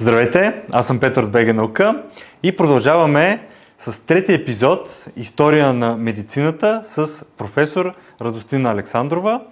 Здравейте, 0.00 0.62
аз 0.72 0.86
съм 0.86 1.00
Петър 1.00 1.22
от 1.22 1.30
БГ 1.30 1.54
Наука 1.54 2.02
и 2.42 2.56
продължаваме 2.56 3.46
с 3.78 4.04
третия 4.04 4.36
епизод 4.36 5.06
История 5.16 5.72
на 5.72 5.96
медицината 5.96 6.82
с 6.84 7.24
професор 7.36 7.94
Радостина 8.20 8.70
Александрова, 8.70 9.42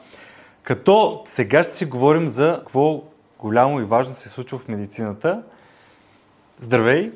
като 0.62 1.22
сега 1.26 1.62
ще 1.62 1.76
си 1.76 1.84
говорим 1.84 2.28
за 2.28 2.56
какво 2.58 3.02
голямо 3.38 3.80
и 3.80 3.84
важно 3.84 4.14
се 4.14 4.28
случва 4.28 4.58
в 4.58 4.68
медицината. 4.68 5.42
Здравей! 6.60 7.12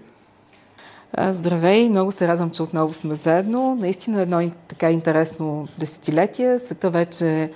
Здравей, 1.19 1.89
много 1.89 2.13
се 2.13 2.29
радвам, 2.29 2.51
че 2.51 2.63
отново 2.63 2.93
сме 2.93 3.15
заедно. 3.15 3.75
Наистина 3.81 4.23
едно 4.23 4.51
така 4.69 4.91
интересно 4.91 5.69
десетилетие. 5.79 6.59
Света 6.59 6.91
вече 6.91 7.53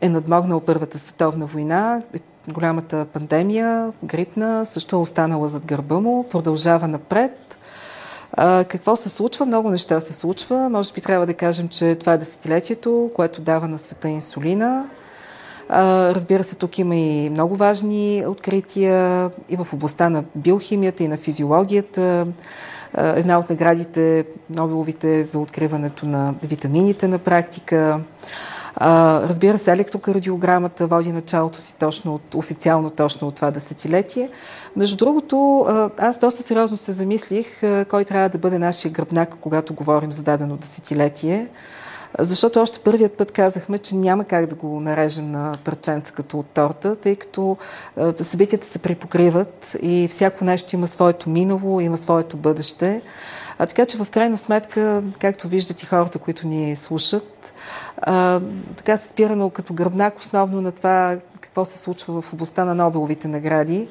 е 0.00 0.08
надмогнал 0.08 0.60
Първата 0.60 0.98
световна 0.98 1.46
война, 1.46 2.02
голямата 2.52 3.04
пандемия, 3.04 3.92
грипна, 4.04 4.66
също 4.66 4.96
е 4.96 4.98
останала 4.98 5.48
зад 5.48 5.66
гърба 5.66 6.00
му, 6.00 6.28
продължава 6.30 6.88
напред. 6.88 7.58
А, 8.32 8.64
какво 8.64 8.96
се 8.96 9.08
случва? 9.08 9.46
Много 9.46 9.70
неща 9.70 10.00
се 10.00 10.12
случва. 10.12 10.68
Може 10.68 10.92
би 10.92 11.00
трябва 11.00 11.26
да 11.26 11.34
кажем, 11.34 11.68
че 11.68 11.94
това 11.94 12.12
е 12.12 12.18
десетилетието, 12.18 13.10
което 13.14 13.40
дава 13.40 13.68
на 13.68 13.78
света 13.78 14.08
инсулина. 14.08 14.84
А, 15.68 16.14
разбира 16.14 16.44
се, 16.44 16.56
тук 16.56 16.78
има 16.78 16.96
и 16.96 17.30
много 17.30 17.56
важни 17.56 18.24
открития 18.26 19.30
и 19.48 19.56
в 19.56 19.66
областта 19.72 20.10
на 20.10 20.24
биохимията 20.34 21.04
и 21.04 21.08
на 21.08 21.16
физиологията. 21.16 22.26
Една 22.98 23.38
от 23.38 23.50
наградите, 23.50 24.24
Нобеловите 24.50 25.24
за 25.24 25.38
откриването 25.38 26.06
на 26.06 26.34
витамините 26.42 27.08
на 27.08 27.18
практика. 27.18 28.00
Разбира 28.80 29.58
се, 29.58 29.72
електрокардиограмата 29.72 30.86
води 30.86 31.12
началото 31.12 31.58
си 31.58 31.74
точно 31.78 32.14
от, 32.14 32.34
официално 32.34 32.90
точно 32.90 33.28
от 33.28 33.34
това 33.34 33.50
десетилетие. 33.50 34.30
Между 34.76 34.96
другото, 34.96 35.66
аз 35.98 36.18
доста 36.18 36.42
сериозно 36.42 36.76
се 36.76 36.92
замислих 36.92 37.60
кой 37.88 38.04
трябва 38.04 38.28
да 38.28 38.38
бъде 38.38 38.58
нашия 38.58 38.92
гръбнак, 38.92 39.36
когато 39.40 39.74
говорим 39.74 40.12
за 40.12 40.22
дадено 40.22 40.56
десетилетие. 40.56 41.48
Защото 42.18 42.60
още 42.60 42.78
първият 42.78 43.12
път 43.12 43.32
казахме, 43.32 43.78
че 43.78 43.94
няма 43.96 44.24
как 44.24 44.46
да 44.46 44.54
го 44.54 44.80
нарежем 44.80 45.30
на 45.30 45.54
парченца 45.64 46.14
като 46.14 46.38
от 46.38 46.46
торта, 46.46 46.96
тъй 46.96 47.16
като 47.16 47.56
събитията 48.20 48.66
се 48.66 48.78
припокриват 48.78 49.76
и 49.82 50.08
всяко 50.10 50.44
нещо 50.44 50.76
има 50.76 50.86
своето 50.86 51.30
минало, 51.30 51.80
има 51.80 51.96
своето 51.96 52.36
бъдеще. 52.36 53.02
А 53.62 53.66
така 53.66 53.86
че 53.86 53.98
в 53.98 54.10
крайна 54.10 54.38
сметка, 54.38 55.02
както 55.18 55.48
виждат 55.48 55.82
и 55.82 55.86
хората, 55.86 56.18
които 56.18 56.46
ни 56.46 56.76
слушат, 56.76 57.52
а, 58.02 58.40
така 58.76 58.96
се 58.96 59.08
спираме 59.08 59.50
като 59.50 59.74
гръбнак 59.74 60.18
основно 60.18 60.60
на 60.60 60.72
това 60.72 61.18
какво 61.40 61.64
се 61.64 61.78
случва 61.78 62.22
в 62.22 62.32
областта 62.32 62.64
на 62.64 62.74
Нобеловите 62.74 63.28
награди. 63.28 63.88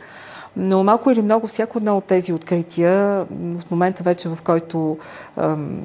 Но 0.57 0.83
малко 0.83 1.11
или 1.11 1.21
много 1.21 1.47
всяко 1.47 1.77
едно 1.77 1.97
от 1.97 2.05
тези 2.05 2.33
открития, 2.33 3.25
в 3.31 3.71
момента 3.71 4.03
вече 4.03 4.29
в 4.29 4.37
който 4.43 4.97
ам, 5.37 5.81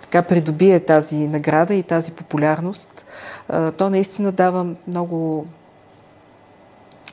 така 0.00 0.22
придобие 0.22 0.80
тази 0.80 1.16
награда 1.16 1.74
и 1.74 1.82
тази 1.82 2.12
популярност, 2.12 3.06
а, 3.48 3.70
то 3.70 3.90
наистина 3.90 4.32
дава 4.32 4.66
много... 4.86 5.46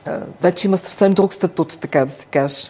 А, 0.06 0.20
вече 0.42 0.66
има 0.66 0.78
съвсем 0.78 1.12
друг 1.12 1.34
статут, 1.34 1.78
така 1.80 2.04
да 2.04 2.12
се 2.12 2.26
каже. 2.26 2.68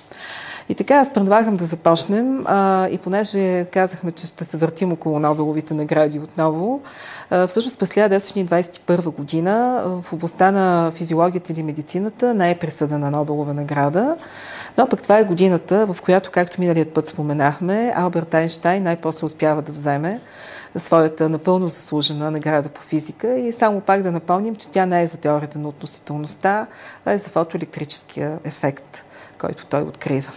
И 0.69 0.75
така, 0.75 0.95
аз 0.95 1.13
предлагам 1.13 1.57
да 1.57 1.65
започнем. 1.65 2.45
А, 2.47 2.89
и 2.89 2.99
понеже 2.99 3.65
казахме, 3.65 4.13
че 4.13 4.27
ще 4.27 4.45
се 4.45 4.57
въртим 4.57 4.93
около 4.93 5.19
Нобеловите 5.19 5.75
награди 5.75 6.19
отново, 6.19 6.81
а, 7.31 7.47
всъщност 7.47 7.79
през 7.79 7.89
1921 7.89 9.11
година 9.11 9.83
в 10.03 10.13
областта 10.13 10.51
на 10.51 10.93
физиологията 10.95 11.53
или 11.53 11.63
медицината 11.63 12.35
не 12.35 12.51
е 12.51 12.59
присъдена 12.59 13.11
Нобелова 13.11 13.55
награда. 13.55 14.17
Но 14.79 14.89
пък 14.89 15.03
това 15.03 15.19
е 15.19 15.25
годината, 15.25 15.87
в 15.87 16.03
която, 16.03 16.31
както 16.31 16.61
миналият 16.61 16.95
път 16.95 17.07
споменахме, 17.07 17.93
Алберт 17.97 18.35
Айнштайн 18.35 18.83
най-после 18.83 19.25
успява 19.25 19.63
да 19.63 19.73
вземе 19.73 20.21
своята 20.79 21.29
напълно 21.29 21.69
заслужена 21.69 22.31
награда 22.31 22.69
по 22.69 22.81
физика 22.81 23.39
и 23.39 23.53
само 23.53 23.81
пак 23.81 24.03
да 24.03 24.13
напомним, 24.13 24.57
че 24.57 24.69
тя 24.69 24.87
не 24.87 25.03
е 25.03 25.07
за 25.07 25.17
теорията 25.17 25.59
на 25.59 25.69
относителността, 25.69 26.67
а 27.05 27.13
е 27.13 27.19
за 27.19 27.31
фотоелектрическия 27.31 28.39
ефект, 28.45 29.05
който 29.39 29.67
той 29.67 29.83
открива. 29.83 30.33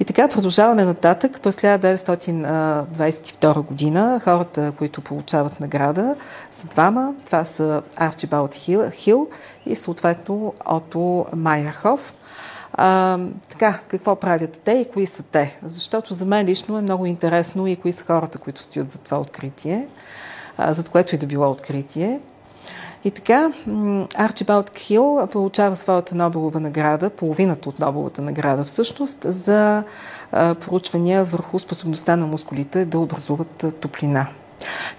И 0.00 0.04
така 0.04 0.28
продължаваме 0.28 0.84
нататък. 0.84 1.40
През 1.42 1.56
1922 1.56 3.62
година 3.62 4.20
хората, 4.24 4.72
които 4.78 5.00
получават 5.00 5.60
награда, 5.60 6.16
са 6.50 6.66
двама. 6.66 7.14
Това 7.26 7.44
са 7.44 7.82
Арчибалд 7.96 8.54
Хил, 8.54 8.90
Хил 8.90 9.28
и 9.66 9.76
съответно 9.76 10.54
Ото 10.66 11.26
Майерхоф. 11.36 12.14
А, 12.72 13.18
така, 13.48 13.80
какво 13.88 14.16
правят 14.16 14.60
те 14.64 14.72
и 14.72 14.88
кои 14.92 15.06
са 15.06 15.22
те? 15.22 15.58
Защото 15.64 16.14
за 16.14 16.24
мен 16.24 16.46
лично 16.46 16.78
е 16.78 16.82
много 16.82 17.06
интересно 17.06 17.66
и 17.66 17.76
кои 17.76 17.92
са 17.92 18.04
хората, 18.04 18.38
които 18.38 18.60
стоят 18.60 18.90
за 18.90 18.98
това 18.98 19.18
откритие, 19.18 19.88
а, 20.58 20.72
за 20.72 20.90
което 20.90 21.14
и 21.14 21.18
да 21.18 21.26
било 21.26 21.50
откритие. 21.50 22.20
И 23.06 23.10
така, 23.10 23.52
Арчибалд 24.14 24.78
Хил 24.78 25.28
получава 25.32 25.76
своята 25.76 26.14
Нобелова 26.14 26.60
награда, 26.60 27.10
половината 27.10 27.68
от 27.68 27.78
Нобеловата 27.78 28.22
награда 28.22 28.64
всъщност, 28.64 29.18
за 29.24 29.82
проучвания 30.32 31.24
върху 31.24 31.58
способността 31.58 32.16
на 32.16 32.26
мускулите 32.26 32.84
да 32.84 32.98
образуват 32.98 33.64
топлина. 33.80 34.26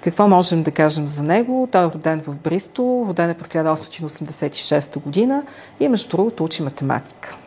Какво 0.04 0.28
можем 0.28 0.64
да 0.64 0.72
кажем 0.72 1.08
за 1.08 1.24
него? 1.24 1.70
Той 1.72 1.86
е 1.86 1.90
роден 1.90 2.22
в 2.28 2.36
Бристо, 2.36 3.06
роден 3.08 3.30
е 3.30 3.34
през 3.34 3.48
1886 3.48 5.00
година 5.00 5.44
и 5.80 5.88
между 5.88 6.10
другото 6.10 6.44
учи 6.44 6.64
математика. 6.64 7.38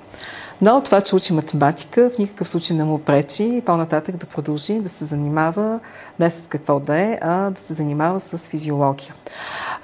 Но 0.62 0.82
това, 0.82 1.00
че 1.00 1.16
учи 1.16 1.32
математика, 1.32 2.10
в 2.14 2.18
никакъв 2.18 2.48
случай 2.48 2.76
не 2.76 2.84
му 2.84 2.98
пречи 2.98 3.62
по-нататък 3.66 4.16
да 4.16 4.26
продължи 4.26 4.80
да 4.80 4.88
се 4.88 5.04
занимава 5.04 5.80
не 6.18 6.30
с 6.30 6.48
какво 6.48 6.80
да 6.80 6.98
е, 6.98 7.18
а 7.22 7.50
да 7.50 7.60
се 7.60 7.74
занимава 7.74 8.20
с 8.20 8.38
физиология. 8.38 9.14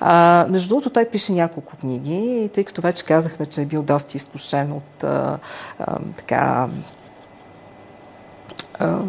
А, 0.01 0.47
между 0.51 0.69
другото, 0.69 0.91
той 0.91 1.05
пише 1.05 1.33
няколко 1.33 1.77
книги 1.77 2.45
и 2.45 2.49
тъй 2.49 2.65
като 2.65 2.81
вече 2.81 3.05
казахме, 3.05 3.47
че 3.47 3.63
е 3.63 3.67
бил 3.67 3.83
доста 3.83 4.17
изкушен 4.17 4.73
от 4.73 5.05
а, 5.05 5.39
а, 5.79 5.99
така 6.17 6.69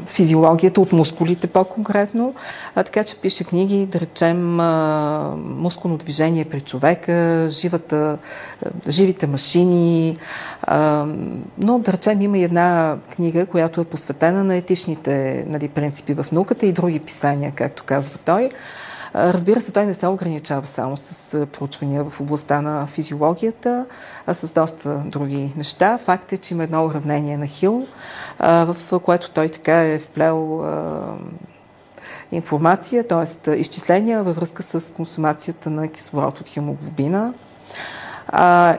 физиологията, 0.05 0.81
от 0.81 0.91
мускулите 0.91 1.47
по-конкретно. 1.47 2.33
А, 2.75 2.83
така 2.83 3.03
че 3.03 3.15
пише 3.17 3.43
книги, 3.43 3.85
да 3.85 3.99
речем, 3.99 4.59
а, 4.59 5.33
мускулно 5.37 5.97
движение 5.97 6.45
при 6.45 6.61
човека, 6.61 7.47
живата, 7.49 8.17
живите 8.89 9.27
машини. 9.27 10.17
А, 10.61 11.05
но, 11.57 11.79
да 11.79 11.93
речем, 11.93 12.21
има 12.21 12.37
и 12.37 12.43
една 12.43 12.97
книга, 13.15 13.45
която 13.45 13.81
е 13.81 13.85
посветена 13.85 14.43
на 14.43 14.55
етичните 14.55 15.45
нали, 15.47 15.67
принципи 15.67 16.13
в 16.13 16.25
науката 16.31 16.65
и 16.65 16.71
други 16.71 16.99
писания, 16.99 17.51
както 17.55 17.83
казва 17.83 18.17
той. 18.25 18.49
Разбира 19.15 19.61
се, 19.61 19.71
той 19.71 19.85
не 19.85 19.93
се 19.93 20.07
ограничава 20.07 20.65
само 20.65 20.97
с 20.97 21.45
проучвания 21.45 22.03
в 22.03 22.21
областта 22.21 22.61
на 22.61 22.87
физиологията, 22.87 23.85
а 24.27 24.33
с 24.33 24.53
доста 24.53 25.03
други 25.05 25.53
неща. 25.57 25.97
Факт 25.97 26.33
е, 26.33 26.37
че 26.37 26.53
има 26.53 26.63
едно 26.63 26.85
уравнение 26.85 27.37
на 27.37 27.47
Хил, 27.47 27.87
в 28.39 28.75
което 29.03 29.31
той 29.31 29.49
така 29.49 29.83
е 29.83 29.99
вплел 29.99 30.65
информация, 32.31 33.07
т.е. 33.07 33.51
изчисления 33.51 34.23
във 34.23 34.35
връзка 34.35 34.63
с 34.63 34.93
консумацията 34.93 35.69
на 35.69 35.87
кислород 35.87 36.39
от 36.39 36.47
хемоглобина. 36.47 37.33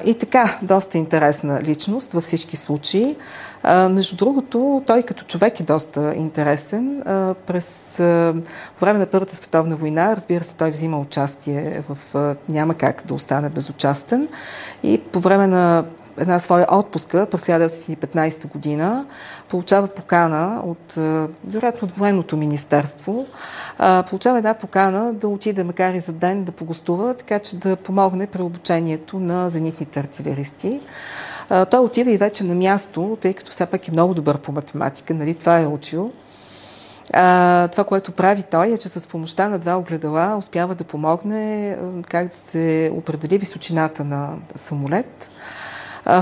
И 0.04 0.16
така, 0.20 0.58
доста 0.62 0.98
интересна 0.98 1.62
личност 1.62 2.12
във 2.12 2.24
всички 2.24 2.56
случаи. 2.56 3.16
Между 3.64 4.16
другото, 4.16 4.82
той 4.86 5.02
като 5.02 5.24
човек 5.24 5.60
е 5.60 5.62
доста 5.62 6.14
интересен. 6.16 7.02
През 7.46 7.94
време 8.80 8.98
на 8.98 9.06
Първата 9.06 9.36
световна 9.36 9.76
война, 9.76 10.16
разбира 10.16 10.44
се, 10.44 10.56
той 10.56 10.70
взима 10.70 10.98
участие 10.98 11.82
в... 11.88 12.36
Няма 12.48 12.74
как 12.74 13.02
да 13.06 13.14
остане 13.14 13.48
безучастен. 13.48 14.28
И 14.82 15.00
по 15.12 15.20
време 15.20 15.46
на 15.46 15.84
една 16.20 16.38
своя 16.38 16.66
отпуска 16.70 17.26
през 17.30 17.42
1915 17.42 18.48
година 18.48 19.06
получава 19.48 19.86
покана 19.86 20.62
от, 20.64 20.94
вероятно, 21.44 21.88
от 21.88 21.96
военното 21.96 22.36
министерство, 22.36 23.26
получава 24.08 24.38
една 24.38 24.54
покана 24.54 25.14
да 25.14 25.28
отиде, 25.28 25.64
макар 25.64 25.94
и 25.94 26.00
за 26.00 26.12
ден, 26.12 26.44
да 26.44 26.52
погостува, 26.52 27.14
така 27.14 27.38
че 27.38 27.56
да 27.56 27.76
помогне 27.76 28.26
при 28.26 28.42
обучението 28.42 29.20
на 29.20 29.50
зенитните 29.50 30.00
артилеристи. 30.00 30.80
Той 31.48 31.80
отива 31.80 32.10
и 32.10 32.16
вече 32.16 32.44
на 32.44 32.54
място, 32.54 33.18
тъй 33.20 33.34
като 33.34 33.50
все 33.50 33.66
пак 33.66 33.88
е 33.88 33.92
много 33.92 34.14
добър 34.14 34.38
по 34.38 34.52
математика, 34.52 35.14
нали, 35.14 35.34
това 35.34 35.60
е 35.60 35.66
учил. 35.66 36.12
А, 37.12 37.68
това, 37.68 37.84
което 37.84 38.12
прави 38.12 38.42
той 38.42 38.68
е, 38.68 38.78
че 38.78 38.88
с 38.88 39.08
помощта 39.08 39.48
на 39.48 39.58
два 39.58 39.76
огледала 39.76 40.36
успява 40.36 40.74
да 40.74 40.84
помогне 40.84 41.76
как 42.08 42.28
да 42.28 42.34
се 42.34 42.92
определи 42.94 43.38
височината 43.38 44.04
на 44.04 44.34
самолет 44.54 45.30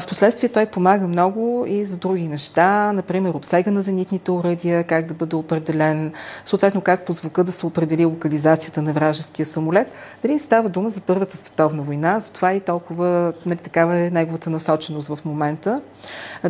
Впоследствие 0.01 0.49
той 0.49 0.67
помага 0.67 1.09
много 1.09 1.65
и 1.69 1.85
за 1.85 1.97
други 1.97 2.29
неща, 2.29 2.93
например 2.93 3.35
обсега 3.35 3.71
на 3.71 3.83
зенитните 3.83 4.31
уръдия, 4.31 4.85
как 4.85 5.07
да 5.07 5.15
бъде 5.15 5.37
определен, 5.37 6.13
съответно 6.45 6.81
как 6.81 7.07
по 7.07 7.13
звука 7.13 7.45
да 7.45 7.53
се 7.53 7.67
определи 7.67 8.05
локализацията 8.05 8.83
на 8.83 8.93
вражеския 8.93 9.47
самолет. 9.47 9.95
Дали 10.23 10.39
става 10.39 10.69
дума 10.69 10.89
за 10.89 11.01
Първата 11.01 11.37
световна 11.37 11.83
война, 11.83 12.21
затова 12.21 12.53
и 12.53 12.61
толкова 12.61 13.33
нали, 13.47 13.59
такава 13.59 13.97
е 13.97 14.11
неговата 14.11 14.51
насоченост 14.51 15.09
в 15.09 15.19
момента. 15.25 15.81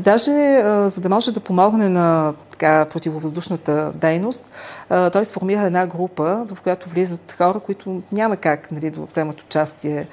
Даже 0.00 0.62
за 0.86 1.00
да 1.00 1.08
може 1.08 1.32
да 1.32 1.40
помогне 1.40 1.88
на 1.88 2.34
така, 2.50 2.84
противовъздушната 2.84 3.92
дейност, 3.94 4.44
той 5.12 5.24
сформира 5.24 5.62
една 5.62 5.86
група, 5.86 6.46
в 6.54 6.60
която 6.62 6.90
влизат 6.90 7.34
хора, 7.38 7.60
които 7.60 8.02
няма 8.12 8.36
как 8.36 8.70
нали, 8.72 8.90
да 8.90 9.00
вземат 9.00 9.40
участие. 9.40 10.08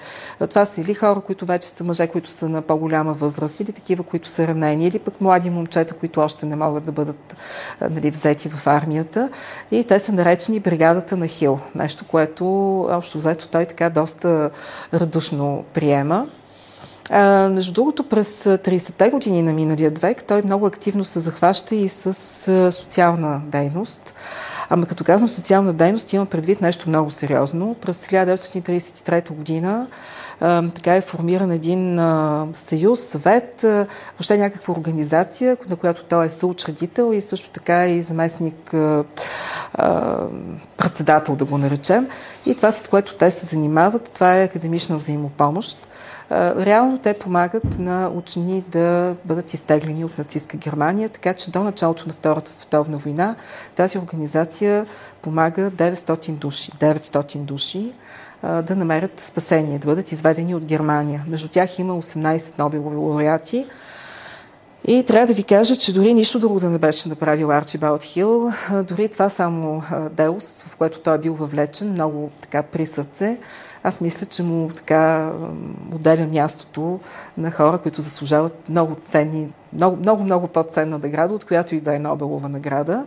Това 0.50 0.66
са 0.66 0.81
или 0.81 0.94
хора, 0.94 1.20
които 1.20 1.46
вече 1.46 1.68
са 1.68 1.84
мъже, 1.84 2.08
които 2.08 2.30
са 2.30 2.50
на 2.50 2.62
по-голяма 2.62 3.12
възраст, 3.13 3.60
или 3.60 3.71
такива, 3.71 4.04
които 4.04 4.30
са 4.30 4.48
ранени, 4.48 4.88
или 4.88 5.00
пък 5.00 5.21
млади 5.21 5.50
момчета, 5.50 5.94
които 5.94 6.19
още 6.19 6.45
не 6.45 6.56
могат 6.56 6.86
да 6.86 6.92
бъдат 6.92 7.36
нали, 7.81 8.10
взети 8.12 8.50
в 8.50 8.68
армията. 8.68 9.30
И 9.71 9.83
те 9.83 10.00
са 10.00 10.12
наречени 10.13 10.60
бригадата 10.60 11.18
на 11.18 11.27
Хил. 11.27 11.60
Нещо, 11.75 12.06
което 12.07 12.45
общо 12.81 13.18
взето 13.18 13.48
той 13.48 13.65
така 13.65 13.89
доста 13.89 14.50
радушно 14.94 15.63
приема. 15.74 16.27
А, 17.10 17.50
между 17.50 17.74
другото, 17.74 18.10
през 18.10 18.44
30-те 18.44 19.10
години 19.10 19.44
на 19.44 19.54
миналия 19.54 19.92
век 19.92 20.24
той 20.24 20.42
много 20.42 20.65
активно 20.65 21.04
се 21.04 21.19
захваща 21.19 21.75
и 21.75 21.89
с 21.89 22.13
социална 22.71 23.42
дейност. 23.45 24.13
Ама 24.69 24.86
като 24.86 25.04
казвам 25.04 25.30
социална 25.30 25.74
дейност, 25.74 26.13
имам 26.13 26.27
предвид 26.27 26.62
нещо 26.62 26.89
много 26.89 27.12
сериозно. 27.12 27.75
През 27.81 28.07
1933 28.07 29.31
година 29.31 29.88
така 30.75 30.95
е 30.95 31.01
формиран 31.01 31.51
един 31.51 32.00
съюз, 32.56 33.00
съвет, 33.00 33.59
въобще 33.62 34.38
някаква 34.38 34.74
организация, 34.74 35.57
на 35.69 35.75
която 35.75 36.03
той 36.03 36.25
е 36.25 36.30
съучредител 36.30 37.13
и 37.13 37.21
също 37.21 37.50
така 37.50 37.88
и 37.88 38.01
заместник 38.01 38.74
председател, 40.77 41.35
да 41.35 41.45
го 41.45 41.57
наречем. 41.57 42.07
И 42.45 42.56
това, 42.56 42.71
с 42.71 42.88
което 42.88 43.15
те 43.15 43.31
се 43.31 43.45
занимават, 43.45 44.09
това 44.13 44.38
е 44.38 44.44
академична 44.44 44.97
взаимопомощ 44.97 45.88
реално 46.31 46.97
те 46.97 47.13
помагат 47.13 47.79
на 47.79 48.12
учени 48.15 48.63
да 48.71 49.15
бъдат 49.25 49.53
изтеглени 49.53 50.06
от 50.06 50.18
нацистска 50.18 50.57
Германия, 50.57 51.09
така 51.09 51.33
че 51.33 51.51
до 51.51 51.63
началото 51.63 52.07
на 52.07 52.13
Втората 52.13 52.51
световна 52.51 52.97
война 52.97 53.36
тази 53.75 53.97
организация 53.97 54.86
помага 55.21 55.71
900 55.71 56.31
души, 56.31 56.71
900 56.71 57.38
души 57.38 57.94
да 58.44 58.75
намерят 58.75 59.19
спасение, 59.19 59.80
да 59.80 59.88
бъдат 59.88 60.12
изведени 60.12 60.56
от 60.56 60.66
Германия. 60.66 61.25
Между 61.28 61.48
тях 61.48 61.80
има 61.80 61.94
18 61.94 62.60
Нобелови 62.60 62.95
лауреати. 62.95 63.66
И 64.88 65.04
трябва 65.04 65.28
да 65.28 65.34
ви 65.34 65.44
кажа, 65.44 65.75
че 65.75 65.94
дори 65.94 66.13
нищо 66.13 66.40
друго 66.40 66.60
да 66.60 66.69
не 66.69 66.78
беше 66.78 67.10
направил 67.10 67.51
Арчибалд 67.51 68.04
Хил, 68.04 68.51
дори 68.88 69.07
това 69.07 69.30
само 69.30 69.84
Деус, 70.12 70.63
в 70.63 70.75
което 70.75 71.00
той 71.00 71.16
е 71.16 71.18
бил 71.18 71.36
въвлечен, 71.36 71.92
много 71.92 72.30
така 72.42 72.63
при 72.63 72.86
сърце, 72.86 73.38
аз 73.84 74.01
мисля, 74.01 74.25
че 74.25 74.44
му 74.44 74.69
така 74.75 75.31
отделя 75.96 76.28
мястото 76.28 77.00
на 77.38 77.51
хора, 77.51 77.78
които 77.78 78.01
заслужават 78.01 78.69
много 78.69 78.96
ценни, 78.96 79.54
много, 79.74 79.98
много, 79.98 80.24
много 80.24 80.48
по-ценна 80.48 80.98
награда, 80.98 81.36
от 81.36 81.46
която 81.46 81.75
и 81.75 81.81
да 81.81 81.96
е 81.96 82.00
Нобелова 82.00 82.50
награда. 82.50 83.06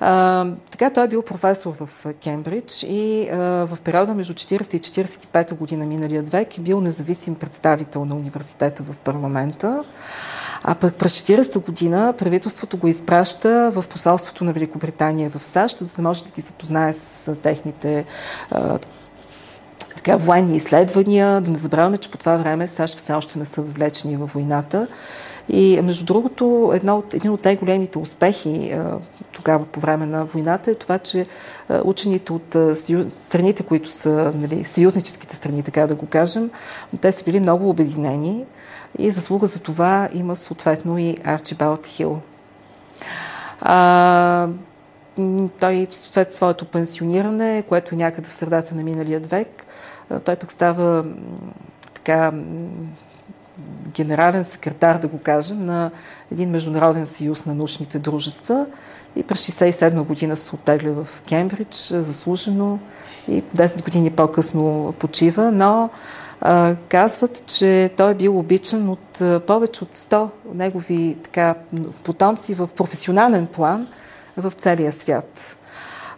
А, 0.00 0.46
така 0.70 0.90
той 0.90 1.04
е 1.04 1.08
бил 1.08 1.22
професор 1.22 1.74
в 1.80 2.14
Кембридж 2.22 2.82
и 2.82 3.28
а, 3.30 3.36
в 3.66 3.78
периода 3.84 4.14
между 4.14 4.32
40 4.32 4.74
и 4.74 4.78
45 4.78 5.54
година 5.54 5.86
миналия 5.86 6.22
век 6.22 6.58
е 6.58 6.60
бил 6.60 6.80
независим 6.80 7.34
представител 7.34 8.04
на 8.04 8.14
университета 8.14 8.82
в 8.82 8.96
парламента. 8.96 9.84
А 10.64 10.74
през 10.74 11.20
40-та 11.20 11.60
година 11.60 12.14
правителството 12.18 12.76
го 12.76 12.88
изпраща 12.88 13.70
в 13.74 13.84
посолството 13.90 14.44
на 14.44 14.52
Великобритания 14.52 15.30
в 15.30 15.42
САЩ, 15.42 15.78
за 15.78 15.96
да 15.96 16.02
може 16.02 16.24
да 16.24 16.30
ги 16.30 16.40
запознае 16.40 16.92
с 16.92 17.34
техните 17.34 18.04
а, 18.50 18.78
така, 19.96 20.16
военни 20.16 20.56
изследвания. 20.56 21.40
Да 21.40 21.50
не 21.50 21.58
забравяме, 21.58 21.98
че 21.98 22.10
по 22.10 22.18
това 22.18 22.36
време 22.36 22.66
САЩ 22.66 22.98
все 22.98 23.12
още 23.12 23.38
не 23.38 23.44
са 23.44 23.62
въвлечени 23.62 24.16
във 24.16 24.32
войната. 24.32 24.86
И 25.52 25.80
между 25.82 26.04
другото, 26.04 26.72
едно 26.74 26.96
от, 26.96 27.14
един 27.14 27.30
от 27.30 27.44
най-големите 27.44 27.98
успехи 27.98 28.76
тогава 29.32 29.64
по 29.64 29.80
време 29.80 30.06
на 30.06 30.24
войната 30.24 30.70
е 30.70 30.74
това, 30.74 30.98
че 30.98 31.26
учените 31.84 32.32
от 32.32 32.56
страните, 33.08 33.62
които 33.62 33.90
са 33.90 34.32
нали, 34.34 34.64
съюзническите 34.64 35.36
страни, 35.36 35.62
така 35.62 35.86
да 35.86 35.94
го 35.94 36.06
кажем, 36.06 36.50
те 37.00 37.12
са 37.12 37.24
били 37.24 37.40
много 37.40 37.70
обединени 37.70 38.44
и 38.98 39.10
заслуга 39.10 39.46
за 39.46 39.62
това 39.62 40.08
има 40.14 40.36
съответно 40.36 40.98
и 40.98 41.16
Арчибалд 41.24 41.86
Хил. 41.86 42.20
А, 43.60 44.48
той 45.60 45.86
след 45.90 46.32
своето 46.32 46.64
пенсиониране, 46.64 47.62
което 47.68 47.94
е 47.94 47.98
някъде 47.98 48.28
в 48.28 48.34
средата 48.34 48.74
на 48.74 48.82
миналия 48.82 49.20
век, 49.20 49.66
той 50.24 50.36
пък 50.36 50.52
става 50.52 51.04
така 51.94 52.32
генерален 53.88 54.44
секретар, 54.44 54.98
да 54.98 55.08
го 55.08 55.18
кажем, 55.18 55.64
на 55.64 55.90
един 56.32 56.50
международен 56.50 57.06
съюз 57.06 57.46
на 57.46 57.54
научните 57.54 57.98
дружества 57.98 58.66
и 59.16 59.22
през 59.22 59.46
67 59.46 60.02
година 60.02 60.36
се 60.36 60.54
оттегля 60.54 60.92
в 60.92 61.08
Кембридж, 61.28 61.76
заслужено 61.76 62.78
и 63.28 63.42
10 63.42 63.84
години 63.84 64.10
по-късно 64.10 64.94
почива, 64.98 65.52
но 65.52 65.90
а, 66.40 66.76
казват, 66.88 67.46
че 67.46 67.90
той 67.96 68.10
е 68.10 68.14
бил 68.14 68.38
обичан 68.38 68.88
от 68.88 69.20
а, 69.20 69.40
повече 69.40 69.84
от 69.84 69.94
100 69.94 70.28
негови 70.54 71.16
така, 71.22 71.54
потомци 72.04 72.54
в 72.54 72.68
професионален 72.76 73.46
план 73.46 73.88
в 74.36 74.52
целия 74.52 74.92
свят. 74.92 75.56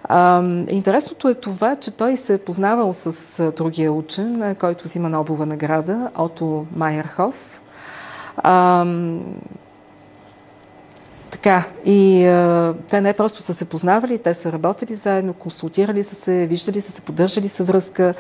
А, 0.05 0.43
интересното 0.69 1.29
е 1.29 1.35
това, 1.35 1.77
че 1.77 1.91
той 1.91 2.17
се 2.17 2.35
е 2.35 2.39
познавал 2.39 2.93
с 2.93 3.53
другия 3.53 3.93
учен, 3.93 4.56
който 4.61 4.85
взима 4.85 5.09
Нобелова 5.09 5.47
награда, 5.47 6.11
Ото 6.17 6.67
Майерхоф. 6.77 7.61
А, 8.37 8.87
така, 11.31 11.65
и 11.85 12.27
а, 12.27 12.75
те 12.91 13.01
не 13.01 13.12
просто 13.12 13.43
са 13.43 13.55
се 13.55 13.65
познавали, 13.65 14.19
те 14.19 14.35
са 14.35 14.53
работили 14.53 14.95
заедно, 14.95 15.33
консултирали 15.35 16.05
са 16.05 16.15
се, 16.15 16.47
виждали 16.47 16.81
са 16.81 16.93
се, 16.93 17.03
поддържали 17.03 17.49
са 17.49 17.65
връзка, 17.65 18.15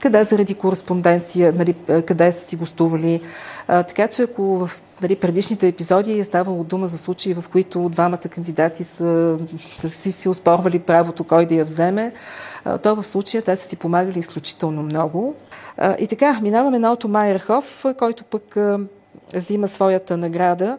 къде 0.00 0.24
заради 0.24 0.54
кореспонденция, 0.54 1.52
нали, 1.52 1.74
къде 2.06 2.32
са 2.32 2.48
си 2.48 2.56
гостували. 2.56 3.20
А, 3.68 3.82
така 3.82 4.08
че 4.08 4.22
ако 4.22 4.42
в 4.66 4.70
нали, 5.02 5.16
предишните 5.16 5.68
епизоди 5.68 6.18
е 6.18 6.24
ставало 6.24 6.64
дума 6.64 6.86
за 6.86 6.98
случаи, 6.98 7.34
в 7.34 7.44
които 7.52 7.88
двамата 7.88 8.18
кандидати 8.18 8.84
са, 8.84 9.38
са 9.78 9.90
си, 9.90 10.12
си 10.12 10.28
успорвали 10.28 10.78
правото 10.78 11.24
кой 11.24 11.46
да 11.46 11.54
я 11.54 11.64
вземе, 11.64 12.12
то 12.82 12.96
в 12.96 13.04
случая 13.04 13.42
те 13.42 13.56
са 13.56 13.68
си 13.68 13.76
помагали 13.76 14.18
изключително 14.18 14.82
много. 14.82 15.34
И 15.98 16.06
така, 16.06 16.40
минаваме 16.42 16.78
на 16.78 16.92
Ото 16.92 17.08
Майерхоф, 17.08 17.84
който 17.98 18.24
пък 18.24 18.56
взима 19.34 19.68
своята 19.68 20.16
награда 20.16 20.78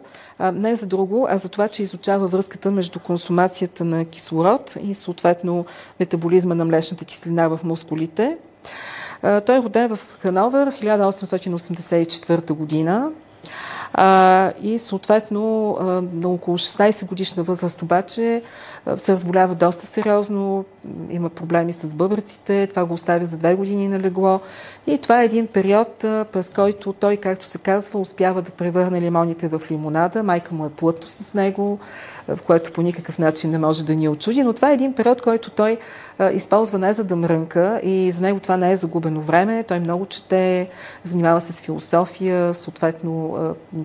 не 0.52 0.74
за 0.74 0.86
друго, 0.86 1.26
а 1.30 1.38
за 1.38 1.48
това, 1.48 1.68
че 1.68 1.82
изучава 1.82 2.28
връзката 2.28 2.70
между 2.70 2.98
консумацията 2.98 3.84
на 3.84 4.04
кислород 4.04 4.76
и 4.82 4.94
съответно 4.94 5.66
метаболизма 6.00 6.54
на 6.54 6.64
млечната 6.64 7.04
киселина 7.04 7.48
в 7.48 7.60
мускулите. 7.64 8.38
Той 9.22 9.58
е 9.58 9.62
роден 9.62 9.96
в 9.96 9.98
Хановер 10.20 10.70
1884 10.70 12.52
година. 12.52 13.10
А, 13.92 14.52
и 14.62 14.78
съответно 14.78 15.76
на 16.12 16.28
около 16.28 16.58
16 16.58 17.06
годишна 17.06 17.42
възраст 17.42 17.82
обаче 17.82 18.42
се 18.96 19.12
разболява 19.12 19.54
доста 19.54 19.86
сериозно, 19.86 20.64
има 21.10 21.30
проблеми 21.30 21.72
с 21.72 21.94
бъбреците, 21.94 22.66
това 22.66 22.84
го 22.84 22.94
оставя 22.94 23.26
за 23.26 23.36
две 23.36 23.54
години 23.54 23.88
на 23.88 24.00
легло. 24.00 24.40
И 24.86 24.98
това 24.98 25.22
е 25.22 25.24
един 25.24 25.46
период, 25.46 25.88
през 26.32 26.50
който 26.54 26.92
той, 26.92 27.16
както 27.16 27.44
се 27.44 27.58
казва, 27.58 28.00
успява 28.00 28.42
да 28.42 28.50
превърне 28.50 29.00
лимоните 29.00 29.48
в 29.48 29.62
лимонада, 29.70 30.22
майка 30.22 30.54
му 30.54 30.66
е 30.66 30.70
плътно 30.70 31.08
с 31.08 31.34
него, 31.34 31.78
което 32.46 32.72
по 32.72 32.82
никакъв 32.82 33.18
начин 33.18 33.50
не 33.50 33.58
може 33.58 33.84
да 33.84 33.94
ни 33.94 34.08
очуди, 34.08 34.42
но 34.42 34.52
това 34.52 34.70
е 34.70 34.74
един 34.74 34.92
период, 34.92 35.22
който 35.22 35.50
той 35.50 35.78
използва 36.32 36.78
не 36.78 36.92
за 36.92 37.04
да 37.04 37.16
мрънка 37.16 37.80
и 37.82 38.12
за 38.12 38.22
него 38.22 38.40
това 38.40 38.56
не 38.56 38.72
е 38.72 38.76
загубено 38.76 39.20
време. 39.20 39.62
Той 39.62 39.80
много 39.80 40.06
чете, 40.06 40.68
занимава 41.04 41.40
се 41.40 41.52
с 41.52 41.60
философия, 41.60 42.54
съответно 42.54 43.36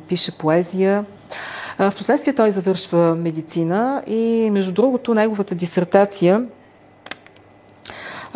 пише 0.08 0.38
поезия. 0.38 1.06
Впоследствие 1.92 2.34
той 2.34 2.52
завършва 2.52 3.16
медицина 3.16 4.04
и 4.08 4.50
между 4.52 4.72
другото 4.72 5.14
неговата 5.14 5.56
дисертация 5.56 6.44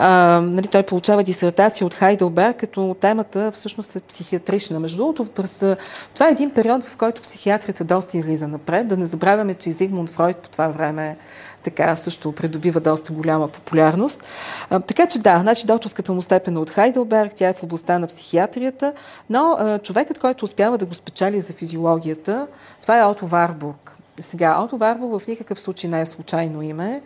А, 0.01 0.41
нали, 0.41 0.67
той 0.67 0.83
получава 0.83 1.23
дисертация 1.23 1.87
от 1.87 1.93
Хайделберг, 1.93 2.57
като 2.57 2.95
темата 3.01 3.51
всъщност 3.51 3.95
е 3.95 3.99
психиатрична. 3.99 4.79
Между 4.79 4.97
другото, 4.97 5.25
през, 5.25 5.65
това 6.13 6.27
е 6.27 6.31
един 6.31 6.51
период, 6.51 6.83
в 6.83 6.97
който 6.97 7.21
психиатрията 7.21 7.83
доста 7.83 8.17
излиза 8.17 8.47
напред. 8.47 8.87
Да 8.87 8.97
не 8.97 9.05
забравяме, 9.05 9.53
че 9.53 9.71
Зигмунд 9.71 10.09
Фройд 10.09 10.37
по 10.37 10.49
това 10.49 10.67
време 10.67 11.17
така 11.63 11.95
също 11.95 12.31
придобива 12.31 12.79
доста 12.79 13.13
голяма 13.13 13.47
популярност. 13.47 14.23
А, 14.69 14.79
така 14.79 15.07
че 15.07 15.19
да, 15.19 15.39
значи 15.39 15.67
докторската 15.67 16.13
му 16.13 16.21
степен 16.21 16.55
е 16.55 16.59
от 16.59 16.69
Хайделберг, 16.69 17.33
тя 17.35 17.49
е 17.49 17.53
в 17.53 17.63
областта 17.63 17.99
на 17.99 18.07
психиатрията, 18.07 18.93
но 19.29 19.55
а, 19.59 19.79
човекът, 19.79 20.19
който 20.19 20.45
успява 20.45 20.77
да 20.77 20.85
го 20.85 20.93
спечели 20.93 21.41
за 21.41 21.53
физиологията, 21.53 22.47
това 22.81 22.99
е 22.99 23.03
Ото 23.03 23.27
Варбург. 23.27 23.98
Сега, 24.21 24.59
Ото 24.59 24.77
Варбург 24.77 25.21
в 25.23 25.27
никакъв 25.27 25.59
случай 25.59 25.89
не 25.89 26.01
е 26.01 26.05
случайно 26.05 26.61
име. 26.61 27.01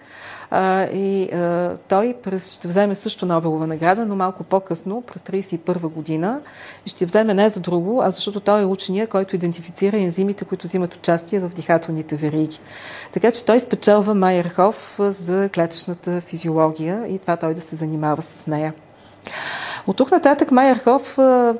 А, 0.51 0.84
и 0.84 1.29
а, 1.34 1.77
той 1.88 2.15
през, 2.24 2.53
ще 2.53 2.67
вземе 2.67 2.96
също 2.96 3.25
Нобелова 3.25 3.67
награда, 3.67 4.05
но 4.05 4.15
малко 4.15 4.43
по-късно, 4.43 5.01
през 5.01 5.22
1931 5.22 5.82
година, 5.82 6.41
и 6.86 6.89
ще 6.89 7.05
вземе 7.05 7.34
не 7.34 7.50
за 7.50 7.60
друго, 7.60 8.01
а 8.03 8.12
защото 8.12 8.39
той 8.39 8.62
е 8.62 8.65
учения, 8.65 9.08
който 9.08 9.36
идентифицира 9.36 9.98
ензимите, 9.98 10.46
които 10.46 10.67
взимат 10.67 10.96
участие 10.96 11.39
в 11.39 11.50
дихателните 11.50 12.15
вериги. 12.15 12.60
Така 13.13 13.32
че 13.32 13.46
той 13.46 13.60
спечелва 13.60 14.13
Майерхоф 14.13 14.96
за 15.00 15.50
клетъчната 15.53 16.22
физиология 16.22 17.08
и 17.08 17.20
това 17.20 17.38
той 17.38 17.53
да 17.53 17.62
се 17.62 17.75
занимава 17.75 18.22
с 18.22 18.48
нея. 18.48 18.74
От 19.88 19.98
тук 19.98 20.12
нататък 20.12 20.51
Майерхоф 20.51 21.13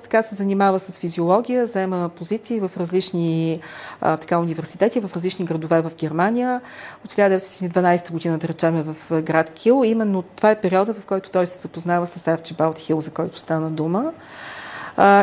така 0.04 0.24
се 0.24 0.36
занимава 0.36 0.80
с 0.80 0.92
физиология, 0.92 1.66
взема 1.66 2.10
позиции 2.10 2.60
в 2.60 2.72
различни 2.78 3.60
така, 4.00 4.40
университети, 4.40 5.00
в 5.00 5.12
различни 5.16 5.46
градове 5.46 5.82
в 5.82 5.92
Германия. 6.00 6.62
От 7.06 7.12
1912 7.12 8.12
година, 8.12 8.38
да 8.38 8.48
речем, 8.48 8.84
в 8.84 9.22
град 9.22 9.50
Кил. 9.50 9.82
Именно 9.86 10.22
това 10.22 10.52
е 10.52 10.62
периода, 10.62 10.94
в 10.94 11.06
който 11.06 11.30
той 11.30 11.46
се 11.46 11.58
запознава 11.58 12.08
с 12.08 12.28
Арчибалд 12.28 12.80
Хил, 12.80 13.02
за 13.02 13.12
който 13.12 13.40
стана 13.40 13.70
дума. 13.70 14.12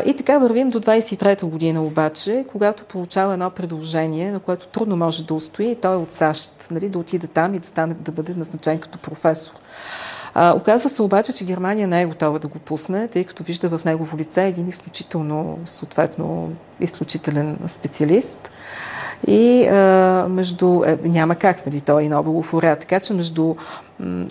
И 0.07 0.15
така 0.19 0.39
вървим 0.39 0.71
до 0.71 0.81
23-та 0.81 1.47
година 1.47 1.83
обаче, 1.83 2.45
когато 2.53 2.85
получава 2.85 3.33
едно 3.33 3.51
предложение, 3.51 4.33
на 4.33 4.41
което 4.41 4.67
трудно 4.67 4.97
може 4.97 5.25
да 5.25 5.35
устои, 5.35 5.71
и 5.71 5.77
той 5.77 5.95
е 5.95 5.97
от 5.97 6.13
САЩ, 6.13 6.69
нали, 6.71 6.89
да 6.89 6.99
отиде 6.99 7.27
там 7.27 7.55
и 7.55 7.59
да, 7.59 7.67
стане, 7.67 7.95
да 7.95 8.13
бъде 8.13 8.35
назначен 8.35 8.79
като 8.79 8.99
професор. 8.99 9.53
А, 10.35 10.55
оказва 10.57 10.89
се 10.89 11.03
обаче, 11.03 11.33
че 11.33 11.45
Германия 11.45 11.89
не 11.89 12.03
е 12.03 12.07
готова 12.07 12.39
да 12.39 12.49
го 12.49 12.59
пусне, 12.59 13.09
тъй 13.09 13.25
като 13.25 13.43
вижда 13.43 13.79
в 13.79 13.85
негово 13.85 14.19
лице 14.19 14.47
един 14.47 14.69
изключително, 14.69 15.59
съответно, 15.65 16.53
изключителен 16.81 17.59
специалист. 17.67 18.51
И 19.27 19.67
а, 19.67 20.27
между... 20.29 20.83
Е, 20.87 20.99
няма 21.05 21.35
как, 21.35 21.67
нали, 21.67 21.81
той 21.81 22.05
е 22.05 22.09
Нобелов 22.09 22.55
уряд. 22.55 22.81
Така 22.81 23.01
че 23.01 23.15
между 23.15 23.55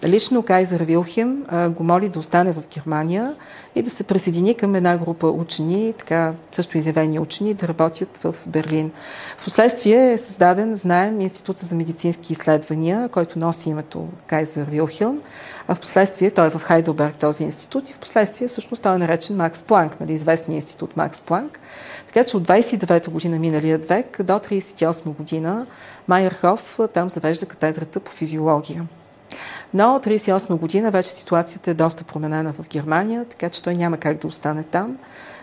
лично 0.06 0.44
Кайзер 0.44 0.82
Вилхем 0.82 1.44
а, 1.48 1.70
го 1.70 1.84
моли 1.84 2.10
да 2.10 2.20
остане 2.20 2.54
в 2.54 2.64
Германия 2.74 3.36
и 3.76 3.82
да 3.82 3.90
се 3.90 4.04
присъедини 4.04 4.54
към 4.54 4.76
една 4.76 4.98
група 4.98 5.28
учени, 5.28 5.94
така 5.98 6.34
също 6.52 6.78
изявени 6.78 7.20
учени, 7.20 7.54
да 7.54 7.68
работят 7.68 8.18
в 8.18 8.36
Берлин. 8.48 8.92
Впоследствие 9.38 10.14
е 10.14 10.18
създаден, 10.18 10.76
знаем, 10.76 11.22
Института 11.22 11.66
за 11.66 11.76
медицински 11.76 12.34
изследвания, 12.34 13.10
който 13.10 13.40
носи 13.40 13.70
името 13.70 14.08
Кайзер 14.28 14.64
Вилхелм, 14.64 15.22
а 15.68 15.76
в 15.76 15.80
последствие 15.80 16.32
той 16.32 16.48
е 16.48 16.50
в 16.50 16.60
Хайделберг 16.60 17.18
този 17.18 17.44
институт 17.44 17.90
и 17.90 17.94
в 17.94 17.98
последствие 17.98 18.48
всъщност 18.48 18.84
той 18.84 18.96
е 18.96 18.98
наречен 18.98 19.36
Макс 19.36 19.64
Планк, 19.64 20.00
нали, 20.00 20.14
известния 20.14 20.56
институт 20.56 20.98
Макс 20.98 21.22
Планк. 21.22 21.60
Така 22.08 22.24
че 22.24 22.38
от 22.38 22.48
29-та 22.48 23.12
година 23.12 23.40
миналият 23.40 23.86
век 23.86 24.24
до 24.24 24.34
38 24.34 25.04
година 25.04 25.66
Майерхоф 26.08 26.80
там 26.94 27.10
завежда 27.10 27.46
катедрата 27.46 28.00
по 28.00 28.12
физиология. 28.12 28.88
Но 29.74 29.96
от 29.96 30.06
1938 30.06 30.56
година 30.56 30.92
вече 30.92 31.10
ситуацията 31.10 31.72
е 31.72 31.74
доста 31.74 32.04
променена 32.04 32.54
в 32.54 32.68
Германия, 32.70 33.26
така 33.26 33.50
че 33.50 33.64
той 33.64 33.76
няма 33.76 33.98
как 33.98 34.18
да 34.18 34.28
остане 34.28 34.64
там. 34.64 34.98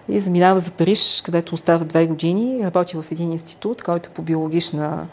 И 0.08 0.18
заминава 0.18 0.58
за 0.58 0.70
Париж, 0.70 1.22
където 1.24 1.54
остава 1.54 1.84
две 1.84 2.06
години, 2.06 2.64
работи 2.64 2.96
в 2.96 3.04
един 3.10 3.32
институт, 3.32 3.82
който 3.82 4.08
е 4.10 4.12
по 4.12 4.22
биологична 4.22 5.06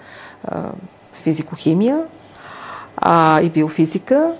а, 0.44 0.70
физикохимия 1.14 2.04
а, 2.98 3.42
и 3.42 3.50
биофизика. 3.50 4.34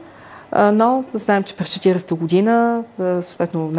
Но 0.74 1.04
знаем, 1.14 1.44
че 1.44 1.56
през 1.56 1.70
40-та 1.70 2.16
година, 2.16 2.84
съответно, 2.98 3.72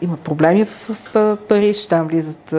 имат 0.00 0.20
проблеми 0.20 0.64
в, 0.64 0.96
в 1.14 1.38
Париж, 1.48 1.86
там 1.86 2.08
влизат, 2.08 2.54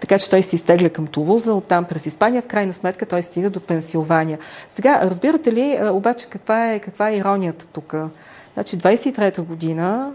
така 0.00 0.18
че 0.18 0.30
той 0.30 0.42
се 0.42 0.56
изтегля 0.56 0.90
към 0.90 1.06
Тулуза, 1.06 1.54
оттам 1.54 1.84
през 1.84 2.06
Испания, 2.06 2.42
в 2.42 2.46
крайна 2.46 2.72
сметка 2.72 3.06
той 3.06 3.22
стига 3.22 3.50
до 3.50 3.60
Пенсилвания. 3.60 4.38
Сега, 4.68 5.00
разбирате 5.02 5.52
ли, 5.52 5.78
обаче 5.82 6.26
каква 6.30 6.72
е, 6.72 6.78
каква 6.78 7.10
е 7.10 7.16
иронията 7.16 7.66
тук? 7.66 7.94
Значи, 8.54 8.78
23-та 8.78 9.42
година 9.42 10.12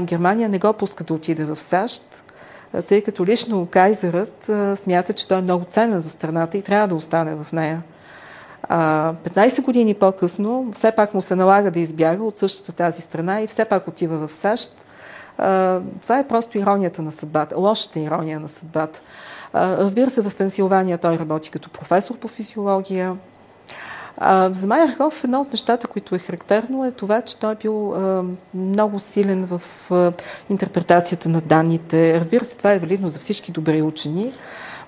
Германия 0.00 0.48
не 0.48 0.58
го 0.58 0.72
пуска 0.72 1.04
да 1.04 1.14
отиде 1.14 1.44
в 1.44 1.56
САЩ, 1.56 2.22
тъй 2.86 3.02
като 3.02 3.26
лично 3.26 3.66
Кайзерът 3.66 4.50
смята, 4.76 5.12
че 5.12 5.28
той 5.28 5.38
е 5.38 5.42
много 5.42 5.64
ценен 5.64 6.00
за 6.00 6.10
страната 6.10 6.58
и 6.58 6.62
трябва 6.62 6.88
да 6.88 6.94
остане 6.94 7.34
в 7.34 7.52
нея. 7.52 7.82
15 8.70 9.62
години 9.62 9.94
по-късно 9.94 10.72
все 10.74 10.92
пак 10.92 11.14
му 11.14 11.20
се 11.20 11.34
налага 11.34 11.70
да 11.70 11.80
избяга 11.80 12.24
от 12.24 12.38
същата 12.38 12.72
тази 12.72 13.02
страна 13.02 13.40
и 13.40 13.46
все 13.46 13.64
пак 13.64 13.88
отива 13.88 14.26
в 14.26 14.32
САЩ. 14.32 14.84
Това 16.02 16.18
е 16.18 16.28
просто 16.28 16.58
иронията 16.58 17.02
на 17.02 17.12
съдбата, 17.12 17.58
лошата 17.58 18.00
ирония 18.00 18.40
на 18.40 18.48
съдбата. 18.48 19.00
Разбира 19.54 20.10
се, 20.10 20.20
в 20.20 20.36
Пенсилвания 20.36 20.98
той 20.98 21.18
работи 21.18 21.50
като 21.50 21.70
професор 21.70 22.16
по 22.16 22.28
физиология. 22.28 23.16
За 24.52 24.66
Майерхоф 24.66 25.24
едно 25.24 25.40
от 25.40 25.52
нещата, 25.52 25.86
които 25.86 26.14
е 26.14 26.18
характерно 26.18 26.84
е 26.84 26.90
това, 26.90 27.22
че 27.22 27.38
той 27.38 27.52
е 27.52 27.56
бил 27.56 27.94
много 28.54 28.98
силен 28.98 29.48
в 29.50 29.60
интерпретацията 30.50 31.28
на 31.28 31.40
данните. 31.40 32.20
Разбира 32.20 32.44
се, 32.44 32.56
това 32.56 32.72
е 32.72 32.78
валидно 32.78 33.08
за 33.08 33.18
всички 33.18 33.52
добри 33.52 33.82
учени. 33.82 34.32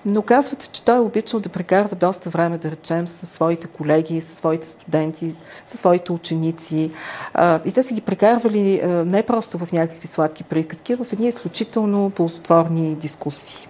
Но 0.05 0.21
казвате, 0.21 0.67
че 0.67 0.83
той 0.83 0.95
е 0.95 0.99
обичал 0.99 1.39
да 1.39 1.49
прекарва 1.49 1.95
доста 1.95 2.29
време, 2.29 2.57
да 2.57 2.71
речем, 2.71 3.07
със 3.07 3.29
своите 3.29 3.67
колеги, 3.67 4.21
със 4.21 4.37
своите 4.37 4.67
студенти, 4.67 5.35
със 5.65 5.79
своите 5.79 6.11
ученици. 6.11 6.91
И 7.65 7.71
те 7.71 7.83
са 7.83 7.93
ги 7.93 8.01
прекарвали 8.01 8.81
не 8.85 9.23
просто 9.23 9.57
в 9.57 9.71
някакви 9.71 10.07
сладки 10.07 10.43
приказки, 10.43 10.93
а 10.93 10.97
в 10.97 11.13
едни 11.13 11.27
изключително 11.27 12.09
ползотворни 12.09 12.95
дискусии. 12.95 13.67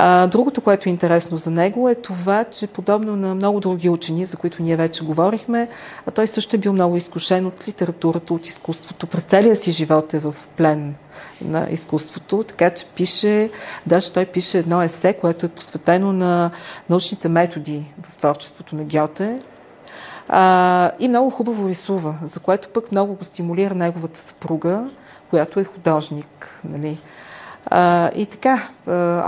А, 0.00 0.26
другото, 0.26 0.60
което 0.60 0.88
е 0.88 0.92
интересно 0.92 1.36
за 1.36 1.50
него 1.50 1.88
е 1.88 1.94
това, 1.94 2.44
че 2.44 2.66
подобно 2.66 3.16
на 3.16 3.34
много 3.34 3.60
други 3.60 3.88
учени, 3.88 4.24
за 4.24 4.36
които 4.36 4.62
ние 4.62 4.76
вече 4.76 5.04
говорихме, 5.04 5.68
а 6.06 6.10
той 6.10 6.26
също 6.26 6.56
е 6.56 6.58
бил 6.58 6.72
много 6.72 6.96
изкушен 6.96 7.46
от 7.46 7.68
литературата, 7.68 8.34
от 8.34 8.46
изкуството. 8.46 9.06
През 9.06 9.22
целия 9.22 9.56
си 9.56 9.70
живот 9.70 10.14
е 10.14 10.18
в 10.18 10.34
плен 10.56 10.94
на 11.40 11.68
изкуството, 11.70 12.42
така 12.42 12.70
че 12.70 12.86
пише, 12.86 13.50
даже 13.86 14.12
той 14.12 14.26
пише 14.26 14.58
едно 14.58 14.82
есе, 14.82 15.12
което 15.12 15.46
е 15.46 15.48
посветено 15.48 16.12
на 16.12 16.50
научните 16.90 17.28
методи 17.28 17.84
в 18.02 18.16
творчеството 18.16 18.76
на 18.76 18.84
Гьоте. 18.84 19.40
А, 20.28 20.90
и 20.98 21.08
много 21.08 21.30
хубаво 21.30 21.68
рисува, 21.68 22.14
за 22.22 22.40
което 22.40 22.68
пък 22.68 22.92
много 22.92 23.14
го 23.14 23.24
стимулира 23.24 23.74
неговата 23.74 24.18
съпруга, 24.18 24.90
която 25.30 25.60
е 25.60 25.64
художник. 25.64 26.60
Нали. 26.64 26.98
А, 27.70 28.10
и 28.14 28.26
така, 28.26 28.68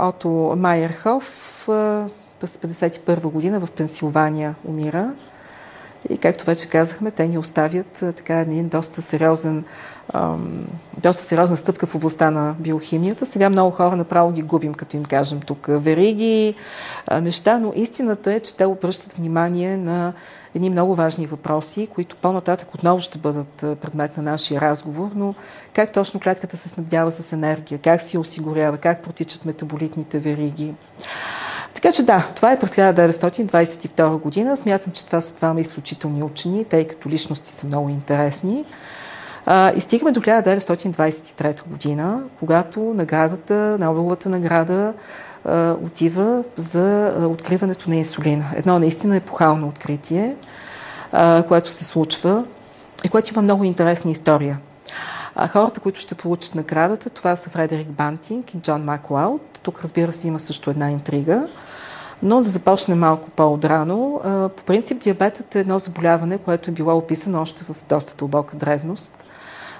Ото 0.01 0.29
Майерхоф 0.57 1.63
през 2.39 2.51
1951 2.51 3.19
година 3.21 3.59
в 3.59 3.71
Пенсилвания 3.71 4.55
умира. 4.65 5.13
И 6.09 6.17
както 6.17 6.45
вече 6.45 6.69
казахме, 6.69 7.11
те 7.11 7.27
ни 7.27 7.37
оставят 7.37 8.03
така 8.15 8.39
един 8.39 8.69
доста 8.69 9.01
сериозен, 9.01 9.63
доста 10.97 11.23
сериозна 11.23 11.57
стъпка 11.57 11.87
в 11.87 11.95
областта 11.95 12.31
на 12.31 12.55
биохимията. 12.59 13.25
Сега 13.25 13.49
много 13.49 13.71
хора 13.71 13.95
направо 13.95 14.31
ги 14.31 14.41
губим, 14.41 14.73
като 14.73 14.97
им 14.97 15.05
кажем 15.05 15.41
тук 15.41 15.65
вериги, 15.69 16.55
неща, 17.21 17.59
но 17.59 17.73
истината 17.75 18.33
е, 18.33 18.39
че 18.39 18.55
те 18.55 18.65
обръщат 18.65 19.13
внимание 19.13 19.77
на 19.77 20.13
едни 20.55 20.69
много 20.69 20.95
важни 20.95 21.25
въпроси, 21.25 21.87
които 21.93 22.15
по-нататък 22.15 22.75
отново 22.75 23.01
ще 23.01 23.17
бъдат 23.17 23.53
предмет 23.55 24.17
на 24.17 24.23
нашия 24.23 24.61
разговор, 24.61 25.09
но 25.15 25.35
как 25.73 25.93
точно 25.93 26.19
клетката 26.19 26.57
се 26.57 26.69
снабдява 26.69 27.11
с 27.11 27.33
енергия, 27.33 27.79
как 27.79 28.01
си 28.01 28.17
осигурява, 28.17 28.77
как 28.77 29.03
протичат 29.03 29.45
метаболитните 29.45 30.19
вериги. 30.19 30.73
Така 31.73 31.91
че 31.91 32.03
да, 32.03 32.27
това 32.35 32.51
е 32.51 32.59
през 32.59 32.71
1922 32.71 34.17
година. 34.19 34.57
Смятам, 34.57 34.93
че 34.93 35.05
това 35.05 35.21
са 35.21 35.35
двама 35.35 35.59
изключителни 35.59 36.23
учени, 36.23 36.65
тъй 36.65 36.87
като 36.87 37.09
личности 37.09 37.51
са 37.51 37.67
много 37.67 37.89
интересни. 37.89 38.65
И 39.75 39.81
стигаме 39.81 40.11
до 40.11 40.21
1923 40.21 41.67
година, 41.67 42.23
когато 42.39 42.79
наградата, 42.79 43.77
Нобеловата 43.79 44.29
награда 44.29 44.93
отива 45.83 46.43
за 46.55 47.15
откриването 47.29 47.89
на 47.89 47.95
инсулина. 47.95 48.45
Едно 48.55 48.79
наистина 48.79 49.15
епохално 49.15 49.67
откритие, 49.67 50.35
което 51.47 51.69
се 51.69 51.83
случва 51.83 52.45
и 53.03 53.09
което 53.09 53.33
има 53.33 53.41
много 53.41 53.63
интересна 53.63 54.11
история. 54.11 54.59
Хората, 55.49 55.79
които 55.79 55.99
ще 55.99 56.15
получат 56.15 56.55
наградата, 56.55 57.09
това 57.09 57.35
са 57.35 57.49
Фредерик 57.49 57.87
Бантинг 57.87 58.53
и 58.53 58.57
Джон 58.57 58.83
Маклауд. 58.83 59.59
Тук, 59.63 59.81
разбира 59.83 60.11
се, 60.11 60.27
има 60.27 60.39
също 60.39 60.69
една 60.69 60.91
интрига. 60.91 61.47
Но 62.23 62.37
да 62.37 62.49
започне 62.49 62.95
малко 62.95 63.29
по-отрано. 63.29 64.19
По 64.57 64.63
принцип 64.63 64.99
диабетът 64.99 65.55
е 65.55 65.59
едно 65.59 65.79
заболяване, 65.79 66.37
което 66.37 66.69
е 66.69 66.73
било 66.73 66.97
описано 66.97 67.41
още 67.41 67.63
в 67.63 67.75
доста 67.89 68.15
дълбока 68.15 68.55
древност. 68.55 69.23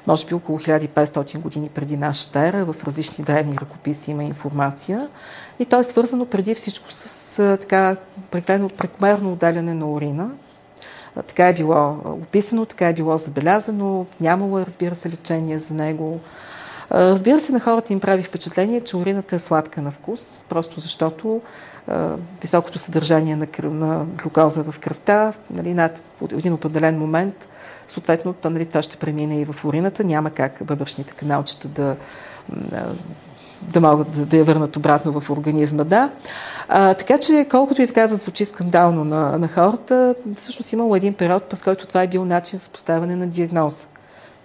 Може 0.08 0.26
би 0.26 0.34
около 0.34 0.60
1500 0.60 1.40
години 1.40 1.70
преди 1.70 1.98
нашата 1.98 2.40
ера, 2.40 2.66
в 2.66 2.76
различни 2.84 3.24
древни 3.24 3.58
ръкописи 3.62 4.12
има 4.12 4.24
информация. 4.24 5.08
И 5.62 5.66
то 5.66 5.80
е 5.80 5.84
свързано 5.84 6.26
преди 6.26 6.56
всичко 6.56 6.92
с 6.92 7.58
така 7.62 7.96
прекомерно 8.78 9.32
отделяне 9.34 9.74
на 9.74 9.92
урина. 9.92 10.32
Така 11.28 11.48
е 11.48 11.54
било 11.54 11.98
описано, 12.06 12.66
така 12.66 12.88
е 12.88 12.94
било 12.94 13.18
забелязано, 13.18 14.06
нямало 14.22 14.60
е, 14.60 14.66
разбира 14.66 14.96
се, 14.96 15.10
лечение 15.10 15.60
за 15.60 15.74
него. 15.74 16.20
Разбира 16.92 17.40
се, 17.40 17.52
на 17.52 17.60
хората 17.60 17.94
им 17.94 18.00
прави 18.00 18.24
впечатление, 18.24 18.82
че 18.82 18.98
урината 18.98 19.36
е 19.36 19.40
сладка 19.40 19.82
на 19.82 19.92
вкус, 19.92 20.46
просто 20.50 20.80
защото 20.80 21.42
високото 22.42 22.80
съдържание 22.80 23.36
на, 23.36 23.48
кръв, 23.48 23.74
на 23.74 24.06
глюкоза 24.06 24.64
в 24.64 24.80
кръвта, 24.80 25.34
нали, 25.50 25.74
над 25.74 26.02
един 26.32 26.54
определен 26.54 27.00
момент, 27.00 27.50
съответно, 27.88 28.34
то, 28.34 28.50
нали, 28.50 28.66
това 28.66 28.82
ще 28.82 28.98
премине 28.98 29.42
и 29.42 29.46
в 29.46 29.66
урината. 29.66 30.04
Няма 30.04 30.30
как 30.30 30.64
бъбръчните 30.64 31.14
каналчета 31.14 31.68
да, 31.68 31.96
да 33.62 33.82
могат 33.82 34.30
да, 34.30 34.38
я 34.38 34.44
върнат 34.44 34.76
обратно 34.76 35.22
в 35.22 35.30
организма. 35.30 35.84
Да. 35.84 36.10
А, 36.68 36.94
така 36.94 37.18
че, 37.18 37.48
колкото 37.52 37.82
и 37.82 37.88
така 37.88 38.08
да 38.08 38.16
звучи 38.16 38.46
скандално 38.46 39.04
на, 39.04 39.38
на 39.38 39.48
хората, 39.48 40.16
всъщност 40.36 40.74
имало 40.74 40.96
един 40.96 41.14
период, 41.14 41.44
през 41.44 41.64
който 41.64 41.88
това 41.88 42.04
е 42.04 42.08
бил 42.08 42.26
начин 42.26 42.60
за 42.60 42.70
поставяне 42.70 43.16
на 43.16 43.28
диагноза. 43.28 43.88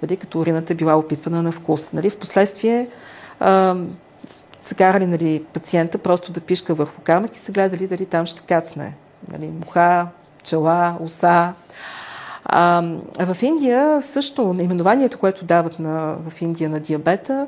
Нали, 0.02 0.16
като 0.16 0.40
урината 0.40 0.74
била 0.74 0.96
опитвана 0.96 1.42
на 1.42 1.52
вкус. 1.52 1.92
Нали, 1.92 2.10
впоследствие 2.10 2.88
а, 3.40 3.76
са 4.60 4.74
карали 4.74 5.06
нали, 5.06 5.44
пациента 5.52 5.98
просто 5.98 6.32
да 6.32 6.40
пишка 6.40 6.74
върху 6.74 7.00
камък 7.04 7.36
и 7.36 7.38
са 7.38 7.52
гледали 7.52 7.86
дали 7.86 8.06
там 8.06 8.26
ще 8.26 8.42
кацне. 8.42 8.94
Нали, 9.32 9.50
муха, 9.64 10.06
пчела, 10.38 10.96
оса. 11.00 11.52
А, 12.44 12.82
в 13.20 13.42
Индия 13.42 14.02
също 14.02 14.52
наименованието, 14.52 15.18
което 15.18 15.44
дават 15.44 15.78
на, 15.78 16.16
в 16.30 16.42
Индия 16.42 16.70
на 16.70 16.80
диабета, 16.80 17.46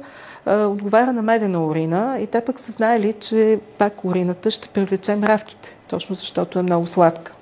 отговаря 0.49 1.13
на 1.13 1.23
медена 1.23 1.67
урина 1.67 2.19
и 2.21 2.27
те 2.27 2.41
пък 2.41 2.61
са 2.61 2.73
знаели, 2.73 3.13
че 3.13 3.61
пак 3.79 4.05
урината 4.05 4.51
ще 4.51 4.69
привлече 4.69 5.17
мравките, 5.17 5.77
точно 5.89 6.15
защото 6.15 6.59
е 6.59 6.63
много 6.63 6.87
сладка. 6.87 7.33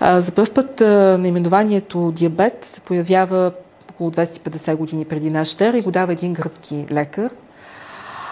За 0.00 0.32
първ 0.32 0.50
път 0.54 0.80
наименованието 1.20 2.12
диабет 2.12 2.64
се 2.64 2.80
появява 2.80 3.52
около 3.90 4.10
250 4.10 4.76
години 4.76 5.04
преди 5.04 5.30
нашата 5.30 5.66
ера 5.66 5.78
и 5.78 5.82
го 5.82 5.90
дава 5.90 6.12
един 6.12 6.32
гръцки 6.32 6.86
лекар 6.92 7.30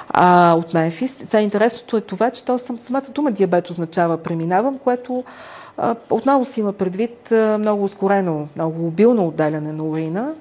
а, 0.09 0.55
от 0.59 0.75
Мемфис. 0.75 1.13
Сега 1.13 1.41
интересното 1.41 1.97
е 1.97 2.01
това, 2.01 2.31
че 2.31 2.45
то 2.45 2.59
съм, 2.59 2.79
самата 2.79 3.03
дума 3.15 3.31
диабет 3.31 3.71
означава 3.71 4.17
преминавам, 4.17 4.79
което 4.79 5.25
а, 5.77 5.95
отново 6.11 6.45
си 6.45 6.61
има 6.61 6.73
предвид 6.73 7.33
а, 7.33 7.59
много 7.59 7.85
ускорено, 7.85 8.49
много 8.57 8.87
обилно 8.87 9.27
отделяне 9.27 9.73
на 9.73 9.85
урина. 9.85 10.33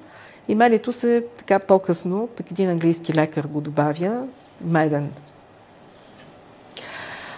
И 0.48 0.54
мелито 0.54 0.92
се 0.92 1.24
така 1.36 1.58
по-късно, 1.58 2.28
пък 2.36 2.50
един 2.50 2.70
английски 2.70 3.14
лекар 3.14 3.44
го 3.44 3.60
добавя, 3.60 4.22
меден. 4.60 5.12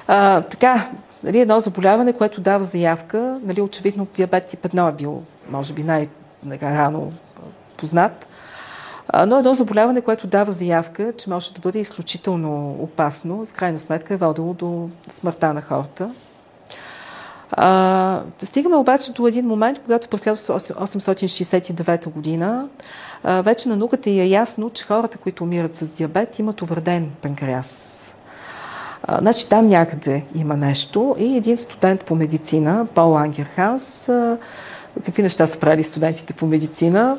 А, 0.06 0.42
така, 0.42 0.90
нали, 1.22 1.40
едно 1.40 1.60
заболяване, 1.60 2.12
което 2.12 2.40
дава 2.40 2.64
заявка, 2.64 3.40
нали, 3.42 3.60
очевидно 3.60 4.06
диабет 4.14 4.46
тип 4.46 4.62
1 4.62 4.88
е 4.88 4.92
бил, 4.92 5.22
може 5.50 5.72
би, 5.72 5.82
най-рано 5.82 7.12
познат, 7.76 8.26
но 9.26 9.38
едно 9.38 9.54
заболяване, 9.54 10.00
което 10.00 10.26
дава 10.26 10.52
заявка, 10.52 11.12
че 11.12 11.30
може 11.30 11.52
да 11.52 11.60
бъде 11.60 11.78
изключително 11.78 12.76
опасно 12.80 13.42
и 13.42 13.46
в 13.46 13.52
крайна 13.52 13.78
сметка 13.78 14.14
е 14.14 14.16
водило 14.16 14.54
до 14.54 14.90
смъртта 15.08 15.54
на 15.54 15.62
хората. 15.62 16.10
А, 17.50 18.20
стигаме 18.42 18.76
обаче 18.76 19.12
до 19.12 19.26
един 19.26 19.46
момент, 19.46 19.78
когато 19.84 20.08
през 20.08 20.20
1869 20.20 22.08
година 22.08 22.68
а, 23.24 23.42
вече 23.42 23.68
на 23.68 23.76
науката 23.76 24.10
е 24.10 24.28
ясно, 24.28 24.70
че 24.70 24.84
хората, 24.84 25.18
които 25.18 25.44
умират 25.44 25.76
с 25.76 25.96
диабет, 25.96 26.38
имат 26.38 26.62
увреден 26.62 27.10
панкреас. 27.22 27.92
А, 29.02 29.18
значи 29.18 29.48
там 29.48 29.66
някъде 29.66 30.24
има 30.34 30.56
нещо 30.56 31.16
и 31.18 31.36
един 31.36 31.56
студент 31.56 32.04
по 32.04 32.14
медицина, 32.14 32.86
Пол 32.94 33.18
Ангерханс, 33.18 34.08
а, 34.08 34.38
какви 35.04 35.22
неща 35.22 35.46
са 35.46 35.58
правили 35.58 35.82
студентите 35.82 36.32
по 36.32 36.46
медицина? 36.46 37.18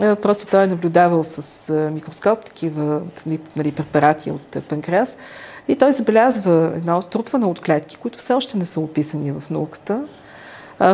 А, 0.00 0.16
просто 0.16 0.46
той 0.46 0.64
е 0.64 0.66
наблюдавал 0.66 1.22
с 1.22 1.72
микроскоп 1.92 2.44
такива 2.44 3.02
нали, 3.26 3.40
нали 3.56 3.72
препарати 3.72 4.30
от 4.30 4.56
панкреас 4.68 5.16
и 5.68 5.76
той 5.76 5.92
забелязва 5.92 6.72
едно 6.76 7.02
струпване 7.02 7.46
от 7.46 7.60
клетки, 7.60 7.96
които 7.96 8.18
все 8.18 8.34
още 8.34 8.58
не 8.58 8.64
са 8.64 8.80
описани 8.80 9.32
в 9.32 9.42
науката. 9.50 10.04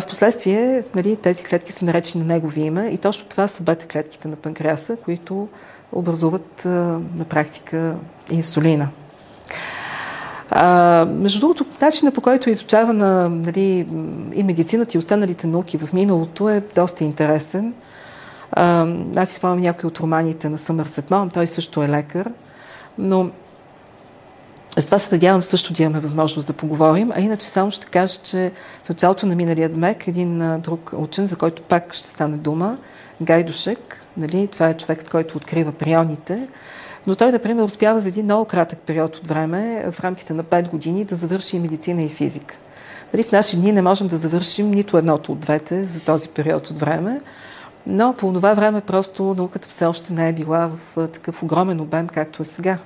Впоследствие 0.00 0.82
нали, 0.94 1.16
тези 1.16 1.44
клетки 1.44 1.72
са 1.72 1.84
наречени 1.84 2.24
на 2.24 2.34
негови 2.34 2.60
име 2.60 2.88
и 2.92 2.98
точно 2.98 3.28
това 3.28 3.48
са 3.48 3.62
бета-клетките 3.62 4.28
на 4.28 4.36
панкреаса, 4.36 4.96
които 4.96 5.48
образуват 5.92 6.64
на 6.64 7.24
практика 7.28 7.96
инсулина. 8.30 8.88
А, 10.50 11.04
между 11.04 11.40
другото, 11.40 11.66
начинът 11.80 12.14
по 12.14 12.20
който 12.20 12.48
е 12.48 12.52
изучавана 12.52 13.28
нали, 13.28 13.86
и 14.34 14.42
медицината 14.42 14.96
и 14.96 14.98
останалите 14.98 15.46
науки 15.46 15.78
в 15.78 15.92
миналото 15.92 16.48
е 16.48 16.62
доста 16.74 17.04
интересен. 17.04 17.74
А, 18.52 18.86
аз 19.16 19.32
изпълнявам 19.32 19.62
някои 19.62 19.86
от 19.86 20.00
романите 20.00 20.48
на 20.48 20.58
Съмърсет 20.58 21.10
Мом, 21.10 21.30
той 21.30 21.46
също 21.46 21.82
е 21.82 21.88
лекар, 21.88 22.30
но 22.98 23.30
с 24.78 24.86
това 24.86 24.98
се 24.98 25.14
надявам 25.14 25.42
също 25.42 25.72
да 25.72 25.82
имаме 25.82 26.00
възможност 26.00 26.46
да 26.46 26.52
поговорим. 26.52 27.12
А 27.14 27.20
иначе 27.20 27.46
само 27.46 27.70
ще 27.70 27.86
кажа, 27.86 28.20
че 28.22 28.52
в 28.84 28.88
началото 28.88 29.26
на 29.26 29.34
миналия 29.34 29.68
век 29.68 30.08
един 30.08 30.60
друг 30.60 30.90
учен, 30.96 31.26
за 31.26 31.36
който 31.36 31.62
пак 31.62 31.94
ще 31.94 32.08
стане 32.08 32.36
дума, 32.36 32.78
Гайдушек, 33.22 34.02
нали, 34.16 34.48
това 34.48 34.68
е 34.68 34.76
човекът, 34.76 35.08
който 35.08 35.36
открива 35.36 35.72
прионите, 35.72 36.48
но 37.06 37.14
той, 37.14 37.32
например, 37.32 37.64
успява 37.64 38.00
за 38.00 38.08
един 38.08 38.24
много 38.24 38.44
кратък 38.44 38.78
период 38.78 39.16
от 39.16 39.26
време, 39.26 39.90
в 39.92 40.00
рамките 40.00 40.32
на 40.32 40.44
5 40.44 40.70
години, 40.70 41.04
да 41.04 41.16
завърши 41.16 41.58
медицина 41.58 42.02
и 42.02 42.08
физика. 42.08 42.56
Нали, 43.14 43.22
в 43.22 43.32
наши 43.32 43.56
дни 43.56 43.72
не 43.72 43.82
можем 43.82 44.08
да 44.08 44.16
завършим 44.16 44.70
нито 44.70 44.98
едното 44.98 45.32
от 45.32 45.40
двете 45.40 45.84
за 45.84 46.00
този 46.00 46.28
период 46.28 46.66
от 46.66 46.78
време, 46.78 47.20
но 47.86 48.14
по 48.18 48.32
това 48.32 48.54
време 48.54 48.80
просто 48.80 49.34
науката 49.34 49.68
все 49.68 49.86
още 49.86 50.12
не 50.12 50.28
е 50.28 50.32
била 50.32 50.70
в 50.96 51.08
такъв 51.08 51.42
огромен 51.42 51.80
обем, 51.80 52.08
както 52.08 52.42
е 52.42 52.44
сега. 52.44 52.78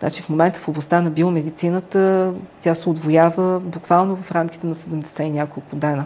Значи 0.00 0.22
в 0.22 0.28
момента 0.28 0.60
в 0.60 0.68
областта 0.68 1.00
на 1.00 1.10
биомедицината 1.10 2.34
тя 2.60 2.74
се 2.74 2.88
отвоява 2.88 3.60
буквално 3.60 4.16
в 4.16 4.32
рамките 4.32 4.66
на 4.66 4.74
70 4.74 5.22
и 5.22 5.30
няколко 5.30 5.76
дена. 5.76 6.04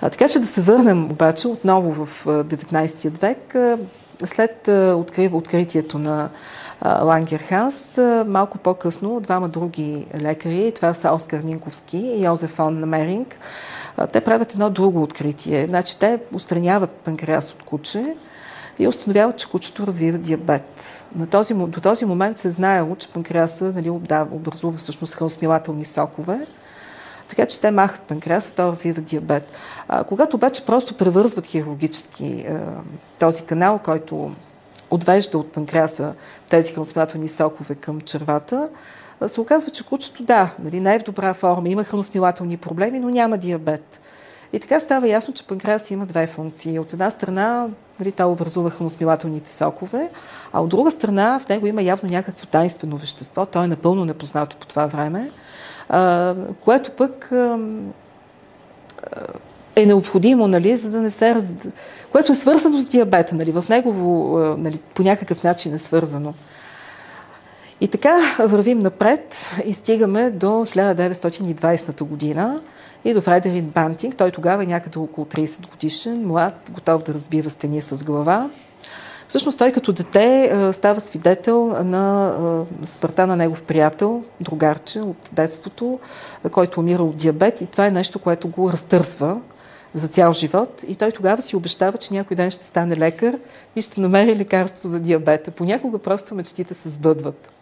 А, 0.00 0.10
така 0.10 0.28
че 0.28 0.38
да 0.38 0.46
се 0.46 0.62
върнем 0.62 1.04
обаче 1.04 1.48
отново 1.48 2.06
в 2.06 2.24
19 2.26 3.20
век, 3.20 3.54
след 4.24 4.68
откритието 5.32 5.98
на 5.98 6.28
Лангерханс, 6.84 7.98
малко 8.26 8.58
по-късно 8.58 9.20
двама 9.20 9.48
други 9.48 10.06
лекари, 10.20 10.72
това 10.74 10.94
са 10.94 11.12
Оскар 11.12 11.40
Минковски 11.40 11.98
и 11.98 12.24
Йозеф 12.24 12.50
фон 12.50 12.80
Намеринг, 12.80 13.36
те 14.12 14.20
правят 14.20 14.52
едно 14.52 14.70
друго 14.70 15.02
откритие. 15.02 15.66
Значи 15.66 15.98
те 15.98 16.18
устраняват 16.34 16.90
панкреас 16.90 17.52
от 17.52 17.62
куче, 17.62 18.14
и 18.78 18.88
установяват, 18.88 19.38
че 19.38 19.50
кучето 19.50 19.86
развива 19.86 20.18
диабет. 20.18 21.04
На 21.16 21.26
този, 21.26 21.54
до 21.54 21.80
този 21.80 22.04
момент 22.04 22.38
се 22.38 22.50
знаело, 22.50 22.96
че 22.96 23.08
панкреаса 23.08 23.72
нали, 23.72 23.90
образува 23.90 24.78
всъщност 24.78 25.14
храносмилателни 25.14 25.84
сокове, 25.84 26.46
така 27.28 27.46
че 27.46 27.60
те 27.60 27.70
махат 27.70 28.00
панкреаса, 28.00 28.54
той 28.54 28.66
развива 28.66 29.00
диабет. 29.00 29.52
А, 29.88 30.04
когато 30.04 30.36
обаче 30.36 30.66
просто 30.66 30.96
превързват 30.96 31.46
хирургически 31.46 32.26
е, 32.26 32.60
този 33.18 33.44
канал, 33.44 33.80
който 33.84 34.32
отвежда 34.90 35.38
от 35.38 35.52
панкреаса 35.52 36.14
тези 36.50 36.72
храносмилателни 36.72 37.28
сокове 37.28 37.74
към 37.74 38.00
червата, 38.00 38.68
се 39.26 39.40
оказва, 39.40 39.70
че 39.70 39.86
кучето, 39.86 40.22
да, 40.22 40.54
нали, 40.58 40.80
не 40.80 40.94
е 40.94 40.98
в 40.98 41.02
добра 41.02 41.34
форма, 41.34 41.68
има 41.68 41.84
храносмилателни 41.84 42.56
проблеми, 42.56 43.00
но 43.00 43.08
няма 43.08 43.38
диабет. 43.38 44.00
И 44.52 44.60
така 44.60 44.80
става 44.80 45.08
ясно, 45.08 45.34
че 45.34 45.46
панкреас 45.46 45.90
има 45.90 46.06
две 46.06 46.26
функции. 46.26 46.78
От 46.78 46.92
една 46.92 47.10
страна, 47.10 47.68
нали, 48.02 48.12
той 48.12 48.26
образува 48.26 48.70
храносмилателните 48.70 49.50
сокове, 49.50 50.10
а 50.52 50.60
от 50.60 50.68
друга 50.68 50.90
страна, 50.90 51.40
в 51.44 51.48
него 51.48 51.66
има 51.66 51.82
явно 51.82 52.08
някакво 52.08 52.46
тайнствено 52.46 52.96
вещество, 52.96 53.46
то 53.46 53.62
е 53.62 53.66
напълно 53.66 54.04
непознато 54.04 54.56
по 54.56 54.66
това 54.66 54.86
време, 54.86 55.30
а, 55.88 56.34
което 56.60 56.90
пък 56.90 57.32
а, 57.32 57.58
е 59.76 59.86
необходимо, 59.86 60.48
нали, 60.48 60.76
за 60.76 60.90
да 60.90 61.00
не 61.00 61.10
се 61.10 61.34
раз... 61.34 61.44
което 62.12 62.32
е 62.32 62.34
свързано 62.34 62.80
с 62.80 62.86
диабета, 62.86 63.34
нали, 63.34 63.52
в 63.52 63.64
негово, 63.68 64.38
нали, 64.58 64.78
по 64.94 65.02
някакъв 65.02 65.42
начин 65.42 65.74
е 65.74 65.78
свързано. 65.78 66.34
И 67.80 67.88
така 67.88 68.36
вървим 68.38 68.78
напред 68.78 69.50
и 69.64 69.72
стигаме 69.72 70.30
до 70.30 70.46
1920 70.46 72.02
година, 72.02 72.60
и 73.04 73.14
до 73.14 73.20
Фредерик 73.20 73.64
Бантинг. 73.64 74.16
Той 74.16 74.30
тогава 74.30 74.62
е 74.62 74.66
някъде 74.66 74.98
около 74.98 75.26
30 75.26 75.70
годишен, 75.70 76.26
млад, 76.26 76.70
готов 76.74 77.02
да 77.02 77.14
разбива 77.14 77.50
стени 77.50 77.80
с 77.80 78.04
глава. 78.04 78.50
Всъщност 79.28 79.58
той 79.58 79.72
като 79.72 79.92
дете 79.92 80.52
става 80.72 81.00
свидетел 81.00 81.66
на 81.84 82.66
смъртта 82.84 83.26
на 83.26 83.36
негов 83.36 83.62
приятел, 83.62 84.22
другарче 84.40 85.00
от 85.00 85.30
детството, 85.32 85.98
който 86.50 86.80
умира 86.80 87.02
от 87.02 87.16
диабет 87.16 87.60
и 87.60 87.66
това 87.66 87.86
е 87.86 87.90
нещо, 87.90 88.18
което 88.18 88.48
го 88.48 88.72
разтърсва 88.72 89.40
за 89.94 90.08
цял 90.08 90.32
живот 90.32 90.84
и 90.88 90.96
той 90.96 91.12
тогава 91.12 91.42
си 91.42 91.56
обещава, 91.56 91.98
че 91.98 92.14
някой 92.14 92.36
ден 92.36 92.50
ще 92.50 92.64
стане 92.64 92.96
лекар 92.96 93.38
и 93.76 93.82
ще 93.82 94.00
намери 94.00 94.36
лекарство 94.36 94.88
за 94.88 95.00
диабета. 95.00 95.50
Понякога 95.50 95.98
просто 95.98 96.34
мечтите 96.34 96.74
се 96.74 96.88
сбъдват. 96.88 97.52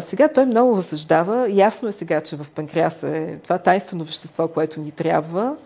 Сега 0.00 0.28
той 0.28 0.46
много 0.46 0.76
разсъждава. 0.76 1.50
Ясно 1.50 1.88
е 1.88 1.92
сега, 1.92 2.20
че 2.20 2.36
в 2.36 2.46
панкреаса 2.54 3.08
е 3.08 3.36
това 3.36 3.58
тайнствено 3.58 4.04
вещество, 4.04 4.48
което 4.48 4.80
ни 4.80 4.90
трябва 4.90 5.56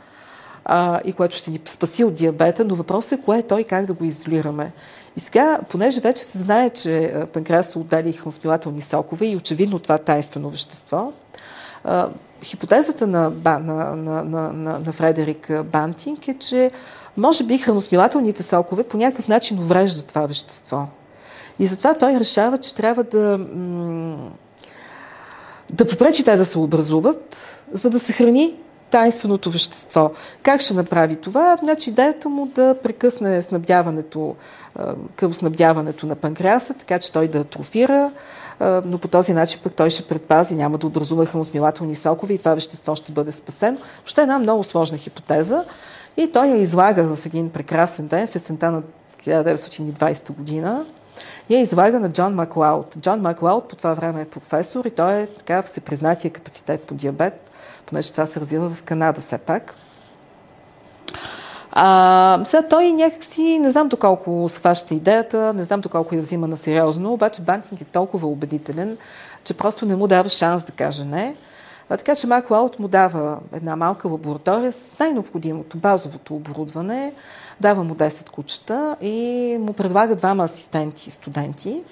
а, 0.65 1.01
и 1.05 1.13
което 1.13 1.37
ще 1.37 1.51
ни 1.51 1.61
спаси 1.65 2.05
от 2.05 2.15
диабета, 2.15 2.65
но 2.65 2.75
въпросът 2.75 3.13
е 3.13 3.23
кое 3.23 3.39
е 3.39 3.43
той 3.43 3.61
и 3.61 3.65
как 3.65 3.87
да 3.87 3.93
го 3.93 4.05
изолираме. 4.05 4.73
И 5.17 5.21
сега, 5.21 5.61
понеже 5.69 6.01
вече 6.01 6.25
се 6.25 6.39
знае, 6.39 6.71
че 6.71 7.15
панкреас 7.33 7.69
са 7.69 7.79
отдали 7.79 8.13
храносмилателни 8.13 8.83
сокове 8.83 9.27
и 9.27 9.37
очевидно 9.37 9.79
това 9.79 9.99
тайнствено 9.99 10.51
вещество, 10.51 11.13
а, 11.85 12.09
хипотезата 12.43 13.07
на, 13.07 13.31
на, 13.45 13.59
на, 13.59 13.95
на, 13.95 14.53
на, 14.53 14.79
на 14.79 14.93
Фредерик 14.93 15.63
Бантинг 15.65 16.29
е, 16.29 16.39
че 16.39 16.71
може 17.17 17.45
би 17.45 17.59
храносмилателните 17.59 18.43
сокове 18.43 18.83
по 18.83 18.97
някакъв 18.97 19.29
начин 19.29 19.59
увреждат 19.59 20.07
това 20.07 20.27
вещество. 20.27 20.87
И 21.59 21.67
затова 21.67 21.95
той 21.95 22.21
решава, 22.21 22.59
че 22.59 22.75
трябва 22.75 23.05
да, 23.05 23.39
да 25.71 25.89
попречи 25.89 26.25
те 26.25 26.37
да 26.37 26.45
се 26.45 26.59
образуват, 26.59 27.37
за 27.73 27.91
да 27.91 27.99
съхрани 27.99 28.55
тайнственото 28.91 29.51
вещество. 29.51 30.11
Как 30.43 30.61
ще 30.61 30.75
направи 30.75 31.17
това? 31.17 31.57
Значи 31.65 31.91
идеята 31.91 32.29
му 32.29 32.47
да 32.47 32.77
прекъсне 32.83 33.43
снабдяването, 33.43 34.37
кръвоснабдяването 35.17 36.07
на 36.07 36.15
панкреаса, 36.15 36.75
така 36.75 36.99
че 36.99 37.13
той 37.13 37.29
да 37.29 37.39
атрофира, 37.39 38.11
но 38.61 38.99
по 38.99 39.09
този 39.09 39.33
начин 39.33 39.61
пък 39.63 39.75
той 39.75 39.91
ще 39.91 40.03
предпази, 40.03 40.55
няма 40.55 40.79
да 40.79 40.87
образува 40.87 41.27
храносмилателни 41.27 41.95
сокове 41.95 42.35
и 42.35 42.39
това 42.39 42.55
вещество 42.55 42.97
ще 42.97 43.13
бъде 43.13 43.33
спасено. 43.33 43.79
Още 44.05 44.21
една 44.21 44.39
много 44.39 44.65
сложна 44.65 44.99
хипотеза 44.99 45.65
и 46.17 46.33
той 46.33 46.47
я 46.47 46.57
излага 46.57 47.17
в 47.17 47.27
един 47.27 47.51
прекрасен 47.51 48.07
ден 48.07 48.27
в 48.27 48.37
есента 48.37 48.71
на 48.71 48.83
1920 49.27 50.33
година 50.33 50.85
я 51.51 51.61
излага 51.61 52.01
на 52.01 52.13
Джон 52.13 52.35
Маклауд. 52.35 52.97
Джон 53.01 53.21
Маклауд 53.21 53.69
по 53.69 53.77
това 53.77 53.95
време 53.95 54.23
е 54.23 54.29
професор 54.29 54.85
и 54.85 54.91
той 54.91 55.13
е 55.13 55.27
така 55.27 55.63
всепризнатия 55.63 56.31
капацитет 56.31 56.83
по 56.83 56.95
диабет, 56.95 57.51
понеже 57.87 58.13
това 58.13 58.27
се 58.27 58.41
развива 58.41 58.71
в 58.71 58.83
Канада 58.83 59.21
все 59.21 59.39
пак. 59.39 59.75
А, 61.79 62.41
сега 62.45 62.63
той 62.63 62.93
някакси, 62.93 63.59
не 63.59 63.71
знам 63.71 63.89
доколко 63.89 64.49
схваща 64.49 64.95
идеята, 64.95 65.53
не 65.55 65.65
знам 65.65 65.81
доколко 65.81 66.15
я 66.15 66.21
взима 66.21 66.49
на 66.49 66.57
сериозно, 66.57 67.13
обаче 67.13 67.43
Бантинг 67.43 67.81
е 67.81 67.85
толкова 67.85 68.29
убедителен, 68.29 68.99
че 69.45 69.57
просто 69.57 69.87
не 69.87 69.97
му 69.97 70.07
дава 70.07 70.29
шанс 70.29 70.65
да 70.65 70.73
каже 70.73 71.05
не. 71.05 71.37
А, 71.89 71.97
така 71.97 72.15
че 72.15 72.27
Марк 72.27 72.51
Лаут 72.51 72.79
му 72.79 72.89
дава 72.89 73.39
една 73.55 73.77
малка 73.77 74.09
лаборатория 74.09 74.73
с 74.73 74.99
най-необходимото, 74.99 75.79
базовото 75.79 76.35
оборудване, 76.35 77.13
дава 77.61 77.85
му 77.85 77.95
10 77.95 78.31
кучета 78.31 78.97
и 79.01 79.57
му 79.61 79.73
предлага 79.73 80.17
двама 80.17 80.45
асистенти, 80.45 81.11
студенти. 81.11 81.83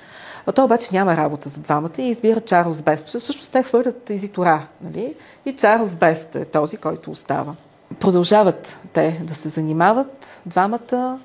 А 0.47 0.53
той 0.53 0.65
обаче 0.65 0.89
няма 0.93 1.17
работа 1.17 1.49
за 1.49 1.61
двамата 1.61 1.91
и 1.99 2.09
избира 2.09 2.41
Чарлз 2.41 2.83
Бест. 2.83 3.09
Всъщност 3.09 3.53
те 3.53 3.63
хвърлят 3.63 4.11
Изитора, 4.11 4.67
нали? 4.81 5.15
И 5.47 5.53
Чарлз 5.53 5.95
Бест 5.95 6.35
е 6.35 6.45
този, 6.45 6.77
който 6.77 7.11
остава. 7.11 7.55
Продължават 8.01 8.81
те 8.93 9.21
да 9.25 9.35
се 9.35 9.49
занимават, 9.49 10.43
двамата. 10.47 11.19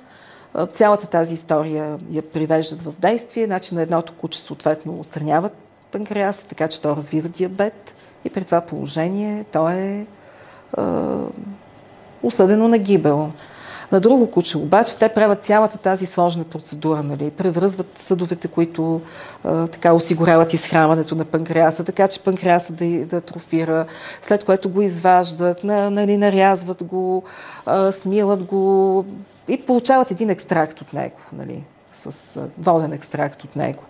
Цялата 0.74 1.08
тази 1.08 1.34
история 1.34 1.98
я 2.12 2.22
привеждат 2.22 2.82
в 2.82 2.94
действие. 3.00 3.46
Значи 3.46 3.76
на 3.76 3.82
едното 3.82 4.14
куче 4.14 4.42
съответно 4.42 5.00
отстраняват 5.00 5.54
панкреаса, 5.92 6.48
така 6.48 6.68
че 6.68 6.82
то 6.82 6.96
развива 6.96 7.30
диабет 7.30 7.96
и 8.26 8.30
при 8.30 8.44
това 8.44 8.62
положение 8.62 9.46
то 9.52 9.70
е, 9.70 9.76
е 9.76 10.06
осъдено 12.24 12.68
на 12.68 12.78
гибел. 12.78 13.32
На 13.92 14.00
друго 14.00 14.32
куче 14.32 14.58
обаче 14.58 14.98
те 14.98 15.10
правят 15.10 15.44
цялата 15.44 15.78
тази 15.78 16.06
сложна 16.06 16.44
процедура, 16.44 17.04
нали? 17.04 17.32
превръзват 17.32 17.88
съдовете, 17.96 18.48
които 18.48 19.02
а, 19.44 19.68
така 19.68 19.94
осигуряват 19.94 20.54
изхранването 20.54 21.16
на 21.16 21.26
панкреаса, 21.26 21.84
така 21.84 22.08
че 22.08 22.24
панкреаса 22.24 22.74
да, 22.74 23.06
да 23.06 23.18
атрофира, 23.18 23.86
след 24.22 24.44
което 24.44 24.70
го 24.70 24.82
изваждат, 24.82 25.64
на, 25.64 25.90
нали, 25.90 26.18
нарязват 26.18 26.84
го, 26.84 27.24
а, 27.66 27.92
смилат 27.92 28.44
го 28.44 29.06
и 29.48 29.62
получават 29.62 30.12
един 30.12 30.30
екстракт 30.30 30.82
от 30.82 30.94
него, 30.94 31.18
нали? 31.34 31.64
с 31.92 32.38
а, 32.38 32.48
воден 32.58 32.94
екстракт 32.94 33.44
от 33.44 33.56
него. 33.56 33.84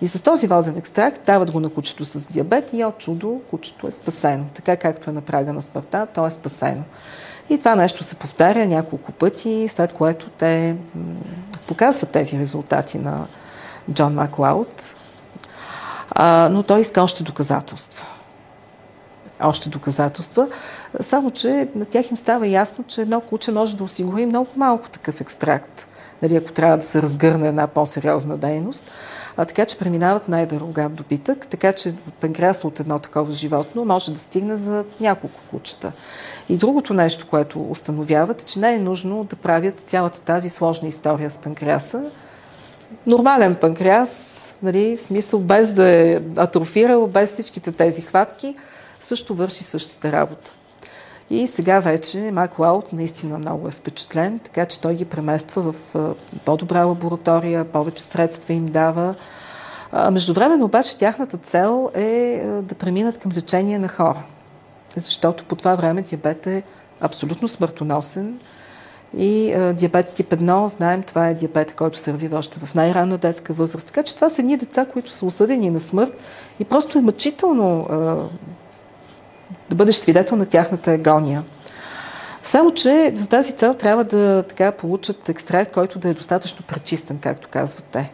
И 0.00 0.08
с 0.08 0.22
този 0.22 0.46
возен 0.46 0.76
екстракт 0.76 1.20
дават 1.26 1.50
го 1.50 1.60
на 1.60 1.68
кучето 1.68 2.04
с 2.04 2.26
диабет 2.26 2.72
и 2.72 2.84
от 2.84 2.98
чудо 2.98 3.40
кучето 3.50 3.86
е 3.86 3.90
спасено. 3.90 4.44
Така 4.54 4.76
както 4.76 5.10
е 5.10 5.12
на 5.12 5.20
прага 5.20 5.52
на 5.52 5.62
смъртта, 5.62 6.06
то 6.14 6.26
е 6.26 6.30
спасено. 6.30 6.82
И 7.50 7.58
това 7.58 7.74
нещо 7.74 8.02
се 8.02 8.14
повтаря 8.14 8.66
няколко 8.66 9.12
пъти, 9.12 9.66
след 9.68 9.92
което 9.92 10.30
те 10.30 10.76
показват 11.66 12.10
тези 12.10 12.38
резултати 12.38 12.98
на 12.98 13.26
Джон 13.92 14.14
Маклауд. 14.14 14.94
Но 16.50 16.62
той 16.62 16.80
иска 16.80 17.02
още 17.02 17.22
доказателства. 17.22 18.06
Още 19.42 19.68
доказателства. 19.68 20.48
Само, 21.00 21.30
че 21.30 21.68
на 21.74 21.84
тях 21.84 22.10
им 22.10 22.16
става 22.16 22.46
ясно, 22.46 22.84
че 22.84 23.02
едно 23.02 23.20
куче 23.20 23.52
може 23.52 23.76
да 23.76 23.84
осигури 23.84 24.26
много 24.26 24.48
малко 24.56 24.88
такъв 24.88 25.20
екстракт, 25.20 25.88
нали, 26.22 26.36
ако 26.36 26.52
трябва 26.52 26.76
да 26.76 26.82
се 26.82 27.02
разгърне 27.02 27.48
една 27.48 27.66
по-сериозна 27.66 28.36
дейност. 28.36 28.90
А, 29.40 29.44
така 29.44 29.66
че 29.66 29.78
преминават 29.78 30.28
най-дърогат 30.28 30.94
добитък, 30.94 31.46
така 31.46 31.72
че 31.72 31.94
панкреаса 32.20 32.66
от 32.66 32.80
едно 32.80 32.98
такова 32.98 33.32
животно 33.32 33.84
може 33.84 34.12
да 34.12 34.18
стигне 34.18 34.56
за 34.56 34.84
няколко 35.00 35.40
кучета. 35.50 35.92
И 36.48 36.56
другото 36.56 36.94
нещо, 36.94 37.26
което 37.30 37.70
установяват, 37.70 38.42
е, 38.42 38.44
че 38.44 38.58
не 38.58 38.74
е 38.74 38.78
нужно 38.78 39.24
да 39.24 39.36
правят 39.36 39.80
цялата 39.80 40.20
тази 40.20 40.48
сложна 40.48 40.88
история 40.88 41.30
с 41.30 41.38
панкреаса. 41.38 42.04
Нормален 43.06 43.54
панкреас, 43.54 44.54
нали, 44.62 44.96
в 44.96 45.02
смисъл 45.02 45.40
без 45.40 45.72
да 45.72 45.88
е 45.88 46.20
атрофирал, 46.36 47.06
без 47.06 47.32
всичките 47.32 47.72
тези 47.72 48.02
хватки, 48.02 48.56
също 49.00 49.34
върши 49.34 49.64
същата 49.64 50.12
работа. 50.12 50.54
И 51.30 51.46
сега 51.46 51.80
вече 51.80 52.30
Мак 52.32 52.58
Лаут 52.58 52.92
наистина 52.92 53.38
много 53.38 53.68
е 53.68 53.70
впечатлен, 53.70 54.38
така 54.38 54.66
че 54.66 54.80
той 54.80 54.94
ги 54.94 55.04
премества 55.04 55.62
в 55.62 56.14
по-добра 56.44 56.84
лаборатория, 56.84 57.64
повече 57.64 58.02
средства 58.02 58.54
им 58.54 58.66
дава. 58.66 59.14
Междувременно 60.10 60.64
обаче 60.64 60.98
тяхната 60.98 61.36
цел 61.36 61.90
е 61.94 62.42
да 62.62 62.74
преминат 62.74 63.18
към 63.18 63.32
лечение 63.32 63.78
на 63.78 63.88
хора 63.88 64.22
защото 64.96 65.44
по 65.44 65.56
това 65.56 65.74
време 65.74 66.02
диабет 66.02 66.46
е 66.46 66.62
абсолютно 67.00 67.48
смъртоносен. 67.48 68.40
И 69.16 69.54
диабет 69.74 70.12
тип 70.14 70.30
1, 70.30 70.66
знаем, 70.66 71.02
това 71.02 71.28
е 71.28 71.34
диабет, 71.34 71.74
който 71.74 71.98
се 71.98 72.12
развива 72.12 72.38
още 72.38 72.60
в 72.60 72.74
най-ранна 72.74 73.18
детска 73.18 73.52
възраст. 73.52 73.86
Така 73.86 74.02
че 74.02 74.14
това 74.14 74.30
са 74.30 74.42
едни 74.42 74.56
деца, 74.56 74.84
които 74.84 75.10
са 75.10 75.26
осъдени 75.26 75.70
на 75.70 75.80
смърт 75.80 76.12
и 76.60 76.64
просто 76.64 76.98
е 76.98 77.02
мъчително 77.02 77.86
да 79.70 79.76
бъдеш 79.76 79.96
свидетел 79.96 80.36
на 80.36 80.46
тяхната 80.46 80.92
агония. 80.92 81.44
Само, 82.42 82.74
че 82.74 83.12
за 83.14 83.28
тази 83.28 83.52
цел 83.52 83.74
трябва 83.74 84.04
да 84.04 84.42
така, 84.42 84.72
получат 84.72 85.28
екстракт, 85.28 85.72
който 85.72 85.98
да 85.98 86.08
е 86.08 86.14
достатъчно 86.14 86.66
пречистен, 86.66 87.18
както 87.18 87.48
казват 87.48 87.84
те. 87.84 88.12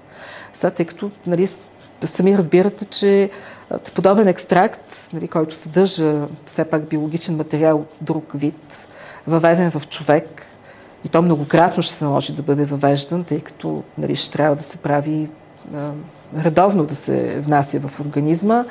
Сега, 0.52 0.70
тъй 0.70 0.86
като 0.86 1.10
нали, 1.26 1.48
сами 2.04 2.38
разбирате, 2.38 2.84
че 2.84 3.30
подобен 3.94 4.28
екстракт, 4.28 5.08
нали, 5.12 5.28
който 5.28 5.54
съдържа 5.54 6.26
все 6.46 6.64
пак 6.64 6.88
биологичен 6.88 7.36
материал 7.36 7.76
от 7.76 7.96
друг 8.00 8.32
вид, 8.34 8.86
въведен 9.26 9.70
в 9.70 9.88
човек, 9.88 10.46
и 11.04 11.08
то 11.08 11.22
многократно 11.22 11.82
ще 11.82 11.94
се 11.94 12.04
наложи 12.04 12.32
да 12.32 12.42
бъде 12.42 12.64
въвеждан, 12.64 13.24
тъй 13.24 13.40
като 13.40 13.82
нали, 13.98 14.16
ще 14.16 14.32
трябва 14.32 14.56
да 14.56 14.62
се 14.62 14.76
прави 14.76 15.28
редовно 16.44 16.84
да 16.84 16.94
се 16.94 17.40
внася 17.40 17.80
в 17.80 18.00
организма, 18.00 18.64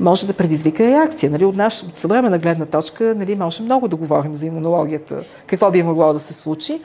може 0.00 0.26
да 0.26 0.32
предизвика 0.32 0.84
реакция. 0.86 1.30
Нали, 1.30 1.44
от, 1.44 1.56
наш, 1.56 1.82
от 1.82 1.96
съвременна 1.96 2.38
гледна 2.38 2.66
точка 2.66 3.14
нали, 3.16 3.36
може 3.36 3.62
много 3.62 3.88
да 3.88 3.96
говорим 3.96 4.34
за 4.34 4.46
имунологията, 4.46 5.22
какво 5.46 5.70
би 5.70 5.82
могло 5.82 6.12
да 6.12 6.20
се 6.20 6.34
случи, 6.34 6.80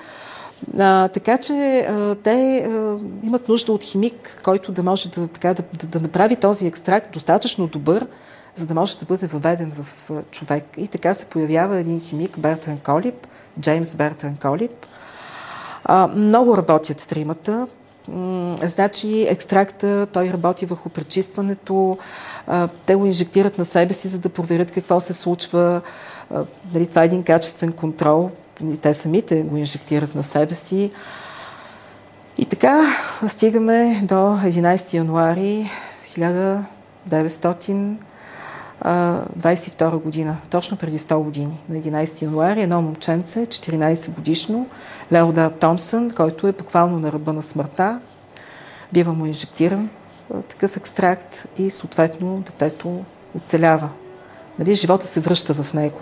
а, 0.79 1.07
така 1.07 1.37
че 1.37 1.79
а, 1.79 2.15
те 2.15 2.57
а, 2.57 2.97
имат 3.23 3.49
нужда 3.49 3.71
от 3.71 3.83
химик, 3.83 4.41
който 4.43 4.71
да 4.71 4.83
може 4.83 5.09
да, 5.09 5.27
така, 5.27 5.53
да, 5.53 5.63
да, 5.79 5.87
да 5.87 5.99
направи 5.99 6.35
този 6.35 6.67
екстракт 6.67 7.11
достатъчно 7.13 7.67
добър, 7.67 8.07
за 8.55 8.65
да 8.65 8.73
може 8.73 8.97
да 8.97 9.05
бъде 9.05 9.27
въведен 9.27 9.71
в 9.71 10.11
а, 10.11 10.23
човек. 10.31 10.63
И 10.77 10.87
така 10.87 11.13
се 11.13 11.25
появява 11.25 11.79
един 11.79 11.99
химик, 11.99 12.39
Бертран 12.39 12.77
Колип, 12.77 13.27
Джеймс 13.59 13.95
Бертран 13.95 14.37
Колип. 14.41 14.85
А, 15.83 16.07
много 16.07 16.57
работят 16.57 17.07
тримата. 17.07 17.67
Значи 18.63 19.27
екстракта, 19.29 20.07
той 20.13 20.29
работи 20.29 20.65
върху 20.65 20.89
пречистването, 20.89 21.97
те 22.85 22.95
го 22.95 23.05
инжектират 23.05 23.57
на 23.57 23.65
себе 23.65 23.93
си, 23.93 24.07
за 24.07 24.19
да 24.19 24.29
проверят 24.29 24.71
какво 24.71 24.99
се 24.99 25.13
случва. 25.13 25.81
Нали, 26.73 26.87
това 26.87 27.01
е 27.01 27.05
един 27.05 27.23
качествен 27.23 27.71
контрол 27.71 28.29
те 28.81 28.93
самите 28.93 29.41
го 29.41 29.57
инжектират 29.57 30.15
на 30.15 30.23
себе 30.23 30.55
си. 30.55 30.91
И 32.37 32.45
така 32.45 32.95
стигаме 33.27 34.01
до 34.03 34.15
11 34.15 34.93
януари 34.93 35.69
1922 38.85 40.01
година, 40.01 40.37
точно 40.49 40.77
преди 40.77 40.99
100 40.99 41.23
години, 41.23 41.57
на 41.69 41.77
11 41.77 42.21
януари, 42.21 42.61
едно 42.61 42.81
момченце, 42.81 43.45
14 43.45 44.11
годишно, 44.15 44.67
Леодар 45.13 45.49
Томсън, 45.49 46.11
който 46.11 46.47
е 46.47 46.51
буквално 46.51 46.99
на 46.99 47.11
ръба 47.11 47.33
на 47.33 47.41
смъртта, 47.41 47.99
бива 48.93 49.13
му 49.13 49.25
инжектиран 49.25 49.89
такъв 50.49 50.77
екстракт 50.77 51.45
и 51.57 51.69
съответно 51.69 52.39
детето 52.39 53.03
оцелява. 53.37 53.89
Нали, 54.59 54.73
живота 54.73 55.05
се 55.05 55.19
връща 55.19 55.53
в 55.53 55.73
него. 55.73 55.99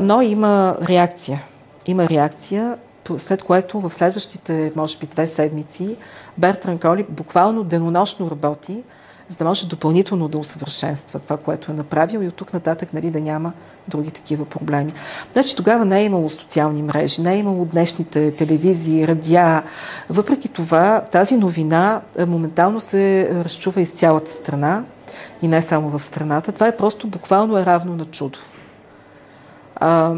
Но 0.00 0.22
има 0.22 0.76
реакция. 0.88 1.42
Има 1.86 2.08
реакция 2.08 2.76
след 3.18 3.42
което 3.42 3.80
в 3.80 3.90
следващите, 3.94 4.72
може 4.76 4.98
би, 4.98 5.06
две 5.06 5.26
седмици 5.26 5.96
Бертран 6.38 6.78
Коли 6.78 7.06
буквално 7.08 7.64
денонощно 7.64 8.30
работи, 8.30 8.82
за 9.28 9.36
да 9.36 9.44
може 9.44 9.66
допълнително 9.66 10.28
да 10.28 10.38
усъвършенства 10.38 11.20
това, 11.20 11.36
което 11.36 11.72
е 11.72 11.74
направил 11.74 12.20
и 12.20 12.28
от 12.28 12.34
тук 12.34 12.52
нататък 12.52 12.92
нали, 12.92 13.10
да 13.10 13.20
няма 13.20 13.52
други 13.88 14.10
такива 14.10 14.44
проблеми. 14.44 14.92
Значи 15.32 15.56
тогава 15.56 15.84
не 15.84 16.00
е 16.00 16.04
имало 16.04 16.28
социални 16.28 16.82
мрежи, 16.82 17.22
не 17.22 17.34
е 17.34 17.38
имало 17.38 17.64
днешните 17.64 18.30
телевизии, 18.30 19.08
радиа. 19.08 19.62
Въпреки 20.10 20.48
това, 20.48 21.00
тази 21.00 21.36
новина 21.36 22.00
е, 22.18 22.24
моментално 22.24 22.80
се 22.80 23.30
разчува 23.44 23.80
из 23.80 23.90
цялата 23.90 24.30
страна 24.30 24.84
и 25.42 25.48
не 25.48 25.62
само 25.62 25.98
в 25.98 26.04
страната. 26.04 26.52
Това 26.52 26.66
е 26.66 26.76
просто 26.76 27.08
буквално 27.08 27.58
е 27.58 27.66
равно 27.66 27.96
на 27.96 28.04
чудо. 28.04 28.38
А, 29.76 30.14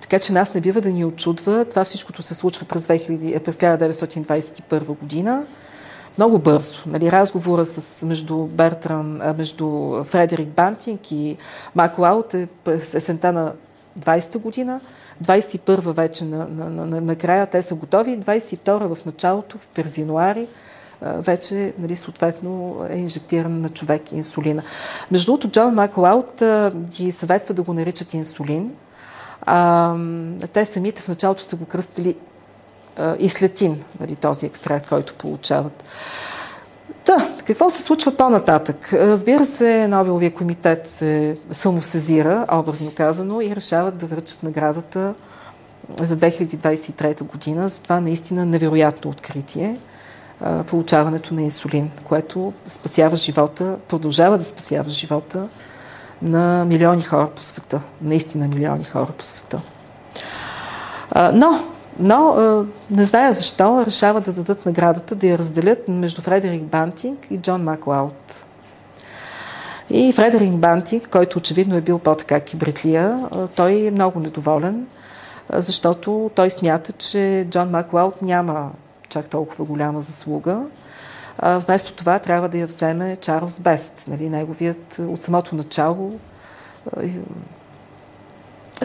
така 0.00 0.18
че 0.18 0.32
нас 0.32 0.54
не 0.54 0.60
бива 0.60 0.80
да 0.80 0.90
ни 0.90 1.04
очудва. 1.04 1.64
Това 1.64 1.84
всичкото 1.84 2.22
се 2.22 2.34
случва 2.34 2.66
през, 2.66 2.82
2000, 2.82 3.36
е, 3.36 3.40
през 3.40 3.56
1921 3.56 4.98
година. 4.98 5.44
Много 6.18 6.38
бързо. 6.38 6.78
Нали, 6.86 7.12
разговора 7.12 7.64
с, 7.64 8.06
между, 8.06 8.38
Бертран, 8.38 9.20
между 9.36 9.96
Фредерик 10.04 10.48
Бантинг 10.48 11.12
и 11.12 11.36
Мак 11.74 11.98
Лаут 11.98 12.34
е 12.34 12.48
есента 12.94 13.32
на 13.32 13.52
20-та 14.00 14.38
година. 14.38 14.80
21-та 15.24 15.92
вече 15.92 16.24
на, 16.24 16.38
на, 16.38 16.70
на, 16.70 16.86
на, 16.86 17.00
на 17.00 17.16
края 17.16 17.46
те 17.46 17.62
са 17.62 17.74
готови. 17.74 18.18
22-та 18.18 18.76
в 18.76 18.96
началото, 19.06 19.58
в 19.58 19.66
през 19.74 19.98
януари, 19.98 20.46
вече 21.02 21.72
нали, 21.78 21.96
съответно 21.96 22.76
е 22.90 22.98
инжектиран 22.98 23.60
на 23.60 23.68
човек 23.68 24.12
инсулина. 24.12 24.62
Между 25.10 25.26
другото, 25.26 25.50
Джон 25.50 25.74
Маклаут 25.74 26.42
ги 26.74 27.12
съветва 27.12 27.54
да 27.54 27.62
го 27.62 27.72
наричат 27.72 28.14
инсулин, 28.14 28.70
а, 29.42 29.94
те 30.52 30.64
самите 30.64 31.02
в 31.02 31.08
началото 31.08 31.42
са 31.42 31.56
го 31.56 31.64
кръстили 31.64 32.16
а, 32.98 33.16
ислетин, 33.18 33.84
нали, 34.00 34.16
този 34.16 34.46
екстракт, 34.46 34.88
който 34.88 35.14
получават. 35.14 35.84
Да, 37.06 37.28
какво 37.44 37.70
се 37.70 37.82
случва 37.82 38.16
по-нататък? 38.16 38.92
Разбира 38.92 39.46
се, 39.46 39.88
Нобеловия 39.88 40.34
комитет 40.34 40.86
се 40.86 41.38
самосезира, 41.50 42.46
образно 42.52 42.92
казано, 42.94 43.40
и 43.40 43.56
решават 43.56 43.98
да 43.98 44.06
връчат 44.06 44.42
наградата 44.42 45.14
за 46.02 46.16
2023 46.16 47.22
година 47.22 47.68
за 47.68 47.82
това 47.82 48.00
наистина 48.00 48.46
невероятно 48.46 49.10
откритие 49.10 49.78
получаването 50.66 51.34
на 51.34 51.42
инсулин, 51.42 51.90
което 52.04 52.52
спасява 52.66 53.16
живота, 53.16 53.76
продължава 53.88 54.38
да 54.38 54.44
спасява 54.44 54.90
живота 54.90 55.48
на 56.22 56.64
милиони 56.64 57.02
хора 57.02 57.30
по 57.36 57.42
света. 57.42 57.80
Наистина 58.02 58.48
милиони 58.48 58.84
хора 58.84 59.12
по 59.18 59.24
света. 59.24 59.60
Но, 61.32 61.64
но 61.98 62.36
не 62.90 63.04
зная 63.04 63.32
защо, 63.32 63.84
решават 63.86 64.24
да 64.24 64.32
дадат 64.32 64.66
наградата, 64.66 65.14
да 65.14 65.26
я 65.26 65.38
разделят 65.38 65.88
между 65.88 66.22
Фредерик 66.22 66.62
Бантинг 66.62 67.26
и 67.30 67.38
Джон 67.38 67.62
Маклауд. 67.62 68.46
И 69.90 70.12
Фредерик 70.12 70.52
Бантинг, 70.52 71.08
който 71.08 71.38
очевидно 71.38 71.76
е 71.76 71.80
бил 71.80 71.98
по-така 71.98 72.40
кибритлия, 72.40 73.28
той 73.54 73.86
е 73.86 73.90
много 73.90 74.20
недоволен, 74.20 74.86
защото 75.52 76.30
той 76.34 76.50
смята, 76.50 76.92
че 76.92 77.46
Джон 77.50 77.70
Маклауд 77.70 78.22
няма 78.22 78.70
чак 79.08 79.28
толкова 79.28 79.64
голяма 79.64 80.02
заслуга 80.02 80.62
Вместо 81.42 81.94
това 81.94 82.18
трябва 82.18 82.48
да 82.48 82.58
я 82.58 82.66
вземе 82.66 83.16
Чарлз 83.16 83.60
Бест, 83.60 84.04
нали, 84.08 84.28
неговият 84.28 84.98
от 84.98 85.22
самото 85.22 85.54
начало 85.54 86.18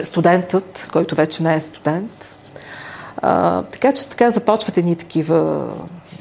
студентът, 0.02 0.88
който 0.92 1.14
вече 1.14 1.42
не 1.42 1.54
е 1.54 1.60
студент. 1.60 2.36
А, 3.16 3.62
така 3.62 3.92
че 3.92 4.08
така 4.08 4.30
започват 4.30 4.78
едни 4.78 4.96
такива 4.96 5.68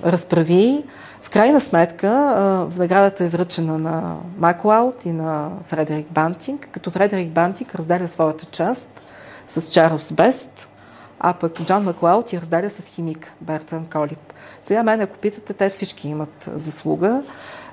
разправи. 0.06 0.84
В 1.21 1.29
крайна 1.29 1.62
сметка 1.62 2.08
а, 2.08 2.67
наградата 2.79 3.23
е 3.23 3.27
връчена 3.27 3.79
на 3.79 4.17
Маклаут 4.38 5.06
и 5.06 5.12
на 5.12 5.51
Фредерик 5.65 6.08
Бантинг, 6.12 6.69
като 6.71 6.91
Фредерик 6.91 7.29
Бантинг 7.29 7.75
разделя 7.75 8.08
своята 8.08 8.45
част 8.45 9.01
с 9.47 9.71
Чарлз 9.71 10.12
Бест, 10.12 10.67
а 11.19 11.34
пък 11.34 11.62
Джон 11.63 11.84
Маклауд 11.84 12.34
я 12.34 12.41
разделя 12.41 12.69
с 12.69 12.88
химик 12.88 13.34
Бертън 13.41 13.86
Колип. 13.93 14.34
Сега 14.62 14.84
мен, 14.84 15.01
ако 15.01 15.17
питате, 15.17 15.53
те 15.53 15.69
всички 15.69 16.10
имат 16.10 16.49
заслуга. 16.56 17.23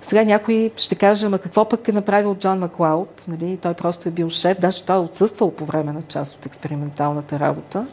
Сега 0.03 0.25
някой 0.25 0.71
ще 0.77 0.95
каже, 0.95 1.27
ама 1.27 1.39
какво 1.39 1.69
пък 1.69 1.89
е 1.89 1.93
направил 1.93 2.35
Джон 2.35 2.59
Маклауд? 2.59 3.25
Нали? 3.29 3.57
Той 3.57 3.75
просто 3.75 4.09
е 4.09 4.13
бил 4.13 4.29
шеф, 4.29 4.59
даже 4.61 4.85
той 4.85 4.97
е 4.97 4.99
отсъствал 4.99 5.51
по 5.51 5.65
време 5.65 5.93
на 5.93 6.03
част 6.03 6.37
от 6.37 6.47
експерименталната 6.47 7.39
работа. 7.39 7.87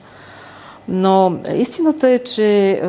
Но 0.87 1.39
истината 1.55 2.09
е, 2.09 2.19
че 2.19 2.81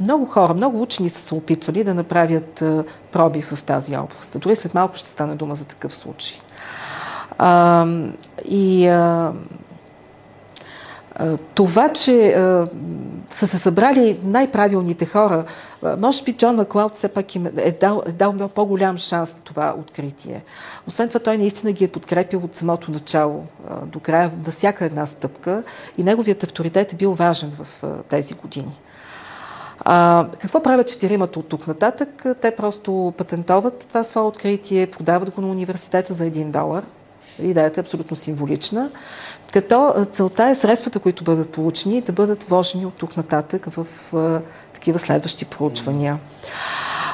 много 0.00 0.26
хора, 0.26 0.54
много 0.54 0.82
учени 0.82 1.08
са 1.08 1.20
се 1.20 1.34
опитвали 1.34 1.84
да 1.84 1.94
направят 1.94 2.62
е, 2.62 2.82
проби 3.12 3.42
в 3.42 3.62
тази 3.64 3.96
област. 3.96 4.40
Дори 4.40 4.56
след 4.56 4.74
малко 4.74 4.96
ще 4.96 5.08
стане 5.08 5.34
дума 5.34 5.54
за 5.54 5.64
такъв 5.64 5.94
случай. 5.94 6.38
И 8.48 8.86
това, 11.54 11.88
че 11.88 12.36
са 13.30 13.46
се 13.48 13.58
събрали 13.58 14.18
най-правилните 14.24 15.06
хора, 15.06 15.44
може 15.98 16.24
би 16.24 16.32
Джон 16.32 16.56
Маклауд 16.56 16.94
все 16.94 17.08
пак 17.08 17.34
им 17.34 17.46
е 17.46 17.72
дал, 17.72 18.02
е 18.06 18.12
дал 18.12 18.32
много 18.32 18.54
по-голям 18.54 18.98
шанс 18.98 19.34
на 19.34 19.40
това 19.40 19.74
откритие. 19.78 20.44
Освен 20.86 21.08
това, 21.08 21.20
той 21.20 21.38
наистина 21.38 21.72
ги 21.72 21.84
е 21.84 21.88
подкрепил 21.88 22.40
от 22.44 22.54
самото 22.54 22.90
начало 22.90 23.46
до 23.86 24.00
края, 24.00 24.32
на 24.46 24.52
всяка 24.52 24.84
една 24.84 25.06
стъпка 25.06 25.62
и 25.98 26.02
неговият 26.02 26.44
авторитет 26.44 26.92
е 26.92 26.96
бил 26.96 27.14
важен 27.14 27.50
в 27.50 27.84
тези 28.08 28.34
години. 28.34 28.80
А, 29.84 30.26
какво 30.38 30.62
правят 30.62 30.88
четиримата 30.88 31.38
от 31.38 31.48
тук 31.48 31.66
нататък? 31.66 32.24
Те 32.40 32.50
просто 32.50 33.14
патентоват 33.16 33.86
това 33.88 34.04
свое 34.04 34.24
откритие, 34.24 34.86
продават 34.86 35.30
го 35.30 35.40
на 35.40 35.48
университета 35.48 36.14
за 36.14 36.26
един 36.26 36.50
долар. 36.50 36.84
Идеята 37.38 37.80
е 37.80 37.82
абсолютно 37.82 38.16
символична. 38.16 38.90
Като 39.52 40.06
целта 40.12 40.44
е 40.44 40.54
средствата, 40.54 40.98
които 40.98 41.24
бъдат 41.24 41.50
получени, 41.50 42.00
да 42.00 42.12
бъдат 42.12 42.42
вложени 42.42 42.86
от 42.86 42.94
тук 42.94 43.16
нататък 43.16 43.66
в 43.70 43.86
а, 44.16 44.40
такива 44.72 44.98
следващи 44.98 45.44
проучвания. 45.44 46.18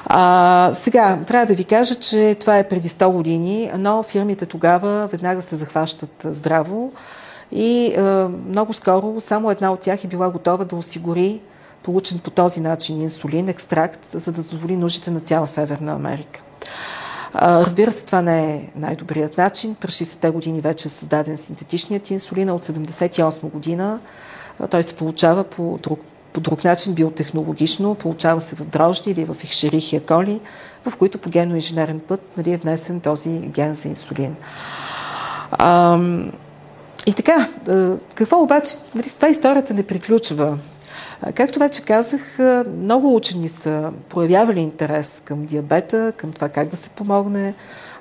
А, 0.05 0.71
сега, 0.75 1.19
трябва 1.27 1.47
да 1.47 1.55
ви 1.55 1.65
кажа, 1.65 1.95
че 1.95 2.37
това 2.41 2.59
е 2.59 2.69
преди 2.69 2.89
100 2.89 3.13
години, 3.13 3.71
но 3.79 4.03
фирмите 4.03 4.47
тогава 4.47 5.07
веднага 5.07 5.43
се 5.43 5.57
захващат 5.57 6.11
здраво 6.25 6.93
и 7.53 7.95
а, 7.95 8.31
много 8.49 8.73
скоро 8.73 9.21
само 9.21 9.51
една 9.51 9.73
от 9.73 9.81
тях 9.81 10.05
е 10.05 10.09
била 10.09 10.31
готова 10.31 10.65
да 10.65 10.77
осигури 10.77 11.41
получен 11.83 12.19
по 12.19 12.31
този 12.31 12.61
начин 12.61 13.03
инсулин, 13.03 13.49
екстракт, 13.49 14.07
за 14.13 14.33
да 14.33 14.41
задоволи 14.41 14.77
нуждите 14.77 15.11
на 15.11 15.21
цяла 15.21 15.47
Северна 15.47 15.93
Америка. 15.93 16.43
Разбира 17.35 17.91
се, 17.91 18.07
това 18.07 18.23
не 18.23 18.55
е 18.55 18.71
най-добрият 18.77 19.39
начин. 19.39 19.75
През 19.75 19.99
60-те 19.99 20.31
години 20.31 20.61
вече 20.61 20.89
е 20.89 20.91
създаден 20.91 21.37
синтетичният 21.37 22.11
инсулин, 22.11 22.51
от 22.51 22.65
78 22.65 23.51
година 23.51 24.01
той 24.71 24.83
се 24.83 24.95
получава 24.95 25.45
по 25.45 25.79
друг, 25.83 26.01
по 26.33 26.41
друг 26.41 26.65
начин, 26.65 26.95
биотехнологично, 26.95 27.95
получава 27.95 28.41
се 28.41 28.57
в 28.57 28.65
дрожди 28.65 29.11
или 29.11 29.25
в 29.25 29.45
икшерихия 29.45 30.07
коли, 30.07 30.41
в 30.87 30.97
които 30.97 31.19
по 31.19 31.31
генно-инженерен 31.31 32.01
път 32.01 32.21
нали, 32.37 32.53
е 32.53 32.57
внесен 32.57 33.01
този 33.01 33.31
ген 33.31 33.75
за 33.75 33.89
инсулин. 33.89 34.37
А, 35.51 35.99
и 37.07 37.13
така, 37.13 37.49
какво 38.15 38.43
обаче, 38.43 38.73
нали, 38.95 39.07
това 39.07 39.29
историята 39.29 39.75
не 39.75 39.83
приключва. 39.83 40.59
Както 41.35 41.59
вече 41.59 41.83
казах, 41.83 42.39
много 42.81 43.17
учени 43.17 43.49
са 43.49 43.91
проявявали 44.09 44.61
интерес 44.61 45.23
към 45.25 45.45
диабета, 45.45 46.13
към 46.17 46.33
това 46.33 46.49
как 46.49 46.69
да 46.69 46.77
се 46.77 46.91
помогне. 46.91 47.55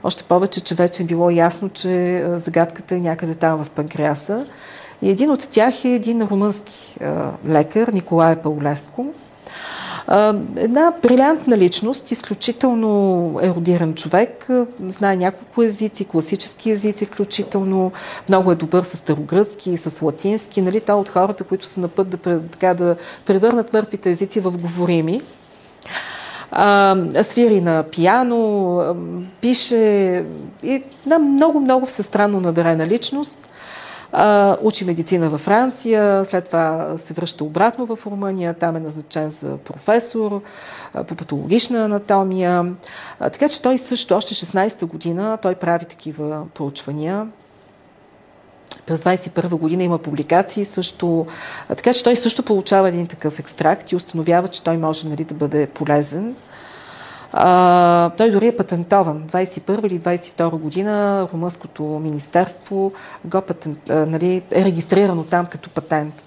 Още 0.03 0.23
повече, 0.23 0.61
че 0.61 0.75
вече 0.75 1.03
е 1.03 1.05
било 1.05 1.29
ясно, 1.29 1.69
че 1.69 2.23
загадката 2.35 2.95
е 2.95 2.99
някъде 2.99 3.35
там 3.35 3.63
в 3.63 3.69
панкреаса. 3.69 4.45
И 5.01 5.09
един 5.09 5.31
от 5.31 5.49
тях 5.51 5.85
е 5.85 5.89
един 5.89 6.21
румънски 6.21 6.97
лекар, 7.47 7.87
Николай 7.87 8.35
Паулеско, 8.35 9.05
Една 10.55 10.93
брилянтна 11.01 11.57
личност, 11.57 12.11
изключително 12.11 13.39
еродиран 13.41 13.93
човек, 13.93 14.47
знае 14.87 15.15
няколко 15.15 15.63
езици, 15.63 16.05
класически 16.05 16.71
езици 16.71 17.05
включително, 17.05 17.91
много 18.29 18.51
е 18.51 18.55
добър 18.55 18.83
с 18.83 18.97
старогръцки 18.97 19.71
и 19.71 19.77
с 19.77 20.01
латински, 20.01 20.61
нали? 20.61 20.79
Той 20.79 20.95
е 20.95 20.99
от 20.99 21.09
хората, 21.09 21.43
които 21.43 21.65
са 21.65 21.79
на 21.79 21.87
път 21.87 22.09
да, 22.09 22.39
така, 22.41 22.73
да 22.73 22.95
превърнат 23.25 23.73
мъртвите 23.73 24.09
езици 24.09 24.39
в 24.39 24.51
говорими. 24.51 25.21
А, 26.51 26.95
свири 27.23 27.61
на 27.61 27.83
пияно, 27.83 28.95
пише 29.41 30.25
и 30.63 30.83
на 31.05 31.19
много-много 31.19 31.85
всестранно 31.85 32.39
надарена 32.39 32.87
личност. 32.87 33.46
Учи 34.61 34.85
медицина 34.85 35.29
във 35.29 35.41
Франция, 35.41 36.25
след 36.25 36.45
това 36.45 36.93
се 36.97 37.13
връща 37.13 37.43
обратно 37.43 37.85
в 37.85 37.99
Румъния, 38.05 38.53
там 38.53 38.75
е 38.75 38.79
назначен 38.79 39.29
за 39.29 39.57
професор 39.57 40.41
по 41.07 41.15
патологична 41.15 41.83
анатомия. 41.83 42.65
Така 43.19 43.49
че 43.49 43.61
той 43.61 43.77
също, 43.77 44.15
още 44.15 44.33
16-та 44.33 44.85
година, 44.85 45.37
той 45.41 45.55
прави 45.55 45.85
такива 45.85 46.45
проучвания. 46.53 47.27
През 48.85 49.01
21 49.01 49.49
година 49.49 49.83
има 49.83 49.97
публикации 49.97 50.65
също. 50.65 51.27
Така 51.67 51.93
че 51.93 52.03
той 52.03 52.15
също 52.15 52.43
получава 52.43 52.87
един 52.87 53.07
такъв 53.07 53.39
екстракт 53.39 53.91
и 53.91 53.95
установява, 53.95 54.47
че 54.47 54.63
той 54.63 54.77
може 54.77 55.09
нали, 55.09 55.23
да 55.23 55.35
бъде 55.35 55.67
полезен. 55.67 56.35
А, 57.31 58.09
той 58.09 58.31
дори 58.31 58.47
е 58.47 58.57
патентован. 58.57 59.23
21 59.27 59.87
или 59.87 59.99
22 59.99 60.49
година 60.49 61.27
Румънското 61.33 61.83
министерство 61.83 62.91
го 63.25 63.41
патент, 63.41 63.89
а, 63.89 64.05
нали, 64.05 64.43
е 64.51 64.65
регистрирано 64.65 65.23
там 65.23 65.45
като 65.45 65.69
патент. 65.69 66.23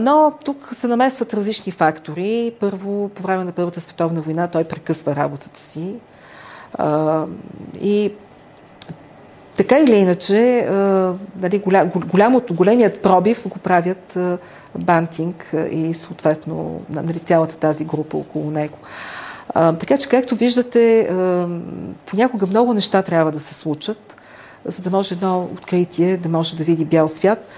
Но 0.00 0.32
тук 0.44 0.68
се 0.72 0.86
намесват 0.86 1.34
различни 1.34 1.72
фактори. 1.72 2.52
Първо, 2.60 3.08
по 3.08 3.22
време 3.22 3.44
на 3.44 3.52
Първата 3.52 3.80
световна 3.80 4.20
война 4.20 4.46
той 4.46 4.64
прекъсва 4.64 5.16
работата 5.16 5.60
си. 5.60 5.94
И 7.80 8.12
така 9.56 9.78
или 9.78 9.96
иначе, 9.96 10.68
нали, 11.40 11.58
голям, 11.58 11.88
голямото, 11.88 12.54
големият 12.54 13.02
пробив 13.02 13.48
го 13.48 13.58
правят 13.58 14.18
Бантинг 14.78 15.54
и 15.70 15.94
съответно 15.94 16.80
нали, 16.90 17.18
цялата 17.18 17.56
тази 17.56 17.84
група 17.84 18.16
около 18.16 18.50
него. 18.50 18.78
Така 19.56 19.98
че, 19.98 20.08
както 20.08 20.36
виждате, 20.36 21.10
понякога 22.06 22.46
много 22.46 22.74
неща 22.74 23.02
трябва 23.02 23.32
да 23.32 23.40
се 23.40 23.54
случат, 23.54 24.16
за 24.64 24.82
да 24.82 24.90
може 24.90 25.14
едно 25.14 25.48
откритие 25.54 26.16
да 26.16 26.28
може 26.28 26.56
да 26.56 26.64
види 26.64 26.84
бял 26.84 27.08
свят. 27.08 27.48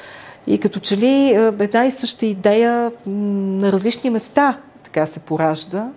И 0.47 0.59
като 0.59 0.81
че 0.81 0.97
ли 0.97 1.31
една 1.61 1.87
и 1.87 1.91
съща 1.91 2.27
идея 2.27 2.93
на 3.07 3.73
различни 3.73 4.11
места 4.11 4.59
така 4.85 5.07
се 5.07 5.21
поражда. 5.21 5.89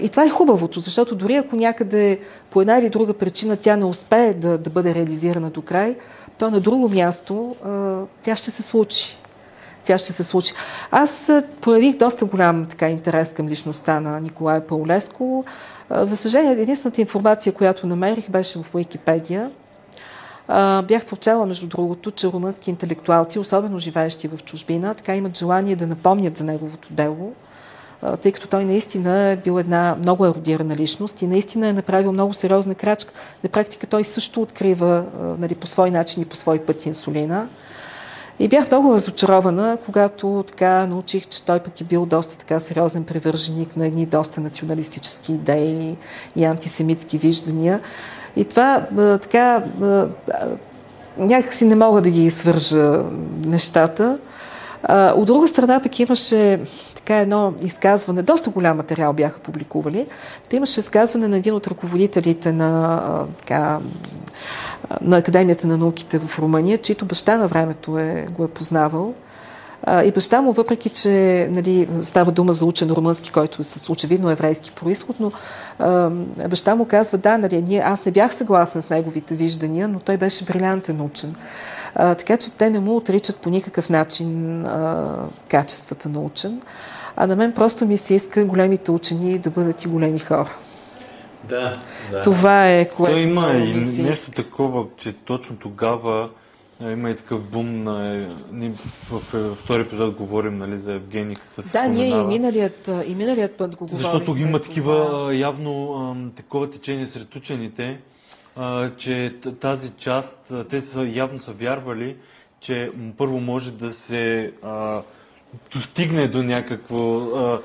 И 0.00 0.08
това 0.08 0.24
е 0.24 0.30
хубавото, 0.30 0.80
защото 0.80 1.14
дори 1.14 1.36
ако 1.36 1.56
някъде 1.56 2.20
по 2.50 2.60
една 2.60 2.78
или 2.78 2.90
друга 2.90 3.14
причина 3.14 3.56
тя 3.56 3.76
не 3.76 3.84
успее 3.84 4.34
да, 4.34 4.58
да 4.58 4.70
бъде 4.70 4.94
реализирана 4.94 5.50
до 5.50 5.62
край, 5.62 5.96
то 6.38 6.50
на 6.50 6.60
друго 6.60 6.88
място 6.88 7.56
тя 8.22 8.36
ще 8.36 8.50
се 8.50 8.62
случи 8.62 9.16
тя 9.84 9.98
ще 9.98 10.12
се 10.12 10.24
случи. 10.24 10.54
Аз 10.90 11.30
проявих 11.60 11.96
доста 11.96 12.24
голям 12.24 12.66
така, 12.66 12.88
интерес 12.88 13.32
към 13.32 13.48
личността 13.48 14.00
на 14.00 14.20
Николай 14.20 14.60
Паулеско. 14.60 15.44
За 15.90 16.16
съжаление, 16.16 16.52
единствената 16.52 17.00
информация, 17.00 17.52
която 17.52 17.86
намерих, 17.86 18.30
беше 18.30 18.58
в 18.62 18.74
Уикипедия. 18.74 19.50
Бях 20.88 21.06
прочела, 21.06 21.46
между 21.46 21.66
другото, 21.66 22.10
че 22.10 22.26
румънски 22.26 22.70
интелектуалци, 22.70 23.38
особено 23.38 23.78
живеещи 23.78 24.28
в 24.28 24.44
чужбина, 24.44 24.94
така 24.94 25.16
имат 25.16 25.38
желание 25.38 25.76
да 25.76 25.86
напомнят 25.86 26.36
за 26.36 26.44
неговото 26.44 26.88
дело, 26.90 27.32
тъй 28.22 28.32
като 28.32 28.48
той 28.48 28.64
наистина 28.64 29.20
е 29.20 29.36
бил 29.36 29.58
една 29.58 29.96
много 29.98 30.26
еродирана 30.26 30.76
личност 30.76 31.22
и 31.22 31.26
наистина 31.26 31.68
е 31.68 31.72
направил 31.72 32.12
много 32.12 32.34
сериозна 32.34 32.74
крачка. 32.74 33.12
На 33.44 33.50
практика 33.50 33.86
той 33.86 34.04
също 34.04 34.42
открива 34.42 35.04
нали, 35.38 35.54
по 35.54 35.66
свой 35.66 35.90
начин 35.90 36.22
и 36.22 36.26
по 36.26 36.36
свой 36.36 36.58
път 36.58 36.86
инсулина. 36.86 37.48
И 38.38 38.48
бях 38.48 38.70
много 38.70 38.92
разочарована, 38.92 39.78
когато 39.84 40.44
така 40.46 40.86
научих, 40.86 41.28
че 41.28 41.44
той 41.44 41.60
пък 41.60 41.80
е 41.80 41.84
бил 41.84 42.06
доста 42.06 42.38
така 42.38 42.60
сериозен 42.60 43.04
привърженик 43.04 43.76
на 43.76 43.86
едни 43.86 44.06
доста 44.06 44.40
националистически 44.40 45.32
идеи 45.32 45.96
и 46.36 46.44
антисемитски 46.44 47.18
виждания. 47.18 47.80
И 48.36 48.44
това 48.44 48.86
така 49.22 49.62
някакси 51.18 51.64
не 51.64 51.74
мога 51.74 52.00
да 52.00 52.10
ги 52.10 52.30
свържа 52.30 53.04
нещата. 53.44 54.18
От 54.90 55.26
друга 55.26 55.48
страна 55.48 55.80
пък 55.82 55.98
имаше 55.98 56.60
така 56.94 57.16
едно 57.18 57.54
изказване, 57.62 58.22
доста 58.22 58.50
голям 58.50 58.76
материал 58.76 59.12
бяха 59.12 59.40
публикували. 59.40 60.06
Та 60.50 60.56
имаше 60.56 60.80
изказване 60.80 61.28
на 61.28 61.36
един 61.36 61.54
от 61.54 61.66
ръководителите 61.66 62.52
на, 62.52 63.00
така, 63.38 63.78
на 65.00 65.16
Академията 65.16 65.66
на 65.66 65.78
науките 65.78 66.18
в 66.18 66.38
Румъния, 66.38 66.78
чието 66.78 67.04
баща 67.04 67.36
на 67.36 67.48
времето 67.48 67.98
е, 67.98 68.26
го 68.30 68.44
е 68.44 68.48
познавал. 68.48 69.14
И 70.04 70.12
баща 70.14 70.42
му, 70.42 70.52
въпреки 70.52 70.88
че 70.88 71.48
нали, 71.50 71.88
става 72.02 72.32
дума 72.32 72.52
за 72.52 72.64
учен 72.64 72.90
румънски, 72.90 73.32
който 73.32 73.60
е 73.60 73.64
с 73.64 73.90
очевидно 73.90 74.30
еврейски 74.30 74.72
происход, 74.72 75.16
но 75.20 75.32
баща 76.48 76.74
му 76.74 76.86
казва, 76.86 77.18
да, 77.18 77.38
нали, 77.38 77.62
ние, 77.62 77.80
аз 77.80 78.04
не 78.04 78.12
бях 78.12 78.34
съгласен 78.34 78.82
с 78.82 78.90
неговите 78.90 79.34
виждания, 79.34 79.88
но 79.88 79.98
той 79.98 80.16
беше 80.16 80.44
брилянтен 80.44 81.00
учен. 81.00 81.34
Така 81.94 82.36
че 82.36 82.52
те 82.52 82.70
не 82.70 82.80
му 82.80 82.96
отричат 82.96 83.36
по 83.36 83.50
никакъв 83.50 83.90
начин 83.90 84.64
качествата 85.48 86.08
на 86.08 86.20
учен. 86.20 86.60
А 87.16 87.26
на 87.26 87.36
мен 87.36 87.52
просто 87.52 87.86
ми 87.86 87.96
се 87.96 88.14
иска 88.14 88.44
големите 88.44 88.90
учени 88.90 89.38
да 89.38 89.50
бъдат 89.50 89.84
и 89.84 89.88
големи 89.88 90.18
хора. 90.18 90.50
Да, 91.48 91.78
да. 92.10 92.22
Това 92.22 92.70
е 92.70 92.88
което. 92.88 93.12
Той 93.12 93.22
има 93.22 93.52
и 93.52 93.74
нещо 94.02 94.30
такова, 94.30 94.86
че 94.96 95.12
точно 95.12 95.56
тогава 95.56 96.28
има 96.80 97.10
и 97.10 97.16
такъв 97.16 97.42
бум 97.50 97.84
на... 97.84 98.26
Ние 98.52 98.72
в, 99.10 99.54
втори 99.54 99.82
епизод 99.82 100.14
говорим 100.14 100.58
нали, 100.58 100.78
за 100.78 100.92
Евгениката. 100.92 101.62
Да, 101.62 101.68
споменава. 101.68 101.94
ние 101.94 102.08
и 102.08 102.24
миналият, 102.24 102.90
и 103.06 103.14
миналият 103.14 103.56
път 103.56 103.76
го 103.76 103.86
говорим. 103.86 104.02
Защото 104.02 104.36
има 104.36 104.62
такива 104.62 105.30
явно 105.34 106.32
такова 106.36 106.70
течение 106.70 107.06
сред 107.06 107.36
учените, 107.36 107.98
че 108.96 109.34
тази 109.60 109.90
част, 109.90 110.52
те 110.70 110.80
са, 110.80 111.04
явно 111.04 111.40
са 111.40 111.52
вярвали, 111.52 112.16
че 112.60 112.90
първо 113.18 113.40
може 113.40 113.72
да 113.72 113.92
се 113.92 114.52
а, 114.62 115.02
достигне 115.72 116.28
до 116.28 116.42
някакво 116.42 117.18
а, 117.18 117.60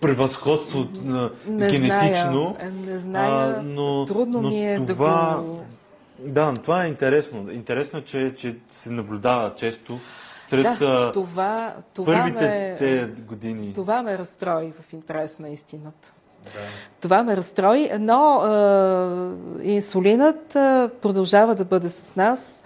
превъзходство 0.00 0.86
на 1.04 1.30
не 1.46 1.70
генетично. 1.70 2.56
Зная, 2.58 2.72
не 2.86 2.98
зная, 2.98 3.58
а, 3.58 3.62
но, 3.62 4.04
трудно 4.04 4.42
но 4.42 4.48
ми 4.48 4.72
е 4.72 4.86
това, 4.86 5.36
да 5.36 5.42
го... 5.42 5.64
Да, 6.18 6.54
това 6.54 6.84
е 6.84 6.88
интересно. 6.88 7.52
Интересно 7.52 7.98
е, 7.98 8.02
че, 8.02 8.34
че 8.36 8.56
се 8.70 8.90
наблюдава 8.90 9.54
често 9.54 9.98
сред 10.48 10.62
да, 10.78 11.12
това, 11.12 11.74
това 11.94 12.14
първите 12.14 12.48
ме, 12.48 12.76
те 12.78 13.08
години. 13.22 13.72
Това 13.72 14.02
ме 14.02 14.18
разстрои 14.18 14.72
в 14.80 14.92
интерес 14.92 15.38
на 15.38 15.48
истината. 15.48 16.12
Да. 16.44 16.60
Това 17.00 17.22
ме 17.22 17.36
разстрои, 17.36 17.90
но 18.00 18.42
е, 19.62 19.70
инсулинът 19.70 20.56
е, 20.56 20.88
продължава 21.02 21.54
да 21.54 21.64
бъде 21.64 21.88
с 21.88 22.16
нас. 22.16 22.57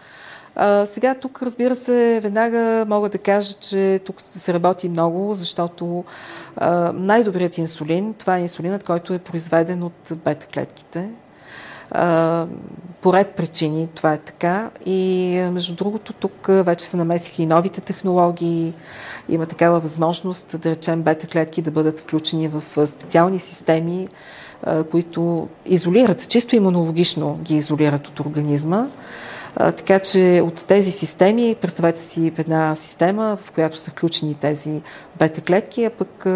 А, 0.57 0.87
сега 0.87 1.15
тук, 1.15 1.43
разбира 1.43 1.77
се, 1.77 2.21
веднага 2.23 2.85
мога 2.89 3.09
да 3.09 3.19
кажа, 3.19 3.55
че 3.55 4.01
тук 4.05 4.21
се 4.21 4.55
работи 4.55 4.89
много, 4.89 5.35
защото 5.35 6.05
а, 6.57 6.93
най-добрият 6.93 7.59
инсулин, 7.59 8.15
това 8.15 8.37
е 8.37 8.41
инсулинът, 8.41 8.85
който 8.85 9.15
е 9.15 9.19
произведен 9.19 9.83
от 9.83 10.13
бета-клетките. 10.25 11.09
А, 11.91 12.47
по 13.01 13.13
ред 13.13 13.35
причини 13.35 13.89
това 13.95 14.13
е 14.13 14.19
така. 14.19 14.71
И 14.87 15.31
между 15.53 15.75
другото, 15.75 16.13
тук 16.13 16.47
вече 16.49 16.87
се 16.87 16.97
намесиха 16.97 17.43
и 17.43 17.47
новите 17.47 17.81
технологии. 17.81 18.75
Има 19.29 19.47
такава 19.47 19.81
възможност, 19.81 20.61
да 20.61 20.71
речем, 20.71 21.03
бета-клетки 21.03 21.63
да 21.63 21.71
бъдат 21.71 22.01
включени 22.01 22.49
в 22.49 22.87
специални 22.87 23.39
системи, 23.39 24.09
които 24.91 25.49
изолират, 25.67 26.29
чисто 26.29 26.57
имунологично 26.57 27.39
ги 27.43 27.57
изолират 27.57 28.09
от 28.09 28.21
организма. 28.21 28.87
Така 29.55 29.99
че 29.99 30.43
от 30.45 30.65
тези 30.67 30.91
системи, 30.91 31.57
представете 31.61 32.01
си 32.01 32.33
една 32.39 32.75
система, 32.75 33.39
в 33.45 33.51
която 33.51 33.79
са 33.79 33.91
включени 33.91 34.35
тези 34.35 34.83
бета 35.19 35.41
клетки, 35.41 35.85
а 35.85 35.91
пък 35.91 36.27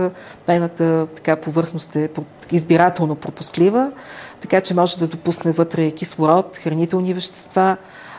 нейната 0.48 1.06
така, 1.14 1.36
повърхност 1.36 1.96
е 1.96 2.08
избирателно 2.52 3.14
пропусклива, 3.14 3.92
така 4.40 4.60
че 4.60 4.74
може 4.74 4.98
да 4.98 5.06
допусне 5.06 5.52
вътре 5.52 5.90
кислород, 5.90 6.56
хранителни 6.56 7.14
вещества, 7.14 7.76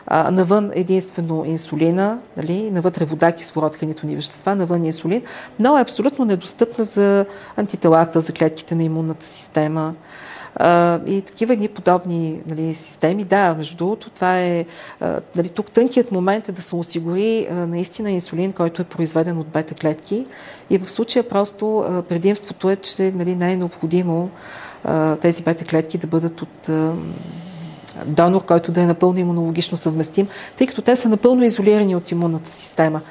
а, 0.07 0.31
навън 0.31 0.71
единствено 0.73 1.43
инсулина, 1.45 2.19
нали, 2.37 2.71
навътре 2.71 3.05
вода, 3.05 3.31
кислород, 3.31 3.75
хранителни 3.75 4.15
вещества, 4.15 4.55
навън 4.55 4.85
инсулин, 4.85 5.21
но 5.59 5.77
е 5.77 5.81
абсолютно 5.81 6.25
недостъпна 6.25 6.83
за 6.83 7.25
антителата, 7.55 8.21
за 8.21 8.33
клетките 8.33 8.75
на 8.75 8.83
имунната 8.83 9.25
система. 9.25 9.93
А, 10.59 10.99
и 11.05 11.21
такива 11.21 11.53
едни 11.53 11.67
подобни 11.67 12.41
нали, 12.49 12.73
системи, 12.73 13.23
да, 13.23 13.53
между 13.53 13.77
другото, 13.77 14.09
това 14.09 14.39
е, 14.39 14.65
а, 14.99 15.19
нали, 15.35 15.49
тук 15.49 15.71
тънкият 15.71 16.11
момент 16.11 16.49
е 16.49 16.51
да 16.51 16.61
се 16.61 16.75
осигури 16.75 17.47
а, 17.51 17.53
наистина 17.53 18.11
инсулин, 18.11 18.53
който 18.53 18.81
е 18.81 18.85
произведен 18.85 19.37
от 19.37 19.47
бета 19.47 19.75
клетки. 19.75 20.25
И 20.69 20.77
в 20.77 20.91
случая 20.91 21.29
просто 21.29 21.79
а, 21.79 22.01
предимството 22.01 22.69
е, 22.69 22.75
че 22.75 23.11
нали, 23.15 23.35
не 23.35 23.51
е 23.51 23.57
необходимо 23.57 24.29
а, 24.83 25.15
тези 25.15 25.43
бета 25.43 25.65
клетки 25.65 25.97
да 25.97 26.07
бъдат 26.07 26.41
от 26.41 26.69
а, 26.69 26.93
донор, 28.05 28.45
който 28.45 28.71
да 28.71 28.81
е 28.81 28.85
напълно 28.85 29.19
имунологично 29.19 29.77
съвместим, 29.77 30.27
тъй 30.57 30.67
като 30.67 30.81
те 30.81 30.95
са 30.95 31.09
напълно 31.09 31.43
изолирани 31.43 31.95
от 31.95 32.11
имунната 32.11 32.49
система. 32.49 33.01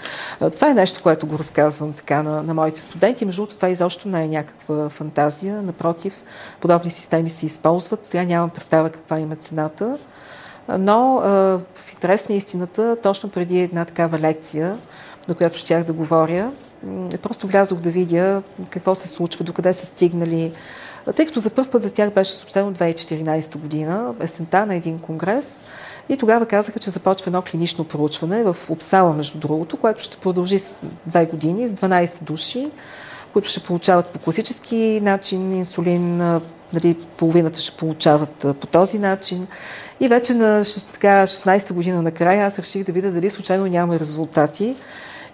Това 0.54 0.70
е 0.70 0.74
нещо, 0.74 1.02
което 1.02 1.26
го 1.26 1.38
разказвам 1.38 1.92
така 1.92 2.22
на, 2.22 2.42
на 2.42 2.54
моите 2.54 2.82
студенти. 2.82 3.24
Между 3.24 3.42
другото, 3.42 3.56
това 3.56 3.68
изобщо 3.68 4.08
не 4.08 4.24
е 4.24 4.28
някаква 4.28 4.88
фантазия. 4.88 5.62
Напротив, 5.62 6.14
подобни 6.60 6.90
системи 6.90 7.28
се 7.28 7.46
използват. 7.46 8.06
Сега 8.06 8.24
нямам 8.24 8.50
представа 8.50 8.90
каква 8.90 9.18
има 9.18 9.36
цената. 9.36 9.98
Но 10.78 11.20
в 11.74 11.92
интерес 11.92 12.28
на 12.28 12.34
истината, 12.34 12.96
точно 13.02 13.30
преди 13.30 13.60
една 13.60 13.84
такава 13.84 14.18
лекция, 14.18 14.78
на 15.28 15.34
която 15.34 15.58
щях 15.58 15.84
да 15.84 15.92
говоря, 15.92 16.50
просто 17.22 17.46
влязох 17.46 17.78
да 17.78 17.90
видя 17.90 18.42
какво 18.70 18.94
се 18.94 19.08
случва, 19.08 19.44
докъде 19.44 19.72
са 19.72 19.86
стигнали 19.86 20.52
тъй 21.12 21.26
като 21.26 21.40
за 21.40 21.50
първ 21.50 21.70
път 21.70 21.82
за 21.82 21.92
тях 21.92 22.12
беше 22.12 22.32
съобщено 22.32 22.72
2014 22.72 23.58
година, 23.58 24.14
есента 24.20 24.66
на 24.66 24.74
един 24.74 24.98
конгрес. 24.98 25.62
И 26.08 26.16
тогава 26.16 26.46
казаха, 26.46 26.78
че 26.78 26.90
започва 26.90 27.28
едно 27.28 27.42
клинично 27.42 27.84
проучване 27.84 28.44
в 28.44 28.56
Обсала, 28.68 29.12
между 29.12 29.38
другото, 29.38 29.76
което 29.76 30.02
ще 30.02 30.16
продължи 30.16 30.58
с 30.58 30.80
две 31.06 31.26
години, 31.26 31.68
с 31.68 31.72
12 31.72 32.22
души, 32.22 32.70
които 33.32 33.48
ще 33.48 33.60
получават 33.60 34.06
по 34.06 34.18
класически 34.18 35.00
начин 35.02 35.52
инсулин, 35.52 36.16
нали, 36.72 36.94
половината 37.16 37.60
ще 37.60 37.76
получават 37.76 38.46
по 38.60 38.66
този 38.66 38.98
начин. 38.98 39.46
И 40.00 40.08
вече 40.08 40.34
на 40.34 40.62
така, 40.92 41.26
16-та 41.26 41.74
година 41.74 42.02
накрая 42.02 42.46
аз 42.46 42.58
реших 42.58 42.84
да 42.84 42.92
видя 42.92 43.10
дали 43.10 43.30
случайно 43.30 43.66
няма 43.66 43.98
резултати. 43.98 44.76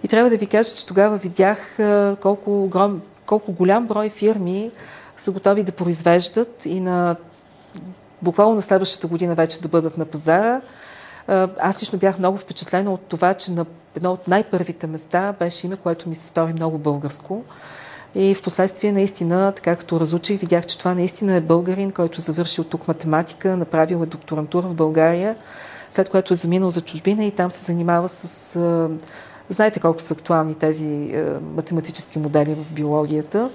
И 0.03 0.07
трябва 0.07 0.29
да 0.29 0.37
ви 0.37 0.47
кажа, 0.47 0.75
че 0.75 0.85
тогава 0.85 1.17
видях 1.17 1.77
колко, 2.21 2.63
огром, 2.63 3.01
колко 3.25 3.51
голям 3.51 3.87
брой 3.87 4.09
фирми 4.09 4.71
са 5.17 5.31
готови 5.31 5.63
да 5.63 5.71
произвеждат 5.71 6.65
и 6.65 6.79
на 6.79 7.15
буквално 8.21 8.55
на 8.55 8.61
следващата 8.61 9.07
година 9.07 9.35
вече 9.35 9.61
да 9.61 9.67
бъдат 9.67 9.97
на 9.97 10.05
пазара. 10.05 10.61
Аз 11.59 11.81
лично 11.81 11.99
бях 11.99 12.19
много 12.19 12.37
впечатлена 12.37 12.93
от 12.93 13.01
това, 13.01 13.33
че 13.33 13.51
на 13.51 13.65
едно 13.95 14.11
от 14.11 14.27
най-първите 14.27 14.87
места 14.87 15.33
беше 15.39 15.67
име, 15.67 15.75
което 15.75 16.09
ми 16.09 16.15
се 16.15 16.27
стори 16.27 16.53
много 16.53 16.77
българско. 16.77 17.43
И 18.15 18.35
в 18.35 18.41
последствие 18.41 18.91
наистина, 18.91 19.51
така 19.51 19.75
като 19.75 19.99
разучих, 19.99 20.39
видях, 20.39 20.65
че 20.65 20.77
това 20.77 20.93
наистина 20.93 21.35
е 21.35 21.41
българин, 21.41 21.91
който 21.91 22.21
завършил 22.21 22.63
тук 22.63 22.87
математика, 22.87 23.57
направил 23.57 24.03
е 24.03 24.05
докторантура 24.05 24.67
в 24.67 24.73
България, 24.73 25.35
след 25.91 26.09
което 26.09 26.33
е 26.33 26.37
заминал 26.37 26.69
за 26.69 26.81
чужбина 26.81 27.25
и 27.25 27.31
там 27.31 27.51
се 27.51 27.65
занимава 27.65 28.09
с... 28.09 28.99
Знаете 29.49 29.79
колко 29.79 30.01
са 30.01 30.13
актуални 30.13 30.55
тези 30.55 31.15
математически 31.55 32.19
модели 32.19 32.55
в 32.55 32.71
биологията. 32.71 33.49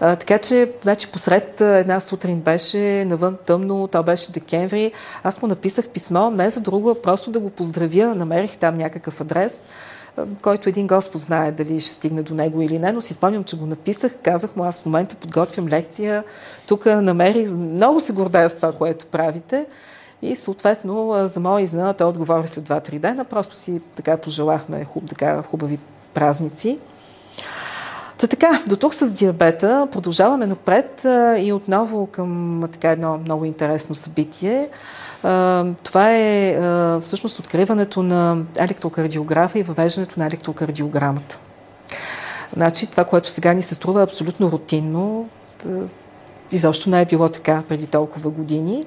Така 0.00 0.38
че, 0.38 0.72
значи, 0.82 1.06
посред 1.06 1.60
една 1.60 2.00
сутрин 2.00 2.40
беше 2.40 3.04
навън 3.04 3.36
тъмно, 3.46 3.88
то 3.88 4.02
беше 4.02 4.32
декември. 4.32 4.92
Аз 5.22 5.42
му 5.42 5.48
написах 5.48 5.88
писмо, 5.88 6.30
не 6.30 6.50
за 6.50 6.60
друго, 6.60 6.94
просто 7.02 7.30
да 7.30 7.40
го 7.40 7.50
поздравя. 7.50 8.14
Намерих 8.14 8.56
там 8.56 8.76
някакъв 8.76 9.20
адрес 9.20 9.66
който 10.42 10.68
един 10.68 10.86
Господ 10.86 11.20
знае 11.20 11.52
дали 11.52 11.80
ще 11.80 11.92
стигне 11.92 12.22
до 12.22 12.34
него 12.34 12.62
или 12.62 12.78
не, 12.78 12.92
но 12.92 13.02
си 13.02 13.14
спомням, 13.14 13.44
че 13.44 13.56
го 13.56 13.66
написах, 13.66 14.12
казах 14.22 14.56
му, 14.56 14.64
аз 14.64 14.80
в 14.80 14.86
момента 14.86 15.14
подготвям 15.14 15.68
лекция, 15.68 16.24
тук 16.66 16.86
намерих, 16.86 17.50
много 17.50 18.00
се 18.00 18.12
гордая 18.12 18.50
с 18.50 18.56
това, 18.56 18.72
което 18.72 19.06
правите. 19.06 19.66
И 20.22 20.36
съответно, 20.36 21.28
за 21.28 21.40
моя 21.40 21.62
изненада, 21.62 21.94
той 21.94 22.08
отговори 22.08 22.46
след 22.46 22.68
2-3 22.68 22.98
дена, 22.98 23.24
просто 23.24 23.54
си 23.54 23.80
така 23.96 24.16
пожелахме 24.16 24.84
хуб, 24.84 25.08
така, 25.08 25.42
хубави 25.42 25.78
празници. 26.14 26.78
Та 28.20 28.26
така, 28.26 28.62
до 28.66 28.76
тук 28.76 28.94
с 28.94 29.10
диабета 29.10 29.88
продължаваме 29.92 30.46
напред 30.46 31.06
и 31.38 31.52
отново 31.52 32.06
към 32.06 32.62
така 32.72 32.90
едно 32.90 33.18
много 33.18 33.44
интересно 33.44 33.94
събитие. 33.94 34.68
Това 35.82 36.10
е 36.10 36.58
всъщност 37.02 37.38
откриването 37.38 38.02
на 38.02 38.38
електрокардиографа 38.56 39.58
и 39.58 39.62
въвеждането 39.62 40.20
на 40.20 40.26
електрокардиограмата. 40.26 41.38
Значи, 42.52 42.86
това, 42.86 43.04
което 43.04 43.28
сега 43.28 43.52
ни 43.52 43.62
се 43.62 43.74
струва 43.74 44.02
абсолютно 44.02 44.50
рутинно, 44.50 45.28
изобщо 46.52 46.90
не 46.90 47.00
е 47.00 47.06
било 47.06 47.28
така 47.28 47.62
преди 47.68 47.86
толкова 47.86 48.30
години. 48.30 48.84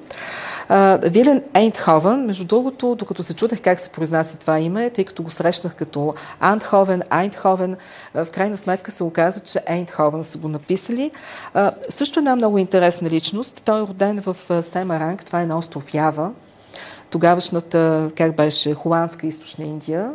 Вилен 1.02 1.42
Ейнтховен, 1.54 2.26
между 2.26 2.44
другото, 2.44 2.94
докато 2.94 3.22
се 3.22 3.34
чудех 3.34 3.62
как 3.62 3.80
се 3.80 3.90
произнася 3.90 4.38
това 4.38 4.58
име, 4.58 4.90
тъй 4.90 5.04
като 5.04 5.22
го 5.22 5.30
срещнах 5.30 5.74
като 5.74 6.14
Антховен, 6.40 7.02
Айнтховен, 7.10 7.76
в 8.14 8.26
крайна 8.32 8.56
сметка 8.56 8.90
се 8.90 9.04
оказа, 9.04 9.40
че 9.40 9.60
Ейнтховен 9.66 10.24
са 10.24 10.38
го 10.38 10.48
написали. 10.48 11.10
Също 11.88 12.18
една 12.18 12.36
много 12.36 12.58
интересна 12.58 13.10
личност. 13.10 13.62
Той 13.64 13.78
е 13.78 13.86
роден 13.86 14.22
в 14.26 14.62
Семаранг, 14.62 15.24
това 15.24 15.42
е 15.42 15.46
на 15.46 15.58
остров 15.58 15.94
Ява, 15.94 16.32
тогавашната, 17.10 18.10
как 18.16 18.36
беше, 18.36 18.74
холандска 18.74 19.26
източна 19.26 19.64
Индия. 19.64 20.12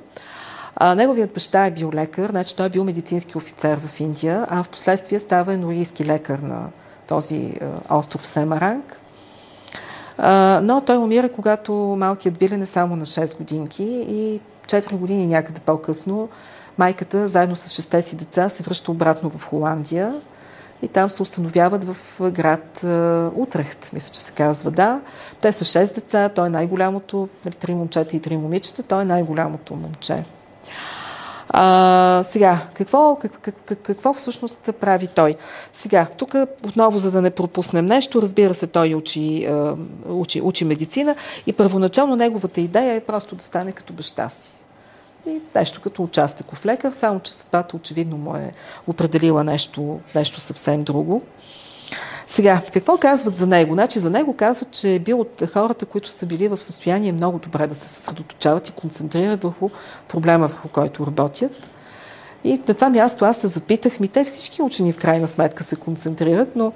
А, 0.75 0.95
неговият 0.95 1.33
баща 1.33 1.65
е 1.65 1.71
бил 1.71 1.91
лекар, 1.93 2.29
значи 2.29 2.55
той 2.55 2.65
е 2.65 2.69
бил 2.69 2.83
медицински 2.83 3.37
офицер 3.37 3.79
в 3.87 3.99
Индия, 3.99 4.45
а 4.49 4.63
в 4.63 4.69
последствие 4.69 5.19
става 5.19 5.53
енорийски 5.53 6.05
лекар 6.05 6.39
на 6.39 6.67
този 7.07 7.53
остров 7.89 8.27
Семаранг. 8.27 8.98
Но 10.63 10.81
той 10.85 10.97
умира, 10.97 11.29
когато 11.29 11.73
малкият 11.73 12.37
Вилен 12.37 12.61
е 12.61 12.65
само 12.65 12.95
на 12.95 13.05
6 13.05 13.37
годинки 13.37 13.83
и 14.09 14.39
4 14.65 14.93
години 14.95 15.27
някъде 15.27 15.59
по-късно 15.59 16.29
майката, 16.77 17.27
заедно 17.27 17.55
с 17.55 17.69
шесте 17.69 18.01
си 18.01 18.15
деца, 18.15 18.49
се 18.49 18.63
връща 18.63 18.91
обратно 18.91 19.29
в 19.29 19.45
Холандия 19.45 20.15
и 20.81 20.87
там 20.87 21.09
се 21.09 21.23
установяват 21.23 21.83
в 21.83 21.95
град 22.31 22.83
Утрехт, 23.35 23.89
мисля, 23.93 24.13
че 24.13 24.19
се 24.19 24.31
казва, 24.31 24.71
да. 24.71 25.01
Те 25.41 25.51
са 25.51 25.65
6 25.65 25.95
деца, 25.95 26.29
той 26.29 26.47
е 26.47 26.49
най-голямото, 26.49 27.29
нали, 27.45 27.55
три 27.55 27.75
момчета 27.75 28.15
и 28.15 28.19
три 28.19 28.37
момичета, 28.37 28.83
той 28.83 29.01
е 29.01 29.05
най-голямото 29.05 29.75
момче. 29.75 30.23
А, 31.49 32.23
сега, 32.23 32.67
какво, 32.73 33.15
как, 33.15 33.39
как, 33.41 33.79
какво 33.81 34.13
всъщност 34.13 34.69
прави 34.79 35.07
той? 35.07 35.35
Сега, 35.73 36.07
тук 36.17 36.35
отново, 36.67 36.97
за 36.97 37.11
да 37.11 37.21
не 37.21 37.29
пропуснем 37.29 37.85
нещо, 37.85 38.21
разбира 38.21 38.53
се, 38.53 38.67
той 38.67 38.95
учи, 38.95 39.49
учи, 40.09 40.41
учи 40.41 40.65
медицина 40.65 41.15
и 41.47 41.53
първоначално 41.53 42.15
неговата 42.15 42.61
идея 42.61 42.93
е 42.93 42.99
просто 42.99 43.35
да 43.35 43.43
стане 43.43 43.71
като 43.71 43.93
баща 43.93 44.29
си. 44.29 44.55
И 45.27 45.41
нещо 45.55 45.81
като 45.81 46.03
участък 46.03 46.55
в 46.55 46.65
лекар, 46.65 46.91
само 46.91 47.19
че 47.19 47.33
съдбата 47.33 47.75
очевидно 47.75 48.17
му 48.17 48.35
е 48.35 48.51
определила 48.87 49.43
нещо, 49.43 49.99
нещо 50.15 50.39
съвсем 50.39 50.83
друго. 50.83 51.21
Сега, 52.29 52.61
какво 52.73 52.97
казват 52.97 53.37
за 53.37 53.47
него? 53.47 53.73
Значи, 53.73 53.99
за 53.99 54.09
него 54.09 54.33
казват, 54.33 54.71
че 54.71 54.95
е 54.95 54.99
бил 54.99 55.19
от 55.19 55.43
хората, 55.53 55.85
които 55.85 56.09
са 56.09 56.25
били 56.25 56.47
в 56.47 56.61
състояние 56.61 57.11
много 57.11 57.39
добре 57.39 57.67
да 57.67 57.75
се 57.75 57.87
съсредоточават 57.87 58.67
и 58.67 58.71
концентрират 58.71 59.43
върху 59.43 59.69
проблема, 60.07 60.47
върху 60.47 60.67
който 60.67 61.05
работят. 61.05 61.69
И 62.43 62.61
на 62.67 62.73
това 62.73 62.89
място 62.89 63.25
аз 63.25 63.37
се 63.37 63.47
запитах, 63.47 63.99
ми 63.99 64.07
те 64.07 64.23
всички 64.23 64.61
учени 64.61 64.93
в 64.93 64.97
крайна 64.97 65.27
сметка 65.27 65.63
се 65.63 65.75
концентрират, 65.75 66.55
но 66.55 66.71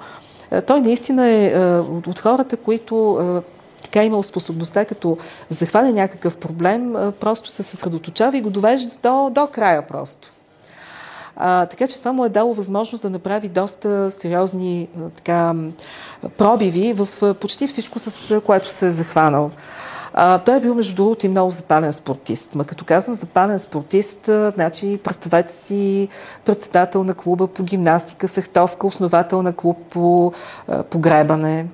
е, 0.50 0.62
той 0.62 0.80
наистина 0.80 1.26
е, 1.26 1.46
е 1.46 1.78
от 1.78 2.18
хората, 2.18 2.56
които 2.56 3.18
е, 3.20 3.52
така 3.82 4.04
имал 4.04 4.22
способността, 4.22 4.84
като 4.84 5.18
захване 5.50 5.92
някакъв 5.92 6.36
проблем, 6.36 6.94
просто 7.20 7.50
се 7.50 7.62
съсредоточава 7.62 8.38
и 8.38 8.42
го 8.42 8.50
довежда 8.50 8.96
до, 9.02 9.30
до 9.30 9.46
края 9.46 9.86
просто. 9.86 10.32
А, 11.36 11.66
така 11.66 11.86
че 11.88 11.98
това 11.98 12.12
му 12.12 12.24
е 12.24 12.28
дало 12.28 12.54
възможност 12.54 13.02
да 13.02 13.10
направи 13.10 13.48
доста 13.48 14.10
сериозни 14.10 14.88
а, 14.98 15.10
така, 15.10 15.54
пробиви 16.38 16.92
в 16.92 17.34
почти 17.34 17.66
всичко, 17.66 17.98
с 17.98 18.40
което 18.40 18.68
се 18.68 18.86
е 18.86 18.90
захванал. 18.90 19.50
А, 20.16 20.38
той 20.38 20.56
е 20.56 20.60
бил, 20.60 20.74
между 20.74 20.94
другото, 20.96 21.26
и 21.26 21.28
много 21.28 21.50
запален 21.50 21.92
спортист. 21.92 22.54
Ма 22.54 22.64
като 22.64 22.84
казвам 22.84 23.14
запален 23.14 23.58
спортист, 23.58 24.30
значи 24.54 25.00
представете 25.04 25.52
си 25.52 26.08
председател 26.44 27.04
на 27.04 27.14
клуба 27.14 27.46
по 27.46 27.62
гимнастика, 27.62 28.28
фехтовка, 28.28 28.86
основател 28.86 29.42
на 29.42 29.52
клуб 29.52 29.78
по 29.90 30.32
погребане. 30.90 31.66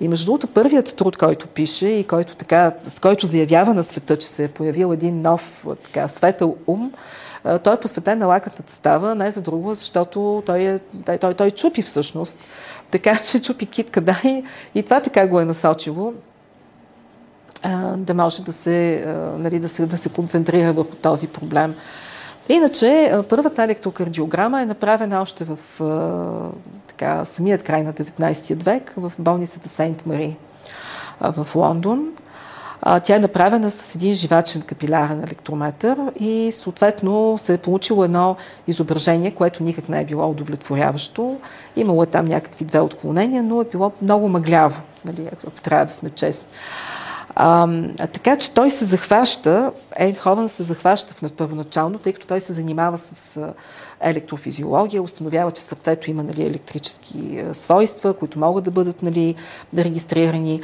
И 0.00 0.08
между 0.08 0.26
другото, 0.26 0.46
първият 0.46 0.96
труд, 0.96 1.16
който 1.16 1.48
пише 1.48 1.88
и 1.88 2.04
който, 2.04 2.36
така, 2.36 2.72
с 2.84 3.00
който 3.00 3.26
заявява 3.26 3.74
на 3.74 3.82
света, 3.82 4.16
че 4.16 4.26
се 4.26 4.44
е 4.44 4.48
появил 4.48 4.92
един 4.92 5.22
нов 5.22 5.66
така, 5.84 6.08
светъл 6.08 6.56
ум, 6.66 6.92
той 7.62 7.74
е 7.74 7.80
посветен 7.80 8.18
на 8.18 8.26
лакната 8.26 8.62
става, 8.66 9.14
не 9.14 9.30
за 9.30 9.42
друго, 9.42 9.74
защото 9.74 10.42
той, 10.46 10.62
е, 10.62 10.78
той, 11.06 11.18
той, 11.18 11.34
той 11.34 11.50
чупи 11.50 11.82
всъщност. 11.82 12.38
Така 12.90 13.18
че 13.18 13.42
чупи 13.42 13.66
китка, 13.66 14.00
да, 14.00 14.20
и, 14.24 14.44
и 14.74 14.82
това 14.82 15.00
така 15.00 15.26
го 15.26 15.40
е 15.40 15.44
насочило 15.44 16.12
да 17.96 18.14
може 18.14 18.42
да 18.42 18.52
се, 18.52 19.04
нали, 19.38 19.58
да 19.58 19.68
се, 19.68 19.86
да 19.86 19.98
се 19.98 20.08
концентрира 20.08 20.72
върху 20.72 20.96
този 20.96 21.28
проблем. 21.28 21.74
Иначе, 22.48 23.12
първата 23.28 23.62
електрокардиограма 23.62 24.62
е 24.62 24.66
направена 24.66 25.20
още 25.20 25.44
в 25.44 25.58
така, 26.86 27.24
самият 27.24 27.62
край 27.62 27.82
на 27.82 27.92
19 27.92 28.64
век 28.64 28.92
в 28.96 29.12
болницата 29.18 29.68
Сейнт 29.68 30.06
Мари 30.06 30.36
в 31.20 31.48
Лондон. 31.54 32.08
Тя 33.04 33.16
е 33.16 33.18
направена 33.18 33.70
с 33.70 33.94
един 33.94 34.14
живачен 34.14 34.62
капилярен 34.62 35.24
електрометър 35.24 35.98
и 36.20 36.52
съответно 36.52 37.38
се 37.38 37.54
е 37.54 37.58
получило 37.58 38.04
едно 38.04 38.36
изображение, 38.66 39.30
което 39.30 39.62
никак 39.62 39.88
не 39.88 40.00
е 40.00 40.04
било 40.04 40.30
удовлетворяващо. 40.30 41.36
Имало 41.76 42.02
е 42.02 42.06
там 42.06 42.24
някакви 42.24 42.64
две 42.64 42.80
отклонения, 42.80 43.42
но 43.42 43.60
е 43.60 43.64
било 43.64 43.92
много 44.02 44.28
мъгляво, 44.28 44.82
нали, 45.04 45.28
ако 45.32 45.60
трябва 45.62 45.86
да 45.86 45.92
сме 45.92 46.10
честни. 46.10 46.48
А, 47.36 47.68
така 48.12 48.36
че 48.36 48.54
той 48.54 48.70
се 48.70 48.84
захваща, 48.84 49.72
Ейнховен 49.98 50.48
се 50.48 50.62
захваща 50.62 51.14
в 51.14 51.32
първоначално, 51.32 51.98
тъй 51.98 52.12
като 52.12 52.26
той 52.26 52.40
се 52.40 52.52
занимава 52.52 52.98
с 52.98 53.40
електрофизиология, 54.04 55.02
установява, 55.02 55.50
че 55.50 55.62
сърцето 55.62 56.10
има 56.10 56.22
нали, 56.22 56.42
електрически 56.42 57.44
свойства, 57.52 58.14
които 58.14 58.38
могат 58.38 58.64
да 58.64 58.70
бъдат 58.70 59.02
нали, 59.02 59.34
регистрирани. 59.78 60.62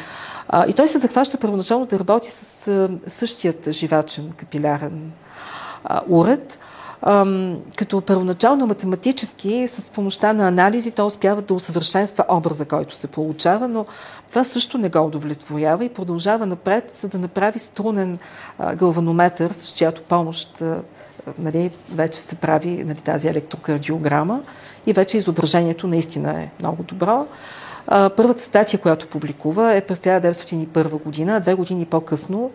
И 0.68 0.72
той 0.72 0.88
се 0.88 0.98
захваща 0.98 1.38
първоначално 1.38 1.86
да 1.86 1.98
работи 1.98 2.30
с 2.30 2.68
а, 2.68 2.90
същият 3.06 3.70
живачен 3.70 4.32
капилярен 4.36 5.12
уред, 6.08 6.58
като 7.76 8.00
първоначално 8.00 8.66
математически 8.66 9.68
с 9.68 9.90
помощта 9.90 10.32
на 10.32 10.48
анализи 10.48 10.90
той 10.90 11.06
успява 11.06 11.42
да 11.42 11.54
усъвършенства 11.54 12.24
образа, 12.28 12.64
който 12.64 12.94
се 12.94 13.06
получава, 13.06 13.68
но 13.68 13.86
това 14.28 14.44
също 14.44 14.78
не 14.78 14.88
го 14.88 15.06
удовлетворява 15.06 15.84
и 15.84 15.88
продължава 15.88 16.46
напред, 16.46 16.90
за 16.94 17.08
да 17.08 17.18
направи 17.18 17.58
струнен 17.58 18.18
галванометър, 18.74 19.50
с 19.50 19.72
чиято 19.72 20.02
помощ 20.02 20.62
нали, 21.38 21.70
вече 21.92 22.20
се 22.20 22.34
прави 22.34 22.84
нали, 22.84 22.98
тази 22.98 23.28
електрокардиограма 23.28 24.40
и 24.86 24.92
вече 24.92 25.18
изображението 25.18 25.86
наистина 25.86 26.42
е 26.42 26.50
много 26.60 26.82
добро. 26.82 27.26
Първата 27.86 28.42
статия, 28.42 28.80
която 28.80 29.06
публикува 29.06 29.74
е 29.74 29.80
през 29.80 29.98
1901 29.98 31.02
година, 31.02 31.40
две 31.40 31.54
години 31.54 31.84
по-късно 31.84 32.50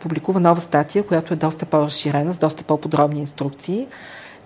публикува 0.00 0.40
нова 0.40 0.60
статия, 0.60 1.06
която 1.06 1.34
е 1.34 1.36
доста 1.36 1.66
по-разширена, 1.66 2.34
с 2.34 2.38
доста 2.38 2.64
по-подробни 2.64 3.20
инструкции. 3.20 3.86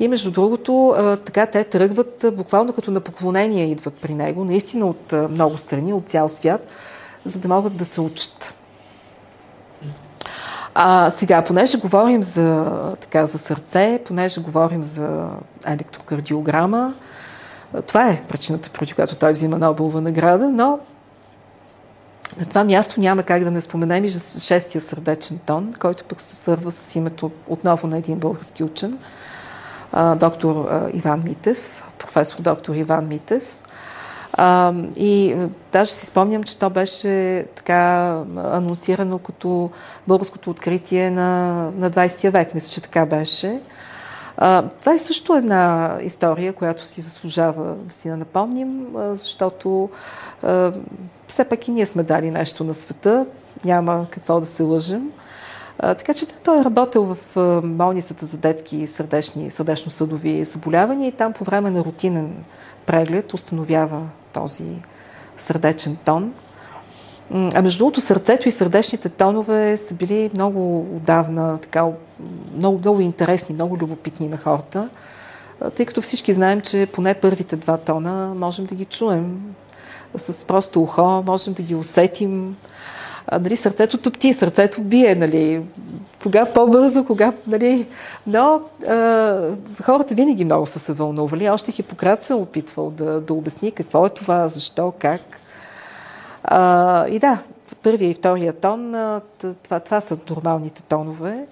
И 0.00 0.08
между 0.08 0.30
другото, 0.30 0.94
така 1.24 1.46
те 1.46 1.64
тръгват 1.64 2.24
буквално 2.32 2.72
като 2.72 2.90
на 2.90 3.00
поклонение 3.00 3.70
идват 3.70 3.94
при 3.94 4.14
него, 4.14 4.44
наистина 4.44 4.86
от 4.86 5.12
много 5.30 5.58
страни, 5.58 5.92
от 5.92 6.08
цял 6.08 6.28
свят, 6.28 6.66
за 7.24 7.38
да 7.38 7.48
могат 7.48 7.76
да 7.76 7.84
се 7.84 8.00
учат. 8.00 8.54
А 10.80 11.10
сега, 11.10 11.42
понеже 11.42 11.78
говорим 11.78 12.22
за, 12.22 12.72
така, 13.00 13.26
за 13.26 13.38
сърце, 13.38 14.00
понеже 14.04 14.40
говорим 14.40 14.82
за 14.82 15.28
електрокардиограма, 15.66 16.94
това 17.86 18.08
е 18.08 18.22
причината, 18.28 18.70
поради 18.70 18.92
която 18.92 19.16
той 19.16 19.32
взима 19.32 19.58
Нобелова 19.58 20.00
награда, 20.00 20.48
но 20.48 20.78
на 22.38 22.46
това 22.46 22.64
място 22.64 23.00
няма 23.00 23.22
как 23.22 23.44
да 23.44 23.50
не 23.50 23.60
споменем 23.60 24.04
и 24.04 24.08
шестия 24.40 24.80
сърдечен 24.80 25.38
тон, 25.46 25.72
който 25.78 26.04
пък 26.04 26.20
се 26.20 26.36
свързва 26.36 26.70
с 26.70 26.96
името 26.96 27.30
отново 27.46 27.86
на 27.86 27.98
един 27.98 28.18
български 28.18 28.64
учен, 28.64 28.98
доктор 30.16 30.68
Иван 30.92 31.22
Митев, 31.24 31.84
професор 31.98 32.40
доктор 32.40 32.74
Иван 32.74 33.08
Митев. 33.08 33.58
И 34.96 35.36
даже 35.72 35.92
си 35.92 36.06
спомням, 36.06 36.42
че 36.42 36.58
то 36.58 36.70
беше 36.70 37.44
така 37.54 38.08
анонсирано 38.36 39.18
като 39.18 39.70
българското 40.08 40.50
откритие 40.50 41.10
на, 41.10 41.54
на 41.76 41.90
20 41.90 42.30
век. 42.30 42.54
Мисля, 42.54 42.70
че 42.70 42.80
така 42.80 43.06
беше. 43.06 43.60
А, 44.36 44.62
това 44.62 44.94
е 44.94 44.98
също 44.98 45.34
една 45.34 45.96
история, 46.02 46.52
която 46.52 46.84
си 46.84 47.00
заслужава 47.00 47.74
да 47.74 47.94
си 47.94 48.08
я 48.08 48.16
напомним, 48.16 48.86
защото 48.94 49.90
а, 50.42 50.72
все 51.28 51.44
пак 51.44 51.68
и 51.68 51.70
ние 51.70 51.86
сме 51.86 52.02
дали 52.02 52.30
нещо 52.30 52.64
на 52.64 52.74
света, 52.74 53.26
няма 53.64 54.06
какво 54.10 54.40
да 54.40 54.46
се 54.46 54.62
лъжим. 54.62 55.12
А, 55.78 55.94
така 55.94 56.14
че 56.14 56.26
той 56.26 56.60
е 56.60 56.64
работил 56.64 57.16
в 57.34 57.62
болницата 57.64 58.26
за 58.26 58.36
детски 58.36 58.86
сърдечни, 58.86 59.50
сърдечно-съдови 59.50 60.44
заболявания 60.44 61.08
и 61.08 61.12
там 61.12 61.32
по 61.32 61.44
време 61.44 61.70
на 61.70 61.84
рутинен 61.84 62.44
преглед 62.88 63.34
установява 63.34 64.02
този 64.32 64.64
сърдечен 65.36 65.96
тон. 66.04 66.32
А 67.54 67.62
между 67.62 67.78
другото, 67.78 68.00
сърцето 68.00 68.48
и 68.48 68.52
сърдечните 68.52 69.08
тонове 69.08 69.76
са 69.76 69.94
били 69.94 70.30
много 70.34 70.80
отдавна, 70.80 71.58
така, 71.58 71.86
много, 72.56 72.78
много 72.78 73.00
интересни, 73.00 73.54
много 73.54 73.78
любопитни 73.78 74.28
на 74.28 74.36
хората, 74.36 74.88
тъй 75.74 75.86
като 75.86 76.02
всички 76.02 76.32
знаем, 76.32 76.60
че 76.60 76.88
поне 76.92 77.14
първите 77.14 77.56
два 77.56 77.76
тона 77.76 78.34
можем 78.34 78.66
да 78.66 78.74
ги 78.74 78.84
чуем 78.84 79.54
с 80.16 80.44
просто 80.44 80.82
ухо, 80.82 81.22
можем 81.26 81.54
да 81.54 81.62
ги 81.62 81.74
усетим. 81.74 82.56
А, 83.30 83.38
нали, 83.38 83.56
сърцето 83.56 83.98
топти, 83.98 84.34
сърцето 84.34 84.80
бие, 84.80 85.14
нали, 85.14 85.62
кога 86.22 86.46
по-бързо, 86.46 87.04
кога, 87.04 87.32
нали, 87.46 87.86
но 88.26 88.60
а, 88.88 89.40
хората 89.82 90.14
винаги 90.14 90.44
много 90.44 90.66
са 90.66 90.78
се 90.78 90.92
вълнували. 90.92 91.50
Още 91.50 91.72
Хипократ 91.72 92.22
се 92.22 92.32
е 92.32 92.36
опитвал 92.36 92.90
да, 92.90 93.20
да 93.20 93.34
обясни 93.34 93.72
какво 93.72 94.06
е 94.06 94.10
това, 94.10 94.48
защо, 94.48 94.92
как. 94.98 95.40
А, 96.44 97.08
и 97.08 97.18
да, 97.18 97.38
първия 97.82 98.10
и 98.10 98.14
втория 98.14 98.52
тон, 98.52 98.92
това, 99.62 99.80
това 99.80 100.00
са 100.00 100.18
нормалните 100.30 100.82
тонове. 100.82 101.46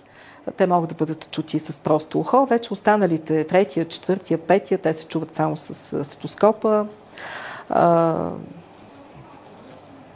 Те 0.57 0.67
могат 0.67 0.89
да 0.89 0.95
бъдат 0.95 1.31
чути 1.31 1.59
с 1.59 1.81
просто 1.81 2.21
ухо. 2.21 2.47
Вече 2.47 2.73
останалите, 2.73 3.45
третия, 3.45 3.85
четвъртия, 3.85 4.39
петия, 4.39 4.79
те 4.79 4.95
се 4.95 5.07
чуват 5.07 5.35
само 5.35 5.57
с 5.57 6.05
стетоскопа. 6.05 6.87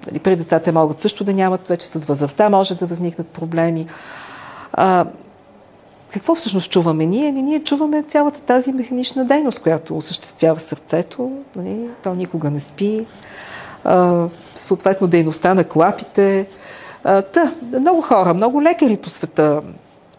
А, 0.07 0.11
нали, 0.11 0.19
при 0.19 0.37
децата 0.37 0.73
могат 0.73 1.01
също 1.01 1.25
да 1.25 1.33
нямат, 1.33 1.69
вече 1.69 1.87
с 1.87 2.05
възрастта 2.05 2.51
може 2.51 2.75
да 2.75 2.87
възникнат 2.87 3.29
проблеми. 3.29 3.87
А, 4.73 5.07
какво 6.13 6.35
всъщност 6.35 6.71
чуваме 6.71 7.07
ние? 7.07 7.29
Ами 7.29 7.43
ние 7.43 7.65
чуваме 7.65 8.03
цялата 8.03 8.41
тази 8.41 8.73
механична 8.73 9.25
дейност, 9.25 9.63
която 9.63 9.97
осъществява 9.97 10.61
сърцето. 10.61 11.33
Нали? 11.57 11.89
То 12.03 12.15
никога 12.15 12.51
не 12.51 12.61
спи 12.61 13.07
съответно 14.57 15.07
дейността 15.07 15.55
на 15.55 15.65
клапите. 15.65 16.47
Та, 17.03 17.53
много 17.79 18.01
хора, 18.01 18.35
много 18.35 18.63
лекари 18.63 18.97
по 18.97 19.09
света 19.09 19.63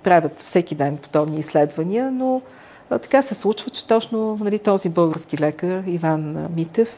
правят 0.04 0.42
всеки 0.42 0.76
ден 0.76 0.98
подобни 0.98 1.40
изследвания, 1.40 2.12
но 2.12 2.42
така 2.90 3.22
се 3.22 3.36
случва, 3.36 3.70
че 3.70 3.88
точно 3.88 4.38
нали, 4.42 4.60
този 4.60 4.90
български 4.90 5.38
лекар, 5.38 5.84
Иван 5.88 6.48
Митев, 6.56 6.98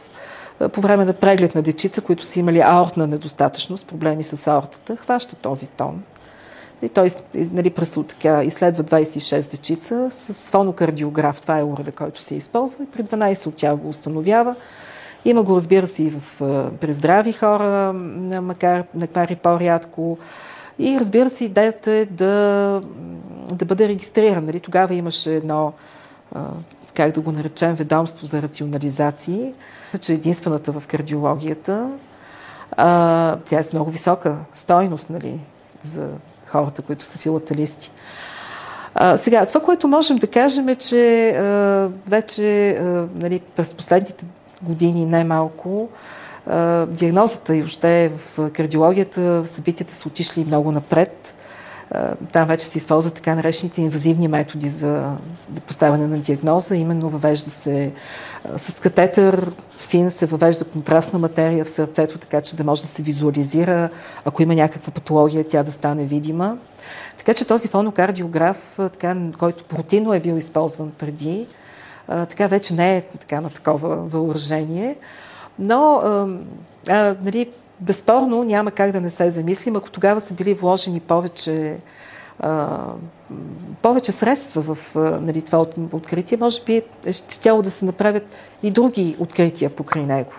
по 0.73 0.81
време 0.81 1.05
на 1.05 1.13
преглед 1.13 1.55
на 1.55 1.61
дечица, 1.61 2.01
които 2.01 2.25
са 2.25 2.39
имали 2.39 2.59
аортна 2.59 3.07
недостатъчност, 3.07 3.87
проблеми 3.87 4.23
с 4.23 4.47
аортата, 4.47 4.95
хваща 4.95 5.35
този 5.35 5.67
тон. 5.67 6.03
И 6.81 6.89
той 6.89 7.09
нали, 7.33 7.69
през, 7.69 7.99
така, 8.07 8.43
изследва 8.43 8.83
26 8.83 9.51
дечица 9.51 10.07
с 10.11 10.51
фонокардиограф. 10.51 11.41
Това 11.41 11.59
е 11.59 11.63
уреда, 11.63 11.91
който 11.91 12.21
се 12.21 12.35
използва 12.35 12.83
и 12.83 12.87
при 12.87 13.03
12 13.03 13.47
от 13.47 13.55
тях 13.55 13.75
го 13.75 13.89
установява. 13.89 14.55
Има 15.25 15.43
го, 15.43 15.55
разбира 15.55 15.87
се, 15.87 16.03
и 16.03 16.09
в, 16.09 16.21
при 16.81 16.93
здрави 16.93 17.33
хора, 17.33 17.93
макар, 18.41 18.83
макар 18.95 19.29
и 19.29 19.35
по-рядко. 19.35 20.17
И 20.79 20.99
разбира 20.99 21.29
се, 21.29 21.45
идеята 21.45 21.91
е 21.91 22.05
да, 22.05 22.81
да 23.51 23.65
бъде 23.65 23.87
регистриран. 23.87 24.45
Нали? 24.45 24.59
Тогава 24.59 24.93
имаше 24.93 25.35
едно, 25.35 25.73
как 26.93 27.11
да 27.11 27.21
го 27.21 27.31
наречем, 27.31 27.75
ведомство 27.75 28.25
за 28.25 28.41
рационализации, 28.41 29.53
че 29.97 30.13
единствената 30.13 30.71
в 30.71 30.83
кардиологията. 30.87 31.89
А, 32.71 33.37
тя 33.45 33.59
е 33.59 33.63
с 33.63 33.73
много 33.73 33.91
висока 33.91 34.35
стойност 34.53 35.09
нали, 35.09 35.39
за 35.83 36.07
хората, 36.45 36.81
които 36.81 37.03
са 37.03 37.17
филателисти. 37.17 37.91
А, 38.95 39.17
сега, 39.17 39.45
това, 39.45 39.61
което 39.61 39.87
можем 39.87 40.17
да 40.17 40.27
кажем 40.27 40.69
е, 40.69 40.75
че 40.75 41.29
а, 41.29 41.89
вече 42.07 42.69
а, 42.69 43.07
нали, 43.15 43.39
през 43.39 43.73
последните 43.73 44.25
години 44.61 45.05
най-малко. 45.05 45.89
Диагнозата 46.87 47.55
и 47.55 47.63
още 47.63 48.09
в 48.09 48.49
кардиологията 48.51 49.45
събитията 49.45 49.93
са 49.93 50.07
отишли 50.07 50.45
много 50.45 50.71
напред. 50.71 51.35
Там 52.31 52.47
вече 52.47 52.65
се 52.65 52.77
използват 52.77 53.13
така 53.13 53.35
наречените 53.35 53.81
инвазивни 53.81 54.27
методи 54.27 54.69
за, 54.69 55.15
за 55.53 55.61
поставяне 55.61 56.07
на 56.07 56.17
диагноза. 56.17 56.75
Именно 56.75 57.09
въвежда 57.09 57.49
се 57.49 57.91
с 58.57 58.79
катетър 58.79 59.51
фин 59.77 60.11
се 60.11 60.25
въвежда 60.25 60.65
контрастна 60.65 61.19
материя 61.19 61.65
в 61.65 61.69
сърцето, 61.69 62.17
така 62.17 62.41
че 62.41 62.55
да 62.55 62.63
може 62.63 62.81
да 62.81 62.87
се 62.87 63.03
визуализира, 63.03 63.89
ако 64.25 64.43
има 64.43 64.55
някаква 64.55 64.91
патология, 64.91 65.47
тя 65.47 65.63
да 65.63 65.71
стане 65.71 66.05
видима. 66.05 66.57
Така 67.17 67.33
че 67.33 67.47
този 67.47 67.67
фонокардиограф, 67.67 68.73
така, 68.77 69.15
който 69.39 69.63
рутинно 69.77 70.13
е 70.13 70.19
бил 70.19 70.33
използван 70.33 70.91
преди, 70.97 71.47
така 72.07 72.47
вече 72.47 72.73
не 72.73 72.97
е 72.97 73.01
така 73.01 73.41
на 73.41 73.49
такова 73.49 73.95
въоръжение. 73.95 74.95
Но, 75.59 75.95
а, 75.95 76.27
а, 76.89 77.15
нали, 77.23 77.49
безспорно 77.79 78.43
няма 78.43 78.71
как 78.71 78.91
да 78.91 79.01
не 79.01 79.09
се 79.09 79.29
замислим, 79.29 79.75
ако 79.75 79.91
тогава 79.91 80.21
са 80.21 80.33
били 80.33 80.53
вложени 80.53 80.99
повече 80.99 81.77
повече 83.81 84.11
средства 84.11 84.75
в 84.75 84.95
нали, 85.21 85.41
това 85.41 85.65
откритие, 85.91 86.37
може 86.37 86.63
би 86.63 86.81
е 87.05 87.13
щяло 87.13 87.61
да 87.61 87.71
се 87.71 87.85
направят 87.85 88.23
и 88.63 88.71
други 88.71 89.15
открития 89.19 89.69
покрай 89.69 90.05
него. 90.05 90.31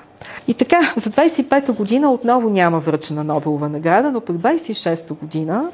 И 0.48 0.54
така, 0.54 0.92
за 0.96 1.10
25-та 1.10 1.72
година 1.72 2.10
отново 2.10 2.50
няма 2.50 2.78
връчена 2.78 3.24
Нобелова 3.24 3.68
награда, 3.68 4.12
но 4.12 4.20
пък 4.20 4.36
26-та 4.36 5.14
година 5.14 5.70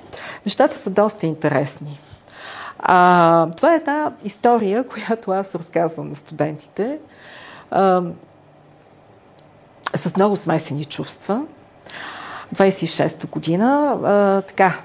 нещата 0.46 0.76
са 0.76 0.90
доста 0.90 1.26
интересни. 1.26 2.00
А, 2.78 3.50
това 3.56 3.72
е 3.72 3.76
една 3.76 4.12
история, 4.24 4.84
която 4.92 5.30
аз 5.30 5.54
разказвам 5.54 6.08
на 6.08 6.14
студентите 6.14 6.98
а, 7.70 8.02
с 9.94 10.16
много 10.16 10.36
смесени 10.36 10.84
чувства. 10.84 11.42
26-та 12.54 13.28
година, 13.28 13.98
а, 14.04 14.42
така, 14.42 14.82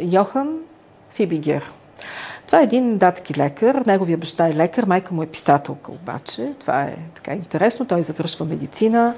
Йохан 0.00 0.58
Фибигер. 1.10 1.72
Това 2.46 2.60
е 2.60 2.64
един 2.64 2.98
датски 2.98 3.34
лекар, 3.38 3.82
неговия 3.86 4.18
баща 4.18 4.48
е 4.48 4.54
лекар, 4.54 4.84
майка 4.84 5.14
му 5.14 5.22
е 5.22 5.26
писателка 5.26 5.92
обаче. 5.92 6.52
Това 6.60 6.82
е 6.82 6.96
така 7.14 7.34
интересно. 7.34 7.86
Той 7.86 8.02
завършва 8.02 8.46
медицина, 8.46 9.14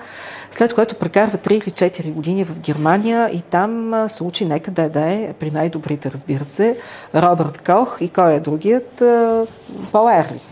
след 0.50 0.74
което 0.74 0.94
прекарва 0.94 1.38
3 1.38 1.52
или 1.52 1.90
4 1.90 2.12
години 2.12 2.44
в 2.44 2.58
Германия 2.58 3.30
и 3.32 3.42
там 3.42 4.04
се 4.08 4.24
учи 4.24 4.44
нека 4.44 4.70
да 4.70 5.10
е 5.10 5.32
при 5.32 5.50
най-добрите, 5.50 6.10
разбира 6.10 6.44
се, 6.44 6.78
Робърт 7.14 7.62
Кох 7.66 7.98
и 8.00 8.08
кой 8.08 8.34
е 8.34 8.40
другият? 8.40 9.02
Пол 9.92 10.10
Ерлих. 10.10 10.42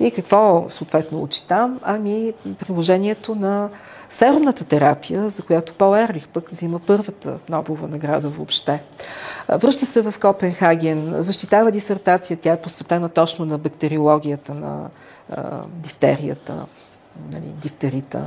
И 0.00 0.10
какво 0.10 0.66
съответно 0.68 1.22
учи 1.22 1.46
там? 1.46 1.80
Ами 1.82 2.32
приложението 2.58 3.34
на 3.34 3.68
серумната 4.08 4.64
терапия, 4.64 5.28
за 5.28 5.42
която 5.42 5.74
Пол 5.74 5.96
Ерлих 5.96 6.28
пък 6.28 6.50
взима 6.50 6.78
първата 6.78 7.38
Нобелова 7.48 7.88
награда 7.88 8.28
въобще. 8.28 8.82
Връща 9.48 9.86
се 9.86 10.02
в 10.02 10.14
Копенхаген, 10.20 11.14
защитава 11.22 11.70
дисертация, 11.70 12.36
тя 12.36 12.52
е 12.52 12.60
посветена 12.60 13.08
точно 13.08 13.44
на 13.44 13.58
бактериологията 13.58 14.54
на 14.54 14.88
а, 15.30 15.60
дифтерията, 15.68 16.66
нали, 17.32 17.46
дифтерита. 17.46 18.24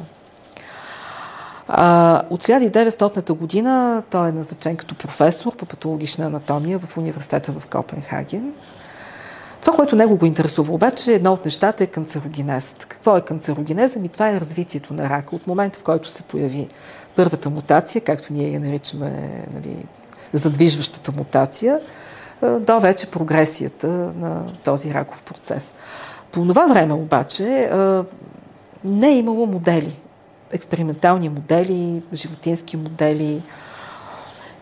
А, 1.68 2.22
от 2.30 2.44
1900 2.44 3.34
година 3.34 4.04
той 4.10 4.30
е 4.30 4.32
назначен 4.32 4.78
като 4.78 4.96
професор 4.96 5.56
по 5.56 5.66
патологична 5.66 6.26
анатомия 6.26 6.80
в 6.80 6.98
университета 6.98 7.52
в 7.52 7.68
Копенхаген. 7.68 8.54
Това, 9.62 9.76
което 9.76 9.96
него 9.96 10.18
го 10.18 10.26
интересува 10.26 10.74
обаче, 10.74 11.14
едно 11.14 11.34
от 11.34 11.46
нещата 11.46 11.84
е 11.84 11.88
канцерогенезът. 11.88 12.86
Какво 12.86 13.18
е 13.18 13.22
канцерогенеза? 13.22 14.00
Ми 14.00 14.10
това 14.10 14.30
е 14.30 14.40
развитието 14.40 14.94
на 14.94 15.10
рака. 15.10 15.36
От 15.36 15.48
момента, 15.48 15.80
в 15.80 15.84
който 15.84 16.10
се 16.10 16.24
появи 16.24 16.68
първата 17.16 17.50
мутация, 17.50 18.02
както 18.02 18.34
ние 18.34 18.52
я 18.52 18.60
наричаме 18.60 19.46
нали, 19.54 19.76
задвижващата 20.34 21.12
мутация, 21.12 21.80
до 22.60 22.80
вече 22.80 23.12
прогресията 23.12 23.88
на 23.88 24.46
този 24.64 24.94
раков 24.94 25.24
процес. 25.24 25.76
По 26.32 26.46
това 26.48 26.68
време 26.68 26.94
обаче 26.94 27.70
не 28.84 29.08
е 29.08 29.18
имало 29.18 29.46
модели, 29.46 30.02
експериментални 30.52 31.30
модели, 31.30 32.02
животински 32.14 32.78
модели. 32.78 33.42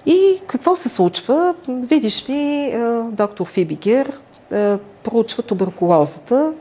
И 0.05 0.41
какво 0.47 0.75
се 0.75 0.89
случва? 0.89 1.55
Видиш 1.67 2.29
ли, 2.29 2.73
доктор 3.11 3.45
Фибигер 3.45 4.11
проучва 5.03 5.43
туберкулозата 5.43 6.53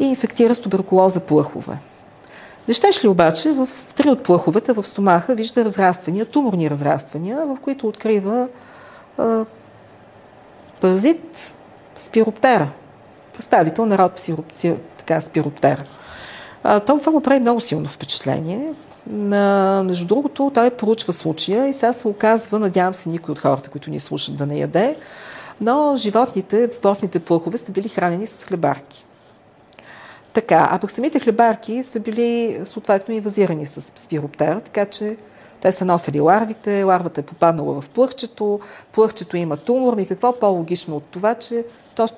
и 0.00 0.04
инфектира 0.04 0.54
с 0.54 0.60
туберкулоза 0.60 1.20
плъхове. 1.20 1.78
Не 2.68 2.74
щеш 2.74 3.04
ли 3.04 3.08
обаче 3.08 3.52
в 3.52 3.68
три 3.94 4.08
от 4.08 4.22
плъховете 4.22 4.72
в 4.72 4.84
стомаха 4.84 5.34
вижда 5.34 5.64
разраствания, 5.64 6.26
туморни 6.26 6.70
разраствания, 6.70 7.46
в 7.46 7.58
които 7.62 7.88
открива 7.88 8.48
а, 9.18 9.44
паразит 10.80 11.54
спироптера, 11.96 12.68
представител 13.32 13.86
на 13.86 13.98
род 13.98 14.22
така, 14.98 15.20
спироптера. 15.20 15.82
Това 16.86 17.12
му 17.12 17.20
прави 17.20 17.40
много 17.40 17.60
силно 17.60 17.86
впечатление. 17.86 18.72
На, 19.06 19.82
между 19.86 20.06
другото, 20.06 20.50
той 20.54 20.70
проучва 20.70 21.12
случая 21.12 21.68
и 21.68 21.72
сега 21.72 21.92
се 21.92 22.08
оказва, 22.08 22.58
надявам 22.58 22.94
се 22.94 23.08
никой 23.08 23.32
от 23.32 23.38
хората, 23.38 23.70
които 23.70 23.90
ни 23.90 24.00
слушат 24.00 24.36
да 24.36 24.46
не 24.46 24.58
яде, 24.58 24.96
но 25.60 25.94
животните 25.96 26.68
в 26.68 26.80
постните 26.80 27.20
плъхове 27.20 27.58
са 27.58 27.72
били 27.72 27.88
хранени 27.88 28.26
с 28.26 28.44
хлебарки. 28.44 29.04
Така, 30.32 30.68
а 30.70 30.78
пък 30.78 30.90
самите 30.90 31.20
хлебарки 31.20 31.82
са 31.82 32.00
били 32.00 32.60
съответно 32.64 33.14
инвазирани 33.14 33.66
с 33.66 33.80
спироптер, 33.80 34.60
така 34.60 34.86
че 34.86 35.16
те 35.60 35.72
са 35.72 35.84
носили 35.84 36.20
ларвите, 36.20 36.82
ларвата 36.82 37.20
е 37.20 37.24
попаднала 37.24 37.80
в 37.80 37.88
плъхчето, 37.88 38.60
плъхчето 38.92 39.36
има 39.36 39.56
тумор, 39.56 39.98
и 39.98 40.06
какво 40.06 40.38
по-логично 40.38 40.96
от 40.96 41.04
това, 41.04 41.34
че 41.34 41.64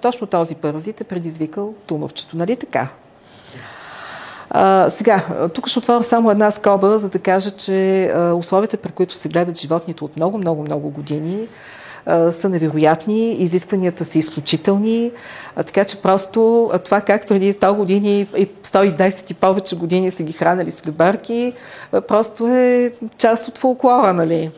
точно 0.01 0.26
този 0.26 0.55
паразит 0.55 1.01
е 1.01 1.05
предизвикал 1.05 1.74
туморчето, 1.87 2.37
нали 2.37 2.57
така? 2.57 2.89
А, 4.51 4.91
сега, 4.91 5.49
тук 5.55 5.68
ще 5.68 5.78
отворя 5.78 6.03
само 6.03 6.30
една 6.30 6.51
скоба, 6.51 6.99
за 6.99 7.09
да 7.09 7.18
кажа, 7.18 7.51
че 7.51 8.05
а, 8.05 8.34
условията, 8.34 8.76
при 8.76 8.93
които 8.93 9.14
се 9.14 9.28
гледат 9.28 9.59
животните 9.59 10.05
от 10.05 10.16
много, 10.16 10.39
много, 10.39 10.62
много 10.62 10.91
години, 10.91 11.49
са 12.31 12.49
невероятни, 12.49 13.33
изискванията 13.33 14.05
са 14.05 14.19
изключителни, 14.19 15.11
така 15.57 15.85
че 15.85 16.03
просто 16.03 16.71
това 16.85 17.01
как 17.01 17.29
преди 17.29 17.53
100 17.53 17.77
години 17.77 18.29
и 18.37 18.49
110 18.49 19.31
и 19.31 19.35
повече 19.35 19.77
години 19.77 20.11
са 20.11 20.23
ги 20.23 20.33
хранали 20.33 20.71
с 20.71 20.81
хлебарки, 20.81 21.53
просто 22.09 22.47
е 22.47 22.93
част 23.19 23.49
от 23.49 23.59
фолклора, 23.59 24.13
нали? 24.13 24.51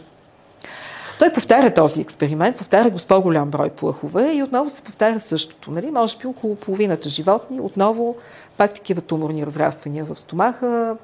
Той 1.19 1.33
повтаря 1.33 1.75
този 1.75 2.01
експеримент, 2.01 2.57
повтаря 2.57 2.91
го 2.91 2.99
с 2.99 3.07
по-голям 3.07 3.51
брой 3.51 3.69
плъхове 3.71 4.33
и 4.33 4.43
отново 4.43 4.71
се 4.71 4.83
повтаря 4.83 5.21
същото. 5.21 5.71
Нали? 5.71 5.91
Може 5.91 6.19
би 6.19 6.27
около 6.27 6.57
половината 6.57 7.09
животни, 7.09 7.61
отново 7.61 8.17
пак 8.57 8.75
такива 8.75 9.01
туморни 9.01 9.47
разраствания 9.47 10.05
в 10.05 10.17
стомаха 10.17 10.97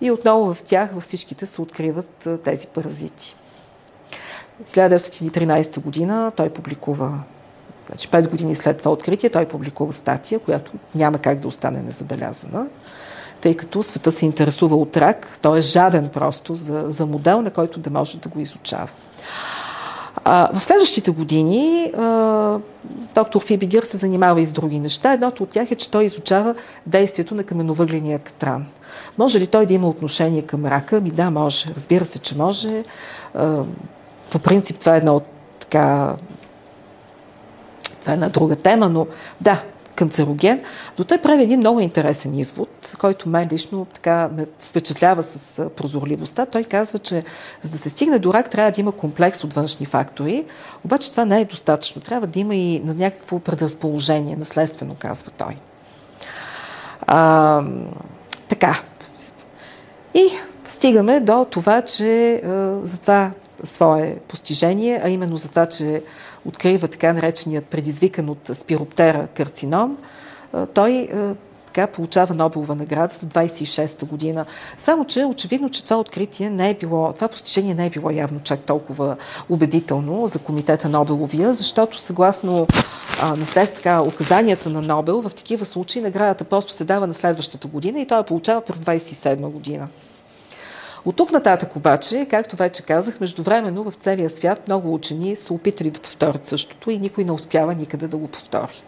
и 0.00 0.10
отново 0.10 0.54
в 0.54 0.62
тях, 0.62 0.90
във 0.94 1.02
всичките 1.02 1.46
се 1.46 1.62
откриват 1.62 2.28
тези 2.44 2.66
паразити. 2.66 3.36
1913 4.72 5.80
година 5.80 6.32
той 6.36 6.48
публикува, 6.48 7.18
значи 7.86 8.08
5 8.08 8.28
години 8.28 8.54
след 8.54 8.78
това 8.78 8.90
откритие, 8.90 9.30
той 9.30 9.46
публикува 9.46 9.92
статия, 9.92 10.38
която 10.38 10.72
няма 10.94 11.18
как 11.18 11.38
да 11.38 11.48
остане 11.48 11.82
незабелязана, 11.82 12.66
тъй 13.40 13.54
като 13.54 13.82
света 13.82 14.12
се 14.12 14.24
интересува 14.24 14.76
от 14.76 14.96
рак, 14.96 15.38
той 15.42 15.58
е 15.58 15.62
жаден 15.62 16.08
просто 16.08 16.54
за, 16.54 16.84
за 16.86 17.06
модел, 17.06 17.42
на 17.42 17.50
който 17.50 17.80
да 17.80 17.90
може 17.90 18.18
да 18.18 18.28
го 18.28 18.40
изучава. 18.40 18.88
А, 20.24 20.58
в 20.58 20.62
следващите 20.62 21.10
години 21.10 21.92
а, 21.96 22.58
доктор 23.14 23.40
Фибигер 23.44 23.82
се 23.82 23.96
занимава 23.96 24.40
и 24.40 24.46
с 24.46 24.52
други 24.52 24.78
неща. 24.78 25.12
Едното 25.12 25.42
от 25.42 25.48
тях 25.48 25.70
е, 25.70 25.74
че 25.74 25.90
той 25.90 26.04
изучава 26.04 26.54
действието 26.86 27.34
на 27.34 27.44
каменовъгления 27.44 28.18
катран. 28.18 28.66
Може 29.18 29.40
ли 29.40 29.46
той 29.46 29.66
да 29.66 29.74
има 29.74 29.88
отношение 29.88 30.42
към 30.42 30.66
рака? 30.66 31.00
Ми 31.00 31.10
да, 31.10 31.30
може. 31.30 31.66
Разбира 31.74 32.04
се, 32.04 32.18
че 32.18 32.36
може. 32.36 32.84
А, 33.34 33.62
по 34.34 34.38
принцип 34.38 34.78
това 34.78 34.94
е 34.94 34.98
една 34.98 35.12
от 35.12 35.24
така... 35.60 36.14
Това 38.00 38.12
е 38.12 38.14
една 38.14 38.28
друга 38.28 38.56
тема, 38.56 38.88
но 38.88 39.06
да, 39.40 39.62
канцероген, 39.94 40.60
но 40.98 41.04
той 41.04 41.18
прави 41.18 41.42
един 41.42 41.60
много 41.60 41.80
интересен 41.80 42.38
извод, 42.38 42.96
който 42.98 43.28
мен 43.28 43.48
лично 43.52 43.84
така 43.84 44.30
ме 44.36 44.46
впечатлява 44.58 45.22
с 45.22 45.68
прозорливостта. 45.70 46.46
Той 46.46 46.64
казва, 46.64 46.98
че 46.98 47.24
за 47.62 47.70
да 47.70 47.78
се 47.78 47.90
стигне 47.90 48.18
до 48.18 48.34
рак, 48.34 48.50
трябва 48.50 48.70
да 48.70 48.80
има 48.80 48.92
комплекс 48.92 49.44
от 49.44 49.52
външни 49.52 49.86
фактори, 49.86 50.44
обаче 50.84 51.10
това 51.10 51.24
не 51.24 51.40
е 51.40 51.44
достатъчно. 51.44 52.02
Трябва 52.02 52.26
да 52.26 52.40
има 52.40 52.54
и 52.54 52.80
на 52.80 52.94
някакво 52.94 53.38
предразположение, 53.38 54.36
наследствено, 54.36 54.96
казва 54.98 55.30
той. 55.30 55.56
А, 57.06 57.62
така. 58.48 58.80
И 60.14 60.28
стигаме 60.68 61.20
до 61.20 61.46
това, 61.50 61.82
че 61.82 62.34
а, 62.34 62.78
за 62.82 62.98
свое 63.64 64.16
постижение, 64.28 65.00
а 65.04 65.08
именно 65.08 65.36
за 65.36 65.48
това, 65.48 65.66
че 65.66 66.02
открива 66.44 66.88
така 66.88 67.12
нареченият 67.12 67.64
предизвикан 67.64 68.28
от 68.28 68.50
спироптера 68.52 69.26
карцином, 69.34 69.96
той 70.74 71.08
така 71.74 71.86
получава 71.86 72.34
Нобелова 72.34 72.74
награда 72.74 73.14
за 73.14 73.26
26-та 73.26 74.06
година. 74.06 74.46
Само, 74.78 75.04
че 75.04 75.24
очевидно, 75.24 75.68
че 75.68 75.84
това 75.84 75.96
откритие 75.96 76.50
не 76.50 76.70
е 76.70 76.74
било, 76.74 77.12
това 77.12 77.28
постижение 77.28 77.74
не 77.74 77.86
е 77.86 77.90
било 77.90 78.10
явно 78.10 78.40
чак 78.40 78.60
толкова 78.60 79.16
убедително 79.48 80.26
за 80.26 80.38
комитета 80.38 80.88
Нобеловия, 80.88 81.54
защото 81.54 82.00
съгласно 82.00 82.66
а, 83.22 83.36
така, 83.54 84.02
указанията 84.02 84.70
на 84.70 84.82
Нобел, 84.82 85.22
в 85.22 85.30
такива 85.30 85.64
случаи 85.64 86.02
наградата 86.02 86.44
просто 86.44 86.72
се 86.72 86.84
дава 86.84 87.06
на 87.06 87.14
следващата 87.14 87.68
година 87.68 88.00
и 88.00 88.06
той 88.06 88.18
я 88.18 88.24
получава 88.24 88.60
през 88.60 88.78
27 88.78 89.36
година. 89.36 89.88
От 91.04 91.16
тук 91.16 91.32
нататък 91.32 91.76
обаче, 91.76 92.26
както 92.30 92.56
вече 92.56 92.82
казах, 92.82 93.20
междувременно 93.20 93.90
в 93.90 93.94
целия 93.94 94.30
свят 94.30 94.68
много 94.68 94.94
учени 94.94 95.36
са 95.36 95.54
опитали 95.54 95.90
да 95.90 96.00
повторят 96.00 96.46
същото 96.46 96.90
и 96.90 96.98
никой 96.98 97.24
не 97.24 97.32
успява 97.32 97.74
никъде 97.74 98.08
да 98.08 98.16
го 98.16 98.28
повтори. 98.28 98.82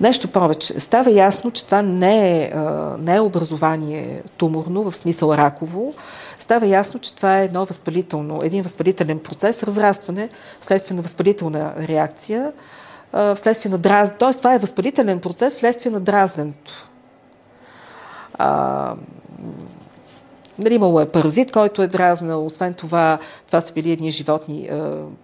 Нещо 0.00 0.28
повече. 0.28 0.80
Става 0.80 1.10
ясно, 1.10 1.50
че 1.50 1.64
това 1.64 1.82
не 1.82 2.42
е, 2.42 2.52
не 2.98 3.16
е 3.16 3.20
образование 3.20 4.22
туморно, 4.36 4.90
в 4.90 4.96
смисъл 4.96 5.34
раково. 5.34 5.94
Става 6.38 6.66
ясно, 6.66 7.00
че 7.00 7.14
това 7.14 7.40
е 7.40 7.44
едно 7.44 7.64
възпалително, 7.64 8.40
един 8.42 8.62
възпалителен 8.62 9.18
процес, 9.18 9.62
разрастване 9.62 10.28
вследствие 10.60 10.96
на 10.96 11.02
възпалителна 11.02 11.74
реакция, 11.78 12.52
вследствие 13.34 13.70
на 13.70 13.78
драз... 13.78 14.10
Тоест, 14.18 14.38
това 14.38 14.54
е 14.54 14.58
възпалителен 14.58 15.20
процес 15.20 15.54
вследствие 15.54 15.92
на 15.92 16.00
дразненето. 16.00 16.88
Нали, 20.58 20.74
имало 20.74 21.00
е 21.00 21.08
паразит, 21.08 21.52
който 21.52 21.82
е 21.82 21.86
дразнал. 21.86 22.46
Освен 22.46 22.74
това, 22.74 23.18
това 23.46 23.60
са 23.60 23.72
били 23.72 23.92
едни 23.92 24.10
животни. 24.10 24.70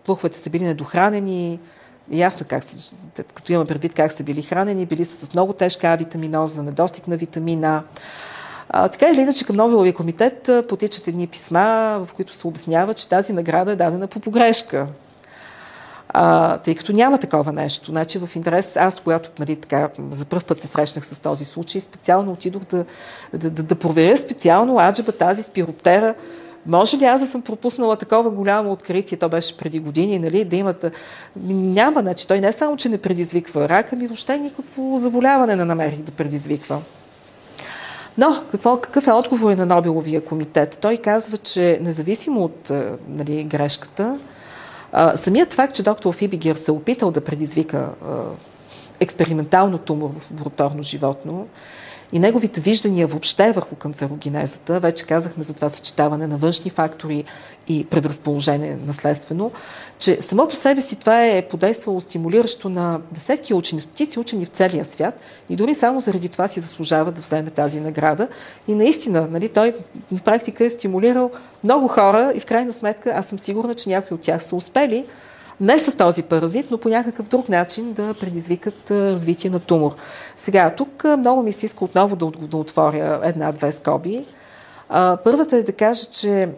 Плуховете 0.05 0.39
са 0.39 0.51
били 0.51 0.65
недохранени. 0.65 1.59
Ясно 2.11 2.47
как 2.49 2.65
са, 2.65 2.95
като 3.35 3.53
имаме 3.53 3.67
предвид 3.67 3.95
как 3.95 4.13
са 4.13 4.23
били 4.23 4.43
хранени, 4.43 4.87
били 4.87 5.05
са 5.05 5.27
с 5.27 5.35
много 5.35 5.53
тежка 5.53 5.89
авитаминоза, 5.89 6.63
недостиг 6.63 7.09
на 7.09 7.17
витамина. 7.17 7.83
А, 8.69 8.89
така 8.89 9.09
или 9.09 9.21
иначе 9.21 9.45
към 9.45 9.57
Нобеловия 9.57 9.95
комитет 9.95 10.51
потичат 10.69 11.09
едни 11.09 11.27
писма, 11.27 11.61
в 12.07 12.15
които 12.15 12.35
се 12.35 12.47
обяснява, 12.47 12.95
че 12.95 13.09
тази 13.09 13.33
награда 13.33 13.73
е 13.73 13.77
дадена 13.77 14.07
по 14.07 14.21
погрешка 14.21 14.87
а, 16.13 16.59
тъй 16.59 16.75
като 16.75 16.93
няма 16.93 17.19
такова 17.19 17.53
нещо. 17.53 17.91
Значи 17.91 18.19
в 18.19 18.37
интерес, 18.37 18.77
аз, 18.77 19.01
когато 19.01 19.31
нали, 19.39 19.57
така, 19.57 19.89
за 20.11 20.27
първ 20.27 20.45
път 20.45 20.61
се 20.61 20.67
срещнах 20.67 21.07
с 21.07 21.21
този 21.21 21.45
случай, 21.45 21.81
специално 21.81 22.33
отидох 22.33 22.63
да, 22.65 22.85
да, 23.35 23.51
да, 23.51 23.63
да 23.63 23.75
проверя 23.75 24.17
специално 24.17 24.79
аджаба 24.79 25.13
тази 25.13 25.43
спироптера, 25.43 26.15
може 26.67 26.97
ли 26.97 27.05
аз 27.05 27.21
да 27.21 27.27
съм 27.27 27.43
пропуснала 27.43 27.97
такова 27.97 28.31
голямо 28.31 28.73
откритие, 28.73 29.19
то 29.19 29.29
беше 29.29 29.57
преди 29.57 29.79
години, 29.79 30.19
нали, 30.19 30.45
да 30.45 30.57
имат... 30.57 30.85
Няма, 31.47 32.01
значи 32.01 32.29
той 32.29 32.41
не 32.41 32.53
само, 32.53 32.77
че 32.77 32.89
не 32.89 32.99
предизвиква 32.99 33.69
рака, 33.69 33.97
ми 33.97 34.07
въобще 34.07 34.39
никакво 34.39 34.97
заболяване 34.97 35.57
не 35.57 35.65
намерих 35.65 35.99
да 35.99 36.13
предизвиква. 36.13 36.81
Но 38.19 38.43
какво, 38.51 38.77
какъв 38.77 39.07
е 39.07 39.13
отговор 39.13 39.53
на 39.53 39.67
Нобеловия 39.67 40.25
комитет? 40.25 40.79
Той 40.81 40.97
казва, 40.97 41.37
че 41.37 41.79
независимо 41.83 42.45
от 42.45 42.73
нали, 43.09 43.45
грешката, 43.45 44.19
самият 45.15 45.55
факт, 45.55 45.75
че 45.75 45.83
доктор 45.83 46.15
Фибигер 46.15 46.57
се 46.57 46.71
е 46.71 46.75
опитал 46.75 47.11
да 47.11 47.21
предизвика 47.21 47.79
а, 47.79 48.15
експериментално 49.01 49.79
тумор 49.79 50.11
в 50.19 50.31
лабораторно 50.31 50.83
животно, 50.83 51.47
и 52.13 52.19
неговите 52.19 52.61
виждания 52.61 53.07
въобще 53.07 53.53
върху 53.53 53.75
канцерогенезата, 53.75 54.81
вече 54.81 55.05
казахме 55.05 55.45
за 55.45 55.55
това 55.55 55.69
съчетаване 55.69 56.27
на 56.27 56.37
външни 56.37 56.71
фактори 56.71 57.25
и 57.69 57.87
предразположение 57.87 58.79
наследствено, 58.87 59.51
че 59.99 60.23
само 60.23 60.49
по 60.49 60.55
себе 60.55 60.81
си 60.81 60.97
това 60.97 61.27
е 61.27 61.43
подействало 61.43 62.01
стимулиращо 62.01 62.69
на 62.69 63.01
десетки 63.13 63.55
учени, 63.55 63.81
стотици 63.81 64.19
учени 64.19 64.47
в 64.47 64.49
целия 64.49 64.85
свят 64.85 65.21
и 65.49 65.57
дори 65.57 65.75
само 65.75 66.01
заради 66.01 66.29
това 66.29 66.49
си 66.49 66.61
заслужава 66.61 67.13
да 67.13 67.21
вземе 67.21 67.51
тази 67.51 67.81
награда. 67.81 68.29
И 68.69 68.75
наистина, 68.75 69.29
нали, 69.31 69.49
той 69.49 69.75
на 70.11 70.19
практика 70.19 70.65
е 70.65 70.71
стимулирал 70.71 71.31
много 71.65 71.89
хора 71.89 72.33
и 72.35 72.41
в 72.41 72.47
крайна 72.47 72.73
сметка 72.73 73.13
аз 73.17 73.27
съм 73.27 73.39
сигурна, 73.39 73.75
че 73.75 73.89
някои 73.89 74.15
от 74.15 74.21
тях 74.21 74.45
са 74.45 74.57
успели 74.57 75.05
не 75.61 75.79
с 75.79 75.97
този 75.97 76.23
паразит, 76.23 76.71
но 76.71 76.79
по 76.79 76.89
някакъв 76.89 77.29
друг 77.29 77.49
начин 77.49 77.93
да 77.93 78.15
предизвикат 78.15 78.91
развитие 78.91 79.51
на 79.51 79.59
тумор. 79.59 79.95
Сега, 80.37 80.71
тук 80.71 81.05
много 81.19 81.43
ми 81.43 81.53
се 81.53 81.67
иска 81.67 81.85
отново 81.85 82.17
да, 82.17 82.31
да 82.31 82.57
отворя 82.57 83.21
една-две 83.25 83.73
скоби. 83.73 84.25
Първата 85.25 85.57
е 85.57 85.63
да 85.63 85.73
кажа, 85.73 86.07
че 86.07 86.49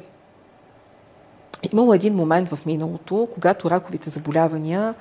имало 1.73 1.95
един 1.95 2.15
момент 2.15 2.49
в 2.49 2.67
миналото, 2.67 3.29
когато 3.35 3.71
раковите 3.71 4.11
заболявания, 4.11 4.95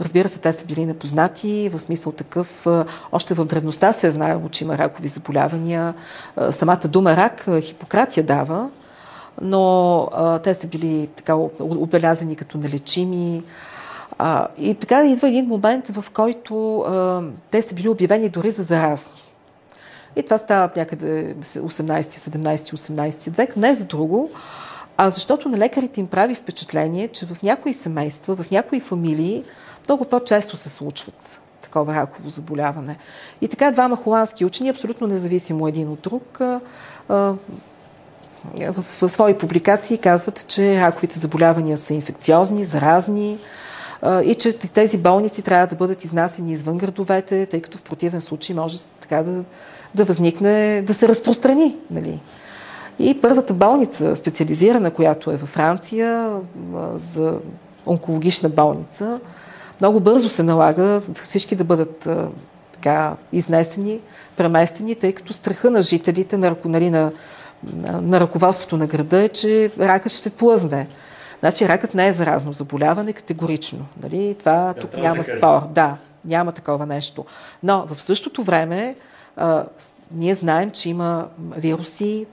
разбира 0.00 0.28
се, 0.28 0.40
те 0.40 0.52
са 0.52 0.66
били 0.66 0.86
непознати, 0.86 1.70
в 1.72 1.78
смисъл 1.78 2.12
такъв, 2.12 2.66
още 3.12 3.34
в 3.34 3.44
древността 3.44 3.92
се 3.92 4.06
е 4.06 4.10
знаело, 4.10 4.48
че 4.48 4.64
има 4.64 4.78
ракови 4.78 5.08
заболявания. 5.08 5.94
Самата 6.50 6.88
дума 6.88 7.16
рак 7.16 7.46
Хипократия 7.60 8.24
дава, 8.24 8.70
но 9.40 9.98
а, 10.12 10.38
те 10.38 10.54
са 10.54 10.66
били 10.66 11.08
така 11.16 11.34
обелязани 11.60 12.36
като 12.36 12.58
нелечими. 12.58 13.42
А, 14.18 14.46
и 14.58 14.74
така 14.74 15.06
идва 15.06 15.28
един 15.28 15.46
момент, 15.46 15.88
в 15.88 16.04
който 16.10 16.80
а, 16.80 17.22
те 17.50 17.62
са 17.62 17.74
били 17.74 17.88
обявени 17.88 18.28
дори 18.28 18.50
за 18.50 18.62
заразни. 18.62 19.22
И 20.16 20.22
това 20.22 20.38
става 20.38 20.70
някъде 20.76 21.34
18, 21.34 22.02
17, 22.02 22.56
18 22.56 23.30
век. 23.30 23.56
Не 23.56 23.74
за 23.74 23.84
друго, 23.84 24.30
а 24.96 25.10
защото 25.10 25.48
на 25.48 25.58
лекарите 25.58 26.00
им 26.00 26.06
прави 26.06 26.34
впечатление, 26.34 27.08
че 27.08 27.26
в 27.26 27.42
някои 27.42 27.72
семейства, 27.72 28.36
в 28.36 28.50
някои 28.50 28.80
фамилии 28.80 29.44
много 29.88 30.04
по-често 30.04 30.56
се 30.56 30.68
случват 30.68 31.40
такова 31.62 31.94
раково 31.94 32.28
заболяване. 32.28 32.96
И 33.40 33.48
така 33.48 33.70
двама 33.70 33.96
холандски 33.96 34.44
учени, 34.44 34.68
абсолютно 34.68 35.06
независимо 35.06 35.68
един 35.68 35.88
от 35.88 36.00
друг, 36.00 36.40
в 39.00 39.08
свои 39.08 39.38
публикации 39.38 39.98
казват, 39.98 40.44
че 40.48 40.80
раковите 40.80 41.18
заболявания 41.18 41.78
са 41.78 41.94
инфекциозни, 41.94 42.64
заразни 42.64 43.38
и 44.24 44.36
че 44.38 44.58
тези 44.58 44.98
болници 44.98 45.42
трябва 45.42 45.66
да 45.66 45.76
бъдат 45.76 46.04
изнасени 46.04 46.52
извън 46.52 46.78
градовете, 46.78 47.46
тъй 47.46 47.60
като 47.60 47.78
в 47.78 47.82
противен 47.82 48.20
случай 48.20 48.56
може 48.56 48.78
така 49.00 49.22
да, 49.22 49.42
да 49.94 50.04
възникне, 50.04 50.82
да 50.86 50.94
се 50.94 51.08
разпространи. 51.08 51.76
Нали. 51.90 52.20
И 52.98 53.20
първата 53.20 53.54
болница, 53.54 54.16
специализирана, 54.16 54.90
която 54.90 55.30
е 55.30 55.36
във 55.36 55.48
Франция, 55.48 56.30
за 56.94 57.34
онкологична 57.86 58.48
болница, 58.48 59.20
много 59.80 60.00
бързо 60.00 60.28
се 60.28 60.42
налага 60.42 61.02
всички 61.14 61.56
да 61.56 61.64
бъдат 61.64 62.08
така 62.72 63.14
изнесени, 63.32 64.00
преместени, 64.36 64.94
тъй 64.94 65.12
като 65.12 65.32
страха 65.32 65.70
на 65.70 65.82
жителите, 65.82 66.36
на, 66.36 66.56
нали, 66.64 66.90
на 66.90 67.12
на 67.84 68.20
ръководството 68.20 68.76
на 68.76 68.86
града 68.86 69.22
е, 69.22 69.28
че 69.28 69.70
ракът 69.78 70.12
ще 70.12 70.30
плъзне. 70.30 70.86
Значи 71.40 71.68
ракът 71.68 71.94
не 71.94 72.08
е 72.08 72.12
заразно 72.12 72.52
заболяване 72.52 73.12
категорично. 73.12 73.86
Нали? 74.02 74.36
Това 74.38 74.52
да, 74.52 74.80
тук 74.80 74.96
няма 74.96 75.24
спор. 75.24 75.60
Да, 75.70 75.96
няма 76.24 76.52
такова 76.52 76.86
нещо. 76.86 77.24
Но 77.62 77.86
в 77.86 78.02
същото 78.02 78.44
време 78.44 78.96
а, 79.36 79.64
ние 80.12 80.34
знаем, 80.34 80.70
че 80.70 80.88
има 80.88 81.28
вируси, 81.56 82.26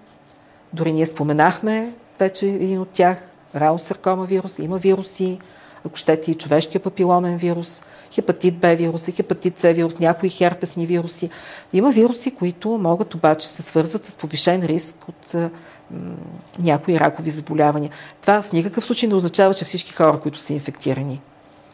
дори 0.73 0.93
ние 0.93 1.05
споменахме 1.05 1.93
вече 2.19 2.45
един 2.47 2.82
от 2.82 2.89
тях, 2.89 3.17
раусаркома 3.55 4.25
вирус, 4.25 4.59
има 4.59 4.78
вируси, 4.78 5.39
ако 5.86 5.95
щете 5.95 6.32
и 6.32 6.36
човешкия 6.36 6.82
папиломен 6.82 7.38
вирус, 7.38 7.84
хепатит 8.18 8.57
Б 8.57 8.76
вируси, 8.76 9.11
хепатит 9.11 9.57
С 9.57 9.74
вирус, 9.74 9.99
някои 9.99 10.30
херпесни 10.30 10.86
вируси. 10.86 11.30
Има 11.74 11.91
вируси, 11.91 12.36
които 12.36 12.70
могат 12.70 13.15
обаче 13.15 13.47
се 13.47 13.61
свързват 13.61 14.05
с 14.05 14.15
повишен 14.15 14.63
риск 14.63 14.95
от 15.09 15.34
м- 15.34 15.49
някои 16.59 16.99
ракови 16.99 17.30
заболявания. 17.30 17.91
Това 18.22 18.41
в 18.41 18.51
никакъв 18.51 18.86
случай 18.86 19.09
не 19.09 19.15
означава, 19.15 19.53
че 19.53 19.65
всички 19.65 19.93
хора, 19.93 20.20
които 20.20 20.39
са 20.39 20.53
инфектирани. 20.53 21.22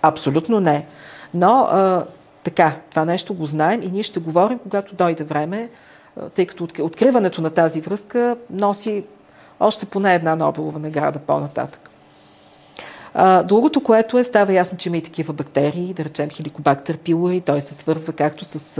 Абсолютно 0.02 0.60
не. 0.60 0.86
Но 1.34 1.68
а, 1.72 2.06
така, 2.44 2.76
това 2.89 3.06
нещо 3.06 3.34
го 3.34 3.46
знаем 3.46 3.82
и 3.84 3.88
ние 3.88 4.04
ще 4.04 4.20
говорим, 4.20 4.60
когато 4.60 4.96
дойде 4.96 5.24
време, 5.24 5.70
тъй 6.36 6.46
като 6.46 6.68
откриването 6.80 7.41
на 7.41 7.50
тази 7.50 7.82
връзка 7.82 8.36
носи 8.50 9.04
още 9.60 9.86
поне 9.86 10.16
една 10.16 10.36
Нобелова 10.36 10.80
награда 10.80 11.20
по-нататък. 11.20 11.89
А, 13.16 13.43
другото, 13.43 13.84
което 13.84 14.18
е, 14.18 14.24
става 14.24 14.53
ясно, 14.53 14.78
че 14.78 14.89
има 14.89 14.97
и 14.97 15.01
такива 15.01 15.34
бактерии, 15.34 15.93
да 15.93 16.03
речем 16.03 16.30
хеликобактер 16.30 16.97
пилори, 16.97 17.41
той 17.41 17.61
се 17.61 17.74
свързва 17.74 18.14
както 18.14 18.45
с 18.45 18.78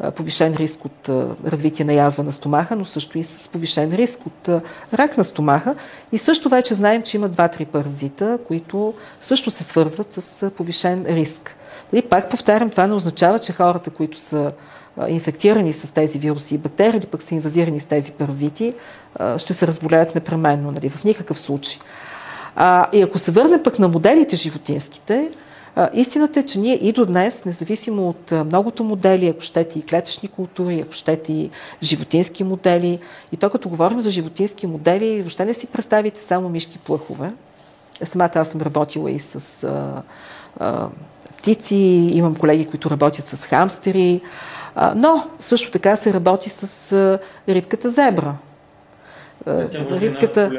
а, 0.00 0.10
повишен 0.10 0.54
риск 0.54 0.84
от 0.84 1.08
а, 1.08 1.26
развитие 1.46 1.84
на 1.84 1.92
язва 1.92 2.22
на 2.22 2.32
стомаха, 2.32 2.76
но 2.76 2.84
също 2.84 3.18
и 3.18 3.22
с 3.22 3.48
повишен 3.48 3.92
риск 3.94 4.26
от 4.26 4.48
а, 4.48 4.60
рак 4.94 5.18
на 5.18 5.24
стомаха. 5.24 5.74
И 6.12 6.18
също 6.18 6.48
вече 6.48 6.74
знаем, 6.74 7.02
че 7.02 7.16
има 7.16 7.28
два-три 7.28 7.64
паразита, 7.64 8.38
които 8.46 8.94
също 9.20 9.50
се 9.50 9.64
свързват 9.64 10.12
с 10.12 10.42
а, 10.42 10.50
повишен 10.50 11.06
риск. 11.08 11.56
Дали, 11.92 12.02
пак 12.02 12.30
повтарям, 12.30 12.70
това 12.70 12.86
не 12.86 12.94
означава, 12.94 13.38
че 13.38 13.52
хората, 13.52 13.90
които 13.90 14.18
са 14.18 14.52
инфектирани 15.08 15.72
с 15.72 15.94
тези 15.94 16.18
вируси 16.18 16.54
и 16.54 16.58
бактерии 16.58 16.98
или 16.98 17.06
пък 17.06 17.22
са 17.22 17.34
инвазирани 17.34 17.80
с 17.80 17.86
тези 17.86 18.12
паразити, 18.12 18.74
ще 19.36 19.54
се 19.54 19.66
разболеят 19.66 20.14
непременно, 20.14 20.70
нали, 20.70 20.90
в 20.90 21.04
никакъв 21.04 21.38
случай. 21.38 21.78
А, 22.56 22.86
и 22.92 23.02
ако 23.02 23.18
се 23.18 23.32
върне 23.32 23.62
пък 23.62 23.78
на 23.78 23.88
моделите 23.88 24.36
животинските, 24.36 25.30
а, 25.76 25.90
истината 25.92 26.40
е, 26.40 26.42
че 26.42 26.58
ние 26.60 26.74
и 26.74 26.92
до 26.92 27.06
днес, 27.06 27.44
независимо 27.44 28.08
от 28.08 28.30
многото 28.30 28.84
модели, 28.84 29.28
ако 29.28 29.40
щете 29.40 29.78
и 29.78 29.82
клетъчни 29.82 30.28
култури, 30.28 30.80
ако 30.80 30.92
щете 30.92 31.32
и 31.32 31.50
животински 31.82 32.44
модели, 32.44 32.98
и 33.32 33.36
то 33.36 33.50
като 33.50 33.68
говорим 33.68 34.00
за 34.00 34.10
животински 34.10 34.66
модели, 34.66 35.20
въобще 35.20 35.44
не 35.44 35.54
си 35.54 35.66
представите 35.66 36.20
само 36.20 36.48
мишки 36.48 36.78
плъхове. 36.78 37.32
Самата 38.04 38.30
аз 38.34 38.48
съм 38.48 38.60
работила 38.60 39.10
и 39.10 39.18
с 39.18 39.64
а, 39.64 40.02
а, 40.60 40.88
птици, 41.38 41.76
имам 42.14 42.36
колеги, 42.36 42.64
които 42.64 42.90
работят 42.90 43.24
с 43.24 43.46
хамстери, 43.46 44.20
а, 44.74 44.94
но 44.96 45.26
също 45.40 45.70
така 45.70 45.96
се 45.96 46.12
работи 46.12 46.50
с 46.50 46.92
а, 46.92 47.18
рибката 47.48 47.90
зебра. 47.90 48.34
Тя 49.44 49.80
може 49.90 50.00
рибката... 50.00 50.50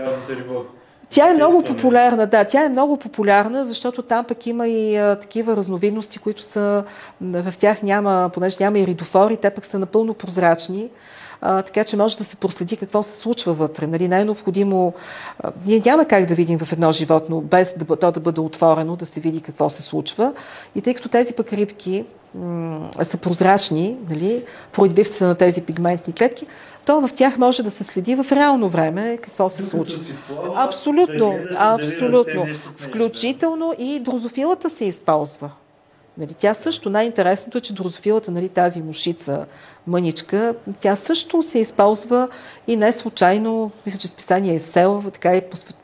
Тя 1.14 1.30
е 1.30 1.34
много 1.34 1.64
популярна, 1.64 2.28
да, 2.28 2.44
тя 2.44 2.66
е 2.66 2.70
много 2.70 2.98
популярна, 2.98 3.66
защото 3.66 4.02
там 4.02 4.26
пък 4.26 4.48
има 4.48 4.68
и 4.68 4.98
а, 4.98 5.16
такива 5.16 5.56
разновидности, 5.56 6.20
които 6.20 6.42
са, 6.42 6.84
в 7.22 7.54
тях 7.60 7.84
няма, 7.84 8.30
понеже 8.34 8.58
няма 8.60 8.80
и 8.80 8.88
ридофори, 8.88 9.38
те 9.38 9.50
пък 9.50 9.66
са 9.66 9.80
напълно 9.80 10.14
прозрачни 10.14 10.90
а, 11.46 11.62
така 11.62 11.84
че 11.84 11.98
може 11.98 12.18
да 12.18 12.24
се 12.24 12.36
проследи 12.36 12.78
какво 12.78 13.04
се 13.04 13.18
случва 13.18 13.54
вътре. 13.54 13.88
Нали, 13.88 14.08
най-необходимо, 14.08 14.94
а, 15.40 15.52
ние 15.66 15.82
няма 15.86 16.06
как 16.06 16.26
да 16.26 16.36
видим 16.36 16.60
в 16.60 16.72
едно 16.72 16.92
животно, 16.92 17.42
без 17.42 17.76
да, 17.78 17.96
то 17.96 18.12
да 18.12 18.20
бъде 18.20 18.42
отворено, 18.42 18.96
да 18.96 19.06
се 19.06 19.20
види 19.20 19.42
какво 19.42 19.70
се 19.70 19.82
случва. 19.82 20.34
И 20.76 20.82
тъй 20.82 20.94
като 20.94 21.10
тези 21.10 21.34
пък 21.34 21.54
рибки 21.54 22.06
м- 22.36 22.90
са 23.04 23.18
прозрачни, 23.18 23.98
нали, 24.10 24.44
поради 24.72 24.96
липса 24.96 25.28
на 25.28 25.36
тези 25.36 25.62
пигментни 25.62 26.14
клетки, 26.14 26.46
то 26.86 27.08
в 27.08 27.14
тях 27.16 27.38
може 27.38 27.64
да 27.64 27.72
се 27.72 27.84
следи 27.84 28.16
в 28.16 28.32
реално 28.32 28.70
време 28.70 29.18
какво 29.22 29.50
се 29.50 29.64
случва. 29.64 30.00
Абсолютно, 30.56 31.36
абсолютно. 31.58 32.46
Включително 32.78 33.74
и 33.80 34.00
дрозофилата 34.00 34.70
се 34.70 34.86
използва. 34.86 35.50
Нали, 36.18 36.34
тя 36.34 36.54
също, 36.54 36.90
най-интересното 36.90 37.58
е, 37.58 37.62
че 37.62 37.74
дрозофилата, 37.74 38.32
нали, 38.32 38.50
тази 38.50 38.82
мушица, 38.82 39.46
мъничка, 39.88 40.56
тя 40.80 40.96
също 40.96 41.42
се 41.42 41.60
използва 41.60 42.28
и 42.68 42.76
не 42.76 42.94
случайно, 42.94 43.72
мисля, 43.86 44.00
че 44.00 44.08
списание 44.08 44.56
е 44.56 44.60
сел, 44.60 45.04
така 45.14 45.36
и 45.36 45.42
посвет... 45.42 45.76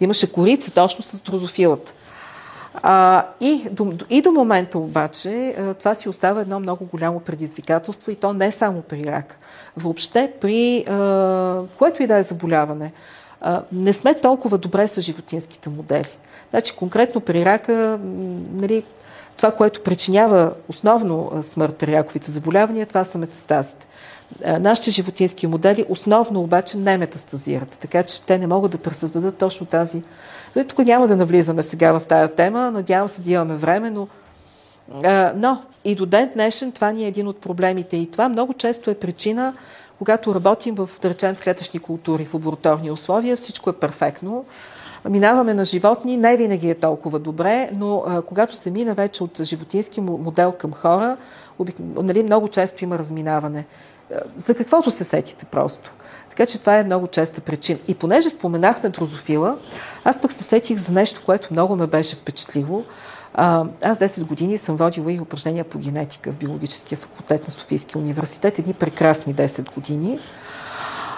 имаше 0.00 0.32
корица 0.32 0.70
точно 0.70 1.04
с 1.04 1.22
дрозофилата. 1.22 1.92
А, 2.74 3.26
и, 3.40 3.68
до, 3.70 3.92
и 4.10 4.22
до 4.22 4.32
момента 4.32 4.78
обаче 4.78 5.56
това 5.78 5.94
си 5.94 6.08
остава 6.08 6.40
едно 6.40 6.60
много 6.60 6.84
голямо 6.84 7.20
предизвикателство 7.20 8.10
и 8.10 8.16
то 8.16 8.32
не 8.32 8.52
само 8.52 8.82
при 8.82 9.04
рак. 9.04 9.38
Въобще 9.76 10.32
при 10.40 10.84
а, 10.88 11.62
което 11.78 12.02
и 12.02 12.06
да 12.06 12.16
е 12.16 12.22
заболяване. 12.22 12.92
А, 13.40 13.62
не 13.72 13.92
сме 13.92 14.14
толкова 14.14 14.58
добре 14.58 14.88
с 14.88 15.00
животинските 15.00 15.70
модели. 15.70 16.18
Значи 16.50 16.76
конкретно 16.76 17.20
при 17.20 17.44
рака, 17.44 17.98
нали, 18.52 18.84
това, 19.36 19.52
което 19.52 19.82
причинява 19.82 20.52
основно 20.68 21.42
смърт 21.42 21.76
при 21.76 21.92
раковите 21.92 22.30
заболявания, 22.30 22.86
това 22.86 23.04
са 23.04 23.18
метастазите. 23.18 23.86
Нашите 24.60 24.90
животински 24.90 25.46
модели 25.46 25.86
основно 25.88 26.40
обаче 26.40 26.78
не 26.78 26.98
метастазират, 26.98 27.78
така 27.80 28.02
че 28.02 28.22
те 28.22 28.38
не 28.38 28.46
могат 28.46 28.72
да 28.72 28.78
пресъздадат 28.78 29.36
точно 29.36 29.66
тази. 29.66 30.02
Тук 30.68 30.78
няма 30.78 31.08
да 31.08 31.16
навлизаме 31.16 31.62
сега 31.62 31.92
в 31.92 32.02
тая 32.08 32.34
тема, 32.34 32.70
надявам 32.70 33.08
се 33.08 33.22
да 33.22 33.30
имаме 33.30 33.54
време, 33.54 33.90
но, 33.90 34.08
но 35.34 35.62
и 35.84 35.94
до 35.94 36.06
ден 36.06 36.30
днешен 36.34 36.72
това 36.72 36.92
ни 36.92 37.04
е 37.04 37.08
един 37.08 37.28
от 37.28 37.40
проблемите 37.40 37.96
и 37.96 38.10
това 38.10 38.28
много 38.28 38.52
често 38.52 38.90
е 38.90 38.94
причина, 38.94 39.54
когато 39.98 40.34
работим 40.34 40.74
в, 40.74 40.90
да 41.02 41.10
речем, 41.10 41.34
клетъчни 41.44 41.80
култури 41.80 42.24
в 42.24 42.34
лабораторни 42.34 42.90
условия, 42.90 43.36
всичко 43.36 43.70
е 43.70 43.72
перфектно, 43.72 44.44
минаваме 45.08 45.54
на 45.54 45.64
животни, 45.64 46.16
не 46.16 46.36
винаги 46.36 46.70
е 46.70 46.74
толкова 46.74 47.18
добре, 47.18 47.70
но 47.74 48.04
а, 48.06 48.22
когато 48.22 48.56
се 48.56 48.70
мина 48.70 48.94
вече 48.94 49.24
от 49.24 49.42
животински 49.42 50.00
модел 50.00 50.52
към 50.52 50.72
хора, 50.72 51.16
обик... 51.58 51.76
нали, 51.78 52.22
много 52.22 52.48
често 52.48 52.84
има 52.84 52.98
разминаване. 52.98 53.66
За 54.36 54.54
каквото 54.54 54.90
се 54.90 55.04
сетите 55.04 55.46
просто. 55.46 55.92
Така 56.40 56.50
че 56.50 56.58
това 56.58 56.78
е 56.78 56.84
много 56.84 57.06
честа 57.06 57.40
причина. 57.40 57.78
И 57.88 57.94
понеже 57.94 58.30
споменахме 58.30 58.88
дрозофила, 58.88 59.56
аз 60.04 60.20
пък 60.20 60.32
се 60.32 60.44
сетих 60.44 60.78
за 60.78 60.92
нещо, 60.92 61.22
което 61.26 61.48
много 61.50 61.76
ме 61.76 61.86
беше 61.86 62.16
впечатлило. 62.16 62.84
Аз 63.34 63.98
10 63.98 64.24
години 64.24 64.58
съм 64.58 64.76
водила 64.76 65.12
и 65.12 65.20
упражнения 65.20 65.64
по 65.64 65.78
генетика 65.78 66.32
в 66.32 66.36
биологическия 66.36 66.98
факултет 66.98 67.46
на 67.46 67.50
Софийския 67.52 68.02
университет. 68.02 68.58
Едни 68.58 68.72
прекрасни 68.72 69.34
10 69.34 69.74
години. 69.74 70.18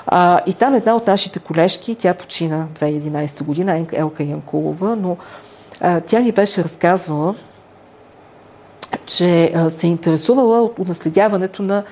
А, 0.06 0.40
и 0.46 0.54
там 0.54 0.74
една 0.74 0.94
от 0.96 1.06
нашите 1.06 1.38
колежки, 1.38 1.94
тя 1.94 2.14
почина 2.14 2.66
2011 2.80 3.42
година, 3.42 3.86
Елка 3.92 4.22
Янкулова, 4.22 4.96
но 4.96 5.16
а, 5.80 6.00
тя 6.00 6.20
ни 6.20 6.32
беше 6.32 6.64
разказвала, 6.64 7.34
че 9.06 9.52
а, 9.54 9.70
се 9.70 9.86
интересувала 9.86 10.62
от 10.62 10.88
наследяването 10.88 11.62
на 11.62 11.84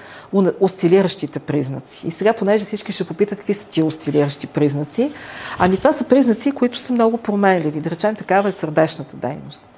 осцилиращите 0.61 1.39
признаци. 1.39 2.07
И 2.07 2.11
сега, 2.11 2.33
понеже 2.33 2.64
всички 2.64 2.93
ще 2.93 3.05
попитат 3.05 3.39
какви 3.39 3.55
са 3.55 3.68
тия 3.68 3.85
осцилиращи 3.85 4.47
признаци, 4.47 5.12
ами 5.59 5.76
това 5.76 5.93
са 5.93 6.05
признаци, 6.05 6.53
които 6.53 6.78
са 6.78 6.93
много 6.93 7.18
променливи. 7.18 7.81
Да 7.81 7.91
речем, 7.91 8.14
такава 8.14 8.49
е 8.49 8.53
сърдечната 8.53 9.16
дейност. 9.16 9.68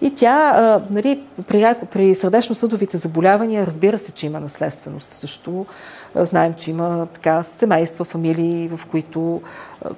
И 0.00 0.14
тя, 0.14 0.52
а, 0.54 0.82
нали, 0.90 1.22
при, 1.46 1.74
при 1.90 2.14
сърдечно-съдовите 2.14 2.96
заболявания, 2.96 3.66
разбира 3.66 3.98
се, 3.98 4.12
че 4.12 4.26
има 4.26 4.40
наследственост 4.40 5.12
също. 5.12 5.66
Знаем, 6.14 6.54
че 6.54 6.70
има 6.70 7.06
така 7.12 7.42
семейства, 7.42 8.04
фамилии, 8.04 8.68
в 8.68 8.80
които 8.90 9.42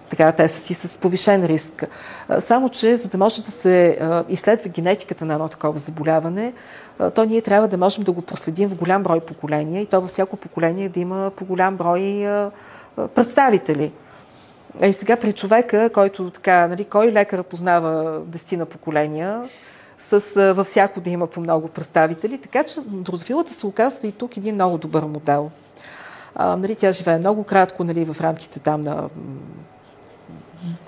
така, 0.08 0.32
те 0.32 0.48
са 0.48 0.60
си 0.60 0.74
с 0.74 0.98
повишен 0.98 1.44
риск. 1.44 1.84
Само, 2.38 2.68
че 2.68 2.96
за 2.96 3.08
да 3.08 3.18
може 3.18 3.42
да 3.42 3.50
се 3.50 3.98
изследва 4.28 4.68
генетиката 4.68 5.24
на 5.24 5.34
едно 5.34 5.48
такова 5.48 5.78
заболяване, 5.78 6.52
то 7.14 7.24
ние 7.24 7.40
трябва 7.40 7.68
да 7.68 7.78
можем 7.78 8.04
да 8.04 8.12
го 8.12 8.22
проследим 8.22 8.68
в 8.68 8.74
голям 8.74 9.02
брой 9.02 9.20
поколения 9.20 9.82
и 9.82 9.86
то 9.86 10.00
във 10.00 10.10
всяко 10.10 10.36
поколение 10.36 10.88
да 10.88 11.00
има 11.00 11.30
по 11.36 11.44
голям 11.44 11.76
брой 11.76 12.26
представители. 13.14 13.92
И 14.82 14.92
сега 14.92 15.16
при 15.16 15.32
човека, 15.32 15.90
който 15.90 16.30
така, 16.30 16.68
нали, 16.68 16.84
кой 16.84 17.12
лекар 17.12 17.42
познава 17.42 18.20
дестина 18.26 18.66
поколения, 18.66 19.48
с 19.98 20.52
във 20.52 20.66
всяко 20.66 21.00
да 21.00 21.10
има 21.10 21.26
по 21.26 21.40
много 21.40 21.68
представители. 21.68 22.38
Така 22.38 22.64
че 22.64 22.80
дрозофилата 22.86 23.52
се 23.52 23.66
оказва 23.66 24.08
и 24.08 24.12
тук 24.12 24.36
един 24.36 24.54
много 24.54 24.78
добър 24.78 25.02
модел. 25.02 25.50
А, 26.34 26.56
нали, 26.56 26.74
тя 26.74 26.92
живее 26.92 27.18
много 27.18 27.44
кратко 27.44 27.84
нали, 27.84 28.04
в 28.04 28.20
рамките 28.20 28.60
там 28.60 28.80
на 28.80 29.08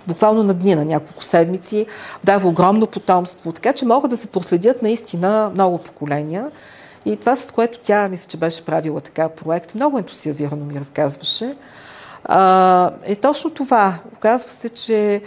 буквално 0.06 0.42
на 0.42 0.54
дни, 0.54 0.74
на 0.74 0.84
няколко 0.84 1.24
седмици, 1.24 1.86
дава 2.24 2.48
огромно 2.48 2.86
потомство, 2.86 3.52
така 3.52 3.72
че 3.72 3.86
могат 3.86 4.10
да 4.10 4.16
се 4.16 4.26
проследят 4.26 4.82
наистина 4.82 5.50
много 5.54 5.78
поколения. 5.78 6.50
И 7.04 7.16
това, 7.16 7.36
с 7.36 7.52
което 7.52 7.78
тя, 7.82 8.08
мисля, 8.08 8.26
че 8.28 8.36
беше 8.36 8.64
правила 8.64 9.00
така 9.00 9.28
проект, 9.28 9.74
много 9.74 9.98
ентусиазирано 9.98 10.64
ми 10.64 10.74
разказваше, 10.74 11.54
е 13.04 13.16
точно 13.16 13.50
това. 13.50 13.98
Оказва 14.16 14.50
се, 14.50 14.68
че 14.68 15.22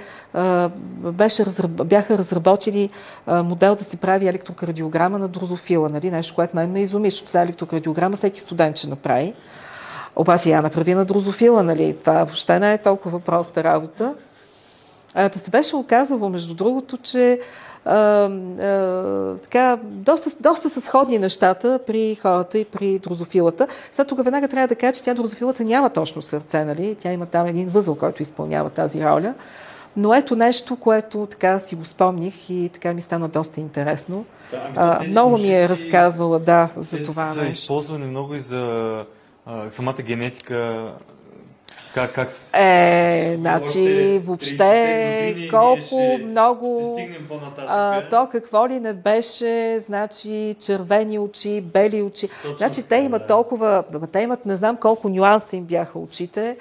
беше, 0.98 1.46
бяха 1.70 2.18
разработили 2.18 2.90
модел 3.28 3.76
да 3.76 3.84
се 3.84 3.98
прави 3.98 4.28
електрокардиограма 4.28 5.20
на 5.20 5.28
дрозофила, 5.28 5.90
нали? 5.90 6.12
нещо, 6.12 6.36
което 6.36 6.56
мен 6.56 6.72
ме 6.72 6.82
изуми, 6.82 7.10
защото 7.10 7.32
за 7.32 7.42
електрокардиограма 7.42 8.16
всеки 8.16 8.40
студент 8.40 8.78
ще 8.78 8.90
направи. 8.90 9.34
Обаче 10.16 10.50
я 10.50 10.62
направи 10.62 10.94
на 10.94 11.06
дрозофила, 11.06 11.64
нали? 11.64 11.98
Това 12.04 12.14
въобще 12.14 12.60
не 12.60 12.74
е 12.74 12.78
толкова 12.78 13.20
проста 13.20 13.64
работа. 13.64 14.14
А, 15.16 15.30
да 15.30 15.40
се 15.40 15.52
беше 15.52 15.76
оказало, 15.76 16.30
между 16.30 16.54
другото, 16.54 16.98
че 16.98 17.40
а, 17.86 17.96
а, 17.96 19.36
така, 19.38 19.78
доста, 19.84 20.30
доста 20.40 20.70
са 20.70 20.82
сходни 20.82 21.20
нещата 21.20 21.80
при 21.88 22.16
хората 22.16 22.58
и 22.58 22.66
при 22.66 23.00
дрозофилата. 23.00 23.68
Сега 23.92 24.06
тук 24.06 24.24
веднага 24.24 24.48
трябва 24.48 24.68
да 24.68 24.76
кажа, 24.76 24.94
че 24.94 25.04
тя 25.04 25.14
дрозофилата 25.14 25.64
няма 25.64 25.90
точно 25.90 26.22
сърце, 26.22 26.66
нали? 26.66 26.96
Тя 27.00 27.12
има 27.12 27.26
там 27.26 27.48
един 27.48 27.70
възъл, 27.70 27.96
който 27.96 28.22
изпълнява 28.22 28.70
тази 28.70 29.06
роля. 29.06 29.34
Но 29.98 30.14
ето 30.14 30.36
нещо, 30.36 30.76
което 30.76 31.28
така 31.32 31.60
си 31.60 31.76
го 31.76 31.86
спомних 31.86 32.50
и 32.50 32.70
така 32.74 32.94
ми 32.94 33.02
стана 33.02 33.30
доста 33.30 33.60
интересно. 33.60 34.26
Да, 34.52 34.62
ами, 34.66 34.76
а, 34.78 35.00
много 35.08 35.38
ми 35.38 35.54
е 35.54 35.70
разказвала, 35.70 36.40
да, 36.40 36.70
за 36.78 37.06
това. 37.06 37.34
Са 37.34 37.46
използвани 37.46 38.06
много 38.06 38.36
и 38.36 38.40
за 38.40 39.06
а, 39.46 39.72
самата 39.72 40.02
генетика 40.02 40.92
как, 41.94 42.14
как. 42.14 42.32
Е, 42.54 43.36
значи, 43.40 44.22
въобще, 44.24 45.48
колко 45.52 46.20
много... 46.24 47.00
А, 47.58 48.10
то 48.10 48.28
какво 48.32 48.68
ли 48.68 48.80
не 48.80 48.94
беше, 48.94 49.80
значи, 49.80 50.56
червени 50.60 51.20
очи, 51.20 51.62
бели 51.62 52.02
очи. 52.02 52.30
Точно, 52.42 52.58
значи, 52.58 52.84
те 52.84 52.96
имат 52.96 53.22
да. 53.22 53.28
толкова... 53.28 53.84
Те 54.12 54.22
имат, 54.22 54.46
не 54.46 54.56
знам 54.56 54.78
колко 54.78 55.10
нюанса 55.10 55.56
им 55.56 55.64
бяха 55.64 56.00
очите. 56.00 56.58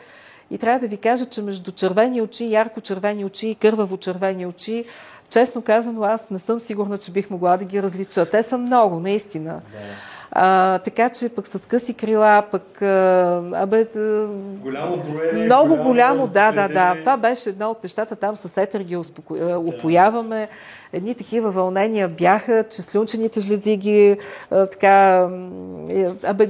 И 0.50 0.58
трябва 0.58 0.78
да 0.78 0.88
ви 0.88 0.96
кажа, 0.96 1.26
че 1.26 1.42
между 1.42 1.72
червени 1.72 2.22
очи, 2.22 2.44
ярко 2.44 2.80
червени 2.80 3.24
очи 3.24 3.48
и 3.48 3.54
кърваво 3.54 3.96
червени 3.96 4.46
очи, 4.46 4.84
честно 5.30 5.62
казано, 5.62 6.02
аз 6.02 6.30
не 6.30 6.38
съм 6.38 6.60
сигурна, 6.60 6.98
че 6.98 7.10
бих 7.10 7.30
могла 7.30 7.56
да 7.56 7.64
ги 7.64 7.82
различа. 7.82 8.26
Те 8.26 8.42
са 8.42 8.58
много, 8.58 9.00
наистина. 9.00 9.52
Да. 9.52 9.78
А, 10.34 10.78
така 10.78 11.08
че 11.08 11.28
пък 11.28 11.46
с 11.46 11.66
къси 11.66 11.94
крила, 11.94 12.42
пък... 12.50 12.82
А, 12.82 13.42
абе, 13.54 13.86
голямо 14.62 14.96
броене. 14.96 15.44
Много 15.44 15.68
голямо, 15.68 15.84
голямо 15.84 16.26
да, 16.26 16.52
да, 16.52 16.68
да. 16.68 16.96
Това 17.00 17.16
беше 17.16 17.50
едно 17.50 17.70
от 17.70 17.82
нещата. 17.82 18.16
Там 18.16 18.36
с 18.36 18.56
етер 18.62 18.80
ги 18.80 18.96
успоко... 18.96 19.36
да. 19.36 19.58
упояваме. 19.58 20.48
Едни 20.92 21.14
такива 21.14 21.50
вълнения 21.50 22.08
бяха, 22.08 22.62
че 22.62 22.82
слюнчените 22.82 23.40
жлези 23.40 23.76
ги 23.76 24.18
а, 24.50 24.66
така... 24.66 25.28
Абе, 26.24 26.48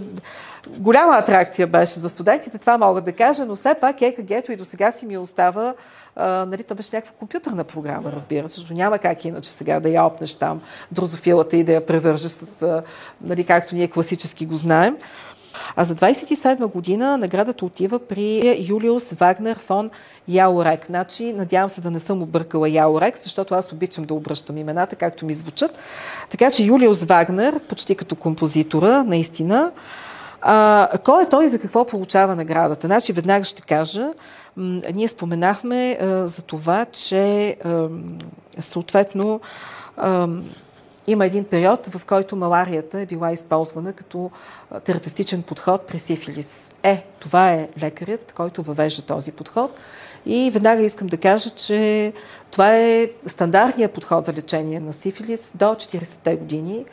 голяма 0.79 1.17
атракция 1.17 1.67
беше 1.67 2.01
за 2.01 2.09
студентите, 2.09 2.59
това 2.59 2.79
мога 2.79 3.01
да 3.01 3.13
кажа, 3.13 3.47
но 3.47 3.55
все 3.55 3.75
пак 3.75 4.03
ЕКГ-то 4.03 4.53
и 4.53 4.57
до 4.57 4.65
сега 4.65 4.93
си 4.93 5.07
ми 5.07 5.19
остава 5.19 5.75
а, 6.17 6.47
нали, 6.47 6.63
това 6.63 6.77
беше 6.77 6.97
някаква 6.97 7.15
компютърна 7.19 7.65
програма, 7.65 8.13
разбира 8.13 8.49
се, 8.49 8.55
защото 8.55 8.75
няма 8.75 8.99
как 8.99 9.25
иначе 9.25 9.51
сега 9.51 9.81
да 9.81 9.89
я 9.89 10.05
опнеш 10.05 10.35
там 10.35 10.61
дрозофилата 10.93 11.57
и 11.57 11.65
да 11.65 11.73
я 11.73 11.87
превържеш 11.87 12.33
с, 12.33 12.83
нали, 13.21 13.45
както 13.45 13.75
ние 13.75 13.89
класически 13.89 14.47
го 14.47 14.57
знаем. 14.57 14.97
А 15.77 15.85
за 15.85 15.95
27 15.95 16.67
година 16.67 17.19
наградата 17.19 17.65
отива 17.65 17.99
при 17.99 18.57
Юлиус 18.69 19.13
Вагнер 19.13 19.59
фон 19.59 19.91
Яорек. 20.29 20.87
Значи, 20.87 21.33
надявам 21.33 21.69
се 21.69 21.81
да 21.81 21.91
не 21.91 22.01
съм 22.01 22.23
объркала 22.23 22.69
Яорек, 22.69 23.19
защото 23.19 23.55
аз 23.55 23.73
обичам 23.73 24.05
да 24.05 24.15
обръщам 24.15 24.59
имената, 24.59 24.97
както 24.97 25.27
ми 25.27 25.35
звучат. 25.35 25.79
Така 26.31 26.51
че 26.51 26.63
Юлиус 26.63 27.03
Вагнер, 27.03 27.61
почти 27.61 27.95
като 27.95 28.17
композитора, 28.17 29.05
наистина, 29.05 29.73
а, 30.43 30.89
кой 31.05 31.23
е 31.23 31.29
той 31.29 31.45
и 31.45 31.49
за 31.49 31.59
какво 31.59 31.85
получава 31.85 32.37
наградата? 32.37 32.87
Значи, 32.87 33.13
веднага 33.13 33.45
ще 33.45 33.63
кажа, 33.63 34.13
м- 34.57 34.81
ние 34.95 35.09
споменахме 35.09 35.99
а, 36.01 36.27
за 36.27 36.43
това, 36.43 36.85
че 36.85 37.57
а, 37.65 37.89
съответно 38.59 39.41
а, 39.97 40.29
има 41.07 41.27
един 41.27 41.45
период, 41.45 41.87
в 41.87 42.05
който 42.07 42.37
маларията 42.37 43.01
е 43.01 43.07
била 43.07 43.33
използвана 43.33 43.93
като 43.93 44.31
терапевтичен 44.85 45.43
подход 45.43 45.87
при 45.87 45.99
сифилис. 45.99 46.73
Е, 46.83 47.07
това 47.21 47.53
е 47.53 47.69
лекарят, 47.83 48.33
който 48.37 48.63
въвежда 48.63 49.03
този 49.03 49.33
подход. 49.33 49.81
И 50.27 50.51
веднага 50.51 50.83
искам 50.83 51.09
да 51.09 51.17
кажа, 51.17 51.51
че 51.51 52.13
това 52.51 52.77
е 52.77 53.09
стандартният 53.27 53.93
подход 53.93 54.25
за 54.25 54.33
лечение 54.33 54.81
на 54.81 54.93
сифилис 54.93 55.53
до 55.55 55.65
40-те 55.65 56.37
години, 56.37 56.85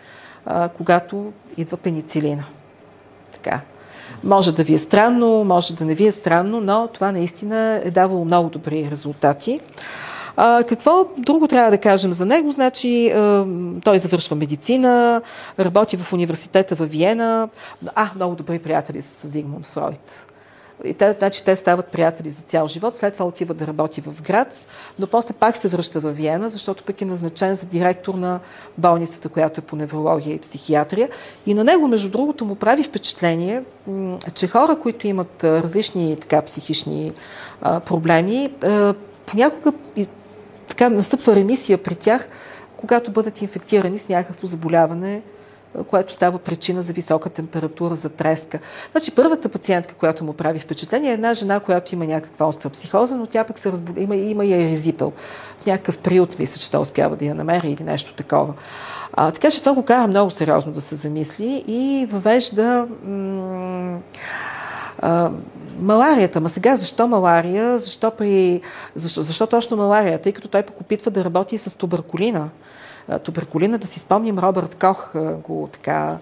когато 0.77 1.33
идва 1.57 1.77
пеницилина. 1.77 2.45
Така. 3.43 3.61
Може 4.23 4.51
да 4.51 4.63
ви 4.63 4.73
е 4.73 4.77
странно, 4.77 5.43
може 5.43 5.75
да 5.75 5.85
не 5.85 5.95
ви 5.95 6.07
е 6.07 6.11
странно, 6.11 6.61
но 6.61 6.87
това 6.87 7.11
наистина 7.11 7.81
е 7.83 7.91
давало 7.91 8.25
много 8.25 8.49
добри 8.49 8.87
резултати. 8.91 9.59
А, 10.37 10.63
какво 10.63 11.05
друго 11.17 11.47
трябва 11.47 11.71
да 11.71 11.77
кажем 11.77 12.13
за 12.13 12.25
него? 12.25 12.51
Значи, 12.51 13.09
а, 13.09 13.45
той 13.83 13.99
завършва 13.99 14.35
медицина, 14.35 15.21
работи 15.59 15.97
в 15.97 16.13
университета 16.13 16.75
в 16.75 16.85
Виена. 16.85 17.49
А, 17.95 18.09
много 18.15 18.35
добри 18.35 18.59
приятели 18.59 19.01
с 19.01 19.27
Зигмунд 19.27 19.65
Фройд. 19.65 20.25
И 20.83 20.93
те, 20.93 21.11
значи, 21.11 21.45
те 21.45 21.55
стават 21.55 21.87
приятели 21.87 22.29
за 22.29 22.41
цял 22.41 22.67
живот, 22.67 22.95
след 22.95 23.13
това 23.13 23.25
отива 23.25 23.53
да 23.53 23.67
работи 23.67 24.01
в 24.01 24.21
Грац, 24.21 24.67
но 24.99 25.07
после 25.07 25.33
пак 25.33 25.55
се 25.55 25.67
връща 25.67 25.99
в 25.99 26.11
Виена, 26.11 26.49
защото 26.49 26.83
пък 26.83 27.01
е 27.01 27.05
назначен 27.05 27.55
за 27.55 27.65
директор 27.65 28.13
на 28.13 28.39
болницата, 28.77 29.29
която 29.29 29.59
е 29.59 29.63
по 29.63 29.75
неврология 29.75 30.35
и 30.35 30.39
психиатрия. 30.39 31.09
И 31.45 31.53
на 31.53 31.63
него, 31.63 31.87
между 31.87 32.09
другото, 32.09 32.45
му 32.45 32.55
прави 32.55 32.83
впечатление, 32.83 33.63
че 34.33 34.47
хора, 34.47 34.79
които 34.79 35.07
имат 35.07 35.43
различни 35.43 36.17
така, 36.21 36.41
психични 36.41 37.11
а, 37.61 37.79
проблеми, 37.79 38.53
а, 38.63 38.93
понякога 39.25 39.71
така 40.67 40.89
настъпва 40.89 41.35
ремисия 41.35 41.77
при 41.77 41.95
тях, 41.95 42.29
когато 42.77 43.11
бъдат 43.11 43.41
инфектирани 43.41 43.99
с 43.99 44.09
някакво 44.09 44.47
заболяване, 44.47 45.21
което 45.87 46.13
става 46.13 46.39
причина 46.39 46.81
за 46.81 46.93
висока 46.93 47.29
температура, 47.29 47.95
за 47.95 48.09
треска. 48.09 48.59
Значи 48.91 49.11
първата 49.11 49.49
пациентка, 49.49 49.93
която 49.93 50.23
му 50.23 50.33
прави 50.33 50.59
впечатление, 50.59 51.09
е 51.09 51.13
една 51.13 51.33
жена, 51.33 51.59
която 51.59 51.95
има 51.95 52.05
някаква 52.05 52.45
остра 52.45 52.69
психоза, 52.69 53.17
но 53.17 53.25
тя 53.25 53.43
пък 53.43 53.59
се 53.59 53.71
разболя, 53.71 54.01
има, 54.01 54.15
има 54.15 54.45
и 54.45 54.53
еризипел. 54.53 55.13
В 55.59 55.65
някакъв 55.65 55.97
приют, 55.97 56.39
мисля, 56.39 56.59
че 56.59 56.71
той 56.71 56.81
успява 56.81 57.15
да 57.15 57.25
я 57.25 57.35
намери 57.35 57.71
или 57.71 57.83
нещо 57.83 58.13
такова. 58.13 58.53
А, 59.13 59.31
така 59.31 59.51
че 59.51 59.59
това 59.59 59.73
го 59.73 59.83
кара 59.83 60.07
много 60.07 60.31
сериозно 60.31 60.71
да 60.71 60.81
се 60.81 60.95
замисли 60.95 61.63
и 61.67 62.07
въвежда 62.11 62.87
м- 63.03 63.99
а, 64.99 65.31
маларията. 65.79 66.41
Ма 66.41 66.49
сега 66.49 66.77
защо 66.77 67.07
малария? 67.07 67.79
Защо, 67.79 68.11
при... 68.11 68.61
защо, 68.95 69.23
защо 69.23 69.47
точно 69.47 69.77
малария? 69.77 70.21
Тъй 70.21 70.31
като 70.31 70.47
той 70.47 70.63
пък 70.63 70.81
опитва 70.81 71.11
да 71.11 71.25
работи 71.25 71.57
с 71.57 71.77
туберкулина. 71.77 72.49
Туберкулина, 73.23 73.77
да 73.77 73.87
си 73.87 73.99
спомним, 73.99 74.39
Робърт 74.39 74.75
Кох 74.75 75.15
го 75.43 75.69
така 75.71 76.17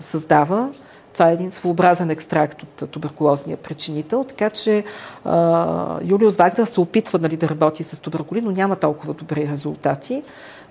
създава. 0.00 0.68
Това 1.12 1.30
е 1.30 1.32
един 1.32 1.50
своеобразен 1.50 2.10
екстракт 2.10 2.62
от 2.62 2.90
туберкулозния 2.90 3.56
причинител, 3.56 4.24
така 4.24 4.50
че 4.50 4.84
а, 5.24 5.98
Юлиус 6.04 6.36
Вагнер 6.36 6.64
се 6.64 6.80
опитва 6.80 7.18
нали, 7.18 7.36
да 7.36 7.48
работи 7.48 7.84
с 7.84 8.00
туберкулин, 8.00 8.44
но 8.44 8.50
няма 8.50 8.76
толкова 8.76 9.14
добри 9.14 9.48
резултати. 9.48 10.22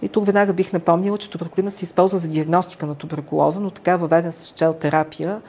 И 0.01 0.09
тук 0.09 0.25
веднага 0.25 0.53
бих 0.53 0.73
напомнила, 0.73 1.17
че 1.17 1.29
туберкулина 1.29 1.71
се 1.71 1.85
използва 1.85 2.19
за 2.19 2.27
диагностика 2.27 2.85
на 2.85 2.95
туберкулоза, 2.95 3.61
но 3.61 3.69
така 3.69 3.97
въведен 3.97 4.31
с 4.31 4.49
чел 4.49 4.73
терапия 4.73 5.41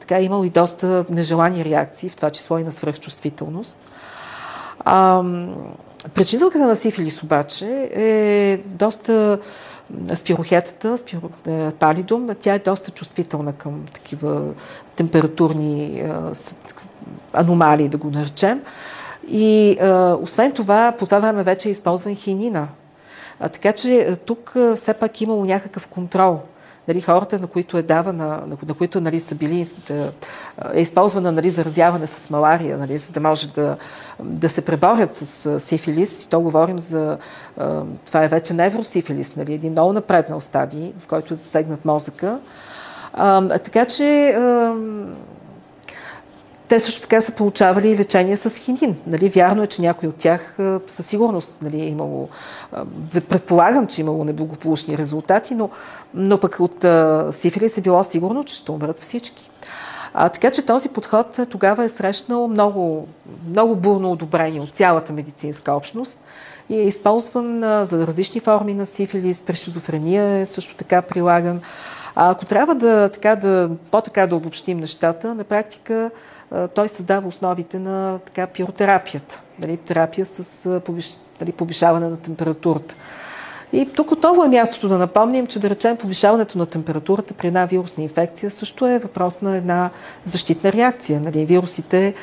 така 0.00 0.18
е 0.18 0.24
имал 0.24 0.44
и 0.44 0.50
доста 0.50 1.04
нежелани 1.10 1.64
реакции, 1.64 2.08
в 2.08 2.16
това 2.16 2.30
число 2.30 2.58
и 2.58 2.64
на 2.64 2.72
свръхчувствителност. 2.72 3.78
А, 4.78 5.22
причинителката 6.14 6.66
на 6.66 6.76
сифилис 6.76 7.22
обаче 7.22 7.90
е 7.94 8.60
доста 8.66 9.38
спирохетата, 10.14 10.98
спиро, 10.98 11.30
е, 11.46 11.70
палидум, 11.70 12.28
тя 12.40 12.54
е 12.54 12.58
доста 12.58 12.90
чувствителна 12.90 13.52
към 13.52 13.84
такива 13.94 14.42
температурни 14.96 16.04
аномалии, 17.32 17.88
да 17.88 17.96
го 17.96 18.10
наречем. 18.10 18.62
И 19.28 19.78
а, 19.80 20.18
освен 20.22 20.52
това, 20.52 20.92
по 20.98 21.04
това 21.04 21.18
време 21.18 21.42
вече 21.42 21.68
е 21.68 21.72
използван 21.72 22.14
хинина. 22.14 22.68
Така 23.38 23.72
че 23.72 24.16
тук 24.26 24.54
все 24.76 24.94
пак 24.94 25.20
имало 25.20 25.44
някакъв 25.44 25.86
контрол 25.86 26.40
нали, 26.88 27.00
хората, 27.00 27.38
на 27.38 27.46
които 27.46 27.78
е 27.78 27.82
давана, 27.82 28.26
на, 28.26 28.56
на 28.68 28.74
които 28.74 29.00
нали, 29.00 29.20
са 29.20 29.34
били, 29.34 29.70
да, 29.88 30.12
е 30.74 30.80
използвана 30.80 31.32
нали, 31.32 31.50
заразяване 31.50 32.06
с 32.06 32.30
малария, 32.30 32.78
нали, 32.78 32.98
за 32.98 33.12
да 33.12 33.20
може 33.20 33.48
да, 33.48 33.76
да 34.20 34.48
се 34.48 34.64
преборят 34.64 35.14
с 35.14 35.60
сифилис. 35.60 36.24
И 36.24 36.28
то 36.28 36.40
говорим 36.40 36.78
за... 36.78 37.18
Това 38.06 38.24
е 38.24 38.28
вече 38.28 38.54
невросифилис, 38.54 39.36
нали, 39.36 39.54
един 39.54 39.72
много 39.72 39.92
напреднал 39.92 40.40
стадий, 40.40 40.92
в 40.98 41.06
който 41.06 41.34
е 41.34 41.36
засегнат 41.36 41.84
мозъка. 41.84 42.38
А, 43.12 43.58
така 43.58 43.84
че 43.84 44.36
те 46.68 46.80
също 46.80 47.00
така 47.00 47.20
са 47.20 47.32
получавали 47.32 47.98
лечение 47.98 48.36
с 48.36 48.50
хинин. 48.50 48.96
Нали? 49.06 49.28
Вярно 49.28 49.62
е, 49.62 49.66
че 49.66 49.82
някой 49.82 50.08
от 50.08 50.16
тях 50.16 50.58
със 50.86 51.06
сигурност 51.06 51.62
нали, 51.62 51.80
е 51.80 51.88
имало, 51.88 52.28
предполагам, 53.28 53.86
че 53.86 54.00
е 54.00 54.04
имало 54.04 54.24
неблагополучни 54.24 54.98
резултати, 54.98 55.54
но, 55.54 55.70
но 56.14 56.40
пък 56.40 56.60
от 56.60 56.84
сифилис 57.34 57.78
е 57.78 57.80
било 57.80 58.04
сигурно, 58.04 58.44
че 58.44 58.54
ще 58.54 58.72
умрат 58.72 58.98
всички. 58.98 59.50
А, 60.14 60.28
така 60.28 60.50
че 60.50 60.66
този 60.66 60.88
подход 60.88 61.40
тогава 61.50 61.84
е 61.84 61.88
срещнал 61.88 62.48
много, 62.48 63.08
много 63.48 63.76
бурно 63.76 64.12
одобрение 64.12 64.60
от 64.60 64.74
цялата 64.74 65.12
медицинска 65.12 65.72
общност 65.72 66.20
и 66.68 66.76
е 66.76 66.82
използван 66.82 67.64
а, 67.64 67.84
за 67.84 68.06
различни 68.06 68.40
форми 68.40 68.74
на 68.74 68.86
сифилис, 68.86 69.42
при 69.42 69.54
шизофрения 69.54 70.40
е 70.40 70.46
също 70.46 70.76
така 70.76 71.02
прилаган. 71.02 71.60
А 72.14 72.30
ако 72.30 72.44
трябва 72.44 72.74
да, 72.74 73.08
така, 73.08 73.36
да 73.36 73.70
по-така 73.90 74.26
да 74.26 74.36
обобщим 74.36 74.78
нещата, 74.78 75.34
на 75.34 75.44
практика 75.44 76.10
той 76.74 76.88
създава 76.88 77.28
основите 77.28 77.78
на 77.78 78.18
така, 78.18 78.46
пиротерапията, 78.46 79.40
нали, 79.58 79.76
терапия 79.76 80.26
с 80.26 80.80
повиш, 80.80 81.16
нали, 81.40 81.52
повишаване 81.52 82.08
на 82.08 82.16
температурата. 82.16 82.94
И 83.72 83.86
тук 83.86 84.12
отново 84.12 84.44
е 84.44 84.48
мястото 84.48 84.88
да 84.88 84.98
напомним, 84.98 85.46
че 85.46 85.58
да 85.58 85.70
речем 85.70 85.96
повишаването 85.96 86.58
на 86.58 86.66
температурата 86.66 87.34
при 87.34 87.46
една 87.46 87.66
вирусна 87.66 88.02
инфекция 88.02 88.50
също 88.50 88.86
е 88.86 88.98
въпрос 88.98 89.42
на 89.42 89.56
една 89.56 89.90
защитна 90.24 90.72
реакция. 90.72 91.20
Нали, 91.20 91.46
вирусите 91.46 92.14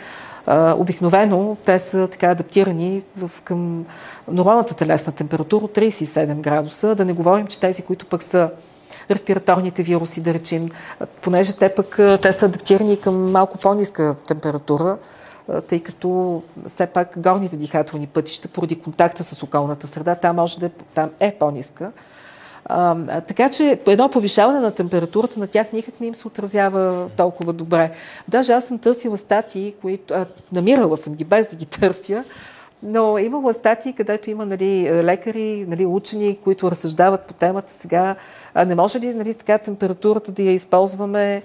обикновено 0.75 1.57
те 1.65 1.79
са 1.79 2.07
така 2.07 2.27
адаптирани 2.27 3.03
в, 3.17 3.31
към 3.43 3.85
нормалната 4.27 4.73
телесна 4.73 5.13
температура 5.13 5.65
от 5.65 5.75
37 5.75 6.35
градуса, 6.35 6.95
да 6.95 7.05
не 7.05 7.13
говорим, 7.13 7.47
че 7.47 7.59
тези, 7.59 7.81
които 7.81 8.05
пък 8.05 8.23
са 8.23 8.49
респираторните 9.11 9.83
вируси, 9.83 10.21
да 10.21 10.33
речем, 10.33 10.67
понеже 11.21 11.53
те 11.53 11.69
пък 11.69 11.99
те 12.21 12.33
са 12.33 12.45
адаптирани 12.45 12.99
към 12.99 13.31
малко 13.31 13.57
по-ниска 13.57 14.15
температура, 14.27 14.97
тъй 15.67 15.79
като 15.79 16.41
все 16.67 16.87
пак 16.87 17.13
горните 17.17 17.57
дихателни 17.57 18.07
пътища, 18.07 18.47
поради 18.47 18.79
контакта 18.79 19.23
с 19.23 19.43
околната 19.43 19.87
среда, 19.87 20.15
там 20.15 20.35
може 20.35 20.59
да 20.59 20.65
е, 20.65 20.69
там 20.93 21.09
е 21.19 21.31
по-ниска. 21.31 21.91
А, 22.65 23.21
така 23.21 23.49
че 23.49 23.79
едно 23.87 24.09
повишаване 24.09 24.59
на 24.59 24.71
температурата 24.71 25.39
на 25.39 25.47
тях 25.47 25.73
никак 25.73 26.01
не 26.01 26.07
им 26.07 26.15
се 26.15 26.27
отразява 26.27 27.09
толкова 27.17 27.53
добре. 27.53 27.91
Даже 28.27 28.53
аз 28.53 28.65
съм 28.65 28.79
търсила 28.79 29.17
статии, 29.17 29.75
които... 29.81 30.13
А, 30.13 30.25
намирала 30.51 30.97
съм 30.97 31.15
ги 31.15 31.23
без 31.23 31.47
да 31.47 31.55
ги 31.55 31.65
търся, 31.65 32.23
но 32.83 33.17
имало 33.17 33.53
статии, 33.53 33.93
където 33.93 34.29
има 34.29 34.45
нали, 34.45 35.03
лекари, 35.03 35.65
нали, 35.67 35.85
учени, 35.85 36.39
които 36.43 36.71
разсъждават 36.71 37.21
по 37.21 37.33
темата 37.33 37.71
сега. 37.71 38.15
А 38.53 38.65
не 38.65 38.75
може 38.75 38.99
ли 38.99 39.13
нали, 39.13 39.33
така 39.33 39.57
температурата 39.57 40.31
да 40.31 40.43
я 40.43 40.51
използваме 40.51 41.43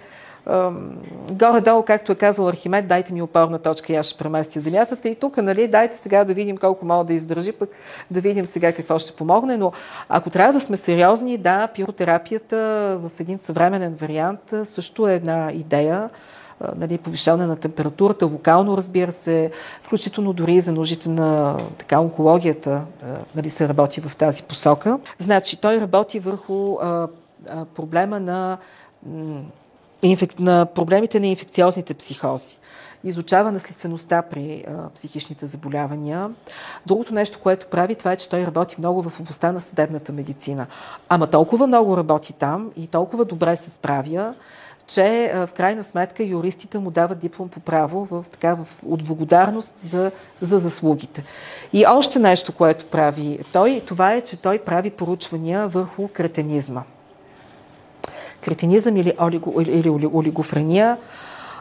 горе-долу, 1.33 1.83
както 1.83 2.13
е 2.13 2.15
казал 2.15 2.49
Архимед, 2.49 2.87
дайте 2.87 3.13
ми 3.13 3.23
опорна 3.23 3.59
точка 3.59 3.93
и 3.93 3.97
аз 3.97 4.07
ще 4.07 4.19
преместя 4.19 4.61
земята. 4.61 5.09
И 5.09 5.15
тук, 5.15 5.37
нали, 5.37 5.69
дайте 5.69 5.97
сега 5.97 6.25
да 6.25 6.35
видим 6.35 6.57
колко 6.57 6.87
мога 6.87 7.05
да 7.05 7.15
издържи, 7.15 7.53
пък 7.53 7.71
да 8.11 8.21
видим 8.21 8.47
сега 8.47 8.73
какво 8.73 8.99
ще 8.99 9.13
помогне. 9.13 9.57
Но 9.57 9.73
ако 10.09 10.31
трябва 10.31 10.53
да 10.53 10.61
сме 10.61 10.77
сериозни, 10.77 11.39
да, 11.39 11.69
пиротерапията 11.75 12.57
в 13.03 13.21
един 13.21 13.39
съвременен 13.39 13.95
вариант 13.95 14.55
също 14.65 15.09
е 15.09 15.15
една 15.15 15.51
идея 15.53 16.11
нали, 16.77 16.99
повишаване 16.99 17.47
на 17.47 17.57
температурата, 17.57 18.27
локално 18.27 18.77
разбира 18.77 19.13
се, 19.13 19.51
включително 19.83 20.33
дори 20.33 20.61
за 20.61 20.73
нуждите 20.73 21.09
на 21.09 21.57
така, 21.79 22.01
онкологията 22.01 22.83
нали, 23.35 23.51
се 23.51 23.69
работи 23.69 24.01
в 24.01 24.17
тази 24.17 24.43
посока. 24.43 24.99
Значи 25.19 25.57
той 25.57 25.81
работи 25.81 26.21
върху 26.21 26.77
а, 26.83 27.09
а, 27.49 27.65
проблема 27.65 28.21
на 28.21 28.59
на 30.39 30.67
проблемите 30.67 31.21
на 31.21 31.27
инфекциозните 31.27 31.95
психози 31.95 32.59
изучава 33.05 33.53
наследствеността 33.53 34.23
при 34.23 34.65
а, 34.69 34.91
психичните 34.95 35.47
заболявания. 35.47 36.31
Другото 36.87 37.15
нещо, 37.15 37.39
което 37.43 37.67
прави, 37.67 37.95
това 37.95 38.13
е, 38.13 38.17
че 38.17 38.29
той 38.29 38.47
работи 38.47 38.75
много 38.79 39.03
в 39.03 39.21
областта 39.21 39.53
на 39.53 39.61
съдебната 39.61 40.13
медицина. 40.13 40.67
Ама 41.09 41.27
толкова 41.27 41.67
много 41.67 41.97
работи 41.97 42.33
там 42.33 42.71
и 42.77 42.87
толкова 42.87 43.25
добре 43.25 43.57
се 43.57 43.71
справя, 43.71 44.35
че 44.87 45.33
в 45.35 45.51
крайна 45.57 45.85
сметка 45.85 46.25
юристите 46.25 46.79
му 46.79 46.91
дават 46.91 47.19
диплом 47.19 47.49
по 47.49 47.61
право 47.61 48.09
в, 48.11 48.25
така, 48.31 48.55
в, 48.55 48.67
от 48.87 49.05
благодарност 49.05 49.79
за, 49.79 50.11
за 50.41 50.59
заслугите. 50.59 51.25
И 51.73 51.87
още 51.87 52.19
нещо, 52.19 52.53
което 52.53 52.87
прави 52.87 53.39
той, 53.53 53.83
това 53.87 54.13
е, 54.13 54.21
че 54.21 54.37
той 54.37 54.59
прави 54.59 54.91
поручвания 54.91 55.69
върху 55.69 56.09
кретенизма. 56.09 56.83
Кретенизъм 58.41 58.97
или, 58.97 59.13
олиго, 59.21 59.61
или 59.61 59.89
олигофрения 59.91 60.99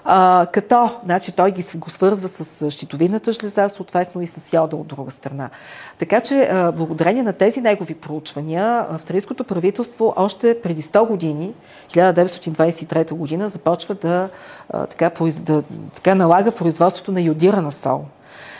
а, 0.05 0.47
като 0.53 0.89
значи, 1.05 1.31
той 1.31 1.51
ги, 1.51 1.65
го 1.75 1.89
свързва 1.89 2.27
с 2.27 2.71
щитовидната 2.71 3.31
жлеза, 3.31 3.69
съответно 3.69 4.21
и 4.21 4.27
с 4.27 4.53
йода 4.53 4.75
от 4.75 4.87
друга 4.87 5.11
страна. 5.11 5.49
Така 5.97 6.21
че, 6.21 6.41
а, 6.51 6.71
благодарение 6.71 7.23
на 7.23 7.33
тези 7.33 7.61
негови 7.61 7.95
проучвания, 7.95 8.85
австрийското 8.89 9.43
правителство 9.43 10.13
още 10.15 10.61
преди 10.61 10.81
100 10.81 11.07
години, 11.07 11.53
1923 11.89 13.13
година, 13.13 13.49
започва 13.49 13.95
да, 13.95 14.29
а, 14.69 14.85
така, 14.85 15.11
да 15.41 15.63
така 15.95 16.15
налага 16.15 16.51
производството 16.51 17.11
на 17.11 17.21
йодирана 17.21 17.71
сол. 17.71 18.05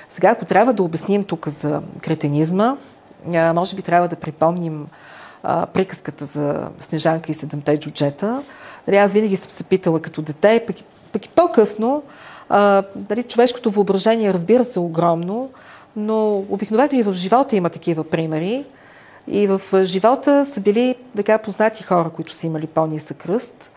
Сега, 0.10 0.30
ако 0.30 0.46
трябва 0.46 0.74
да 0.74 0.84
обясним 0.84 1.24
тук 1.24 1.48
за 1.48 1.82
кретенизма, 2.02 2.78
а, 3.34 3.54
може 3.54 3.76
би 3.76 3.82
трябва 3.82 4.08
да 4.08 4.16
припомним 4.16 4.88
а, 5.44 5.66
приказката 5.66 6.26
за 6.26 6.70
Снежанка 6.80 7.32
и 7.32 7.34
седемте 7.34 7.80
джуджета. 7.80 8.44
Нали, 8.88 8.98
аз 8.98 9.14
винаги 9.14 9.36
съм 9.36 9.52
се 9.52 9.64
питала 9.64 10.00
като 10.00 10.22
дете, 10.22 10.64
пък 10.68 10.76
пък 11.14 11.26
и 11.26 11.30
по-късно, 11.30 12.03
а, 12.49 12.84
дали, 12.95 13.24
човешкото 13.24 13.72
въображение 13.72 14.34
разбира 14.34 14.64
се 14.64 14.80
огромно, 14.80 15.49
но 15.95 16.38
обикновено 16.49 16.99
и 16.99 17.03
в 17.03 17.14
живота 17.14 17.55
има 17.55 17.70
такива 17.70 18.03
примери. 18.03 18.66
И 19.28 19.47
в 19.47 19.61
живота 19.84 20.45
са 20.45 20.61
били 20.61 20.95
така 21.16 21.38
познати 21.38 21.84
хора, 21.84 22.09
които 22.09 22.34
са 22.34 22.47
имали 22.47 22.68
по-нисък 22.68 23.18
кръст, 23.18 23.72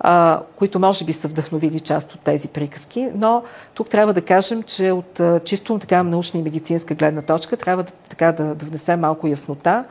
а, 0.00 0.40
които 0.56 0.78
може 0.78 1.04
би 1.04 1.12
са 1.12 1.28
вдъхновили 1.28 1.80
част 1.80 2.14
от 2.14 2.20
тези 2.20 2.48
приказки, 2.48 3.08
но 3.14 3.42
тук 3.74 3.88
трябва 3.88 4.12
да 4.12 4.22
кажем, 4.22 4.62
че 4.62 4.92
от 4.92 5.20
чисто 5.44 5.78
така 5.78 6.02
научна 6.02 6.40
и 6.40 6.42
медицинска 6.42 6.94
гледна 6.94 7.22
точка 7.22 7.56
трябва 7.56 7.82
да, 7.82 7.92
така, 8.08 8.32
да, 8.32 8.54
да 8.54 8.66
внесем 8.66 9.00
малко 9.00 9.26
яснота. 9.26 9.84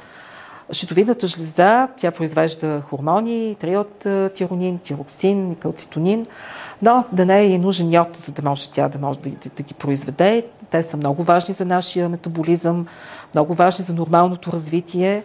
Щитовидната 0.72 1.28
жлеза, 1.28 1.88
тя 1.98 2.12
произвежда 2.12 2.82
хормони, 2.90 3.56
триот 3.60 4.08
тиронин, 4.34 4.80
тироксин, 4.80 5.56
калцитонин, 5.56 6.26
но 6.82 7.04
да 7.12 7.26
не 7.26 7.54
е 7.54 7.58
нужен 7.58 7.94
йод, 7.94 8.16
за 8.16 8.32
да 8.32 8.50
може 8.50 8.70
тя 8.72 8.90
да 8.90 9.00
може 9.00 9.20
да, 9.20 9.30
да, 9.30 9.50
да 9.58 9.64
ги 9.64 9.74
произведе. 9.74 10.46
Те 10.70 10.84
са 10.84 10.98
много 10.98 11.24
важни 11.24 11.54
за 11.54 11.66
нашия 11.66 12.10
метаболизъм, 12.10 12.88
много 13.34 13.54
важни 13.54 13.86
за 13.86 13.94
нормалното 13.94 14.52
развитие. 14.52 15.24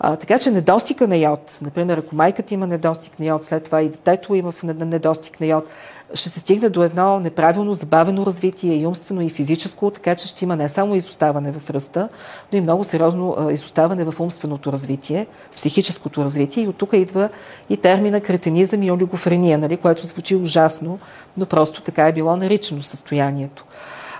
А, 0.00 0.16
така 0.16 0.38
че 0.38 0.50
недостига 0.50 1.08
на 1.08 1.16
йод, 1.16 1.58
например, 1.62 1.98
ако 1.98 2.16
майката 2.16 2.54
има 2.54 2.66
недостиг 2.66 3.18
на 3.18 3.26
йод, 3.26 3.42
след 3.42 3.64
това 3.64 3.82
и 3.82 3.88
детето 3.88 4.34
има 4.34 4.52
недостиг 4.64 5.40
на 5.40 5.46
йод, 5.46 5.68
ще 6.14 6.30
се 6.30 6.40
стигне 6.40 6.68
до 6.68 6.82
едно 6.82 7.20
неправилно 7.20 7.74
забавено 7.74 8.26
развитие 8.26 8.76
и 8.76 8.86
умствено 8.86 9.20
и 9.20 9.28
физическо, 9.28 9.90
така 9.90 10.14
че 10.14 10.28
ще 10.28 10.44
има 10.44 10.56
не 10.56 10.68
само 10.68 10.94
изоставане 10.94 11.52
в 11.52 11.70
ръста, 11.70 12.08
но 12.52 12.58
и 12.58 12.60
много 12.60 12.84
сериозно 12.84 13.50
изоставане 13.50 14.04
в 14.04 14.20
умственото 14.20 14.72
развитие, 14.72 15.26
психическото 15.56 16.22
развитие. 16.24 16.64
И 16.64 16.68
от 16.68 16.76
тук 16.76 16.90
идва 16.92 17.28
и 17.70 17.76
термина 17.76 18.20
кретенизъм 18.20 18.82
и 18.82 18.90
олигофрения, 18.90 19.58
нали, 19.58 19.76
което 19.76 20.06
звучи 20.06 20.36
ужасно, 20.36 20.98
но 21.36 21.46
просто 21.46 21.82
така 21.82 22.08
е 22.08 22.12
било 22.12 22.36
наричано 22.36 22.82
състоянието. 22.82 23.64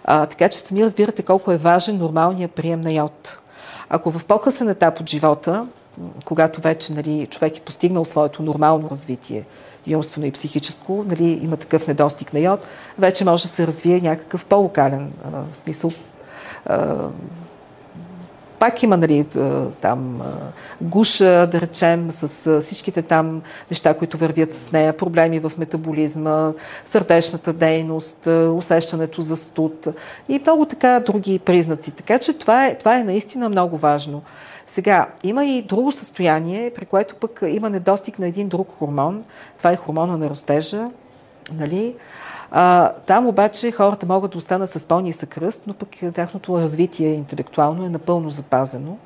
А, 0.05 0.27
така 0.27 0.49
че 0.49 0.59
сами 0.59 0.85
разбирате 0.85 1.23
колко 1.23 1.53
е 1.53 1.57
важен 1.57 1.99
нормалният 1.99 2.53
прием 2.53 2.81
на 2.81 2.93
йод. 2.93 3.39
Ако 3.89 4.11
в 4.11 4.25
по-късен 4.25 4.69
етап 4.69 5.01
от 5.01 5.11
живота, 5.11 5.67
когато 6.25 6.61
вече 6.61 6.93
нали, 6.93 7.27
човек 7.31 7.59
е 7.59 7.61
постигнал 7.61 8.05
своето 8.05 8.43
нормално 8.43 8.91
развитие, 8.91 9.45
и 9.87 9.97
и 10.23 10.31
психическо, 10.31 11.05
нали, 11.09 11.41
има 11.43 11.57
такъв 11.57 11.87
недостиг 11.87 12.33
на 12.33 12.41
йод, 12.41 12.69
вече 12.99 13.25
може 13.25 13.43
да 13.43 13.49
се 13.49 13.67
развие 13.67 14.01
някакъв 14.01 14.45
по-локален 14.45 15.13
смисъл. 15.53 15.93
А, 16.67 16.97
пак 18.59 18.83
има 18.83 18.97
нали, 18.97 19.27
там 19.81 20.23
гуша, 20.81 21.49
да 21.53 21.61
речем, 21.61 22.11
с 22.11 22.61
всичките 22.61 23.03
там 23.03 23.43
неща, 23.71 23.95
които 23.95 24.19
вървят 24.19 24.55
с 24.55 24.73
нея, 24.73 24.97
проблеми 24.97 25.39
в 25.39 25.53
метаболизма, 25.59 26.53
сърдечната 26.85 27.53
дейност, 27.53 28.27
усещането 28.53 29.23
за 29.23 29.37
студ 29.37 29.89
и 30.29 30.39
много 30.39 30.65
така 30.65 31.01
други 31.01 31.39
признаци. 31.39 31.91
Така 31.91 32.19
че 32.19 32.33
това 32.33 32.67
е, 32.67 32.79
това 32.79 32.99
е 32.99 33.05
наистина 33.05 33.49
много 33.49 33.77
важно. 33.77 34.23
Сега, 34.67 35.07
има 35.23 35.45
и 35.45 35.63
друго 35.63 35.93
състояние, 35.93 36.73
при 36.75 36.85
което 36.85 37.15
пък 37.15 37.43
има 37.49 37.71
недостиг 37.71 38.19
на 38.19 38.27
един 38.27 38.49
друг 38.49 38.71
хормон. 38.71 39.25
Това 39.59 39.73
е 39.73 39.77
хормона 39.77 40.17
на 40.17 40.31
растежа. 40.31 40.91
Нали? 41.53 41.95
А, 42.51 42.93
там 42.93 43.27
обаче 43.27 43.71
хората 43.71 44.07
могат 44.07 44.31
да 44.31 44.39
останат 44.39 44.71
с 44.71 44.85
по-нисък 44.85 45.39
ръст, 45.39 45.63
но 45.67 45.75
пък 45.75 45.89
тяхното 46.15 46.61
развитие 46.61 47.09
интелектуално 47.09 47.85
е 47.85 47.89
напълно 47.89 48.31
запазено. 48.31 48.97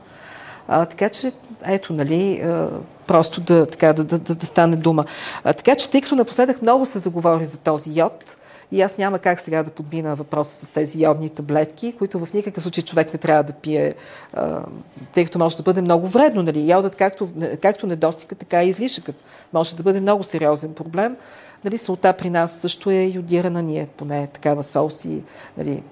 А, 0.68 0.84
така 0.84 1.08
че, 1.08 1.32
ето, 1.64 1.92
нали, 1.92 2.42
просто 3.06 3.40
да, 3.40 3.66
така, 3.66 3.92
да, 3.92 4.04
да, 4.04 4.18
да, 4.18 4.34
да 4.34 4.46
стане 4.46 4.76
дума. 4.76 5.04
А, 5.44 5.52
така 5.52 5.76
че, 5.76 5.90
тъй 5.90 6.00
като 6.00 6.14
напоследък 6.14 6.62
много 6.62 6.86
се 6.86 6.98
заговори 6.98 7.44
за 7.44 7.58
този 7.58 7.98
йод, 7.98 8.36
и 8.72 8.82
аз 8.82 8.98
няма 8.98 9.18
как 9.18 9.40
сега 9.40 9.62
да 9.62 9.70
подмина 9.70 10.14
въпроса 10.14 10.66
с 10.66 10.70
тези 10.70 11.02
йодни 11.02 11.28
таблетки, 11.28 11.94
които 11.98 12.26
в 12.26 12.32
никакъв 12.34 12.62
случай 12.62 12.84
човек 12.84 13.12
не 13.12 13.18
трябва 13.18 13.42
да 13.42 13.52
пие, 13.52 13.94
тъй 15.14 15.24
като 15.24 15.38
може 15.38 15.56
да 15.56 15.62
бъде 15.62 15.82
много 15.82 16.08
вредно. 16.08 16.42
Нали? 16.42 16.72
Йодът 16.72 16.96
както, 16.96 17.28
както 17.62 17.86
недостига, 17.86 18.34
така 18.34 18.64
и 18.64 18.68
излишъкът 18.68 19.24
може 19.52 19.76
да 19.76 19.82
бъде 19.82 20.00
много 20.00 20.22
сериозен 20.22 20.74
проблем. 20.74 21.16
Нали, 21.64 21.78
солта 21.78 22.12
при 22.12 22.30
нас 22.30 22.52
също 22.52 22.90
е 22.90 23.02
йодирана, 23.04 23.62
ние 23.62 23.86
поне 23.96 24.26
такава 24.26 24.62
сол 24.62 24.90
си 24.90 25.22
нали, 25.58 25.82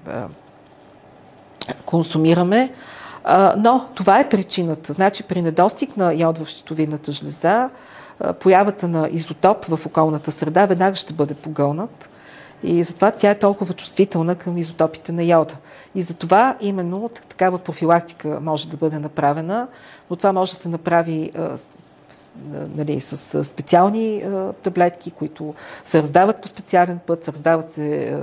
консумираме. 1.85 2.73
Но 3.57 3.89
това 3.95 4.21
е 4.21 4.29
причината. 4.29 4.93
Значи 4.93 5.23
при 5.23 5.43
недостиг 5.43 5.97
на 5.97 6.15
йод 6.15 6.39
в 6.39 6.47
щитовидната 6.47 7.13
жлеза, 7.13 7.71
появата 8.41 8.89
на 8.89 9.09
изотоп 9.13 9.65
в 9.65 9.87
околната 9.87 10.33
среда 10.33 10.67
веднага 10.67 10.97
ще 10.97 11.13
бъде 11.13 11.35
погълнат 11.35 12.11
и 12.63 12.83
затова 12.83 13.11
тя 13.11 13.31
е 13.31 13.39
толкова 13.39 13.75
чувствителна 13.75 14.35
към 14.35 14.59
изотопите 14.59 15.13
на 15.13 15.23
йода. 15.23 15.57
И 15.95 16.03
затова 16.03 16.57
именно 16.61 17.11
такава 17.29 17.59
профилактика 17.59 18.39
може 18.43 18.69
да 18.69 18.77
бъде 18.77 18.99
направена, 18.99 19.69
но 20.11 20.17
това 20.17 20.33
може 20.33 20.53
да 20.53 20.59
се 20.59 20.69
направи 20.69 21.33
нали, 22.77 23.01
с 23.01 23.45
специални 23.45 24.25
таблетки, 24.63 25.11
които 25.11 25.55
се 25.85 26.03
раздават 26.03 26.41
по 26.41 26.49
специален 26.49 26.99
път, 27.07 27.25
се 27.25 27.33
раздават 27.33 27.73
се 27.73 28.19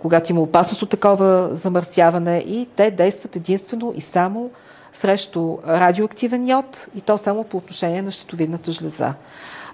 когато 0.00 0.32
има 0.32 0.40
опасност 0.40 0.82
от 0.82 0.90
такова 0.90 1.48
замърсяване 1.52 2.38
и 2.38 2.68
те 2.76 2.90
действат 2.90 3.36
единствено 3.36 3.92
и 3.96 4.00
само 4.00 4.50
срещу 4.92 5.58
радиоактивен 5.66 6.48
йод 6.48 6.88
и 6.94 7.00
то 7.00 7.18
само 7.18 7.44
по 7.44 7.56
отношение 7.56 8.02
на 8.02 8.10
щитовидната 8.10 8.72
жлеза. 8.72 9.14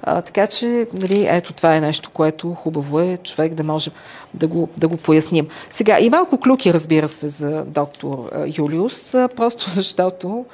Така 0.04 0.46
че, 0.46 0.86
нали, 0.92 1.26
ето 1.28 1.52
това 1.52 1.76
е 1.76 1.80
нещо, 1.80 2.10
което 2.12 2.54
хубаво 2.54 3.00
е 3.00 3.16
човек 3.16 3.54
да 3.54 3.64
може 3.64 3.90
да 4.34 4.46
го, 4.46 4.68
да 4.76 4.88
го 4.88 4.96
поясним. 4.96 5.48
Сега, 5.70 6.00
и 6.00 6.10
малко 6.10 6.40
клюки, 6.40 6.74
разбира 6.74 7.08
се, 7.08 7.28
за 7.28 7.64
доктор 7.66 8.30
Юлиус, 8.58 9.12
просто 9.36 9.70
защото 9.74 10.46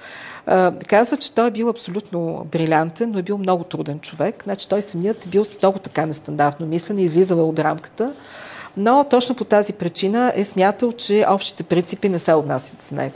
казва, 0.86 1.16
че 1.16 1.32
той 1.32 1.48
е 1.48 1.51
бил 1.51 1.68
абсолютно 1.68 2.46
брилянтен, 2.53 3.11
но 3.11 3.18
е 3.18 3.22
бил 3.22 3.38
много 3.38 3.64
труден 3.64 4.01
човек. 4.01 4.42
Значи 4.44 4.68
той 4.68 4.82
самият 4.82 5.26
е 5.26 5.28
бил 5.28 5.44
с 5.44 5.62
много 5.62 5.78
така 5.78 6.07
нестандартно 6.07 6.66
мислене, 6.66 7.03
излизал 7.03 7.48
от 7.48 7.59
рамката, 7.59 8.12
но 8.76 9.05
точно 9.11 9.34
по 9.34 9.44
тази 9.44 9.72
причина 9.72 10.32
е 10.36 10.44
смятал, 10.44 10.92
че 10.92 11.26
общите 11.28 11.62
принципи 11.62 12.09
не 12.09 12.18
се 12.18 12.34
отнасят 12.34 12.80
с 12.80 12.90
него. 12.90 13.14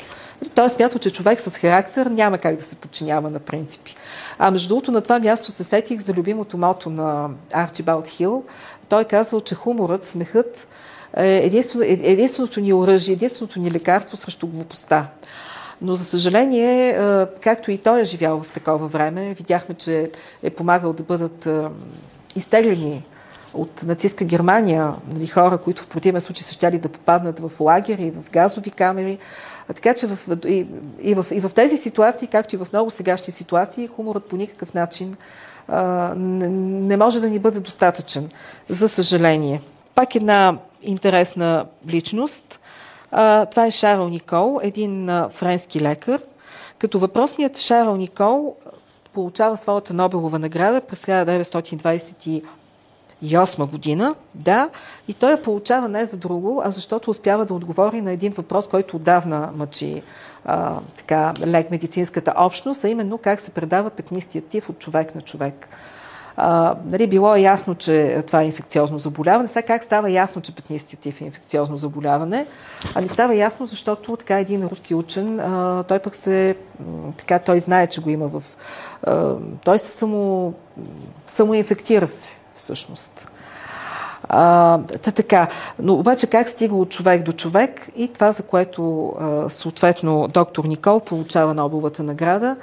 Той 0.54 0.66
е 0.66 0.68
смятал, 0.68 0.98
че 0.98 1.10
човек 1.10 1.40
с 1.40 1.50
характер 1.50 2.06
няма 2.06 2.38
как 2.38 2.56
да 2.56 2.62
се 2.62 2.76
подчинява 2.76 3.30
на 3.30 3.38
принципи. 3.38 3.94
А 4.38 4.50
между 4.50 4.68
другото 4.68 4.92
на 4.92 5.00
това 5.00 5.18
място 5.18 5.52
се 5.52 5.64
сетих 5.64 6.00
за 6.00 6.12
любимото 6.12 6.58
мото 6.58 6.90
на 6.90 7.30
Арчибалд 7.52 8.08
Хил. 8.08 8.44
Той 8.88 9.04
казвал, 9.04 9.40
че 9.40 9.54
хуморът, 9.54 10.04
смехът 10.04 10.68
е 11.16 11.36
единствено, 11.36 11.84
е 11.84 11.88
единственото 11.88 12.60
ни 12.60 12.72
оръжие, 12.72 13.12
единственото 13.12 13.60
ни 13.60 13.70
лекарство 13.70 14.16
срещу 14.16 14.46
глупостта. 14.46 15.06
Но, 15.82 15.94
за 15.94 16.04
съжаление, 16.04 16.88
е, 16.88 17.26
както 17.40 17.70
и 17.70 17.78
той 17.78 18.00
е 18.00 18.04
живял 18.04 18.42
в 18.42 18.52
такова 18.52 18.88
време, 18.88 19.34
видяхме, 19.34 19.74
че 19.74 20.10
е 20.42 20.50
помагал 20.50 20.92
да 20.92 21.02
бъдат 21.02 21.46
е, 21.46 21.62
изтеглени 22.36 23.04
от 23.54 23.82
нацистска 23.82 24.24
Германия, 24.24 24.92
нали, 25.14 25.26
хора, 25.26 25.58
които 25.58 25.82
в 25.82 25.86
противен 25.86 26.20
случай 26.20 26.42
са 26.42 26.52
щяли 26.52 26.78
да 26.78 26.88
попаднат 26.88 27.40
в 27.40 27.50
лагери, 27.60 28.10
в 28.10 28.30
газови 28.30 28.70
камери. 28.70 29.18
А 29.68 29.72
така 29.72 29.94
че 29.94 30.06
в, 30.06 30.18
и, 30.46 30.66
и, 31.00 31.14
в, 31.14 31.26
и 31.30 31.40
в 31.40 31.50
тези 31.54 31.76
ситуации, 31.76 32.28
както 32.28 32.54
и 32.54 32.58
в 32.58 32.66
много 32.72 32.90
сегашни 32.90 33.32
ситуации, 33.32 33.86
хуморът 33.86 34.24
по 34.24 34.36
никакъв 34.36 34.74
начин 34.74 35.16
не, 36.16 36.48
не 36.48 36.96
може 36.96 37.20
да 37.20 37.30
ни 37.30 37.38
бъде 37.38 37.60
достатъчен, 37.60 38.28
за 38.68 38.88
съжаление. 38.88 39.62
Пак 39.94 40.14
една 40.14 40.58
интересна 40.82 41.66
личност. 41.88 42.60
Това 43.50 43.66
е 43.66 43.70
Шарл 43.70 44.08
Никол, 44.08 44.60
един 44.62 45.10
френски 45.30 45.80
лекар. 45.80 46.20
Като 46.78 46.98
въпросният 46.98 47.58
Шарл 47.58 47.96
Никол 47.96 48.56
получава 49.12 49.56
своята 49.56 49.94
Нобелова 49.94 50.38
награда 50.38 50.80
през 50.80 51.02
1928 51.02 52.42
година, 53.58 54.14
да, 54.34 54.68
и 55.08 55.14
той 55.14 55.30
я 55.30 55.42
получава 55.42 55.88
не 55.88 56.04
за 56.04 56.16
друго, 56.16 56.62
а 56.64 56.70
защото 56.70 57.10
успява 57.10 57.44
да 57.44 57.54
отговори 57.54 58.00
на 58.00 58.12
един 58.12 58.32
въпрос, 58.32 58.68
който 58.68 58.96
отдавна 58.96 59.50
мъчи 59.56 60.02
а, 60.44 60.76
така, 60.96 61.34
лек 61.46 61.70
медицинската 61.70 62.34
общност, 62.36 62.84
а 62.84 62.88
именно 62.88 63.18
как 63.18 63.40
се 63.40 63.50
предава 63.50 63.90
петнистия 63.90 64.42
тиф 64.42 64.70
от 64.70 64.78
човек 64.78 65.14
на 65.14 65.20
човек. 65.20 65.68
А, 66.36 66.76
нали, 66.84 67.06
било 67.06 67.34
е 67.34 67.40
ясно, 67.40 67.74
че 67.74 68.22
това 68.26 68.42
е 68.42 68.46
инфекциозно 68.46 68.98
заболяване. 68.98 69.48
Сега 69.48 69.66
как 69.66 69.84
става 69.84 70.10
ясно, 70.10 70.42
че 70.42 70.54
петнистия 70.54 71.00
тиф 71.00 71.20
е 71.20 71.24
инфекциозно 71.24 71.76
заболяване? 71.76 72.46
Ами 72.94 73.08
става 73.08 73.34
ясно, 73.34 73.66
защото 73.66 74.16
така 74.16 74.38
един 74.38 74.66
руски 74.66 74.94
учен, 74.94 75.40
а, 75.40 75.82
той 75.82 75.98
пък 75.98 76.14
се, 76.14 76.56
така 77.18 77.38
той 77.38 77.60
знае, 77.60 77.86
че 77.86 78.00
го 78.00 78.10
има 78.10 78.28
в... 78.28 78.42
А, 79.02 79.34
той 79.64 79.78
се 79.78 79.90
само, 79.90 80.54
само 81.26 81.54
инфектира 81.54 82.06
се, 82.06 82.40
всъщност. 82.54 83.28
А, 84.28 84.78
та 84.78 85.10
така. 85.10 85.48
Но 85.78 85.94
обаче 85.94 86.26
как 86.26 86.48
стига 86.48 86.74
от 86.76 86.90
човек 86.90 87.22
до 87.22 87.32
човек 87.32 87.88
и 87.96 88.08
това, 88.08 88.32
за 88.32 88.42
което 88.42 89.12
съответно 89.48 90.28
доктор 90.28 90.64
Никол 90.64 91.00
получава 91.00 91.54
Нобеловата 91.54 92.02
награда, 92.02 92.56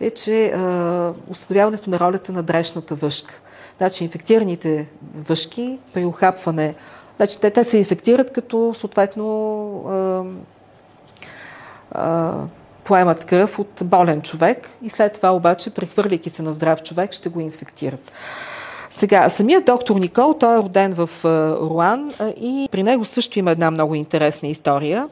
е, 0.00 0.10
че 0.10 0.46
а, 0.46 1.12
установяването 1.28 1.90
на 1.90 2.00
ролята 2.00 2.32
на 2.32 2.42
дрешната 2.42 2.94
въшка. 2.94 3.34
Значи 3.78 4.04
инфектираните 4.04 4.86
въшки 5.14 5.78
при 5.94 6.04
охапване, 6.04 6.74
значи 7.16 7.40
те, 7.40 7.50
те 7.50 7.64
се 7.64 7.78
инфектират 7.78 8.32
като 8.32 8.74
съответно 8.74 9.84
а, 9.88 10.24
а, 11.92 12.34
поемат 12.84 13.24
кръв 13.24 13.58
от 13.58 13.82
болен 13.84 14.22
човек 14.22 14.70
и 14.82 14.90
след 14.90 15.12
това 15.12 15.34
обаче, 15.34 15.74
прехвърляйки 15.74 16.30
се 16.30 16.42
на 16.42 16.52
здрав 16.52 16.82
човек, 16.82 17.12
ще 17.12 17.28
го 17.28 17.40
инфектират. 17.40 18.12
Сега, 18.90 19.28
самият 19.28 19.64
доктор 19.64 19.96
Никол, 19.96 20.34
той 20.34 20.54
е 20.54 20.58
роден 20.58 20.94
в 20.94 21.10
Руан 21.60 22.10
и 22.40 22.68
при 22.72 22.82
него 22.82 23.04
също 23.04 23.38
има 23.38 23.50
една 23.50 23.70
много 23.70 23.94
интересна 23.94 24.48
история. 24.48 25.08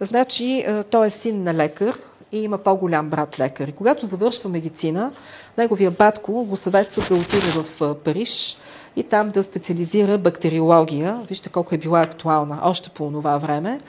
Значи, 0.00 0.66
той 0.90 1.06
е 1.06 1.10
син 1.10 1.42
на 1.42 1.54
лекар 1.54 1.98
и 2.32 2.42
има 2.42 2.58
по-голям 2.58 3.10
брат 3.10 3.40
лекар. 3.40 3.68
И 3.68 3.72
когато 3.72 4.06
завършва 4.06 4.50
медицина, 4.50 5.12
неговия 5.58 5.90
батко 5.90 6.44
го 6.44 6.56
съветва 6.56 7.02
да 7.08 7.14
отиде 7.14 7.46
в 7.46 7.94
Париж 7.94 8.56
и 8.96 9.02
там 9.02 9.30
да 9.30 9.42
специализира 9.42 10.18
бактериология. 10.18 11.20
Вижте 11.28 11.48
колко 11.48 11.74
е 11.74 11.78
била 11.78 12.00
актуална 12.00 12.60
още 12.62 12.90
по 12.90 13.10
това 13.10 13.38
време. 13.38 13.80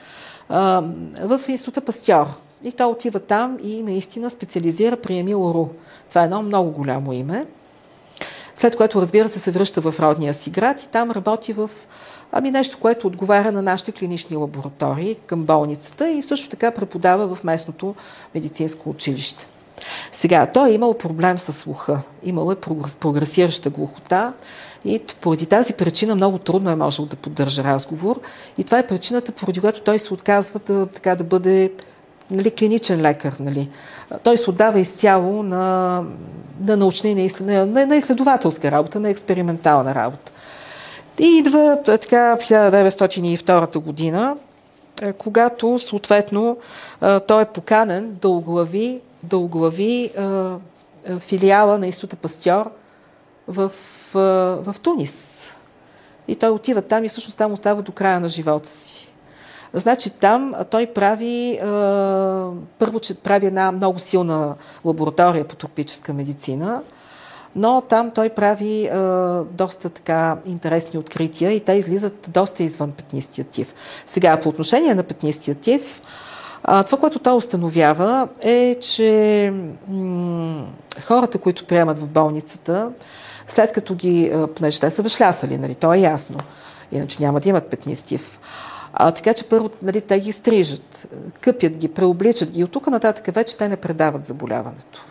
В 1.19 1.41
института 1.47 1.81
Пастьор. 1.81 2.25
И 2.63 2.71
той 2.71 2.87
отива 2.87 3.19
там 3.19 3.57
и 3.63 3.83
наистина 3.83 4.29
специализира 4.29 4.97
при 4.97 5.17
Емил 5.17 5.51
Ру. 5.55 5.67
Това 6.09 6.21
е 6.21 6.25
едно 6.25 6.41
много 6.41 6.71
голямо 6.71 7.13
име 7.13 7.45
след 8.55 8.75
което 8.75 9.01
разбира 9.01 9.29
се 9.29 9.39
се 9.39 9.51
връща 9.51 9.81
в 9.81 9.99
родния 9.99 10.33
си 10.33 10.49
град 10.49 10.81
и 10.81 10.87
там 10.87 11.11
работи 11.11 11.53
в 11.53 11.69
ами 12.31 12.51
нещо, 12.51 12.77
което 12.81 13.07
отговаря 13.07 13.51
на 13.51 13.61
нашите 13.61 13.91
клинични 13.91 14.37
лаборатории 14.37 15.15
към 15.15 15.43
болницата 15.43 16.09
и 16.09 16.23
също 16.23 16.49
така 16.49 16.71
преподава 16.71 17.35
в 17.35 17.43
местното 17.43 17.95
медицинско 18.35 18.89
училище. 18.89 19.47
Сега, 20.11 20.45
той 20.45 20.69
е 20.69 20.73
имал 20.73 20.97
проблем 20.97 21.37
с 21.37 21.53
слуха. 21.53 22.01
Имал 22.23 22.51
е 22.51 22.55
прогресираща 22.99 23.69
глухота 23.69 24.33
и 24.85 25.01
поради 25.21 25.45
тази 25.45 25.73
причина 25.73 26.15
много 26.15 26.37
трудно 26.37 26.69
е 26.69 26.75
можел 26.75 27.05
да 27.05 27.15
поддържа 27.15 27.63
разговор. 27.63 28.19
И 28.57 28.63
това 28.63 28.79
е 28.79 28.87
причината, 28.87 29.31
поради 29.31 29.59
която 29.59 29.81
той 29.81 29.99
се 29.99 30.13
отказва 30.13 30.59
да, 30.59 30.85
така, 30.85 31.15
да 31.15 31.23
бъде 31.23 31.71
нали, 32.31 32.51
клиничен 32.51 33.01
лекар. 33.01 33.35
Нали. 33.39 33.69
Той 34.23 34.37
се 34.37 34.49
отдава 34.49 34.79
изцяло 34.79 35.43
на, 35.43 36.03
на 36.59 36.77
научна 36.77 37.09
и 37.09 37.29
на, 37.41 37.65
на, 37.65 37.85
на 37.85 37.95
изследователска 37.95 38.71
работа, 38.71 38.99
на 38.99 39.09
експериментална 39.09 39.95
работа. 39.95 40.31
И 41.19 41.37
идва 41.37 41.77
така 41.85 42.37
1902 42.41 43.77
година, 43.77 44.37
когато 45.17 45.79
съответно 45.79 46.57
той 47.27 47.41
е 47.41 47.45
поканен 47.45 48.17
да 48.21 48.29
оглави, 48.29 49.01
да 49.23 49.37
оглави 49.37 50.11
филиала 51.19 51.77
на 51.77 51.85
Института 51.85 52.15
Пастьор 52.15 52.71
в, 53.47 53.71
в 54.13 54.75
Тунис. 54.81 55.51
И 56.27 56.35
той 56.35 56.49
отива 56.49 56.81
там 56.81 57.03
и 57.03 57.09
всъщност 57.09 57.37
там 57.37 57.53
остава 57.53 57.81
до 57.81 57.91
края 57.91 58.19
на 58.19 58.27
живота 58.27 58.69
си. 58.69 59.04
Значи 59.77 60.09
там 60.09 60.53
той 60.69 60.85
прави, 60.85 61.59
първо, 62.79 62.99
че 63.01 63.15
прави 63.15 63.45
една 63.45 63.71
много 63.71 63.99
силна 63.99 64.55
лаборатория 64.85 65.47
по 65.47 65.55
тропическа 65.55 66.13
медицина, 66.13 66.81
но 67.55 67.81
там 67.81 68.11
той 68.11 68.29
прави 68.29 68.89
доста 69.51 69.89
така 69.89 70.37
интересни 70.45 70.99
открития 70.99 71.51
и 71.51 71.59
те 71.59 71.73
излизат 71.73 72.29
доста 72.29 72.63
извън 72.63 72.91
петнистия 72.91 73.45
тиф. 73.45 73.73
Сега, 74.05 74.39
по 74.39 74.49
отношение 74.49 74.95
на 74.95 75.03
петнистия 75.03 75.55
тиф, 75.55 76.01
това, 76.63 76.97
което 76.99 77.19
той 77.19 77.37
установява 77.37 78.27
е, 78.41 78.75
че 78.81 79.53
хората, 81.05 81.37
които 81.37 81.65
приемат 81.65 81.97
в 81.97 82.07
болницата, 82.07 82.89
след 83.47 83.71
като 83.71 83.95
ги, 83.95 84.31
понеже 84.55 84.79
те 84.79 84.89
са 84.89 85.01
въшлясали, 85.01 85.57
нали, 85.57 85.75
то 85.75 85.93
е 85.93 85.99
ясно, 85.99 86.37
иначе 86.91 87.23
няма 87.23 87.39
да 87.39 87.49
имат 87.49 87.69
петнистив. 87.69 88.39
А, 88.97 89.11
така 89.11 89.33
че 89.33 89.49
първо 89.49 89.69
нали, 89.81 90.01
те 90.01 90.19
ги 90.19 90.31
стрижат, 90.31 91.07
къпят 91.41 91.77
ги, 91.77 91.87
преобличат 91.87 92.51
ги 92.51 92.59
и 92.59 92.63
от 92.63 92.71
тук 92.71 92.87
нататък 92.87 93.35
вече 93.35 93.57
те 93.57 93.69
не 93.69 93.75
предават 93.75 94.25
заболяването. 94.25 95.05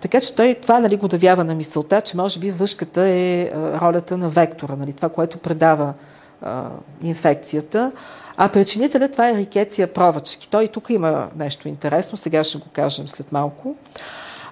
Така 0.00 0.20
че 0.20 0.34
той 0.34 0.54
това 0.54 0.80
нали, 0.80 0.96
го 0.96 1.08
давява 1.08 1.44
на 1.44 1.54
мисълта, 1.54 2.00
че 2.00 2.16
може 2.16 2.40
би 2.40 2.50
въшката 2.50 3.08
е 3.08 3.50
ролята 3.54 4.16
на 4.16 4.28
вектора, 4.28 4.76
нали, 4.76 4.92
това, 4.92 5.08
което 5.08 5.38
предава 5.38 5.94
а, 6.42 6.64
инфекцията. 7.02 7.92
А 8.36 8.48
причинителят 8.48 9.12
това 9.12 9.30
е 9.30 9.34
рикеция 9.34 9.92
провачки. 9.92 10.48
Той 10.48 10.64
и 10.64 10.68
тук 10.68 10.90
има 10.90 11.28
нещо 11.36 11.68
интересно, 11.68 12.16
сега 12.16 12.44
ще 12.44 12.58
го 12.58 12.66
кажем 12.72 13.08
след 13.08 13.32
малко. 13.32 13.76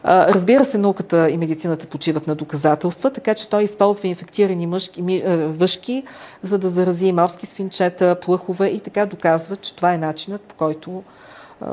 Разбира 0.07 0.65
се, 0.65 0.79
науката 0.79 1.31
и 1.31 1.37
медицината 1.37 1.87
почиват 1.87 2.27
на 2.27 2.35
доказателства, 2.35 3.11
така 3.11 3.35
че 3.35 3.49
той 3.49 3.63
използва 3.63 4.09
инфектирани 4.09 4.67
мъжки, 4.67 5.23
въшки, 5.39 6.03
за 6.43 6.59
да 6.59 6.69
зарази 6.69 7.13
морски 7.13 7.47
свинчета, 7.47 8.17
плъхове 8.23 8.67
и 8.67 8.81
така 8.81 9.07
доказва, 9.07 9.57
че 9.57 9.77
това 9.77 9.95
е 9.95 9.99
начинът 9.99 10.43
по 10.43 10.55
който 10.55 11.03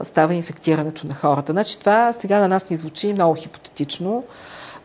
става 0.03 0.34
инфектирането 0.34 1.07
на 1.07 1.14
хората. 1.14 1.51
Значи 1.51 1.80
това 1.80 2.14
сега 2.14 2.39
на 2.39 2.47
нас 2.47 2.69
ни 2.69 2.76
звучи 2.76 3.14
много 3.14 3.35
хипотетично, 3.35 4.23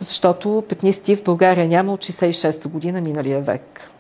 защото 0.01 0.65
петнисти 0.69 1.17
в 1.17 1.23
България 1.23 1.69
няма 1.69 1.93
от 1.93 2.01
66-та 2.01 2.69
година 2.69 3.01
миналия 3.01 3.41
век. 3.41 3.91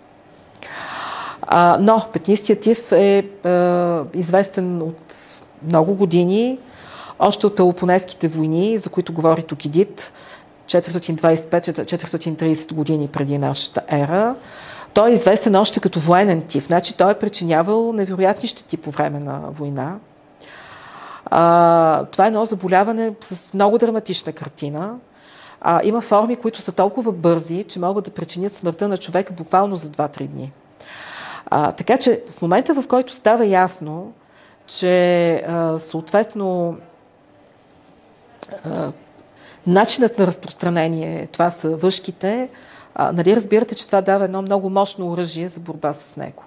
Но 1.80 2.06
петнистия 2.12 2.60
тиф 2.60 2.92
е, 2.92 3.18
е 3.18 3.22
известен 4.14 4.82
от 4.82 5.14
много 5.62 5.94
години 5.94 6.58
още 7.19 7.47
от 7.47 7.57
Пелопонеските 7.57 8.28
войни, 8.28 8.78
за 8.78 8.90
които 8.90 9.12
говори 9.12 9.43
Токидит, 9.43 10.12
425-430 10.66 12.74
години 12.74 13.09
преди 13.09 13.39
нашата 13.39 13.82
ера. 13.89 14.35
Той 14.95 15.11
е 15.11 15.12
известен 15.12 15.57
още 15.57 15.81
като 15.81 16.01
военен 16.01 16.43
тип. 16.43 16.65
Значи 16.65 16.97
той 16.97 17.12
е 17.12 17.19
причинявал 17.19 17.93
невероятни 17.93 18.49
щети 18.49 18.77
по 18.77 18.90
време 18.90 19.19
на 19.19 19.40
война. 19.51 19.97
А, 21.24 22.05
това 22.05 22.24
е 22.24 22.28
едно 22.28 22.45
заболяване 22.45 23.15
с 23.20 23.55
много 23.55 23.78
драматична 23.78 24.32
картина. 24.32 24.95
А, 25.61 25.81
има 25.85 26.01
форми, 26.01 26.36
които 26.36 26.61
са 26.61 26.73
толкова 26.73 27.12
бързи, 27.12 27.65
че 27.65 27.81
могат 27.81 28.05
да 28.05 28.11
причинят 28.11 28.53
смъртта 28.53 28.89
на 28.89 28.99
човека 28.99 29.32
буквално 29.32 29.77
за 29.77 29.89
2-3 29.89 30.27
дни. 30.27 30.53
А, 31.47 31.73
така 31.73 31.99
че 31.99 32.23
в 32.31 32.43
момента, 32.43 32.74
в 32.74 32.86
който 32.86 33.15
става 33.15 33.47
ясно, 33.47 34.12
че 34.66 35.35
а, 35.35 35.78
съответно 35.78 36.77
начинът 39.66 40.18
на 40.18 40.26
разпространение, 40.26 41.26
това 41.26 41.50
са 41.50 41.76
въшките, 41.76 42.48
а, 42.94 43.12
нали 43.12 43.36
разбирате, 43.36 43.74
че 43.74 43.86
това 43.86 44.00
дава 44.00 44.24
едно 44.24 44.42
много 44.42 44.70
мощно 44.70 45.10
оръжие 45.10 45.48
за 45.48 45.60
борба 45.60 45.92
с 45.92 46.16
него. 46.16 46.44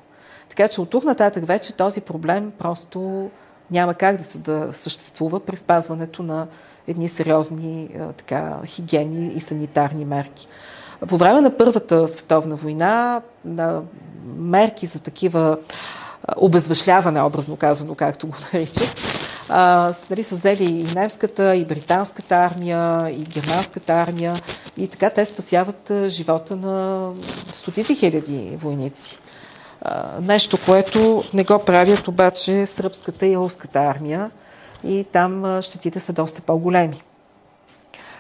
Така 0.49 0.67
че 0.67 0.81
от 0.81 0.89
тук 0.89 1.03
нататък 1.03 1.45
вече 1.45 1.73
този 1.73 2.01
проблем 2.01 2.51
просто 2.59 3.29
няма 3.71 3.93
как 3.93 4.17
да, 4.17 4.39
да 4.39 4.73
съществува 4.73 5.39
при 5.39 5.57
спазването 5.57 6.23
на 6.23 6.47
едни 6.87 7.09
сериозни 7.09 7.89
а, 7.99 8.13
така, 8.13 8.57
хигиени 8.65 9.33
и 9.33 9.39
санитарни 9.39 10.05
мерки. 10.05 10.47
По 11.07 11.17
време 11.17 11.41
на 11.41 11.57
Първата 11.57 12.07
световна 12.07 12.55
война 12.55 13.21
на 13.45 13.81
мерки 14.37 14.85
за 14.85 14.99
такива 14.99 15.57
обезвъшляване, 16.37 17.21
образно 17.21 17.55
казано, 17.55 17.95
както 17.95 18.27
го 18.27 18.35
наричат, 18.53 18.95
а, 19.53 19.93
нали, 20.09 20.23
са 20.23 20.35
взели 20.35 20.63
и 20.63 20.83
немската, 20.95 21.55
и 21.55 21.65
британската 21.65 22.35
армия, 22.35 23.09
и 23.09 23.23
германската 23.23 23.93
армия 23.93 24.35
и 24.77 24.87
така 24.87 25.09
те 25.09 25.25
спасяват 25.25 25.91
живота 26.07 26.55
на 26.55 27.09
стотици 27.53 27.95
хиляди 27.95 28.57
войници. 28.57 29.19
А, 29.81 30.21
нещо, 30.21 30.57
което 30.65 31.23
не 31.33 31.43
го 31.43 31.65
правят 31.65 32.07
обаче 32.07 32.65
сръбската 32.65 33.27
и 33.27 33.37
руската 33.37 33.79
армия 33.79 34.31
и 34.83 35.05
там 35.11 35.61
щетите 35.61 35.99
са 35.99 36.13
доста 36.13 36.41
по-големи. 36.41 37.03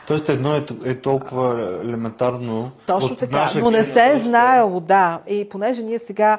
Тоест 0.07 0.29
едно 0.29 0.55
е, 0.55 0.65
е 0.85 0.95
толкова 0.95 1.79
елементарно. 1.83 2.71
Точно 2.85 3.15
така, 3.15 3.51
но 3.55 3.71
не 3.71 3.83
се 3.83 4.11
е 4.13 4.19
знаело, 4.19 4.79
да. 4.79 5.19
И 5.27 5.49
понеже 5.49 5.83
ние 5.83 5.99
сега 5.99 6.37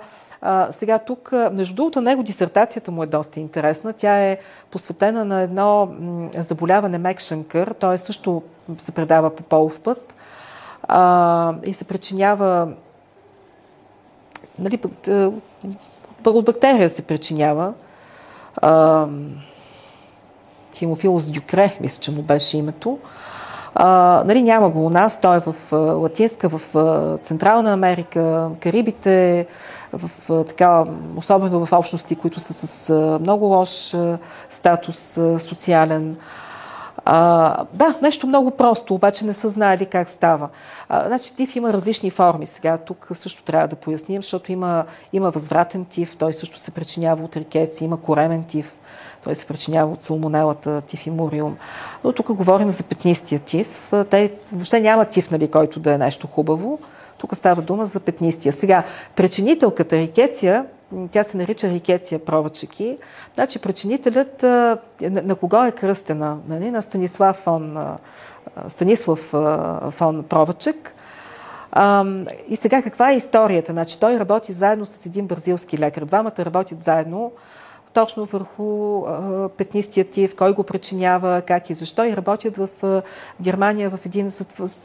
сега 0.70 0.98
тук, 0.98 1.32
между 1.52 1.74
другото, 1.74 2.00
него 2.00 2.22
дисертацията 2.22 2.90
му 2.90 3.02
е 3.02 3.06
доста 3.06 3.40
интересна. 3.40 3.92
Тя 3.92 4.18
е 4.18 4.38
посветена 4.70 5.24
на 5.24 5.40
едно 5.40 5.88
заболяване 6.36 6.98
Мекшенкър. 6.98 7.74
Той 7.80 7.98
също 7.98 8.42
се 8.78 8.92
предава 8.92 9.36
по 9.36 9.42
полов 9.42 9.80
път 9.80 10.14
а, 10.82 11.54
и 11.64 11.72
се 11.72 11.84
причинява 11.84 12.68
нали, 14.58 14.80
от 16.26 16.44
бактерия 16.44 16.90
се 16.90 17.02
причинява. 17.02 17.72
А, 18.56 19.06
Тимофилос 20.72 21.26
Дюкре, 21.26 21.78
мисля, 21.80 22.00
че 22.00 22.10
му 22.10 22.22
беше 22.22 22.58
името. 22.58 22.98
А, 23.74 24.22
нали, 24.26 24.42
няма 24.42 24.70
го 24.70 24.86
у 24.86 24.90
нас, 24.90 25.20
той 25.20 25.36
е 25.36 25.40
в 25.40 25.54
Латинска, 25.72 26.48
в 26.48 26.60
Централна 27.22 27.72
Америка, 27.72 28.48
Карибите, 28.60 29.46
в, 29.92 30.44
така, 30.44 30.84
особено 31.16 31.66
в 31.66 31.72
общности, 31.72 32.16
които 32.16 32.40
са 32.40 32.54
с 32.54 32.94
много 33.20 33.44
лош 33.44 33.94
статус 34.50 35.20
социален. 35.38 36.16
А, 37.04 37.64
да, 37.72 37.94
нещо 38.02 38.26
много 38.26 38.50
просто, 38.50 38.94
обаче 38.94 39.26
не 39.26 39.32
са 39.32 39.48
знаели 39.48 39.86
как 39.86 40.08
става. 40.08 40.48
А, 40.88 41.06
значи 41.06 41.36
тиф 41.36 41.56
има 41.56 41.72
различни 41.72 42.10
форми. 42.10 42.46
Сега 42.46 42.78
тук 42.78 43.08
също 43.12 43.42
трябва 43.42 43.68
да 43.68 43.76
поясним, 43.76 44.22
защото 44.22 44.52
има, 44.52 44.84
има 45.12 45.30
възвратен 45.30 45.84
тиф, 45.84 46.16
той 46.16 46.32
също 46.32 46.58
се 46.58 46.70
причинява 46.70 47.24
от 47.24 47.36
рикеци, 47.36 47.84
има 47.84 48.00
коремен 48.00 48.44
тиф, 48.44 48.74
той 49.24 49.34
се 49.34 49.46
причинява 49.46 49.92
от 49.92 50.02
салмонелата 50.02 50.80
тифимуриум. 50.80 51.56
Но 52.04 52.12
тук 52.12 52.32
говорим 52.32 52.70
за 52.70 52.82
петнистия 52.82 53.40
тиф. 53.40 53.92
Те 54.10 54.32
въобще 54.52 54.80
няма 54.80 55.04
тиф, 55.04 55.30
нали, 55.30 55.50
който 55.50 55.80
да 55.80 55.92
е 55.94 55.98
нещо 55.98 56.26
хубаво. 56.26 56.78
Тук 57.22 57.36
става 57.36 57.62
дума 57.62 57.84
за 57.84 58.00
петнистия. 58.00 58.52
Сега, 58.52 58.84
причинителката 59.16 59.96
рикеция, 59.96 60.66
тя 61.10 61.24
се 61.24 61.36
нарича 61.36 61.68
рикеция 61.68 62.18
провачеки. 62.24 62.98
Значи, 63.34 63.58
причинителят 63.58 64.42
на, 64.42 64.78
на 65.00 65.34
кого 65.34 65.64
е 65.64 65.72
кръстена? 65.72 66.38
Нали? 66.48 66.70
На 66.70 66.82
Станислав 66.82 67.36
фон, 67.36 67.78
Станислав 68.68 69.20
фон 69.90 70.24
Провачек. 70.28 70.94
И 72.48 72.56
сега 72.56 72.82
каква 72.82 73.10
е 73.10 73.16
историята? 73.16 73.72
Значи, 73.72 74.00
той 74.00 74.18
работи 74.18 74.52
заедно 74.52 74.86
с 74.86 75.06
един 75.06 75.26
бразилски 75.26 75.78
лекар. 75.78 76.04
Двамата 76.04 76.38
работят 76.38 76.82
заедно 76.82 77.32
точно 77.94 78.24
върху 78.24 78.98
а, 79.04 79.48
петнистия 79.48 80.04
тив, 80.10 80.36
кой 80.36 80.52
го 80.52 80.64
причинява, 80.64 81.42
как 81.46 81.70
и 81.70 81.74
защо. 81.74 82.04
И 82.04 82.16
работят 82.16 82.56
в 82.56 82.68
а, 82.82 83.02
Германия 83.40 83.90
в, 83.90 83.98
един, 84.06 84.30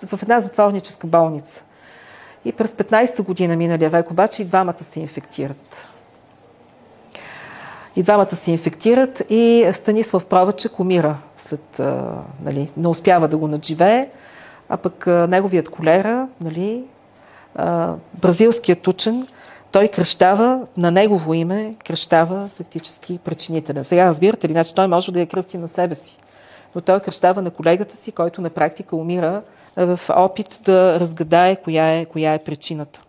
в 0.08 0.24
една 0.24 0.40
затворническа 0.40 1.08
болница. 1.08 1.64
И 2.46 2.52
през 2.52 2.72
15-та 2.72 3.24
година 3.24 3.58
миналия 3.58 3.90
век 3.90 4.12
обаче 4.12 4.42
и 4.42 4.46
двамата 4.46 4.80
се 4.80 5.00
инфектират. 5.00 5.90
И 7.96 8.04
двамата 8.04 8.36
се 8.36 8.52
инфектират 8.52 9.24
и 9.30 9.70
Станислав 9.74 10.26
Провачек 10.26 10.80
умира 10.80 11.18
след, 11.38 11.82
нали, 12.44 12.72
не 12.78 12.88
успява 12.88 13.28
да 13.28 13.38
го 13.38 13.48
надживее, 13.48 14.10
а 14.70 14.78
пък 14.78 15.08
неговият 15.08 15.70
колера, 15.70 16.28
нали, 16.42 16.84
бразилският 18.14 18.88
учен, 18.88 19.28
той 19.72 19.88
кръщава 19.88 20.62
на 20.78 20.92
негово 20.92 21.34
име, 21.34 21.76
кръщава 21.86 22.50
фактически 22.58 23.18
причинителя. 23.18 23.84
Сега 23.84 24.06
разбирате 24.06 24.48
ли, 24.48 24.52
значи 24.52 24.74
той 24.76 24.88
може 24.88 25.12
да 25.12 25.20
я 25.20 25.28
кръсти 25.28 25.58
на 25.58 25.68
себе 25.68 25.96
си, 25.96 26.20
но 26.76 26.82
той 26.82 27.00
кръщава 27.00 27.42
на 27.42 27.52
колегата 27.52 27.96
си, 27.96 28.12
който 28.12 28.42
на 28.42 28.50
практика 28.50 28.96
умира 28.96 29.42
в 29.78 30.00
опит 30.10 30.60
да 30.64 31.00
разгадае 31.00 31.56
коя 31.56 31.94
е, 31.94 32.06
коя 32.06 32.34
е 32.34 32.44
причината. 32.44 33.02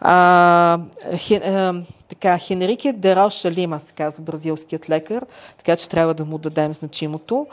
А, 0.00 0.78
хен, 1.16 1.42
а, 1.42 1.82
така, 2.08 2.38
Хенрике 2.38 2.92
Дероша 2.92 3.50
Лима, 3.50 3.80
се 3.80 3.92
казва 3.92 4.22
бразилският 4.22 4.90
лекар, 4.90 5.26
така 5.58 5.76
че 5.76 5.88
трябва 5.88 6.14
да 6.14 6.24
му 6.24 6.38
дадем 6.38 6.72
значимото. 6.72 7.46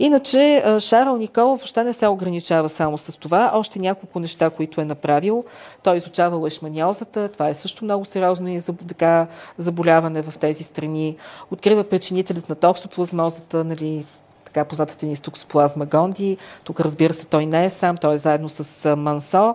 Иначе 0.00 0.64
Шарл 0.78 1.16
Николов 1.16 1.60
въобще 1.60 1.84
не 1.84 1.92
се 1.92 2.06
ограничава 2.08 2.68
само 2.68 2.98
с 2.98 3.18
това. 3.18 3.50
Още 3.54 3.78
няколко 3.78 4.20
неща, 4.20 4.50
които 4.50 4.80
е 4.80 4.84
направил. 4.84 5.44
Той 5.82 5.96
изучава 5.96 6.46
лешманиозата. 6.46 7.28
Това 7.28 7.48
е 7.48 7.54
също 7.54 7.84
много 7.84 8.04
сериозно 8.04 8.48
и 8.48 8.60
заболяване 9.58 10.22
в 10.22 10.38
тези 10.38 10.64
страни. 10.64 11.16
Открива 11.50 11.84
причинителят 11.84 12.48
на 12.48 12.54
токсоплазмозата, 12.54 13.64
нали, 13.64 14.06
така 14.48 14.64
познатата 14.64 15.06
ни 15.06 15.16
стоксоплазма 15.16 15.86
Гонди. 15.86 16.36
Тук 16.64 16.80
разбира 16.80 17.14
се, 17.14 17.26
той 17.26 17.46
не 17.46 17.64
е 17.64 17.70
сам, 17.70 17.96
той 17.96 18.14
е 18.14 18.18
заедно 18.18 18.48
с 18.48 18.96
Мансо. 18.96 19.54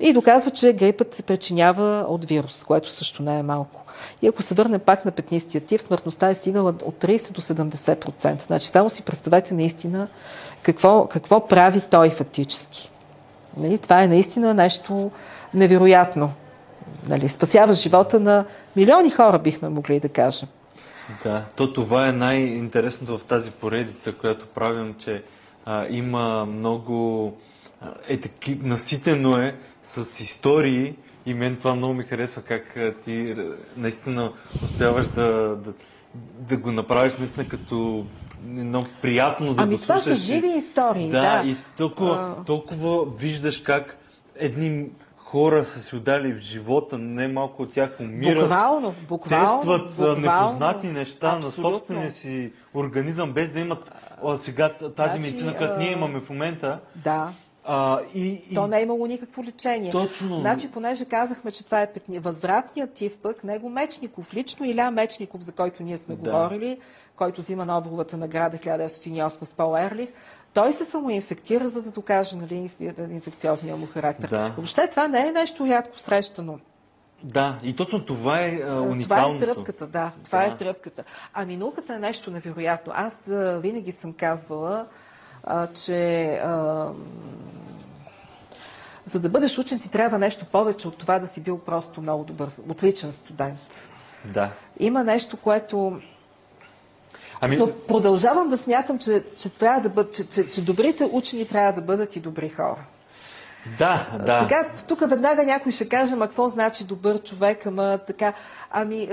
И 0.00 0.12
доказва, 0.12 0.50
че 0.50 0.72
грипът 0.72 1.14
се 1.14 1.22
причинява 1.22 2.06
от 2.08 2.24
вирус, 2.24 2.64
което 2.64 2.90
също 2.90 3.22
не 3.22 3.38
е 3.38 3.42
малко. 3.42 3.80
И 4.22 4.26
ако 4.28 4.42
се 4.42 4.54
върнем 4.54 4.80
пак 4.80 5.04
на 5.04 5.10
петнистия 5.10 5.60
тип, 5.60 5.80
смъртността 5.80 6.28
е 6.28 6.34
стигала 6.34 6.70
от 6.70 6.94
30 7.02 7.32
до 7.32 7.40
70%. 7.40 8.46
Значи 8.46 8.66
само 8.68 8.90
си 8.90 9.02
представете 9.02 9.54
наистина 9.54 10.08
какво, 10.62 11.06
какво 11.06 11.48
прави 11.48 11.80
той 11.80 12.10
фактически. 12.10 12.90
Нали? 13.56 13.78
Това 13.78 14.02
е 14.02 14.08
наистина 14.08 14.54
нещо 14.54 15.10
невероятно. 15.54 16.32
Нали? 17.08 17.28
Спасява 17.28 17.74
живота 17.74 18.20
на 18.20 18.44
милиони 18.76 19.10
хора, 19.10 19.38
бихме 19.38 19.68
могли 19.68 20.00
да 20.00 20.08
кажем. 20.08 20.48
Да, 21.22 21.44
то 21.56 21.72
това 21.72 22.08
е 22.08 22.12
най-интересното 22.12 23.18
в 23.18 23.24
тази 23.24 23.50
поредица, 23.50 24.12
която 24.12 24.46
правим, 24.46 24.94
че 24.98 25.22
а, 25.64 25.86
има 25.90 26.46
много... 26.46 27.36
Е, 28.08 28.20
таки, 28.20 28.58
наситено 28.62 29.38
е 29.38 29.56
с 29.82 30.20
истории 30.20 30.94
и 31.26 31.34
мен 31.34 31.56
това 31.56 31.74
много 31.74 31.94
ми 31.94 32.04
харесва 32.04 32.42
как 32.42 32.78
ти 33.04 33.34
наистина 33.76 34.32
успяваш 34.64 35.06
да, 35.06 35.56
да, 35.56 35.72
да 36.38 36.56
го 36.56 36.72
направиш 36.72 37.16
наистина 37.16 37.48
като 37.48 38.06
едно 38.44 38.84
приятно 39.02 39.54
да 39.54 39.62
ами 39.62 39.76
го 39.76 39.82
това 39.82 39.98
са 39.98 40.14
живи 40.14 40.48
истории. 40.48 41.10
Да, 41.10 41.42
да. 41.42 41.48
и 41.48 41.56
толкова, 41.76 42.34
толкова 42.46 43.16
виждаш 43.16 43.58
как 43.58 43.98
едни 44.36 44.86
хора 45.30 45.64
са 45.64 45.82
си 45.82 45.96
отдали 45.96 46.32
в 46.32 46.38
живота, 46.38 46.98
не 46.98 47.28
малко 47.28 47.62
от 47.62 47.72
тях 47.72 47.96
умират. 48.00 48.40
Буквално, 48.40 48.94
буквално. 49.08 49.60
Тестват 49.60 49.88
буквално, 49.88 50.20
непознати 50.20 50.86
неща 50.86 51.26
абсолютно. 51.36 51.70
на 51.70 51.72
собствения 51.72 52.12
си 52.12 52.52
организъм, 52.74 53.32
без 53.32 53.52
да 53.52 53.60
имат 53.60 53.92
а, 54.24 54.38
сега 54.38 54.72
тази 54.96 55.12
значи, 55.12 55.18
медицина, 55.18 55.56
която 55.56 55.78
ние 55.78 55.92
имаме 55.92 56.20
в 56.20 56.30
момента. 56.30 56.80
Да. 56.94 57.32
А, 57.64 58.00
и, 58.14 58.42
и... 58.50 58.54
То 58.54 58.66
не 58.66 58.78
е 58.78 58.82
имало 58.82 59.06
никакво 59.06 59.44
лечение. 59.44 59.90
Точно. 59.90 60.40
Значи, 60.40 60.70
понеже 60.70 61.04
казахме, 61.04 61.50
че 61.50 61.64
това 61.64 61.82
е 61.82 61.92
петни... 61.92 62.18
възвратният 62.18 62.92
тив 62.92 63.16
пък, 63.22 63.44
него 63.44 63.68
Мечников, 63.68 64.34
лично 64.34 64.66
Иля 64.66 64.90
Мечников, 64.90 65.40
за 65.40 65.52
който 65.52 65.82
ние 65.82 65.98
сме 65.98 66.16
да. 66.16 66.22
говорили, 66.22 66.78
който 67.16 67.40
взима 67.40 67.64
Нобеловата 67.64 68.16
награда 68.16 68.56
1908 68.56 69.44
с 69.44 69.54
Пол 69.54 69.76
Ерлих, 69.78 70.08
той 70.54 70.72
се 70.72 70.84
самоинфектира, 70.84 71.68
за 71.68 71.82
да 71.82 71.90
докаже 71.90 72.36
нали, 72.36 72.70
инфекциозния 73.10 73.76
му 73.76 73.86
характер. 73.86 74.28
Да. 74.28 74.52
Въобще 74.56 74.88
това 74.88 75.08
не 75.08 75.26
е 75.28 75.32
нещо 75.32 75.66
рядко 75.66 75.98
срещано. 75.98 76.58
Да, 77.22 77.58
и 77.62 77.76
точно 77.76 78.04
това 78.04 78.40
е 78.40 78.60
а, 78.66 78.80
уникалното. 78.80 79.38
Това 79.38 79.52
е 79.52 79.54
тръпката, 79.54 79.86
да. 79.86 80.12
Това 80.24 80.38
да. 80.38 80.46
е 80.46 80.56
тръпката. 80.56 81.04
Ами 81.34 81.56
науката 81.56 81.94
е 81.94 81.98
нещо 81.98 82.30
невероятно. 82.30 82.92
Аз 82.96 83.28
а, 83.28 83.58
винаги 83.62 83.92
съм 83.92 84.12
казвала, 84.12 84.86
а, 85.44 85.66
че 85.66 86.24
а, 86.26 86.88
за 89.04 89.20
да 89.20 89.28
бъдеш 89.28 89.58
учен 89.58 89.78
ти 89.78 89.90
трябва 89.90 90.18
нещо 90.18 90.46
повече 90.46 90.88
от 90.88 90.98
това 90.98 91.18
да 91.18 91.26
си 91.26 91.40
бил 91.40 91.58
просто 91.58 92.00
много 92.00 92.24
добър, 92.24 92.48
отличен 92.68 93.12
студент. 93.12 93.90
Да. 94.24 94.52
Има 94.80 95.04
нещо, 95.04 95.36
което... 95.36 96.00
Ами... 97.40 97.56
Но 97.56 97.72
продължавам 97.88 98.48
да 98.48 98.56
смятам, 98.56 98.98
че, 98.98 99.22
че, 99.36 99.50
трябва 99.50 99.80
да 99.80 99.88
бъд, 99.88 100.12
че, 100.12 100.28
че, 100.28 100.50
че 100.50 100.62
добрите 100.62 101.08
учени 101.12 101.46
трябва 101.46 101.72
да 101.72 101.80
бъдат 101.80 102.16
и 102.16 102.20
добри 102.20 102.48
хора. 102.48 102.84
Да, 103.78 104.06
да. 104.18 104.40
Сега, 104.40 104.68
тук 104.88 105.00
веднага 105.00 105.44
някой 105.44 105.72
ще 105.72 105.88
каже, 105.88 106.14
ма 106.14 106.26
какво 106.26 106.48
значи 106.48 106.84
добър 106.84 107.22
човек, 107.22 107.66
ама 107.66 107.98
така, 108.06 108.32
ами... 108.70 109.08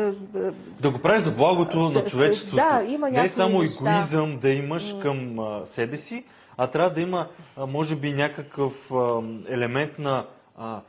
Да 0.82 0.90
го 0.90 1.00
правиш 1.00 1.24
за 1.24 1.32
благото 1.32 1.90
да, 1.90 2.00
на 2.00 2.06
човечеството. 2.06 2.56
Да, 2.56 2.84
има 2.84 3.10
някакви 3.10 3.20
Не 3.20 3.26
е 3.26 3.30
само 3.30 3.62
неща. 3.62 3.92
егоизъм 3.92 4.40
да 4.40 4.50
имаш 4.50 4.96
към 5.02 5.40
а, 5.40 5.66
себе 5.66 5.98
си, 5.98 6.24
а 6.58 6.68
трябва 6.68 6.90
да 6.90 7.02
има, 7.02 7.28
а, 7.58 7.66
може 7.66 7.96
би, 7.96 8.14
някакъв 8.14 8.92
а, 8.92 9.22
елемент 9.50 10.00
на... 10.00 10.26
А, 10.58 10.82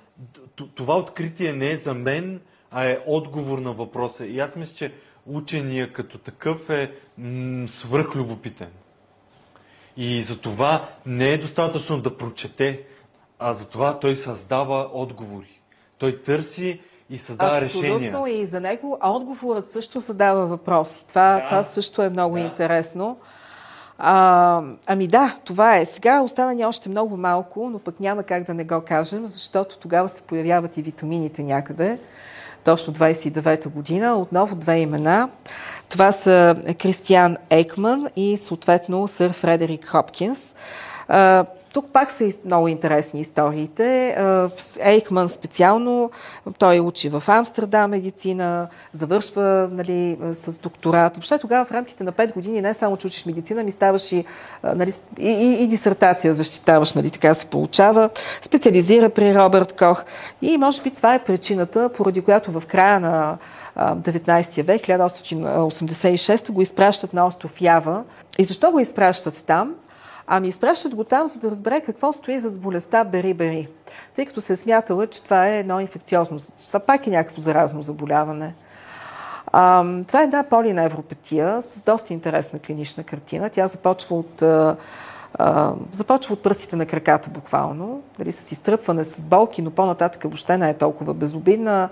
това 0.75 0.97
откритие 0.97 1.53
не 1.53 1.71
е 1.71 1.77
за 1.77 1.95
мен, 1.95 2.41
а 2.71 2.85
е 2.85 2.99
отговор 3.07 3.59
на 3.59 3.73
въпроса. 3.73 4.27
И 4.27 4.41
аз 4.41 4.57
мисля, 4.57 4.75
че 4.75 4.93
учения 5.27 5.93
като 5.93 6.19
такъв 6.19 6.71
е 6.71 6.93
м- 7.19 7.69
свръхлюбопитен. 7.69 8.69
И 9.97 10.23
за 10.23 10.39
това 10.41 10.89
не 11.07 11.29
е 11.31 11.39
достатъчно 11.39 12.01
да 12.01 12.17
прочете, 12.17 12.81
а 13.39 13.55
за 13.55 13.65
това 13.67 13.99
той 14.01 14.17
създава 14.17 14.91
отговори. 14.93 15.61
Той 15.99 16.23
търси 16.23 16.81
и 17.11 17.19
създава 17.19 17.57
Абсолютно 17.57 17.83
решения. 17.83 18.09
Абсолютно 18.11 18.27
и 18.27 18.47
за 18.47 18.61
него 18.61 18.99
отговорът 19.05 19.71
също 19.71 19.99
задава 20.01 20.47
въпроси. 20.47 21.07
Това, 21.07 21.35
Да. 21.35 21.45
това 21.45 21.63
също 21.63 22.03
е 22.03 22.09
много 22.09 22.35
Да. 22.35 22.41
интересно. 22.41 23.19
А, 23.99 24.63
ами 24.87 25.07
да, 25.07 25.37
това 25.45 25.77
е. 25.77 25.87
Сега 25.87 26.21
остана 26.23 26.55
ни 26.55 26.67
още 26.67 26.89
много 26.89 27.17
малко, 27.17 27.71
но 27.71 27.79
пък 27.79 28.01
няма 28.01 28.23
как 28.23 28.43
да 28.43 28.55
не 28.55 28.65
го 28.65 28.83
кажем, 28.87 29.27
защото 29.27 29.79
тогава 29.79 30.09
се 30.09 30.23
появяват 30.23 30.77
и 30.77 30.83
витамините 30.83 31.43
някъде. 31.43 31.99
Точно 32.67 32.93
29-та 32.93 33.69
година. 33.69 34.15
Отново 34.17 34.57
две 34.57 34.79
имена. 34.79 35.29
Това 35.89 36.13
са 36.13 36.57
Кристиан 36.79 37.37
Ейкман 37.51 38.07
и 38.17 38.37
съответно 38.37 39.09
сър 39.09 39.33
Фредерик 39.33 39.87
Хопкинс. 39.87 40.55
Тук 41.77 41.87
пак 41.93 42.11
са 42.11 42.31
много 42.45 42.69
интересни 42.69 43.21
историите. 43.21 44.15
С 44.57 44.79
Ейкман 44.81 45.29
специално, 45.29 46.11
той 46.59 46.81
учи 46.81 47.09
в 47.09 47.23
Амстердам 47.27 47.91
медицина, 47.91 48.69
завършва 48.93 49.69
нали, 49.73 50.19
с 50.33 50.59
докторат. 50.59 51.17
Въобще 51.17 51.39
тогава 51.39 51.65
в 51.65 51.73
рамките 51.73 52.05
на 52.05 52.13
5 52.13 52.35
години 52.35 52.61
не 52.61 52.75
само 52.75 52.97
че 52.97 53.07
учиш 53.07 53.27
медицина, 53.27 53.65
ми 53.65 53.71
ставаш 53.71 54.13
и, 54.13 54.25
а, 54.63 54.75
нали, 54.75 54.93
и, 55.19 55.31
и, 55.31 55.63
и 55.63 55.67
дисертация 55.67 56.35
защитаваш, 56.35 56.93
нали, 56.93 57.11
така 57.11 57.35
се 57.35 57.47
получава. 57.47 58.11
Специализира 58.43 59.11
при 59.11 59.35
Робърт 59.35 59.73
Кох. 59.73 60.05
И 60.43 60.59
може 60.59 60.83
би 60.83 60.91
това 60.91 61.15
е 61.15 61.25
причината, 61.25 61.89
поради 61.89 62.21
която 62.21 62.61
в 62.61 62.67
края 62.67 63.01
на 63.01 63.39
а, 63.75 63.97
19 63.97 64.63
век, 64.63 64.83
1886 64.83 66.51
го 66.51 66.63
изпращат 66.63 67.13
на 67.13 67.27
остров 67.27 67.61
Ява. 67.61 68.03
И 68.39 68.45
защо 68.45 68.71
го 68.71 68.81
изпращат 68.81 69.45
там? 69.47 69.75
Ами 70.27 70.49
изпращат 70.49 70.95
го 70.95 71.05
там, 71.05 71.27
за 71.27 71.41
да 71.41 71.51
разбере 71.51 71.81
какво 71.81 72.13
стои 72.13 72.39
за 72.39 72.61
болестта 72.61 73.05
бери-бери. 73.05 73.69
Тъй 74.15 74.27
като 74.27 74.41
се 74.41 74.53
е 74.53 74.57
смятала, 74.57 75.07
че 75.07 75.23
това 75.23 75.49
е 75.49 75.59
едно 75.59 75.81
инфекциозно, 75.81 76.39
това 76.67 76.81
пак 76.81 77.07
е 77.07 77.11
някакво 77.11 77.41
заразно 77.41 77.83
заболяване. 77.83 78.55
А, 79.53 79.85
това 80.07 80.21
е 80.21 80.25
една 80.25 80.43
полиневропатия 80.43 81.63
с 81.63 81.83
доста 81.83 82.13
интересна 82.13 82.59
клинична 82.59 83.05
картина. 83.05 83.51
Тя 83.51 83.67
започва 83.67 84.17
от, 84.17 84.43
започва 85.93 86.33
от 86.33 86.43
пръстите 86.43 86.77
на 86.77 86.87
краката 86.87 87.31
буквално, 87.31 88.03
дали 88.19 88.33
с 88.33 88.53
изтръпване, 88.53 89.05
с 89.05 89.25
болки, 89.25 89.63
но 89.63 89.71
по-нататък 89.71 90.23
въобще 90.23 90.59
не 90.59 90.71
е 90.71 90.75
толкова 90.75 91.15
безобидна. 91.15 91.89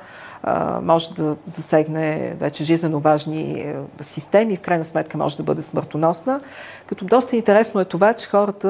Може 0.82 1.14
да 1.14 1.36
засегне 1.46 2.34
вече 2.40 2.64
жизненно 2.64 3.00
важни 3.00 3.60
е, 3.60 3.76
системи, 4.00 4.56
в 4.56 4.60
крайна 4.60 4.84
сметка 4.84 5.18
може 5.18 5.36
да 5.36 5.42
бъде 5.42 5.62
смъртоносна. 5.62 6.40
Като 6.86 7.04
доста 7.04 7.36
интересно 7.36 7.80
е 7.80 7.84
това, 7.84 8.14
че 8.14 8.28
хората 8.28 8.68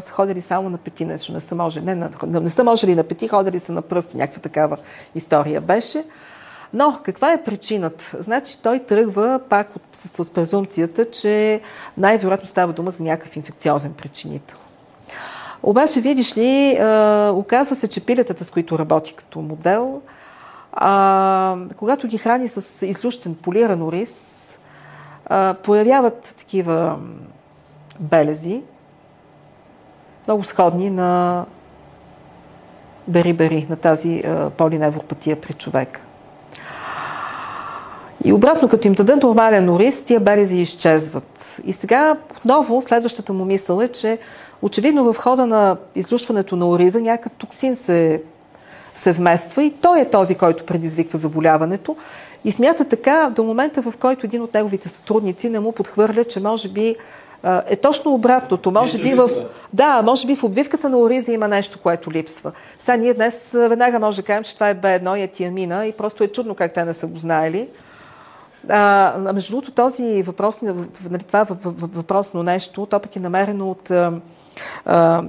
са 0.00 0.12
ходили 0.12 0.40
само 0.40 0.70
на 0.70 0.78
пети, 0.78 1.04
нещо 1.04 1.32
не 1.32 1.40
са 1.40 1.54
можели, 1.54 1.84
не, 1.84 1.94
на, 1.94 2.10
не 2.26 2.50
са 2.50 2.64
можели 2.64 2.94
на 2.94 3.04
пети, 3.04 3.28
ходили 3.28 3.58
са 3.58 3.72
на 3.72 3.82
пръсти, 3.82 4.16
някаква 4.16 4.40
такава 4.40 4.76
история 5.14 5.60
беше. 5.60 6.04
Но 6.72 6.98
каква 7.02 7.32
е 7.32 7.44
причината? 7.44 8.16
Значи 8.18 8.62
той 8.62 8.78
тръгва 8.78 9.40
пак 9.48 9.76
от, 9.76 9.82
с, 9.92 10.24
с 10.24 10.30
презумцията, 10.30 11.10
че 11.10 11.60
най-вероятно 11.96 12.48
става 12.48 12.72
дума 12.72 12.90
за 12.90 13.04
някакъв 13.04 13.36
инфекциозен 13.36 13.92
причинител. 13.92 14.58
Обаче, 15.62 16.00
видиш 16.00 16.36
ли, 16.36 16.70
е, 16.70 17.30
оказва 17.30 17.74
се, 17.74 17.88
че 17.88 18.06
пилетата, 18.06 18.44
с 18.44 18.50
които 18.50 18.78
работи 18.78 19.14
като 19.14 19.40
модел, 19.40 20.02
а, 20.78 21.56
когато 21.76 22.06
ги 22.06 22.18
храни 22.18 22.48
с 22.48 22.86
излющен 22.86 23.34
полиран 23.34 23.82
ориз, 23.82 24.42
а, 25.26 25.54
появяват 25.54 26.34
такива 26.38 26.98
белези, 28.00 28.62
много 30.26 30.44
сходни 30.44 30.90
на 30.90 31.44
бери-бери, 33.08 33.66
на 33.70 33.76
тази 33.76 34.22
а, 34.26 34.50
полиневропатия 34.50 35.40
при 35.40 35.52
човек. 35.52 36.00
И 38.24 38.32
обратно, 38.32 38.68
като 38.68 38.88
им 38.88 38.94
дадат 38.94 39.22
нормален 39.22 39.70
ориз, 39.70 40.02
тия 40.02 40.20
белези 40.20 40.56
изчезват. 40.56 41.60
И 41.64 41.72
сега 41.72 42.16
отново 42.36 42.80
следващата 42.80 43.32
му 43.32 43.44
мисъл 43.44 43.80
е, 43.80 43.88
че 43.88 44.18
очевидно 44.62 45.12
в 45.12 45.16
хода 45.18 45.46
на 45.46 45.76
излушването 45.94 46.56
на 46.56 46.68
ориза 46.68 47.00
някакъв 47.00 47.32
токсин 47.32 47.76
се, 47.76 48.22
се 48.96 49.12
вмества 49.12 49.62
и 49.62 49.70
той 49.70 50.00
е 50.00 50.10
този, 50.10 50.34
който 50.34 50.64
предизвиква 50.64 51.18
заболяването. 51.18 51.96
И 52.44 52.52
смята 52.52 52.84
така 52.84 53.32
до 53.36 53.44
момента, 53.44 53.82
в 53.82 53.94
който 54.00 54.26
един 54.26 54.42
от 54.42 54.54
неговите 54.54 54.88
сътрудници 54.88 55.48
не 55.48 55.60
му 55.60 55.72
подхвърля, 55.72 56.24
че 56.24 56.40
може 56.40 56.68
би 56.68 56.96
е 57.66 57.76
точно 57.76 58.14
обратното. 58.14 58.70
Може 58.70 58.98
би 58.98 59.14
в, 59.14 59.30
да, 59.72 60.02
може 60.02 60.26
би 60.26 60.36
в 60.36 60.44
обвивката 60.44 60.88
на 60.88 60.98
ориза 60.98 61.32
има 61.32 61.48
нещо, 61.48 61.78
което 61.82 62.12
липсва. 62.12 62.52
Сега 62.78 62.96
ние 62.96 63.14
днес 63.14 63.52
веднага 63.52 63.98
може 63.98 64.16
да 64.16 64.26
кажем, 64.26 64.44
че 64.44 64.54
това 64.54 64.70
е 64.70 64.74
B1 64.74 65.16
и 65.16 65.22
е 65.22 65.26
тиамина 65.26 65.86
и 65.86 65.92
просто 65.92 66.24
е 66.24 66.28
чудно 66.28 66.54
как 66.54 66.74
те 66.74 66.84
не 66.84 66.92
са 66.92 67.06
го 67.06 67.18
знаели. 67.18 67.68
А, 68.68 69.14
между 69.34 69.50
другото, 69.50 69.72
този 69.72 70.22
въпрос, 70.22 70.62
нали, 71.10 71.22
това 71.26 71.46
въпросно 71.72 72.42
нещо, 72.42 72.86
то 72.86 73.00
пък 73.00 73.16
е 73.16 73.20
намерено 73.20 73.70
от 73.70 73.90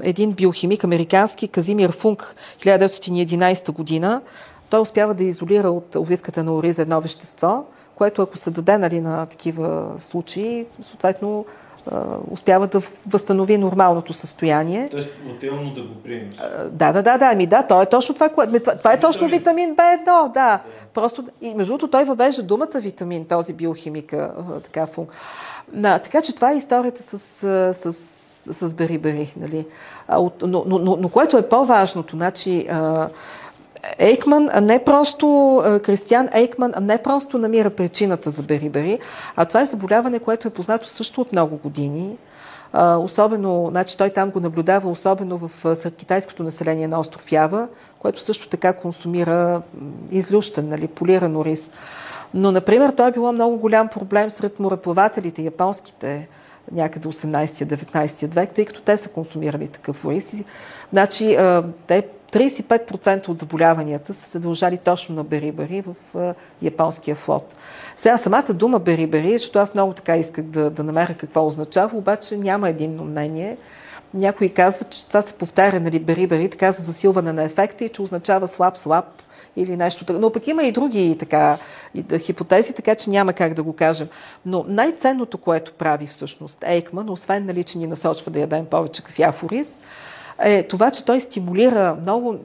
един 0.01 0.31
биохимик 0.31 0.83
американски, 0.83 1.47
Казимир 1.47 1.91
Функ, 1.91 2.35
1911 2.59 3.71
година. 3.71 4.21
Той 4.69 4.79
успява 4.79 5.13
да 5.13 5.23
изолира 5.23 5.69
от 5.69 5.95
увивката 5.95 6.43
на 6.43 6.53
ориза 6.53 6.81
едно 6.81 7.01
вещество, 7.01 7.65
което 7.95 8.21
ако 8.21 8.37
се 8.37 8.51
даде 8.51 8.77
нали, 8.77 9.01
на 9.01 9.25
такива 9.25 9.95
случаи, 9.99 10.65
съответно 10.81 11.45
успява 12.31 12.67
да 12.67 12.81
възстанови 13.07 13.57
нормалното 13.57 14.13
състояние. 14.13 14.87
Тоест, 14.91 15.09
отделно 15.29 15.73
да 15.73 15.81
го 15.81 15.95
приемеш. 16.03 16.33
Да, 16.71 16.91
да, 16.91 17.03
да, 17.03 17.17
да, 17.17 17.29
ами 17.31 17.45
да, 17.47 17.63
то 17.63 17.81
е 17.81 17.85
точно 17.85 18.15
това, 18.15 18.29
което... 18.29 18.59
Това, 18.59 18.75
това 18.75 18.93
е 18.93 18.99
точно 18.99 19.27
витамин 19.27 19.75
B1, 19.75 20.05
да. 20.05 20.27
да. 20.33 20.59
Просто, 20.93 21.23
и 21.41 21.53
между 21.53 21.73
другото 21.73 21.87
той 21.87 22.03
въвежда 22.03 22.43
думата 22.43 22.67
витамин, 22.75 23.25
този 23.25 23.53
биохимика, 23.53 24.33
така 24.63 24.87
функ. 24.87 25.11
Да, 25.73 25.99
така 25.99 26.21
че 26.21 26.35
това 26.35 26.51
е 26.51 26.57
историята 26.57 27.03
с, 27.03 27.19
с, 27.73 27.93
с, 28.53 28.75
бери-бери, 28.75 29.33
нали. 29.37 29.65
Но, 30.09 30.31
но, 30.41 30.63
но, 30.65 30.97
но 30.99 31.09
което 31.09 31.37
е 31.37 31.49
по-важното, 31.49 32.15
значи, 32.15 32.67
Ейкман 33.97 34.49
не 34.61 34.83
просто, 34.83 35.61
Кристиан 35.83 36.29
Ейкман 36.33 36.73
не 36.81 36.97
просто 36.97 37.37
намира 37.37 37.69
причината 37.69 38.29
за 38.29 38.43
бери-бери, 38.43 38.99
а 39.35 39.45
това 39.45 39.61
е 39.61 39.65
заболяване, 39.65 40.19
което 40.19 40.47
е 40.47 40.51
познато 40.51 40.87
също 40.87 41.21
от 41.21 41.31
много 41.31 41.57
години. 41.57 42.17
Особено, 42.99 43.67
значи 43.71 43.97
той 43.97 44.09
там 44.09 44.29
го 44.29 44.39
наблюдава, 44.39 44.89
особено 44.89 45.37
в 45.37 45.75
сред 45.75 45.95
китайското 45.95 46.43
население 46.43 46.87
на 46.87 46.99
остров 46.99 47.31
Ява, 47.31 47.67
което 47.99 48.23
също 48.23 48.49
така 48.49 48.73
консумира 48.73 49.61
излющен, 50.11 50.69
нали, 50.69 50.87
полиран 50.87 51.41
рис. 51.41 51.71
Но, 52.33 52.51
например, 52.51 52.91
той 52.91 53.07
е 53.07 53.11
било 53.11 53.31
много 53.31 53.57
голям 53.57 53.87
проблем 53.87 54.29
сред 54.29 54.59
мореплавателите, 54.59 55.41
японските, 55.41 56.27
някъде 56.71 57.09
18-19 57.09 58.33
век, 58.33 58.53
тъй 58.53 58.65
като 58.65 58.81
те 58.81 58.97
са 58.97 59.09
консумирали 59.09 59.67
такъв 59.67 60.05
ориз. 60.05 60.33
Значи, 60.93 61.37
те 61.87 62.03
35% 62.33 63.29
от 63.29 63.39
заболяванията 63.39 64.13
са 64.13 64.29
се 64.29 64.39
дължали 64.39 64.77
точно 64.77 65.15
на 65.15 65.23
бери-бери 65.23 65.83
в 66.13 66.33
японския 66.61 67.15
флот. 67.15 67.55
Сега 67.95 68.17
самата 68.17 68.53
дума 68.53 68.79
бери-бери, 68.79 69.37
защото 69.37 69.59
аз 69.59 69.73
много 69.73 69.93
така 69.93 70.17
исках 70.17 70.45
да, 70.45 70.69
да 70.69 70.83
намеря 70.83 71.13
какво 71.13 71.47
означава, 71.47 71.97
обаче 71.97 72.37
няма 72.37 72.69
единно 72.69 73.03
мнение. 73.03 73.57
Някои 74.13 74.49
казват, 74.49 74.89
че 74.89 75.07
това 75.07 75.21
се 75.21 75.33
повтаря, 75.33 75.79
нали, 75.79 75.99
бери-бери, 75.99 76.49
така 76.49 76.71
за 76.71 76.83
засилване 76.83 77.33
на 77.33 77.43
ефекта 77.43 77.85
и 77.85 77.89
че 77.89 78.01
означава 78.01 78.47
слаб-слаб 78.47 79.05
или 79.55 79.77
нещо 79.77 80.05
така. 80.05 80.19
Но 80.19 80.31
пък 80.31 80.47
има 80.47 80.63
и 80.63 80.71
други 80.71 81.15
така, 81.19 81.57
и, 81.95 82.19
хипотези, 82.19 82.73
така 82.73 82.95
че 82.95 83.09
няма 83.09 83.33
как 83.33 83.53
да 83.53 83.63
го 83.63 83.73
кажем. 83.73 84.07
Но 84.45 84.65
най-ценното, 84.67 85.37
което 85.37 85.73
прави 85.73 86.07
всъщност 86.07 86.63
Ейкман, 86.63 87.09
освен 87.09 87.45
нали, 87.45 87.63
че 87.63 87.77
ни 87.77 87.87
насочва 87.87 88.31
да 88.31 88.39
ядем 88.39 88.65
повече 88.65 89.03
кафяв 89.03 89.43
ориз, 89.43 89.81
е 90.39 90.63
това, 90.63 90.91
че 90.91 91.05
той 91.05 91.19
стимулира 91.19 91.97
много 92.01 92.35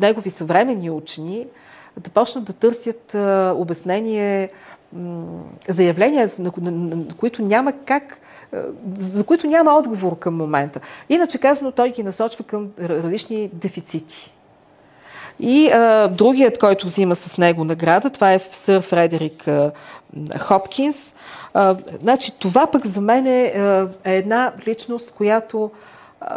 негови 0.00 0.30
съвременни 0.30 0.90
учени 0.90 1.46
да 1.96 2.10
почнат 2.10 2.44
да 2.44 2.52
търсят 2.52 3.14
а, 3.14 3.54
обяснение, 3.56 4.50
заявления, 5.68 6.28
които 7.18 7.42
няма 7.42 7.72
как, 7.72 8.20
за 8.94 9.24
които 9.24 9.46
няма 9.46 9.72
отговор 9.72 10.18
към 10.18 10.36
момента. 10.36 10.80
Иначе 11.08 11.38
казано, 11.38 11.72
той 11.72 11.90
ги 11.90 12.02
насочва 12.02 12.44
към 12.44 12.70
различни 12.80 13.50
дефицити. 13.52 14.34
И 15.40 15.70
а, 15.70 16.08
другият, 16.08 16.58
който 16.58 16.86
взима 16.86 17.16
с 17.16 17.38
него 17.38 17.64
награда, 17.64 18.10
това 18.10 18.32
е 18.32 18.40
сър 18.52 18.80
Фредерик 18.80 19.48
а, 19.48 19.72
Хопкинс. 20.38 21.14
А, 21.54 21.76
значи, 22.00 22.32
това 22.38 22.66
пък 22.66 22.86
за 22.86 23.00
мен 23.00 23.26
е, 23.26 23.44
е 24.04 24.16
една 24.16 24.52
личност, 24.66 25.14
която 25.14 25.70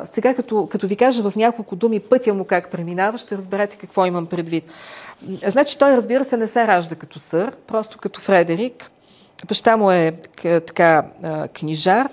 сега, 0.03 0.33
като, 0.33 0.67
като 0.67 0.87
ви 0.87 0.95
кажа 0.95 1.29
в 1.29 1.35
няколко 1.35 1.75
думи 1.75 1.99
пътя 1.99 2.33
му 2.33 2.45
как 2.45 2.71
преминава, 2.71 3.17
ще 3.17 3.37
разберете 3.37 3.77
какво 3.77 4.05
имам 4.05 4.25
предвид. 4.25 4.63
Значи 5.47 5.77
той, 5.77 5.97
разбира 5.97 6.23
се, 6.23 6.37
не 6.37 6.47
се 6.47 6.67
ражда 6.67 6.95
като 6.95 7.19
сър, 7.19 7.55
просто 7.67 7.97
като 7.97 8.21
Фредерик. 8.21 8.91
Баща 9.47 9.77
му 9.77 9.91
е 9.91 10.13
така 10.41 11.03
книжар, 11.53 12.09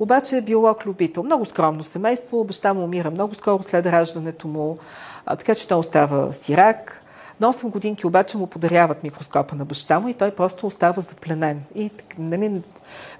обаче 0.00 0.36
е 0.36 0.40
биолог-любител. 0.40 1.22
Много 1.22 1.44
скромно 1.44 1.82
семейство. 1.82 2.44
Баща 2.44 2.74
му 2.74 2.84
умира 2.84 3.10
много 3.10 3.34
скоро 3.34 3.62
след 3.62 3.86
раждането 3.86 4.48
му, 4.48 4.78
така 5.26 5.54
че 5.54 5.68
той 5.68 5.78
остава 5.78 6.32
сирак. 6.32 7.02
На 7.40 7.52
8 7.52 7.68
годинки 7.68 8.06
обаче 8.06 8.36
му 8.36 8.46
подаряват 8.46 9.02
микроскопа 9.02 9.54
на 9.54 9.64
баща 9.64 10.00
му 10.00 10.08
и 10.08 10.14
той 10.14 10.30
просто 10.30 10.66
остава 10.66 11.02
запленен. 11.02 11.62
И 11.74 11.90
нали, 12.18 12.62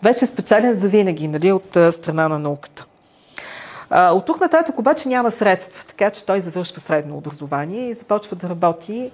вече 0.03 0.25
е 0.25 0.29
спечелен 0.29 0.75
за 0.75 0.89
винаги 0.89 1.29
нали, 1.29 1.53
от 1.53 1.77
страна 1.91 2.29
на 2.29 2.39
науката. 2.39 2.87
От 3.91 4.27
тук 4.27 4.41
нататък 4.41 4.79
обаче 4.79 5.09
няма 5.09 5.31
средства, 5.31 5.85
така 5.87 6.11
че 6.11 6.25
той 6.27 6.41
завършва 6.41 6.81
средно 6.81 7.17
образование 7.17 7.89
и 7.89 7.95
започва 7.95 8.37
да 8.37 8.49
работи. 8.49 9.11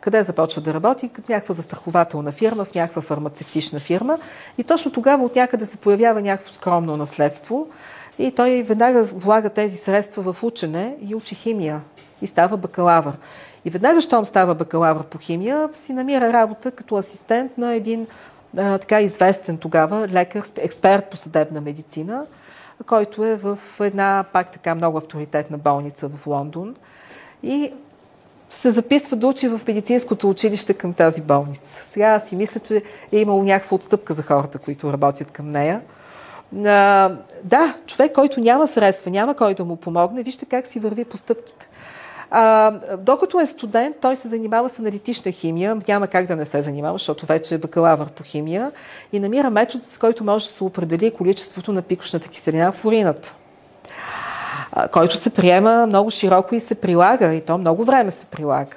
Къде 0.00 0.22
започва 0.22 0.62
да 0.62 0.74
работи? 0.74 1.08
Като 1.08 1.32
някаква 1.32 1.54
застрахователна 1.54 2.32
фирма, 2.32 2.64
в 2.64 2.74
някаква 2.74 3.02
фармацевтична 3.02 3.78
фирма. 3.78 4.18
И 4.58 4.64
точно 4.64 4.92
тогава 4.92 5.24
от 5.24 5.36
някъде 5.36 5.66
се 5.66 5.76
появява 5.76 6.20
някакво 6.22 6.52
скромно 6.52 6.96
наследство. 6.96 7.66
И 8.18 8.32
той 8.32 8.62
веднага 8.62 9.02
влага 9.02 9.50
тези 9.50 9.76
средства 9.76 10.32
в 10.32 10.42
учене 10.42 10.96
и 11.00 11.14
учи 11.14 11.34
химия. 11.34 11.80
И 12.22 12.26
става 12.26 12.56
бакалавър. 12.56 13.14
И 13.64 13.70
веднага, 13.70 14.00
щом 14.00 14.24
става 14.24 14.54
бакалавър 14.54 15.04
по 15.04 15.18
химия, 15.18 15.68
си 15.72 15.92
намира 15.92 16.32
работа 16.32 16.70
като 16.70 16.96
асистент 16.96 17.58
на 17.58 17.74
един 17.74 18.06
а, 18.58 18.78
така 18.78 19.00
известен 19.00 19.58
тогава 19.58 20.08
лекар, 20.08 20.44
експерт 20.58 21.10
по 21.10 21.16
съдебна 21.16 21.60
медицина, 21.60 22.26
който 22.86 23.24
е 23.24 23.36
в 23.36 23.58
една 23.80 24.24
пак 24.32 24.52
така 24.52 24.74
много 24.74 24.98
авторитетна 24.98 25.58
болница 25.58 26.08
в 26.08 26.26
Лондон. 26.26 26.74
И 27.42 27.72
се 28.50 28.70
записва 28.70 29.16
да 29.16 29.26
учи 29.26 29.48
в 29.48 29.60
медицинското 29.66 30.30
училище 30.30 30.74
към 30.74 30.92
тази 30.92 31.22
болница. 31.22 31.84
Сега 31.90 32.20
си 32.20 32.36
мисля, 32.36 32.60
че 32.60 32.82
е 33.12 33.18
имало 33.18 33.42
някаква 33.42 33.74
отстъпка 33.74 34.14
за 34.14 34.22
хората, 34.22 34.58
които 34.58 34.92
работят 34.92 35.30
към 35.30 35.50
нея. 35.50 35.80
А, 36.66 37.10
да, 37.44 37.76
човек, 37.86 38.12
който 38.12 38.40
няма 38.40 38.66
средства, 38.66 39.10
няма 39.10 39.34
кой 39.34 39.54
да 39.54 39.64
му 39.64 39.76
помогне, 39.76 40.22
вижте 40.22 40.46
как 40.46 40.66
си 40.66 40.80
върви 40.80 41.04
постъпките. 41.04 41.68
А, 42.34 42.70
докато 42.96 43.40
е 43.40 43.46
студент, 43.46 43.96
той 44.00 44.16
се 44.16 44.28
занимава 44.28 44.68
с 44.68 44.78
аналитична 44.78 45.32
химия. 45.32 45.76
Няма 45.88 46.06
как 46.06 46.26
да 46.26 46.36
не 46.36 46.44
се 46.44 46.62
занимава, 46.62 46.98
защото 46.98 47.26
вече 47.26 47.54
е 47.54 47.58
бакалавър 47.58 48.08
по 48.08 48.22
химия 48.22 48.72
и 49.12 49.20
намира 49.20 49.50
метод, 49.50 49.84
с 49.84 49.98
който 49.98 50.24
може 50.24 50.46
да 50.46 50.52
се 50.52 50.64
определи 50.64 51.10
количеството 51.10 51.72
на 51.72 51.82
пикошната 51.82 52.28
киселина 52.28 52.72
в 52.72 52.84
урината 52.84 53.34
който 54.92 55.16
се 55.16 55.30
приема 55.30 55.86
много 55.86 56.10
широко 56.10 56.54
и 56.54 56.60
се 56.60 56.74
прилага, 56.74 57.32
и 57.32 57.40
то 57.40 57.58
много 57.58 57.84
време 57.84 58.10
се 58.10 58.26
прилага. 58.26 58.76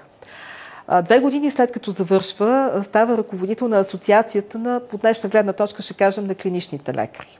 Две 1.01 1.19
години 1.19 1.51
след 1.51 1.71
като 1.71 1.91
завършва, 1.91 2.79
става 2.83 3.17
ръководител 3.17 3.67
на 3.67 3.79
асоциацията 3.79 4.59
на, 4.59 4.79
по 4.79 4.97
днешна 4.97 5.29
гледна 5.29 5.53
точка, 5.53 5.81
ще 5.81 5.93
кажем, 5.93 6.27
на 6.27 6.35
клиничните 6.35 6.93
лекари. 6.93 7.39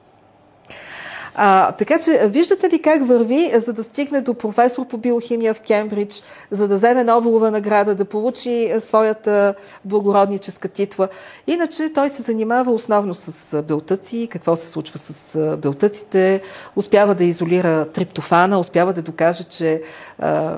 А, 1.38 1.72
така 1.72 1.99
че, 1.99 2.28
виждате 2.28 2.70
ли 2.70 2.82
как 2.82 3.07
върви, 3.07 3.52
за 3.56 3.74
да 3.74 3.84
стигне 3.84 4.22
до 4.22 4.34
професор 4.34 4.88
по 4.88 4.98
биохимия 4.98 5.53
в 5.53 5.62
Кембридж, 5.62 6.24
за 6.52 6.68
да 6.68 6.76
вземе 6.76 7.03
Нобелова 7.03 7.52
награда, 7.52 7.95
да 7.95 8.06
получи 8.06 8.74
своята 8.80 9.53
благородническа 9.86 10.68
титла. 10.68 11.07
Иначе 11.48 11.94
той 11.94 12.10
се 12.10 12.22
занимава 12.22 12.72
основно 12.72 13.14
с 13.14 13.62
белтъци, 13.62 14.28
какво 14.32 14.56
се 14.56 14.68
случва 14.68 14.98
с 14.99 15.38
белтъците, 15.57 16.41
успява 16.76 17.16
да 17.16 17.24
изолира 17.24 17.86
триптофана, 17.86 18.60
успява 18.60 18.94
да 18.94 19.02
докаже, 19.02 19.44
че 19.44 19.82
а, 20.20 20.57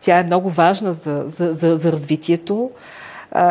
тя 0.00 0.18
е 0.18 0.24
много 0.24 0.50
важна 0.50 0.92
за, 0.92 1.22
за, 1.26 1.52
за, 1.52 1.76
за 1.76 1.92
развитието. 1.92 2.70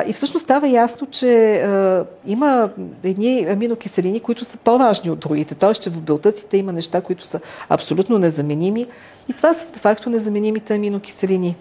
И 0.07 0.13
всъщност 0.13 0.43
става 0.43 0.67
ясно, 0.67 1.07
че 1.07 1.55
а, 1.55 2.05
има 2.25 2.69
едни 3.03 3.47
аминокиселини, 3.49 4.19
които 4.19 4.45
са 4.45 4.57
по-важни 4.57 5.11
от 5.11 5.19
другите. 5.19 5.55
Тоест, 5.55 5.81
че 5.81 5.89
в 5.89 6.01
белтъците 6.01 6.57
има 6.57 6.73
неща, 6.73 7.01
които 7.01 7.25
са 7.25 7.39
абсолютно 7.69 8.17
незаменими. 8.17 8.87
И 9.29 9.33
това 9.33 9.53
са 9.53 9.67
де 9.73 9.79
факто 9.79 10.09
незаменимите 10.09 10.75
аминокиселини. 10.75 11.55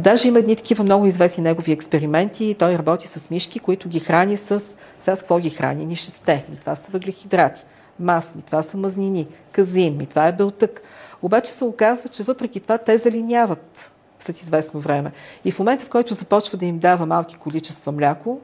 Даже 0.00 0.28
има 0.28 0.38
едни 0.38 0.56
такива 0.56 0.84
много 0.84 1.06
известни 1.06 1.42
негови 1.42 1.72
експерименти. 1.72 2.56
Той 2.58 2.78
работи 2.78 3.08
с 3.08 3.30
мишки, 3.30 3.58
които 3.58 3.88
ги 3.88 4.00
храни 4.00 4.36
с... 4.36 4.60
Сега 4.98 5.16
с 5.16 5.20
какво 5.20 5.38
ги 5.38 5.50
храни? 5.50 5.86
Ни 5.86 5.96
шесте. 5.96 6.44
Ми 6.50 6.56
това 6.56 6.74
са 6.74 6.92
въглехидрати. 6.92 7.64
Мас, 8.00 8.34
ми 8.34 8.42
това 8.42 8.62
са 8.62 8.76
мазнини. 8.76 9.26
Казин, 9.52 9.96
ми 9.96 10.06
това 10.06 10.28
е 10.28 10.32
белтък. 10.32 10.82
Обаче 11.22 11.52
се 11.52 11.64
оказва, 11.64 12.08
че 12.08 12.22
въпреки 12.22 12.60
това 12.60 12.78
те 12.78 12.98
залиняват 12.98 13.90
след 14.20 14.38
известно 14.38 14.80
време. 14.80 15.12
И 15.44 15.52
в 15.52 15.58
момента, 15.58 15.86
в 15.86 15.88
който 15.88 16.14
започва 16.14 16.58
да 16.58 16.66
им 16.66 16.78
дава 16.78 17.06
малки 17.06 17.36
количества 17.36 17.92
мляко, 17.92 18.40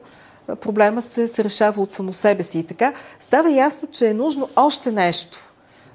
проблема 0.61 1.01
се, 1.01 1.27
се 1.27 1.43
решава 1.43 1.81
от 1.81 1.93
само 1.93 2.13
себе 2.13 2.43
си. 2.43 2.59
И 2.59 2.63
така 2.63 2.93
става 3.19 3.51
ясно, 3.51 3.87
че 3.91 4.07
е 4.07 4.13
нужно 4.13 4.49
още 4.55 4.91
нещо. 4.91 5.39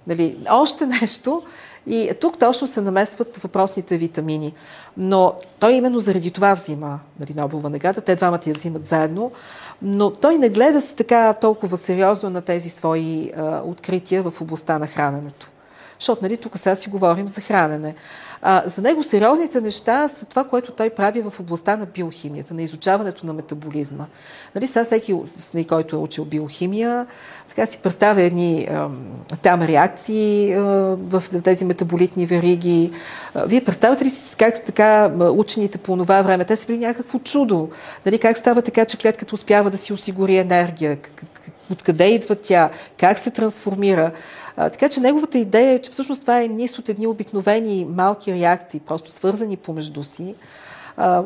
Нали, 0.07 0.39
още 0.51 0.87
нещо. 0.87 1.43
И 1.87 2.11
тук 2.21 2.39
точно 2.39 2.67
се 2.67 2.81
наместват 2.81 3.37
въпросните 3.37 3.99
витамини. 3.99 4.55
Но 4.97 5.35
той 5.59 5.73
именно 5.73 5.99
заради 5.99 6.31
това 6.31 6.55
взима 6.55 7.01
нали, 7.21 7.35
Нобелова 7.37 7.71
награда. 7.71 8.01
Те 8.01 8.17
двамата 8.17 8.41
я 8.47 8.55
взимат 8.55 8.85
заедно. 8.85 9.33
Но 9.83 10.11
той 10.11 10.39
не 10.39 10.49
гледа 10.49 10.81
се 10.81 10.97
така 10.97 11.33
толкова 11.33 11.77
сериозно 11.77 12.31
на 12.31 12.43
тези 12.43 12.71
свои 12.71 13.33
а, 13.37 13.63
открития 13.65 14.23
в 14.23 14.41
областта 14.41 14.79
на 14.79 14.87
храненето. 14.87 15.52
Защото 16.03 16.23
нали, 16.23 16.37
тук 16.37 16.59
сега 16.59 16.75
си 16.75 16.89
говорим 16.89 17.29
за 17.29 17.41
хранене. 17.41 17.95
А, 18.43 18.63
за 18.67 18.83
него 18.83 19.03
сериозните 19.03 19.61
неща 19.61 20.09
са 20.09 20.27
това, 20.27 20.45
което 20.45 20.73
той 20.73 20.91
прави 20.91 21.23
в 21.23 21.41
областта 21.41 21.77
на 21.77 21.87
биохимията, 21.87 22.55
на 22.55 22.63
изучаването 22.63 23.27
на 23.27 23.33
метаболизма. 23.33 24.05
Нали, 24.55 24.67
сега 24.67 24.85
всеки, 24.85 25.15
който 25.69 25.97
е 25.97 25.99
учил 25.99 26.25
биохимия, 26.25 27.07
сега 27.47 27.67
си 27.67 27.79
представя 27.79 28.23
едни 28.23 28.69
там 29.43 29.63
реакции 29.63 30.55
в 30.97 31.23
тези 31.45 31.65
метаболитни 31.65 32.27
вериги. 32.27 32.93
Вие 33.47 33.65
представяте 33.65 34.05
ли 34.05 34.11
си 34.11 34.37
как 34.37 34.65
така 34.65 35.13
учените 35.19 35.79
по 35.79 35.97
това 35.97 36.23
време, 36.23 36.45
те 36.45 36.57
са 36.57 36.67
били 36.67 36.79
някакво 36.79 37.19
чудо. 37.19 37.71
Нали, 38.07 38.19
как 38.19 38.39
става 38.39 38.63
така, 38.63 38.85
че 38.85 38.99
клетката 38.99 39.35
успява 39.35 39.71
да 39.71 39.77
си 39.77 39.93
осигури 39.93 40.37
енергия, 40.37 40.99
откъде 41.71 42.09
идва 42.09 42.35
тя, 42.35 42.71
как 42.99 43.19
се 43.19 43.31
трансформира. 43.31 44.13
Така 44.57 44.89
че 44.89 45.01
неговата 45.01 45.39
идея 45.39 45.73
е, 45.73 45.79
че 45.79 45.91
всъщност 45.91 46.21
това 46.21 46.43
е 46.43 46.49
низ 46.49 46.79
от 46.79 46.89
едни 46.89 47.07
обикновени 47.07 47.87
малки 47.91 48.33
реакции, 48.33 48.81
просто 48.81 49.11
свързани 49.11 49.57
помежду 49.57 50.05
си, 50.05 50.35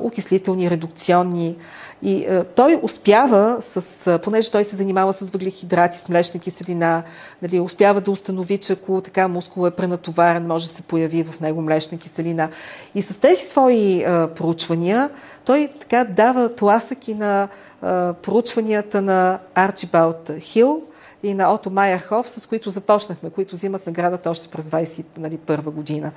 окислителни, 0.03 0.70
редукционни. 0.70 1.57
И 2.03 2.43
той 2.55 2.81
успява, 2.82 3.57
с, 3.61 4.19
понеже 4.19 4.51
той 4.51 4.65
се 4.65 4.77
занимава 4.77 5.12
с 5.12 5.31
въглехидрати, 5.31 5.98
с 5.98 6.09
млечна 6.09 6.40
киселина, 6.40 7.03
нали, 7.43 7.61
успява 7.61 8.01
да 8.01 8.11
установи, 8.11 8.59
че 8.59 8.73
ако 8.73 9.01
така 9.01 9.28
мускул 9.28 9.66
е 9.66 9.70
пренатоварен, 9.70 10.47
може 10.47 10.69
да 10.69 10.74
се 10.74 10.82
появи 10.82 11.23
в 11.24 11.40
него 11.40 11.62
млечна 11.62 11.98
киселина. 11.98 12.48
И 12.94 13.03
с 13.03 13.20
тези 13.20 13.44
свои 13.44 14.05
проучвания 14.35 15.11
той 15.44 15.70
така 15.81 16.05
дава 16.05 16.55
тласък 16.55 17.09
и 17.09 17.15
на 17.15 17.48
а, 17.82 18.12
проучванията 18.12 19.03
на 19.03 19.39
Арчибалд 19.55 20.31
Хил, 20.40 20.82
и 21.23 21.35
на 21.35 21.53
Ото 21.55 21.71
Майерхоф, 21.71 22.29
с 22.29 22.47
които 22.47 22.71
започнахме, 22.71 23.31
които 23.31 23.57
взимат 23.57 23.87
наградата 23.87 24.31
още 24.31 24.49
през 24.49 24.65
21 24.65 25.05
нали, 25.19 25.39
година. 25.67 26.13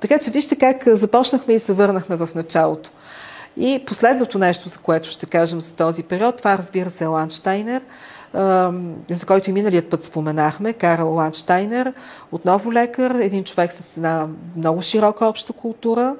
Така 0.00 0.18
че 0.18 0.30
вижте 0.30 0.56
как 0.56 0.88
започнахме 0.88 1.54
и 1.54 1.58
се 1.58 1.72
върнахме 1.72 2.16
в 2.16 2.28
началото. 2.34 2.90
И 3.56 3.82
последното 3.86 4.38
нещо, 4.38 4.68
за 4.68 4.78
което 4.78 5.10
ще 5.10 5.26
кажем 5.26 5.60
за 5.60 5.74
този 5.74 6.02
период, 6.02 6.36
това 6.36 6.58
разбира 6.58 6.90
се 6.90 7.04
е 7.04 7.06
Ланштайнер, 7.06 7.82
за 9.10 9.26
който 9.26 9.50
и 9.50 9.52
миналият 9.52 9.90
път 9.90 10.02
споменахме, 10.02 10.72
Карл 10.72 11.14
Ланштайнер, 11.14 11.92
отново 12.32 12.72
лекар, 12.72 13.10
един 13.10 13.44
човек 13.44 13.72
с 13.72 13.96
една 13.96 14.28
много 14.56 14.82
широка 14.82 15.26
обща 15.26 15.52
култура, 15.52 16.14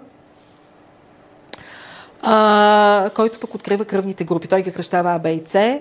който 3.15 3.41
пък 3.41 3.55
открива 3.55 3.85
кръвните 3.85 4.25
групи. 4.25 4.49
Той 4.49 4.63
ги 4.63 4.73
кръщава 4.73 5.15
А, 5.15 5.19
Б 5.19 5.31
и 5.31 5.43
С 5.47 5.81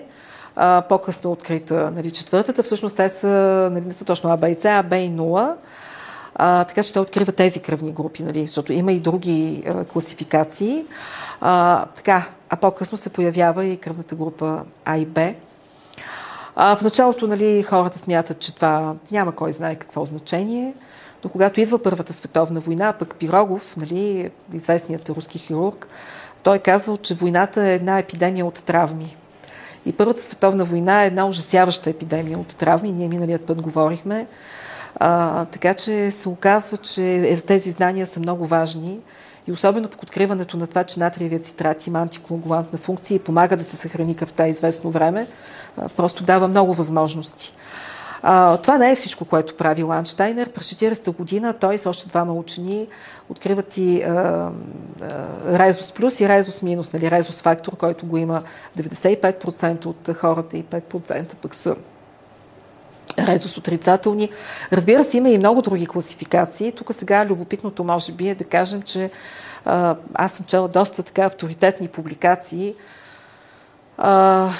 а, 0.56 0.82
по-късно 0.88 1.32
открита 1.32 1.90
нали, 1.90 2.10
четвъртата. 2.10 2.62
Всъщност 2.62 2.96
те 2.96 3.08
са, 3.08 3.28
нали, 3.72 3.84
не 3.84 3.92
са 3.92 4.04
точно 4.04 4.30
А, 4.30 4.36
Б 4.36 4.48
и 4.48 4.54
С, 4.60 4.64
А, 4.64 4.82
Б 4.82 4.96
и 4.96 5.10
0. 5.10 5.54
А, 6.34 6.64
така 6.64 6.82
че 6.82 6.92
той 6.92 7.02
открива 7.02 7.32
тези 7.32 7.60
кръвни 7.60 7.92
групи, 7.92 8.22
нали, 8.22 8.46
защото 8.46 8.72
има 8.72 8.92
и 8.92 9.00
други 9.00 9.62
а, 9.66 9.84
класификации. 9.84 10.84
А, 11.40 11.84
така, 11.86 12.28
а 12.50 12.56
по-късно 12.56 12.98
се 12.98 13.10
появява 13.10 13.64
и 13.64 13.76
кръвната 13.76 14.14
група 14.14 14.64
А 14.84 14.96
и 14.96 15.06
Б. 15.06 15.34
А, 16.56 16.76
в 16.76 16.82
началото 16.82 17.26
нали, 17.26 17.62
хората 17.62 17.98
смятат, 17.98 18.38
че 18.38 18.54
това 18.54 18.94
няма 19.10 19.32
кой 19.32 19.52
знае 19.52 19.74
какво 19.74 20.04
значение, 20.04 20.74
но 21.24 21.30
когато 21.30 21.60
идва 21.60 21.78
Първата 21.78 22.12
световна 22.12 22.60
война, 22.60 22.92
пък 22.92 23.14
Пирогов, 23.14 23.76
нали, 23.76 24.30
известният 24.52 25.08
руски 25.08 25.38
хирург, 25.38 25.88
той 26.42 26.56
е 26.56 26.58
че 27.02 27.14
войната 27.14 27.66
е 27.66 27.74
една 27.74 27.98
епидемия 27.98 28.46
от 28.46 28.62
травми. 28.62 29.16
И 29.86 29.92
Първата 29.92 30.20
световна 30.20 30.64
война 30.64 31.02
е 31.02 31.06
една 31.06 31.26
ужасяваща 31.26 31.90
епидемия 31.90 32.38
от 32.38 32.56
травми. 32.56 32.92
Ние 32.92 33.08
миналият 33.08 33.42
път 33.42 33.62
говорихме. 33.62 34.26
А, 34.94 35.44
така 35.44 35.74
че 35.74 36.10
се 36.10 36.28
оказва, 36.28 36.76
че 36.76 37.36
тези 37.46 37.70
знания 37.70 38.06
са 38.06 38.20
много 38.20 38.46
важни 38.46 38.98
и 39.48 39.52
особено 39.52 39.88
по 39.88 39.98
откриването 40.02 40.56
на 40.56 40.66
това, 40.66 40.84
че 40.84 41.00
натриевият 41.00 41.44
цитрат 41.44 41.86
има 41.86 41.98
антикоагулантна 41.98 42.78
функция 42.78 43.14
и 43.14 43.18
помага 43.18 43.56
да 43.56 43.64
се 43.64 43.76
съхрани 43.76 44.16
кръвта 44.16 44.48
известно 44.48 44.90
време, 44.90 45.26
просто 45.96 46.24
дава 46.24 46.48
много 46.48 46.74
възможности. 46.74 47.54
А, 48.28 48.56
това 48.56 48.78
не 48.78 48.92
е 48.92 48.96
всичко, 48.96 49.24
което 49.24 49.56
прави 49.56 49.82
Ланштайнер. 49.82 50.48
През 50.48 50.70
40-та 50.70 51.10
година 51.10 51.52
той 51.52 51.78
с 51.78 51.86
още 51.86 52.08
двама 52.08 52.32
учени 52.32 52.88
откриват 53.28 53.76
и 53.76 54.02
а, 54.02 54.50
Резус 55.46 55.92
плюс 55.92 56.20
и 56.20 56.28
Резус 56.28 56.62
минус, 56.62 56.92
нали, 56.92 57.10
Резус 57.10 57.42
фактор, 57.42 57.76
който 57.76 58.06
го 58.06 58.16
има 58.16 58.42
95% 58.78 59.86
от 59.86 60.16
хората 60.16 60.56
и 60.56 60.64
5% 60.64 61.34
пък 61.34 61.54
са 61.54 61.76
резус 63.18 63.56
отрицателни. 63.56 64.30
Разбира 64.72 65.04
се, 65.04 65.16
има 65.16 65.28
и 65.28 65.38
много 65.38 65.62
други 65.62 65.86
класификации. 65.86 66.72
Тук 66.72 66.94
сега 66.94 67.26
любопитното 67.26 67.84
може 67.84 68.12
би 68.12 68.28
е 68.28 68.34
да 68.34 68.44
кажем, 68.44 68.82
че 68.82 69.10
аз 70.14 70.32
съм 70.32 70.46
чела 70.46 70.68
доста 70.68 71.02
така 71.02 71.22
авторитетни 71.22 71.88
публикации 71.88 72.74
а, 73.98 74.50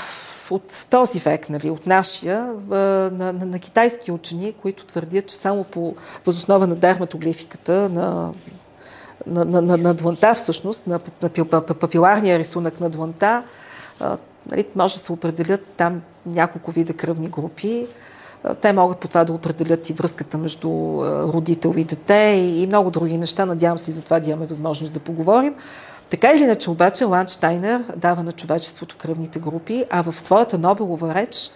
от 0.50 0.86
този 0.90 1.18
век, 1.18 1.48
нали, 1.50 1.70
от 1.70 1.86
нашия, 1.86 2.54
на, 2.68 3.10
на, 3.10 3.32
на 3.32 3.58
китайски 3.58 4.12
учени, 4.12 4.52
които 4.52 4.86
твърдят, 4.86 5.26
че 5.26 5.34
само 5.34 5.64
по 5.64 5.94
възоснова 6.26 6.66
на 6.66 6.74
дерматоглификата, 6.74 7.88
на 7.88 8.32
на, 9.26 9.44
на, 9.44 9.62
на, 9.62 9.76
на 9.76 9.94
дланта 9.94 10.34
всъщност, 10.34 10.86
на, 10.86 11.00
на 11.22 11.62
папиларния 11.62 12.38
рисунък 12.38 12.80
на 12.80 12.90
дланта, 12.90 13.42
нали, 14.50 14.64
може 14.76 14.94
да 14.94 15.00
се 15.00 15.12
определят 15.12 15.64
там 15.76 16.02
няколко 16.26 16.70
вида 16.70 16.92
кръвни 16.92 17.28
групи. 17.28 17.86
Те 18.60 18.72
могат 18.72 18.98
по 18.98 19.08
това 19.08 19.24
да 19.24 19.32
определят 19.32 19.90
и 19.90 19.92
връзката 19.92 20.38
между 20.38 20.68
родител 21.32 21.74
и 21.76 21.84
дете 21.84 22.14
и 22.56 22.66
много 22.66 22.90
други 22.90 23.18
неща. 23.18 23.46
Надявам 23.46 23.78
се 23.78 23.90
и 23.90 23.94
за 23.94 24.02
това 24.02 24.20
да 24.20 24.30
имаме 24.30 24.46
възможност 24.46 24.94
да 24.94 25.00
поговорим. 25.00 25.54
Така 26.10 26.32
или 26.32 26.42
иначе 26.42 26.70
обаче 26.70 27.04
Ланштайнер 27.04 27.84
дава 27.96 28.22
на 28.22 28.32
човечеството 28.32 28.96
кръвните 28.96 29.38
групи, 29.38 29.84
а 29.90 30.02
в 30.02 30.20
своята 30.20 30.58
Нобелова 30.58 31.14
реч, 31.14 31.50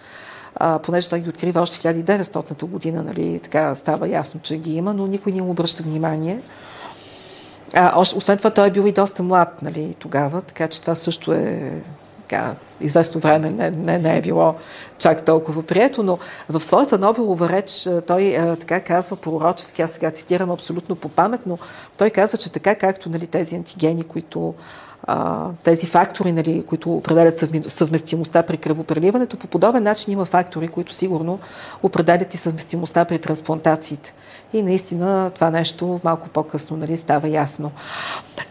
а, 0.55 0.79
понеже 0.79 1.09
той 1.09 1.19
ги 1.19 1.29
открива 1.29 1.61
още 1.61 1.93
1900 1.93 2.65
година, 2.65 3.03
нали, 3.03 3.39
така 3.39 3.75
става 3.75 4.07
ясно, 4.07 4.39
че 4.43 4.57
ги 4.57 4.75
има, 4.75 4.93
но 4.93 5.07
никой 5.07 5.31
не 5.31 5.41
му 5.41 5.51
обръща 5.51 5.83
внимание. 5.83 6.41
А, 7.73 7.99
освен 7.99 8.37
това, 8.37 8.49
той 8.49 8.67
е 8.67 8.71
бил 8.71 8.81
и 8.81 8.91
доста 8.91 9.23
млад 9.23 9.61
нали, 9.61 9.95
тогава, 9.99 10.41
така 10.41 10.67
че 10.67 10.81
това 10.81 10.95
също 10.95 11.31
е 11.31 11.71
така, 12.31 12.55
известно 12.81 13.21
време 13.21 13.49
не, 13.49 13.71
не, 13.71 13.99
не 13.99 14.17
е 14.17 14.21
било 14.21 14.55
чак 14.97 15.25
толкова 15.25 15.63
прието, 15.63 16.03
но 16.03 16.17
в 16.49 16.61
своята 16.61 16.97
Нобелова 16.97 17.49
реч 17.49 17.89
той 18.07 18.37
а, 18.37 18.55
така 18.55 18.79
казва 18.79 19.15
пророчески, 19.15 19.81
аз 19.81 19.91
сега 19.91 20.11
цитирам 20.11 20.51
абсолютно 20.51 20.95
по 20.95 21.09
памет, 21.09 21.41
но 21.45 21.57
той 21.97 22.09
казва, 22.09 22.37
че 22.37 22.51
така 22.51 22.75
както 22.75 23.09
нали, 23.09 23.27
тези 23.27 23.55
антигени, 23.55 24.03
които 24.03 24.53
а, 25.03 25.47
тези 25.63 25.87
фактори, 25.87 26.31
нали, 26.31 26.63
които 26.67 26.93
определят 26.93 27.37
съвместимостта 27.67 28.43
при 28.43 28.57
кръвопреливането, 28.57 29.37
по 29.37 29.47
подобен 29.47 29.83
начин 29.83 30.13
има 30.13 30.25
фактори, 30.25 30.67
които 30.67 30.93
сигурно 30.93 31.39
определят 31.83 32.33
и 32.33 32.37
съвместимостта 32.37 33.05
при 33.05 33.19
трансплантациите. 33.19 34.13
И 34.53 34.63
наистина 34.63 35.31
това 35.35 35.49
нещо 35.49 35.99
малко 36.03 36.29
по-късно 36.29 36.77
нали, 36.77 36.97
става 36.97 37.27
ясно. 37.27 37.71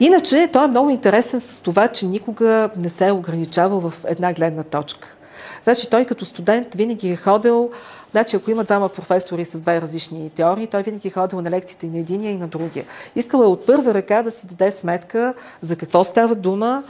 Иначе 0.01 0.49
той 0.53 0.65
е 0.65 0.69
много 0.69 0.91
интересен 0.91 1.41
с 1.41 1.63
това, 1.63 1.89
че 1.89 2.07
никога 2.07 2.71
не 2.77 2.89
се 2.89 3.07
е 3.07 3.13
ограничавал 3.13 3.81
в 3.81 3.95
една 4.05 4.33
гледна 4.33 4.63
точка. 4.63 5.17
Значи 5.63 5.91
той 5.91 6.05
като 6.05 6.25
студент 6.25 6.75
винаги 6.75 7.11
е 7.11 7.17
ходил, 7.17 7.71
значи 8.11 8.37
ако 8.37 8.51
има 8.51 8.65
двама 8.65 8.89
професори 8.89 9.45
с 9.45 9.61
две 9.61 9.81
различни 9.81 10.31
теории, 10.31 10.67
той 10.67 10.83
винаги 10.83 11.09
е 11.09 11.11
ходил 11.11 11.41
на 11.41 11.51
лекциите 11.51 11.87
и 11.87 11.91
на 11.91 11.99
единия 11.99 12.33
и 12.33 12.37
на 12.37 12.49
другия. 12.49 12.85
Искал 13.17 13.39
е 13.39 13.47
от 13.47 13.67
първа 13.67 13.95
ръка 13.95 14.23
да 14.23 14.31
си 14.31 14.47
даде 14.47 14.73
сметка 14.73 15.35
за 15.63 15.77
какво 15.77 16.05
става 16.05 16.35
дума 16.35 16.83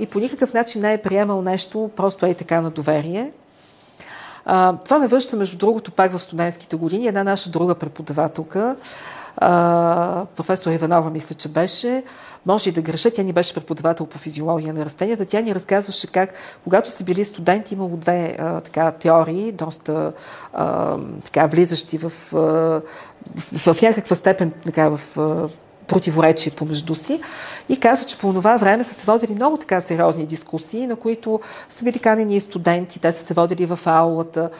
и 0.00 0.06
по 0.10 0.18
никакъв 0.18 0.52
начин 0.52 0.82
не 0.82 0.92
е 0.92 1.02
приемал 1.02 1.42
нещо 1.42 1.90
просто 1.96 2.26
е 2.26 2.34
така 2.34 2.60
на 2.60 2.70
доверие. 2.70 3.32
А, 4.44 4.76
това 4.76 4.98
ме 4.98 5.08
връща, 5.08 5.36
между 5.36 5.58
другото, 5.58 5.92
пак 5.92 6.12
в 6.12 6.22
студентските 6.22 6.76
години. 6.76 7.06
Една 7.06 7.24
наша 7.24 7.50
друга 7.50 7.74
преподавателка, 7.74 8.76
а, 9.36 10.24
професор 10.36 10.70
Иванова, 10.70 11.10
мисля, 11.10 11.34
че 11.34 11.48
беше, 11.48 12.02
може 12.46 12.70
и 12.70 12.72
да 12.72 12.82
греша, 12.82 13.10
тя 13.10 13.22
ни 13.22 13.32
беше 13.32 13.54
преподавател 13.54 14.06
по 14.06 14.18
физиология 14.18 14.74
на 14.74 14.84
растенията. 14.84 15.24
Тя 15.24 15.40
ни 15.40 15.54
разказваше 15.54 16.06
как, 16.06 16.34
когато 16.64 16.90
са 16.90 17.04
били 17.04 17.24
студенти, 17.24 17.74
имало 17.74 17.96
две 17.96 18.36
а, 18.38 18.60
така, 18.60 18.90
теории, 18.90 19.52
доста 19.52 20.12
а, 20.52 20.96
така, 21.24 21.46
влизащи 21.46 21.98
в, 21.98 22.12
а, 22.32 22.36
в, 23.36 23.74
в 23.74 23.82
някаква 23.82 24.16
степен 24.16 24.52
така, 24.64 24.88
в 24.88 25.00
противоречие 25.86 26.52
помежду 26.52 26.94
си 26.94 27.20
и 27.68 27.80
каза, 27.80 28.06
че 28.06 28.18
по 28.18 28.32
това 28.32 28.56
време 28.56 28.84
са 28.84 28.94
се 28.94 29.06
водили 29.06 29.34
много 29.34 29.56
така 29.56 29.80
сериозни 29.80 30.26
дискусии, 30.26 30.86
на 30.86 30.96
които 30.96 31.40
са 31.68 31.84
били 31.84 31.98
канени 31.98 32.36
и 32.36 32.40
студенти, 32.40 33.00
те 33.00 33.12
са 33.12 33.24
се 33.24 33.34
водили 33.34 33.66
в 33.66 33.78
аулата. 33.84 34.50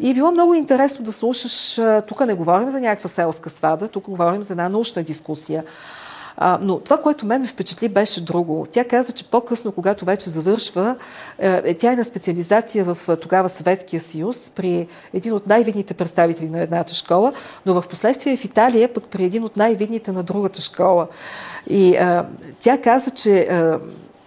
И 0.00 0.10
е 0.10 0.14
било 0.14 0.30
много 0.30 0.54
интересно 0.54 1.04
да 1.04 1.12
слушаш, 1.12 1.80
тук 2.08 2.26
не 2.26 2.34
говорим 2.34 2.68
за 2.68 2.80
някаква 2.80 3.08
селска 3.08 3.50
свада, 3.50 3.88
тук 3.88 4.04
говорим 4.04 4.42
за 4.42 4.52
една 4.52 4.68
научна 4.68 5.02
дискусия. 5.02 5.64
А, 6.36 6.58
но 6.62 6.80
това, 6.80 6.96
което 6.96 7.26
мен 7.26 7.42
ме 7.42 7.48
впечатли, 7.48 7.88
беше 7.88 8.24
друго. 8.24 8.66
Тя 8.72 8.84
каза, 8.84 9.12
че 9.12 9.24
по-късно, 9.24 9.72
когато 9.72 10.04
вече 10.04 10.30
завършва, 10.30 10.96
е, 11.38 11.74
тя 11.74 11.92
е 11.92 11.96
на 11.96 12.04
специализация 12.04 12.84
в 12.84 13.16
тогава 13.16 13.48
Съветския 13.48 14.00
съюз 14.00 14.52
при 14.54 14.86
един 15.14 15.32
от 15.32 15.46
най-видните 15.46 15.94
представители 15.94 16.50
на 16.50 16.60
едната 16.60 16.94
школа, 16.94 17.32
но 17.66 17.80
в 17.80 17.88
последствие 17.88 18.36
в 18.36 18.44
Италия 18.44 18.92
пък 18.92 19.04
при 19.04 19.24
един 19.24 19.44
от 19.44 19.56
най-видните 19.56 20.12
на 20.12 20.22
другата 20.22 20.60
школа. 20.60 21.08
И 21.70 21.96
а, 21.96 22.26
тя 22.60 22.80
каза, 22.80 23.10
че 23.10 23.40
а, 23.40 23.80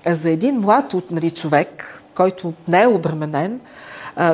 за 0.07 0.29
един 0.29 0.59
млад 0.59 0.95
нали, 1.11 1.31
човек, 1.31 2.01
който 2.15 2.53
не 2.67 2.81
е 2.81 2.87
обременен, 2.87 3.59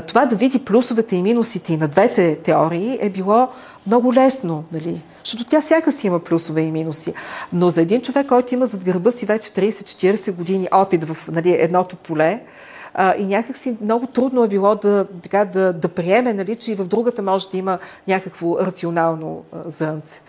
това 0.08 0.26
да 0.26 0.36
види 0.36 0.66
плюсовете 0.66 1.16
и 1.16 1.22
минусите 1.22 1.74
и 1.74 1.78
на 1.78 1.88
двете 1.88 2.36
теории 2.36 2.98
е 3.02 3.10
било 3.10 3.48
много 3.88 4.14
лесно, 4.14 4.64
нали? 4.72 5.02
Защото 5.24 5.44
тя 5.44 5.62
всяка 5.62 5.92
си 5.92 6.08
има 6.08 6.20
плюсове 6.20 6.62
и 6.62 6.72
минуси. 6.72 7.14
Но 7.54 7.70
за 7.70 7.82
един 7.82 8.02
човек, 8.02 8.28
който 8.28 8.54
има 8.54 8.66
зад 8.66 8.84
гърба 8.84 9.12
си 9.12 9.26
вече 9.26 9.50
30-40 9.50 10.32
години 10.32 10.68
опит 10.72 11.06
в 11.06 11.28
нали, 11.32 11.56
едното 11.60 11.96
поле, 11.96 12.42
а, 12.94 13.16
и 13.16 13.26
някакси 13.26 13.78
много 13.82 14.08
трудно 14.08 14.44
е 14.44 14.48
било 14.48 14.76
да, 14.76 15.08
така, 15.24 15.46
да, 15.46 15.74
да 15.74 15.88
приеме, 15.88 16.34
нали, 16.34 16.56
че 16.56 16.72
и 16.72 16.76
в 16.76 16.86
другата 16.86 17.22
може 17.22 17.50
да 17.50 17.58
има 17.58 17.80
някакво 18.08 18.60
рационално 18.60 19.44
а, 19.52 19.70
зърнце. 19.70 20.22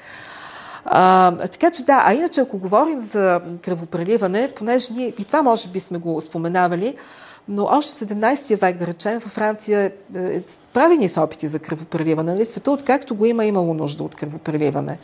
А, 0.85 1.33
така 1.37 1.70
че 1.70 1.85
да, 1.85 2.03
а 2.07 2.15
иначе 2.15 2.41
ако 2.41 2.59
говорим 2.59 2.99
за 2.99 3.41
кръвопреливане, 3.62 4.53
понеже 4.57 4.93
ние 4.93 5.07
и 5.19 5.24
това 5.24 5.43
може 5.43 5.69
би 5.69 5.81
сме 5.81 5.99
го 5.99 6.20
споменавали, 6.20 6.97
но 7.48 7.64
още 7.64 8.06
17 8.06 8.60
век, 8.60 8.77
да 8.77 8.86
речем, 8.86 9.18
във 9.18 9.32
Франция 9.32 9.81
е, 9.81 10.18
е, 10.18 10.43
правени 10.73 11.09
са 11.09 11.20
опити 11.20 11.48
за 11.48 11.59
кръвопреливане. 11.59 12.32
Нали? 12.32 12.44
Света, 12.44 12.70
откакто 12.70 13.14
го 13.14 13.27
има, 13.27 13.44
имало 13.44 13.74
нужда 13.74 14.05
от 14.05 14.14
кръвопреливане. 14.14 14.98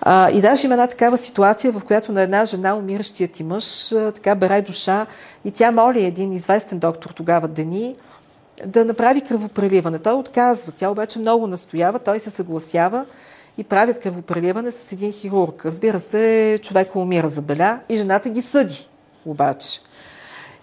А, 0.00 0.30
и 0.30 0.40
даже 0.40 0.66
има 0.66 0.74
една 0.74 0.86
такава 0.86 1.16
ситуация, 1.16 1.72
в 1.72 1.80
която 1.84 2.12
на 2.12 2.22
една 2.22 2.44
жена, 2.44 2.74
умиращият 2.74 3.32
ти 3.32 3.44
мъж, 3.44 3.88
така 3.88 4.34
бере 4.34 4.62
душа 4.62 5.06
и 5.44 5.50
тя 5.50 5.70
моли 5.70 6.04
един 6.04 6.32
известен 6.32 6.78
доктор 6.78 7.10
тогава 7.10 7.48
Дени 7.48 7.96
да 8.66 8.84
направи 8.84 9.20
кръвопреливане. 9.20 9.98
Той 9.98 10.12
отказва, 10.12 10.72
тя 10.72 10.90
обаче 10.90 11.18
много 11.18 11.46
настоява, 11.46 11.98
той 11.98 12.18
се 12.18 12.30
съгласява 12.30 13.04
и 13.58 13.64
правят 13.64 13.98
кръвопреливане 13.98 14.70
с 14.70 14.92
един 14.92 15.12
хирург. 15.12 15.66
Разбира 15.66 16.00
се, 16.00 16.58
човека 16.62 16.98
умира 16.98 17.28
за 17.28 17.42
беля 17.42 17.80
и 17.88 17.96
жената 17.96 18.28
ги 18.28 18.42
съди 18.42 18.88
обаче. 19.26 19.80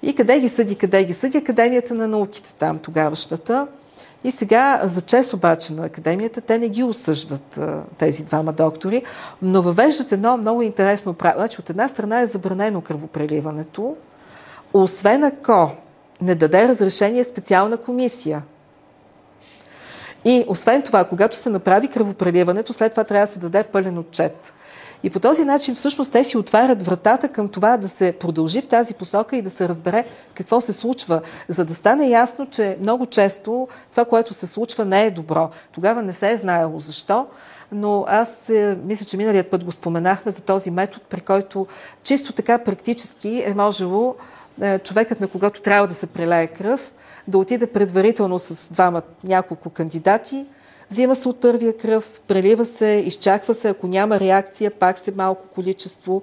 И 0.02 0.16
къде 0.16 0.40
ги 0.40 0.50
съди, 0.50 0.76
къде 0.76 1.04
ги 1.04 1.14
съди? 1.14 1.38
Академията 1.38 1.94
на 1.94 2.08
науките 2.08 2.54
там, 2.54 2.80
тогавашната. 2.80 3.68
И 4.24 4.32
сега, 4.32 4.82
за 4.84 5.02
чест 5.02 5.34
обаче 5.34 5.74
на 5.74 5.86
академията, 5.86 6.42
те 6.42 6.58
не 6.58 6.70
ги 6.70 6.84
осъждат 6.84 7.60
тези 7.98 8.24
двама 8.24 8.54
доктори, 8.54 9.04
но 9.42 9.62
въвеждат 9.62 10.12
едно 10.12 10.38
много 10.38 10.62
интересно 10.62 11.14
правило. 11.14 11.40
Значи, 11.40 11.60
от 11.60 11.70
една 11.70 11.88
страна 11.88 12.20
е 12.20 12.28
забранено 12.28 12.82
кръвопреливането, 12.82 13.96
освен 14.74 15.24
ако 15.24 15.72
не 16.22 16.36
даде 16.36 16.68
разрешение 16.68 17.24
специална 17.24 17.78
комисия. 17.78 18.44
И 20.26 20.46
освен 20.48 20.82
това, 20.82 21.04
когато 21.04 21.38
се 21.38 21.50
направи 21.50 21.88
кръвопреливането, 21.88 22.74
след 22.74 22.92
това 22.92 23.04
трябва 23.04 23.28
да 23.28 23.34
се 23.34 23.40
даде 23.40 23.64
пълен 23.64 23.98
отчет. 23.98 24.54
И 25.06 25.10
по 25.10 25.20
този 25.20 25.46
начин 25.46 25.76
всъщност 25.76 26.12
те 26.12 26.24
си 26.24 26.38
отварят 26.38 26.84
вратата 26.84 27.28
към 27.28 27.48
това 27.48 27.78
да 27.78 27.90
се 27.90 28.12
продължи 28.12 28.62
в 28.62 28.68
тази 28.68 28.94
посока 28.94 29.38
и 29.38 29.42
да 29.42 29.50
се 29.50 29.70
разбере 29.70 30.06
какво 30.34 30.62
се 30.62 30.74
случва, 30.74 31.22
за 31.50 31.66
да 31.66 31.76
стане 31.76 32.08
ясно, 32.08 32.48
че 32.50 32.78
много 32.82 33.06
често 33.06 33.68
това, 33.92 34.06
което 34.06 34.34
се 34.34 34.48
случва, 34.48 34.86
не 34.86 35.06
е 35.06 35.12
добро. 35.12 35.50
Тогава 35.72 36.02
не 36.02 36.14
се 36.14 36.32
е 36.32 36.38
знаело 36.38 36.80
защо, 36.80 37.28
но 37.72 38.06
аз 38.08 38.50
е, 38.50 38.78
мисля, 38.84 39.06
че 39.06 39.18
миналият 39.18 39.50
път 39.50 39.66
го 39.66 39.72
споменахме 39.72 40.32
за 40.32 40.42
този 40.42 40.72
метод, 40.72 41.06
при 41.10 41.22
който 41.22 41.68
чисто 42.04 42.34
така 42.34 42.58
практически 42.58 43.44
е 43.46 43.54
можело 43.54 44.16
е, 44.62 44.80
човекът, 44.80 45.22
на 45.22 45.28
когото 45.28 45.62
трябва 45.62 45.88
да 45.88 45.94
се 45.94 46.08
прелее 46.08 46.48
кръв, 46.48 46.94
да 47.28 47.38
отиде 47.38 47.68
предварително 47.68 48.40
с 48.40 48.70
двама 48.74 49.02
няколко 49.24 49.70
кандидати, 49.70 50.46
взима 50.92 51.16
се 51.16 51.30
от 51.30 51.42
първия 51.42 51.78
кръв, 51.78 52.20
прелива 52.28 52.66
се, 52.66 53.04
изчаква 53.06 53.54
се, 53.54 53.70
ако 53.70 53.88
няма 53.88 54.20
реакция, 54.20 54.72
пак 54.72 55.00
се 55.00 55.12
малко 55.12 55.48
количество. 55.48 56.22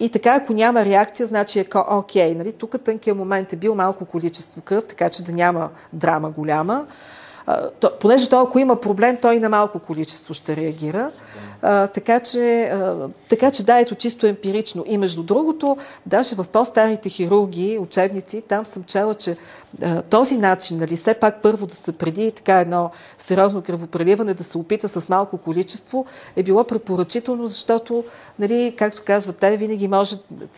И 0.00 0.08
така, 0.08 0.34
ако 0.34 0.52
няма 0.52 0.84
реакция, 0.84 1.26
значи 1.26 1.60
е 1.60 1.64
окей. 1.74 2.34
Нали? 2.34 2.52
Тук 2.52 2.84
тънкият 2.84 3.18
момент 3.18 3.52
е 3.52 3.56
бил 3.56 3.74
малко 3.74 4.04
количество 4.04 4.60
кръв, 4.60 4.86
така 4.86 5.10
че 5.10 5.24
да 5.24 5.32
няма 5.32 5.70
драма 5.92 6.30
голяма 6.30 6.86
то, 7.80 7.90
понеже 8.00 8.28
то, 8.28 8.40
ако 8.40 8.58
има 8.58 8.76
проблем, 8.76 9.18
той 9.22 9.40
на 9.40 9.48
малко 9.48 9.78
количество 9.78 10.34
ще 10.34 10.56
реагира. 10.56 11.10
А, 11.62 11.86
така, 11.86 12.20
че, 12.20 12.62
а, 12.62 13.08
така 13.28 13.50
че 13.50 13.64
да, 13.64 13.78
ето 13.78 13.94
чисто 13.94 14.26
емпирично. 14.26 14.84
И 14.86 14.98
между 14.98 15.22
другото, 15.22 15.76
даже 16.06 16.34
в 16.34 16.46
по-старите 16.52 17.08
хирурги, 17.08 17.78
учебници, 17.80 18.40
там 18.40 18.64
съм 18.64 18.84
чела, 18.84 19.14
че 19.14 19.36
а, 19.82 20.02
този 20.02 20.36
начин, 20.36 20.78
нали, 20.78 20.96
все 20.96 21.14
пак 21.14 21.42
първо 21.42 21.66
да 21.66 21.74
се 21.74 21.92
преди 21.92 22.32
така 22.32 22.60
едно 22.60 22.90
сериозно 23.18 23.62
кръвопреливане, 23.62 24.34
да 24.34 24.44
се 24.44 24.58
опита 24.58 24.88
с 24.88 25.08
малко 25.08 25.38
количество, 25.38 26.06
е 26.36 26.42
било 26.42 26.64
препоръчително, 26.64 27.46
защото, 27.46 28.04
нали, 28.38 28.74
както 28.78 29.02
казват 29.06 29.36
те, 29.36 29.56
винаги 29.56 29.88
може, 29.88 30.16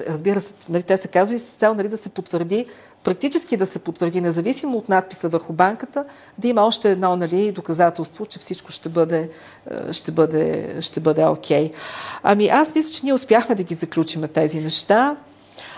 разбира 0.09 0.40
се, 0.40 0.55
нали, 0.69 0.82
те 0.82 0.97
се 0.97 1.09
казва 1.09 1.35
и 1.36 1.39
с 1.39 1.44
цел 1.44 1.74
нали, 1.74 1.89
да 1.89 1.97
се 1.97 2.09
потвърди 2.09 2.66
практически 3.04 3.56
да 3.56 3.66
се 3.66 3.78
потвърди, 3.78 4.20
независимо 4.20 4.78
от 4.78 4.88
надписа 4.88 5.28
върху 5.28 5.52
банката, 5.52 6.04
да 6.38 6.48
има 6.48 6.62
още 6.66 6.90
едно 6.90 7.16
нали, 7.16 7.52
доказателство, 7.52 8.26
че 8.26 8.38
всичко 8.38 8.72
ще 8.72 8.88
бъде, 8.88 9.30
е, 9.70 9.92
ще 9.92 10.12
бъде, 10.12 10.76
ще 10.80 11.00
бъде 11.00 11.24
окей. 11.24 11.72
Ами 12.22 12.48
аз 12.48 12.74
мисля, 12.74 12.90
че 12.90 13.00
ние 13.04 13.14
успяхме 13.14 13.54
да 13.54 13.62
ги 13.62 13.74
заключим 13.74 14.22
тези 14.22 14.60
неща. 14.60 15.16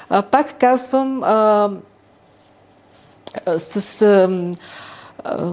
А, 0.08 0.22
пак 0.22 0.58
казвам, 0.58 1.22
а, 1.22 1.70
с 3.58 4.02
а, 4.02 4.52
а, 5.24 5.52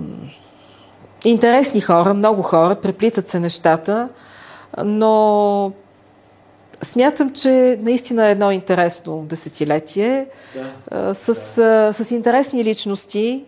интересни 1.25 1.81
хора, 1.81 2.13
много 2.13 2.41
хора, 2.41 2.75
преплитат 2.75 3.27
се 3.27 3.39
нещата, 3.39 4.09
но 4.83 5.71
Смятам, 6.83 7.29
че 7.29 7.79
наистина 7.81 8.27
е 8.27 8.31
едно 8.31 8.51
интересно 8.51 9.25
десетилетие 9.29 10.25
да, 10.91 11.15
с, 11.15 11.55
да. 11.55 11.93
с 11.93 12.11
интересни 12.11 12.63
личности 12.63 13.43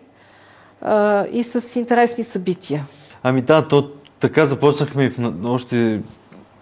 и 1.32 1.44
с 1.44 1.76
интересни 1.76 2.24
събития. 2.24 2.86
Ами 3.22 3.42
да, 3.42 3.68
то 3.68 3.90
така 4.20 4.46
започнахме 4.46 5.10
в 5.18 5.34
още 5.44 6.00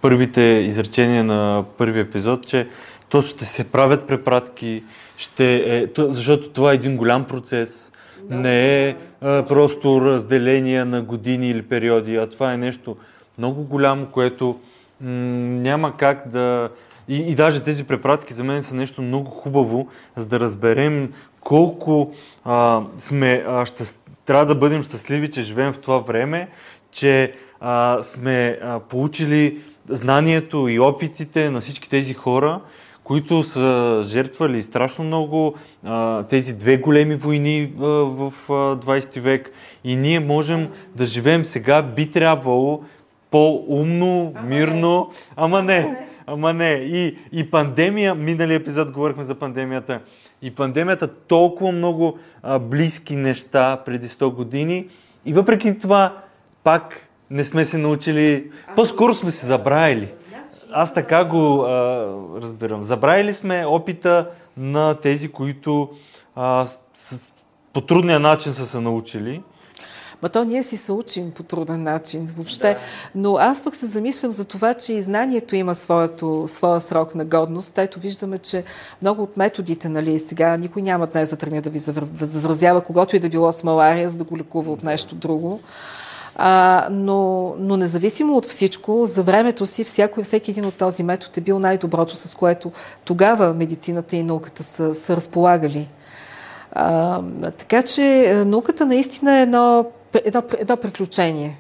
първите 0.01 0.41
изречения 0.41 1.25
на 1.25 1.65
първи 1.79 2.01
епизод, 2.01 2.47
че 2.47 2.69
то 3.09 3.23
ще 3.23 3.45
се 3.45 3.65
правят 3.65 4.07
препратки, 4.07 4.85
ще 5.17 5.57
е, 5.57 5.87
то, 5.87 6.15
защото 6.15 6.49
това 6.49 6.73
е 6.73 6.75
един 6.75 6.97
голям 6.97 7.25
процес. 7.25 7.93
Да. 8.23 8.35
Не 8.35 8.89
е 8.89 8.97
а, 9.21 9.45
просто 9.49 10.01
разделение 10.01 10.85
на 10.85 11.03
години 11.03 11.51
или 11.51 11.63
периоди, 11.63 12.17
а 12.17 12.27
това 12.27 12.53
е 12.53 12.57
нещо 12.57 12.97
много 13.39 13.63
голямо, 13.63 14.07
което 14.07 14.61
няма 15.03 15.97
как 15.97 16.29
да... 16.29 16.71
И, 17.09 17.17
и 17.17 17.35
даже 17.35 17.63
тези 17.63 17.85
препратки 17.85 18.35
за 18.35 18.45
мен 18.45 18.63
са 18.63 18.75
нещо 18.75 19.03
много 19.03 19.31
хубаво, 19.31 19.89
за 20.17 20.29
да 20.29 20.41
разберем 20.41 21.13
колко 21.41 22.13
а, 22.45 22.83
сме, 22.99 23.45
а, 23.47 23.67
ще, 23.67 23.85
трябва 24.27 24.47
да 24.47 24.55
бъдем 24.55 24.83
щастливи, 24.83 25.31
че 25.31 25.43
живеем 25.43 25.73
в 25.73 25.79
това 25.79 25.99
време, 25.99 26.49
че 26.91 27.33
а, 27.61 28.03
сме 28.03 28.59
а, 28.63 28.81
получили 28.81 29.59
знанието 29.89 30.69
и 30.69 30.79
опитите 30.79 31.51
на 31.51 31.61
всички 31.61 31.89
тези 31.89 32.15
хора, 32.15 32.61
които 33.05 33.43
са 33.43 34.01
жертвали 34.07 34.63
страшно 34.63 35.05
много 35.05 35.55
а, 35.85 36.23
тези 36.23 36.57
две 36.57 36.77
големи 36.77 37.15
войни 37.15 37.73
а, 37.79 37.85
в 37.85 38.33
а, 38.49 38.53
20 38.53 39.21
век. 39.21 39.51
И 39.85 39.97
ние 39.97 40.21
можем 40.21 40.69
да 40.97 41.07
живеем 41.07 41.45
сега, 41.45 41.83
би 41.83 42.11
трябвало 42.11 42.85
по-умно, 43.33 44.35
мирно, 44.45 45.11
ама 45.37 45.63
не, 45.63 46.09
ама 46.27 46.53
не. 46.53 46.73
И, 46.73 47.19
и 47.33 47.51
пандемия, 47.51 48.15
миналия 48.15 48.57
епизод 48.57 48.91
говорихме 48.91 49.25
за 49.25 49.35
пандемията, 49.35 50.01
и 50.43 50.55
пандемията 50.55 51.09
толкова 51.09 51.73
много 51.73 52.19
а, 52.43 52.59
близки 52.59 53.17
неща 53.17 53.83
преди 53.87 54.09
100 54.09 54.35
години. 54.35 54.89
И 55.25 55.33
въпреки 55.33 55.79
това 55.79 56.17
пак 56.65 57.09
не 57.31 57.45
сме 57.45 57.65
се 57.65 57.79
научили, 57.79 58.51
по-скоро 58.77 59.15
сме 59.15 59.31
се 59.31 59.47
забравили. 59.47 60.09
Аз 60.73 60.95
така 60.95 61.25
го 61.25 61.63
а, 61.63 62.07
разбирам. 62.43 62.83
Забравили 62.83 63.33
сме 63.33 63.67
опита 63.67 64.31
на 64.57 64.95
тези, 64.95 65.33
които 65.33 65.91
а, 66.37 66.67
с, 66.95 67.33
по 67.73 67.81
трудния 67.81 68.21
начин 68.21 68.53
са 68.53 68.67
се 68.67 68.81
научили 68.81 69.43
Ма 70.23 70.29
то 70.29 70.45
ние 70.45 70.63
си 70.63 70.77
се 70.77 70.93
учим 70.93 71.31
по 71.31 71.43
труден 71.43 71.83
начин 71.83 72.33
въобще. 72.37 72.69
Да. 72.69 72.79
Но 73.15 73.37
аз 73.37 73.65
пък 73.65 73.77
се 73.77 73.87
замислям 73.87 74.33
за 74.33 74.45
това, 74.45 74.75
че 74.75 74.93
и 74.93 75.03
знанието 75.03 75.57
има 75.57 75.75
своето, 75.75 76.45
своя 76.49 76.81
срок 76.81 77.15
на 77.15 77.25
годност. 77.25 77.79
Ето 77.79 78.01
виждаме, 78.01 78.39
че 78.39 78.65
много 79.03 79.23
от 79.23 79.37
методите, 79.37 79.89
нали, 79.89 80.19
сега 80.19 80.57
никой 80.57 80.83
няма 80.83 81.07
днес 81.07 81.31
да 81.31 81.37
тръгне 81.37 81.61
да 81.61 81.71
ви 81.71 81.79
завраз, 81.79 82.13
да 82.13 82.27
заразява 82.27 82.81
когото 82.81 83.17
и 83.17 83.19
да 83.19 83.29
било 83.29 83.53
с 83.53 83.65
малария, 83.65 84.11
за 84.11 84.19
да 84.19 84.25
го 84.25 84.39
лекува 84.39 84.73
от 84.73 84.83
нещо 84.83 85.15
друго. 85.15 85.61
А, 86.37 86.89
но, 86.91 87.55
но 87.59 87.77
независимо 87.77 88.37
от 88.37 88.47
всичко, 88.47 89.07
за 89.07 89.23
времето 89.23 89.67
си 89.67 89.85
всяко 89.85 90.21
и 90.21 90.25
всеки 90.25 90.51
един 90.51 90.67
от 90.67 90.75
този 90.75 91.03
метод 91.03 91.33
е 91.37 91.41
бил 91.41 91.59
най-доброто, 91.59 92.17
с 92.17 92.35
което 92.35 92.73
тогава 93.05 93.55
медицината 93.55 94.17
и 94.17 94.23
науката 94.23 94.63
са, 94.63 94.95
са 94.95 95.17
разполагали. 95.17 95.89
А, 96.73 97.21
така 97.59 97.83
че 97.83 98.33
науката 98.47 98.87
наистина 98.87 99.39
е 99.39 99.43
едно 99.43 99.87
едно, 100.15 100.43
едно 100.59 100.77
приключение. 100.77 101.59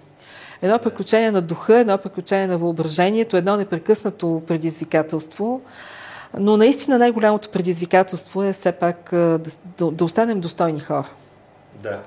Едно 0.62 0.78
приключение 0.78 1.30
на 1.30 1.42
духа, 1.42 1.78
едно 1.78 1.98
приключение 1.98 2.46
на 2.46 2.58
въображението, 2.58 3.36
едно 3.36 3.56
непрекъснато 3.56 4.42
предизвикателство. 4.46 5.60
Но 6.38 6.56
наистина 6.56 6.98
най-голямото 6.98 7.48
предизвикателство 7.48 8.42
е 8.42 8.52
все 8.52 8.72
пак 8.72 9.08
да, 9.12 9.40
да, 9.78 10.04
останем 10.04 10.40
достойни 10.40 10.80
хора. 10.80 11.08
Да, 11.82 11.90
да. 11.90 11.98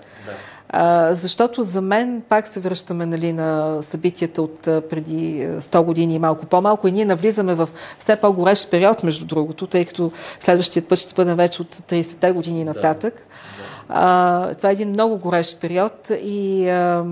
А, 0.69 1.13
защото 1.13 1.63
за 1.63 1.81
мен 1.81 2.22
пак 2.30 2.47
се 2.47 2.59
връщаме 2.59 3.05
нали, 3.05 3.34
на 3.34 3.80
събитията 3.81 4.41
от 4.41 4.59
преди 4.61 5.47
100 5.47 5.84
години 5.84 6.15
и 6.15 6.19
малко 6.19 6.45
по-малко 6.45 6.88
и 6.88 6.91
ние 6.91 7.05
навлизаме 7.05 7.55
в 7.55 7.69
все 7.99 8.15
по-горещ 8.15 8.72
период, 8.72 9.03
между 9.03 9.26
другото, 9.26 9.67
тъй 9.67 9.85
като 9.85 10.11
следващия 10.39 10.88
път 10.88 10.99
ще 10.99 11.13
бъдем 11.13 11.38
вече 11.38 11.61
от 11.61 11.76
30-те 11.76 12.31
години 12.31 12.63
нататък. 12.63 13.13
Да. 13.13 13.55
А, 13.90 14.53
това 14.53 14.70
е 14.70 14.74
един 14.74 14.90
много 14.90 15.18
горещ 15.18 15.62
период 15.62 16.12
и 16.24 16.70
а, 16.70 17.06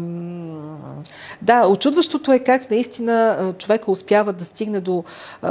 да, 1.42 1.68
очудващото 1.68 2.32
е 2.32 2.40
как 2.40 2.72
наистина 2.72 3.54
човека 3.58 3.92
успява 3.92 4.34
да 4.34 4.46
стигне 4.46 4.80
до 4.80 5.04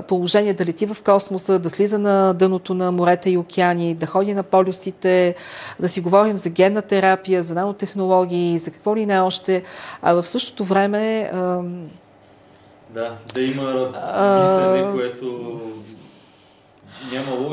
положение 0.09 0.55
да 0.55 0.65
лети 0.65 0.87
в 0.87 0.97
космоса, 1.05 1.59
да 1.59 1.71
слиза 1.71 1.99
на 1.99 2.33
дъното 2.33 2.75
на 2.75 2.93
морета 2.93 3.31
и 3.31 3.37
океани, 3.37 3.95
да 3.95 4.07
ходи 4.07 4.35
на 4.35 4.43
полюсите, 4.43 5.35
да 5.81 5.89
си 5.89 6.01
говорим 6.01 6.37
за 6.37 6.51
генна 6.51 6.83
терапия, 6.83 7.43
за 7.43 7.55
нанотехнологии, 7.55 8.59
за 8.59 8.71
какво 8.71 8.97
ли 8.97 9.07
не 9.07 9.21
още, 9.21 9.63
а 10.03 10.15
в 10.15 10.29
същото 10.29 10.65
време 10.65 11.31
а, 11.33 11.61
да, 12.91 13.17
да 13.35 13.41
има 13.41 13.93
мислене, 14.41 14.93
което. 14.93 15.61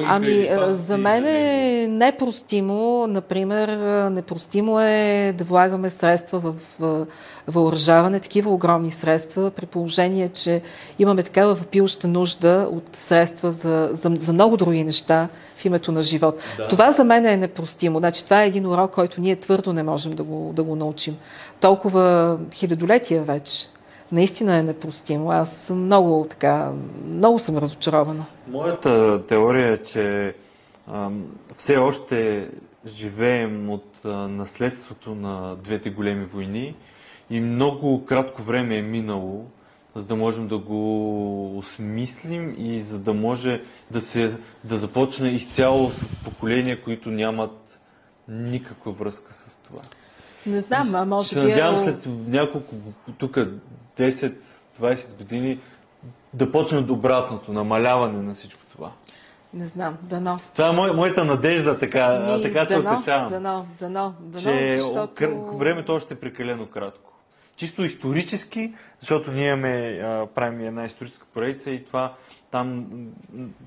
Ами, 0.07 0.49
за 0.69 0.97
мен 0.97 1.26
е 1.26 1.88
непростимо, 1.88 3.07
например, 3.07 3.67
непростимо 4.09 4.80
е 4.80 5.34
да 5.38 5.43
влагаме 5.43 5.89
средства 5.89 6.53
в 6.80 7.05
въоръжаване, 7.47 8.19
такива 8.19 8.51
огромни 8.51 8.91
средства, 8.91 9.51
при 9.51 9.65
положение, 9.65 10.27
че 10.27 10.61
имаме 10.99 11.23
такава 11.23 11.55
въпилща 11.55 12.07
нужда 12.07 12.69
от 12.71 12.95
средства 12.95 13.51
за, 13.51 13.89
за, 13.91 14.11
за 14.15 14.34
много 14.34 14.57
други 14.57 14.84
неща 14.84 15.27
в 15.57 15.65
името 15.65 15.91
на 15.91 16.01
живот. 16.01 16.39
Да. 16.57 16.67
Това 16.67 16.91
за 16.91 17.03
мен 17.03 17.26
е 17.26 17.38
непростимо. 17.38 17.99
Значи, 17.99 18.23
това 18.23 18.43
е 18.43 18.47
един 18.47 18.65
урок, 18.65 18.91
който 18.91 19.21
ние 19.21 19.35
твърдо 19.35 19.73
не 19.73 19.84
можем 19.84 20.11
да 20.11 20.23
го, 20.23 20.51
да 20.53 20.63
го 20.63 20.76
научим. 20.76 21.17
Толкова 21.59 22.38
хилядолетия 22.53 23.23
вече 23.23 23.67
наистина 24.11 24.56
е 24.56 24.64
непростимо. 24.64 25.31
Аз 25.31 25.57
съм 25.57 25.86
много 25.86 26.27
така, 26.30 26.72
много 27.06 27.40
съм 27.40 27.57
разочарована. 27.57 28.26
Моята 28.48 29.23
теория 29.27 29.73
е, 29.73 29.84
че 29.84 30.36
а, 30.88 31.10
все 31.56 31.77
още 31.77 32.49
живеем 32.88 33.69
от 33.69 33.86
а, 34.06 34.10
наследството 34.10 35.15
на 35.15 35.56
двете 35.56 35.90
големи 35.90 36.26
войни 36.26 36.76
и 37.30 37.41
много 37.41 38.06
кратко 38.06 38.41
време 38.41 38.77
е 38.77 38.81
минало, 38.81 39.45
за 39.95 40.06
да 40.06 40.15
можем 40.15 40.48
да 40.48 40.57
го 40.57 41.57
осмислим 41.57 42.56
и 42.57 42.81
за 42.81 42.99
да 42.99 43.14
може 43.14 43.61
да, 43.91 44.02
се, 44.02 44.36
да 44.64 44.77
започне 44.77 45.30
изцяло 45.30 45.90
с 45.90 46.23
поколения, 46.23 46.84
които 46.84 47.10
нямат 47.11 47.80
никаква 48.27 48.91
връзка 48.91 49.34
с 49.34 49.57
това. 49.68 49.81
Не 50.45 50.61
знам, 50.61 50.95
а 50.95 51.06
може 51.06 51.36
би... 51.36 51.41
Се 51.41 51.48
надявам 51.48 51.76
е... 51.76 51.84
след 51.84 51.98
няколко, 52.27 52.76
тук 53.18 53.38
10-20 53.99 55.17
години 55.17 55.59
да 56.34 56.51
почнат 56.51 56.89
обратното, 56.89 57.53
намаляване 57.53 58.21
на 58.21 58.34
всичко 58.34 58.61
това. 58.71 58.91
Не 59.53 59.65
знам, 59.65 59.97
дано. 60.01 60.39
Това 60.55 60.69
е 60.69 60.71
мой, 60.71 60.93
моята 60.93 61.26
надежда, 61.26 61.80
така, 61.80 62.19
Ми, 62.19 62.43
така 62.43 62.65
се 62.65 62.76
дано, 62.76 62.93
утешавам. 62.93 63.30
Дано, 63.30 63.65
дано, 63.80 64.13
дано, 64.19 64.43
че 64.43 64.76
защото... 64.76 65.57
времето 65.57 65.93
още 65.93 66.13
е 66.13 66.17
прекалено 66.17 66.67
кратко. 66.67 67.13
чисто 67.55 67.84
исторически, 67.84 68.73
защото 68.99 69.31
ние 69.31 69.47
имаме, 69.47 69.99
а, 70.03 70.27
правим 70.35 70.67
една 70.67 70.85
историческа 70.85 71.26
поредица 71.34 71.71
и 71.71 71.85
това 71.85 72.13
там 72.51 72.88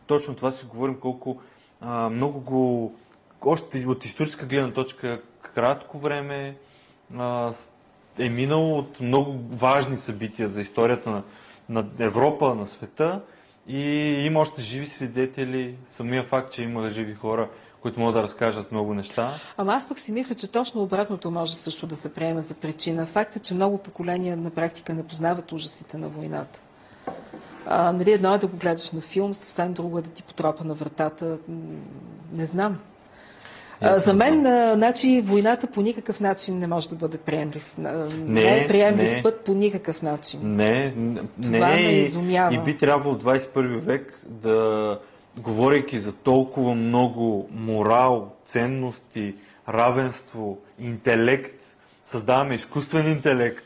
точно 0.07 0.35
това 0.35 0.53
си 0.53 0.67
говорим 0.67 1.01
колко 1.01 1.41
а, 1.81 2.09
много 2.09 2.41
го 2.41 2.95
още 3.43 3.87
от 3.87 4.05
историческа 4.05 4.47
гледна 4.47 4.73
точка 4.73 5.21
кратко 5.55 5.99
време 5.99 6.57
а, 7.19 7.53
е 8.19 8.29
минало 8.29 8.79
от 8.79 9.01
много 9.01 9.39
важни 9.51 9.99
събития 9.99 10.49
за 10.49 10.61
историята 10.61 11.11
на, 11.11 11.23
на 11.69 11.87
Европа, 11.99 12.55
на 12.55 12.67
света 12.67 13.21
и 13.69 13.81
има 14.27 14.41
още 14.41 14.63
живи 14.63 14.87
свидетели. 14.87 15.77
Самия 15.89 16.25
факт, 16.25 16.53
че 16.53 16.63
има 16.63 16.91
живи 16.91 17.15
хора, 17.15 17.49
които 17.81 18.01
могат 18.01 18.15
да 18.15 18.23
разкажат 18.23 18.73
много 18.73 18.95
неща. 18.95 19.35
Ама 19.57 19.73
аз 19.73 19.89
пък 19.89 19.99
си 19.99 20.13
мисля, 20.13 20.35
че 20.35 20.51
точно 20.51 20.83
обратното 20.83 21.31
може 21.31 21.57
също 21.57 21.87
да 21.87 21.97
се 21.97 22.15
приема 22.15 22.41
за 22.41 22.55
причина. 22.55 23.07
Факта, 23.07 23.39
че 23.39 23.55
много 23.55 23.79
поколения 23.79 24.37
на 24.37 24.51
практика 24.51 24.95
не 24.95 25.07
познават 25.07 25.53
ужасите 25.53 25.99
на 25.99 26.09
войната. 26.09 26.61
А, 27.67 27.93
нали, 27.93 28.13
едно 28.13 28.35
е 28.35 28.39
да 28.39 28.47
го 28.47 28.57
гледаш 28.57 28.91
на 28.91 29.01
филм, 29.01 29.35
съвсем 29.35 29.73
друго 29.73 29.99
е 29.99 30.03
да 30.03 30.11
ти 30.11 30.23
потропа 30.23 30.65
на 30.65 30.75
вратата. 30.75 31.39
Не 32.33 32.47
знам. 32.47 32.79
А, 33.83 33.99
за 33.99 34.15
мен, 34.15 34.47
а, 34.47 34.75
значи, 34.75 35.23
войната 35.25 35.67
по 35.67 35.83
никакъв 35.83 36.21
начин 36.21 36.59
не 36.59 36.67
може 36.67 36.89
да 36.89 36.97
бъде 36.97 37.19
приемлив. 37.19 37.75
Не, 37.79 37.93
не 38.27 38.59
е 38.59 38.69
приемлив 38.69 39.11
не. 39.11 39.23
път 39.23 39.45
по 39.45 39.55
никакъв 39.55 40.03
начин. 40.03 40.41
Не, 40.43 40.95
Това 41.43 41.69
не, 41.69 41.75
ме 41.77 41.93
изумява. 41.93 42.55
И 42.55 42.59
би 42.59 42.79
трябвало 42.79 43.15
в 43.15 43.25
21 43.25 43.79
век 43.79 44.21
да, 44.27 44.99
говорейки 45.39 46.01
за 46.01 46.13
толкова 46.13 46.75
много 46.75 47.49
морал, 47.53 48.33
ценности, 48.45 49.35
равенство, 49.69 50.59
интелект, 50.79 51.77
създаваме 52.05 52.55
изкуствен 52.55 53.13
интелект, 53.13 53.65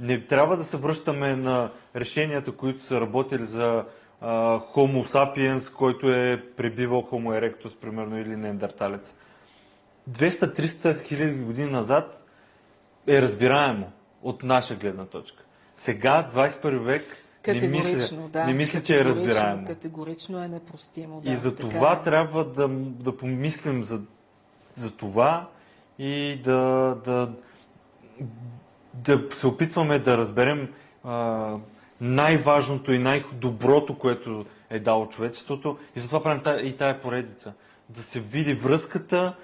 не 0.00 0.20
трябва 0.20 0.56
да 0.56 0.64
се 0.64 0.76
връщаме 0.76 1.36
на 1.36 1.70
решенията, 1.96 2.52
които 2.52 2.82
са 2.82 3.00
работили 3.00 3.44
за 3.44 3.84
а, 4.20 4.60
Homo 4.60 5.06
sapiens, 5.06 5.72
който 5.72 6.12
е 6.12 6.42
пребивал 6.56 7.02
Homo 7.02 7.40
erectus, 7.40 7.76
примерно, 7.76 8.20
или 8.20 8.36
неандерталец. 8.36 9.14
200-300 10.10 11.02
хиляди 11.04 11.32
години 11.34 11.70
назад 11.70 12.24
е 13.06 13.22
разбираемо 13.22 13.92
от 14.22 14.42
наша 14.42 14.74
гледна 14.74 15.04
точка. 15.04 15.44
Сега, 15.76 16.28
21 16.34 16.78
век, 16.78 17.16
не 17.46 17.68
мисля, 17.68 18.16
да. 18.28 18.46
не 18.46 18.54
мисля 18.54 18.82
че 18.82 19.00
е 19.00 19.04
разбираемо. 19.04 19.66
Категорично 19.66 20.42
е 20.42 20.48
непростимо. 20.48 21.20
Да, 21.20 21.30
и 21.30 21.36
за 21.36 21.56
това 21.56 21.92
е. 21.92 22.02
трябва 22.02 22.44
да, 22.44 22.68
да 22.68 23.16
помислим 23.16 23.84
за, 23.84 24.00
за 24.74 24.90
това 24.90 25.48
и 25.98 26.40
да, 26.44 26.94
да, 27.04 27.32
да 28.94 29.34
се 29.34 29.46
опитваме 29.46 29.98
да 29.98 30.18
разберем 30.18 30.68
а, 31.04 31.56
най-важното 32.00 32.92
и 32.92 32.98
най-доброто, 32.98 33.98
което 33.98 34.44
е 34.70 34.80
дало 34.80 35.08
човечеството. 35.08 35.78
И 35.96 36.00
затова 36.00 36.22
правим 36.22 36.66
и 36.66 36.76
тая 36.76 37.00
поредица. 37.00 37.52
Да 37.88 38.02
се 38.02 38.20
види 38.20 38.54
връзката, 38.54 39.34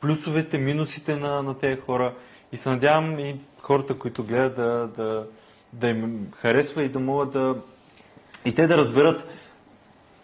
плюсовете, 0.00 0.58
минусите 0.58 1.16
на, 1.16 1.42
на 1.42 1.58
тези 1.58 1.80
хора. 1.80 2.14
И 2.52 2.56
се 2.56 2.68
надявам 2.68 3.18
и 3.18 3.40
хората, 3.62 3.98
които 3.98 4.24
гледат, 4.24 4.56
да, 4.56 4.88
да, 4.96 5.26
да 5.72 5.88
им 5.88 6.28
харесва 6.36 6.82
и 6.82 6.88
да 6.88 6.98
могат 6.98 7.30
да. 7.32 7.56
и 8.44 8.54
те 8.54 8.66
да 8.66 8.76
разберат 8.76 9.26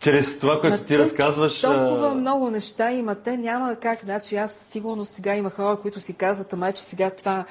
чрез 0.01 0.39
това, 0.39 0.61
което 0.61 0.85
ти 0.85 0.99
разказваш. 0.99 1.61
Толкова 1.61 2.09
а... 2.11 2.15
много 2.15 2.51
неща 2.51 2.93
има. 2.93 3.15
Те 3.15 3.37
няма 3.37 3.77
как. 3.77 4.01
Значи 4.01 4.37
аз 4.37 4.53
сигурно 4.53 5.05
сега 5.05 5.35
има 5.35 5.51
хора, 5.51 5.77
които 5.77 6.01
си 6.01 6.15
казват, 6.15 6.53
ама 6.53 6.69
ето 6.69 6.83
сега 6.83 7.11
това 7.11 7.45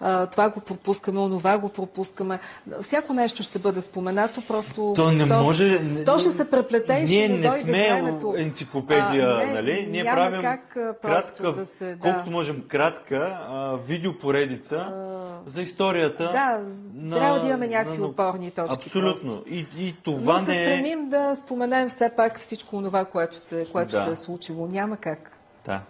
това 0.00 0.48
го 0.50 0.60
пропускаме, 0.60 1.20
онова 1.20 1.58
го 1.58 1.68
пропускаме. 1.68 2.38
Всяко 2.82 3.12
нещо 3.12 3.42
ще 3.42 3.58
бъде 3.58 3.80
споменато, 3.80 4.42
просто... 4.48 4.92
То 4.96 5.12
не 5.12 5.28
то, 5.28 5.42
може... 5.42 5.80
То 6.04 6.18
ще 6.18 6.30
се 6.30 6.50
преплете 6.50 6.92
и 6.92 7.06
ще 7.06 7.28
не 7.28 7.50
сме 7.50 7.88
времето. 7.90 8.34
енциклопедия, 8.38 9.28
а, 9.30 9.46
не, 9.46 9.52
нали? 9.52 9.88
Ние 9.90 10.04
правим 10.04 10.42
как, 10.42 10.68
кратка, 11.02 11.52
да 11.52 11.66
се, 11.66 11.94
да. 11.94 12.00
колкото 12.00 12.30
можем 12.30 12.64
кратка 12.68 13.38
а, 13.48 13.76
видеопоредица 13.86 14.76
а, 14.76 15.28
за 15.46 15.62
историята. 15.62 16.24
Да, 16.32 16.60
на, 16.94 17.16
трябва 17.16 17.40
да 17.40 17.46
имаме 17.46 17.66
някакви 17.66 17.98
на, 17.98 18.06
опорни 18.06 18.50
точки. 18.50 18.86
Абсолютно. 18.86 19.42
И, 19.46 19.66
и 19.78 19.96
това 20.04 20.32
Но 20.32 20.38
се 20.38 20.50
не 20.50 20.62
е... 20.62 20.64
стремим 20.64 21.08
да 21.08 21.36
споменем 21.36 21.88
все 21.88 22.10
пак 22.16 22.40
всичко 22.40 22.82
това, 22.82 23.04
което 23.04 23.36
се, 23.38 23.66
което 23.72 23.90
да. 23.90 24.04
се 24.04 24.10
е 24.10 24.14
случило. 24.14 24.66
Няма 24.66 24.96
как. 24.96 25.32
Да. 25.66 25.80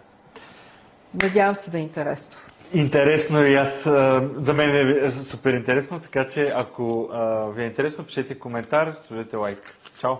Надявам 1.23 1.55
се 1.55 1.71
да 1.71 1.77
е 1.77 1.81
интересно. 1.81 2.37
Интересно 2.73 3.45
и 3.45 3.53
аз, 3.53 3.83
за 4.37 4.53
мен 4.55 4.97
е 5.05 5.11
супер 5.11 5.53
интересно, 5.53 5.99
така 5.99 6.27
че 6.27 6.53
ако 6.55 7.09
ви 7.55 7.63
е 7.63 7.65
интересно, 7.65 8.03
пишете 8.03 8.39
коментар, 8.39 8.95
сложете 9.07 9.35
лайк. 9.35 9.75
Чао! 9.99 10.15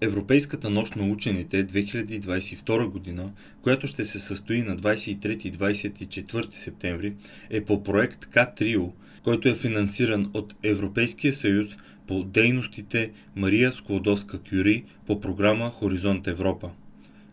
Европейската 0.00 0.70
нощ 0.70 0.96
на 0.96 1.12
учените 1.12 1.66
2022 1.66 2.86
година, 2.86 3.30
която 3.62 3.86
ще 3.86 4.04
се 4.04 4.18
състои 4.18 4.62
на 4.62 4.76
23 4.76 5.46
и 5.46 5.52
24 5.52 6.50
септември, 6.50 7.14
е 7.50 7.64
по 7.64 7.82
проект 7.82 8.26
К-Трио, 8.26 8.92
който 9.24 9.48
е 9.48 9.54
финансиран 9.54 10.30
от 10.34 10.54
Европейския 10.62 11.32
съюз 11.32 11.76
по 12.08 12.24
дейностите 12.24 13.10
Мария 13.36 13.72
Склодовска-Кюри 13.72 14.84
по 15.06 15.20
програма 15.20 15.70
Хоризонт 15.70 16.26
Европа. 16.26 16.70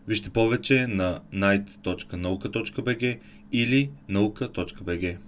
Вижте 0.08 0.30
повече 0.30 0.86
на 0.86 1.20
night.nauka.bg 1.34 3.18
или 3.52 3.90
nauka.bg. 4.08 5.18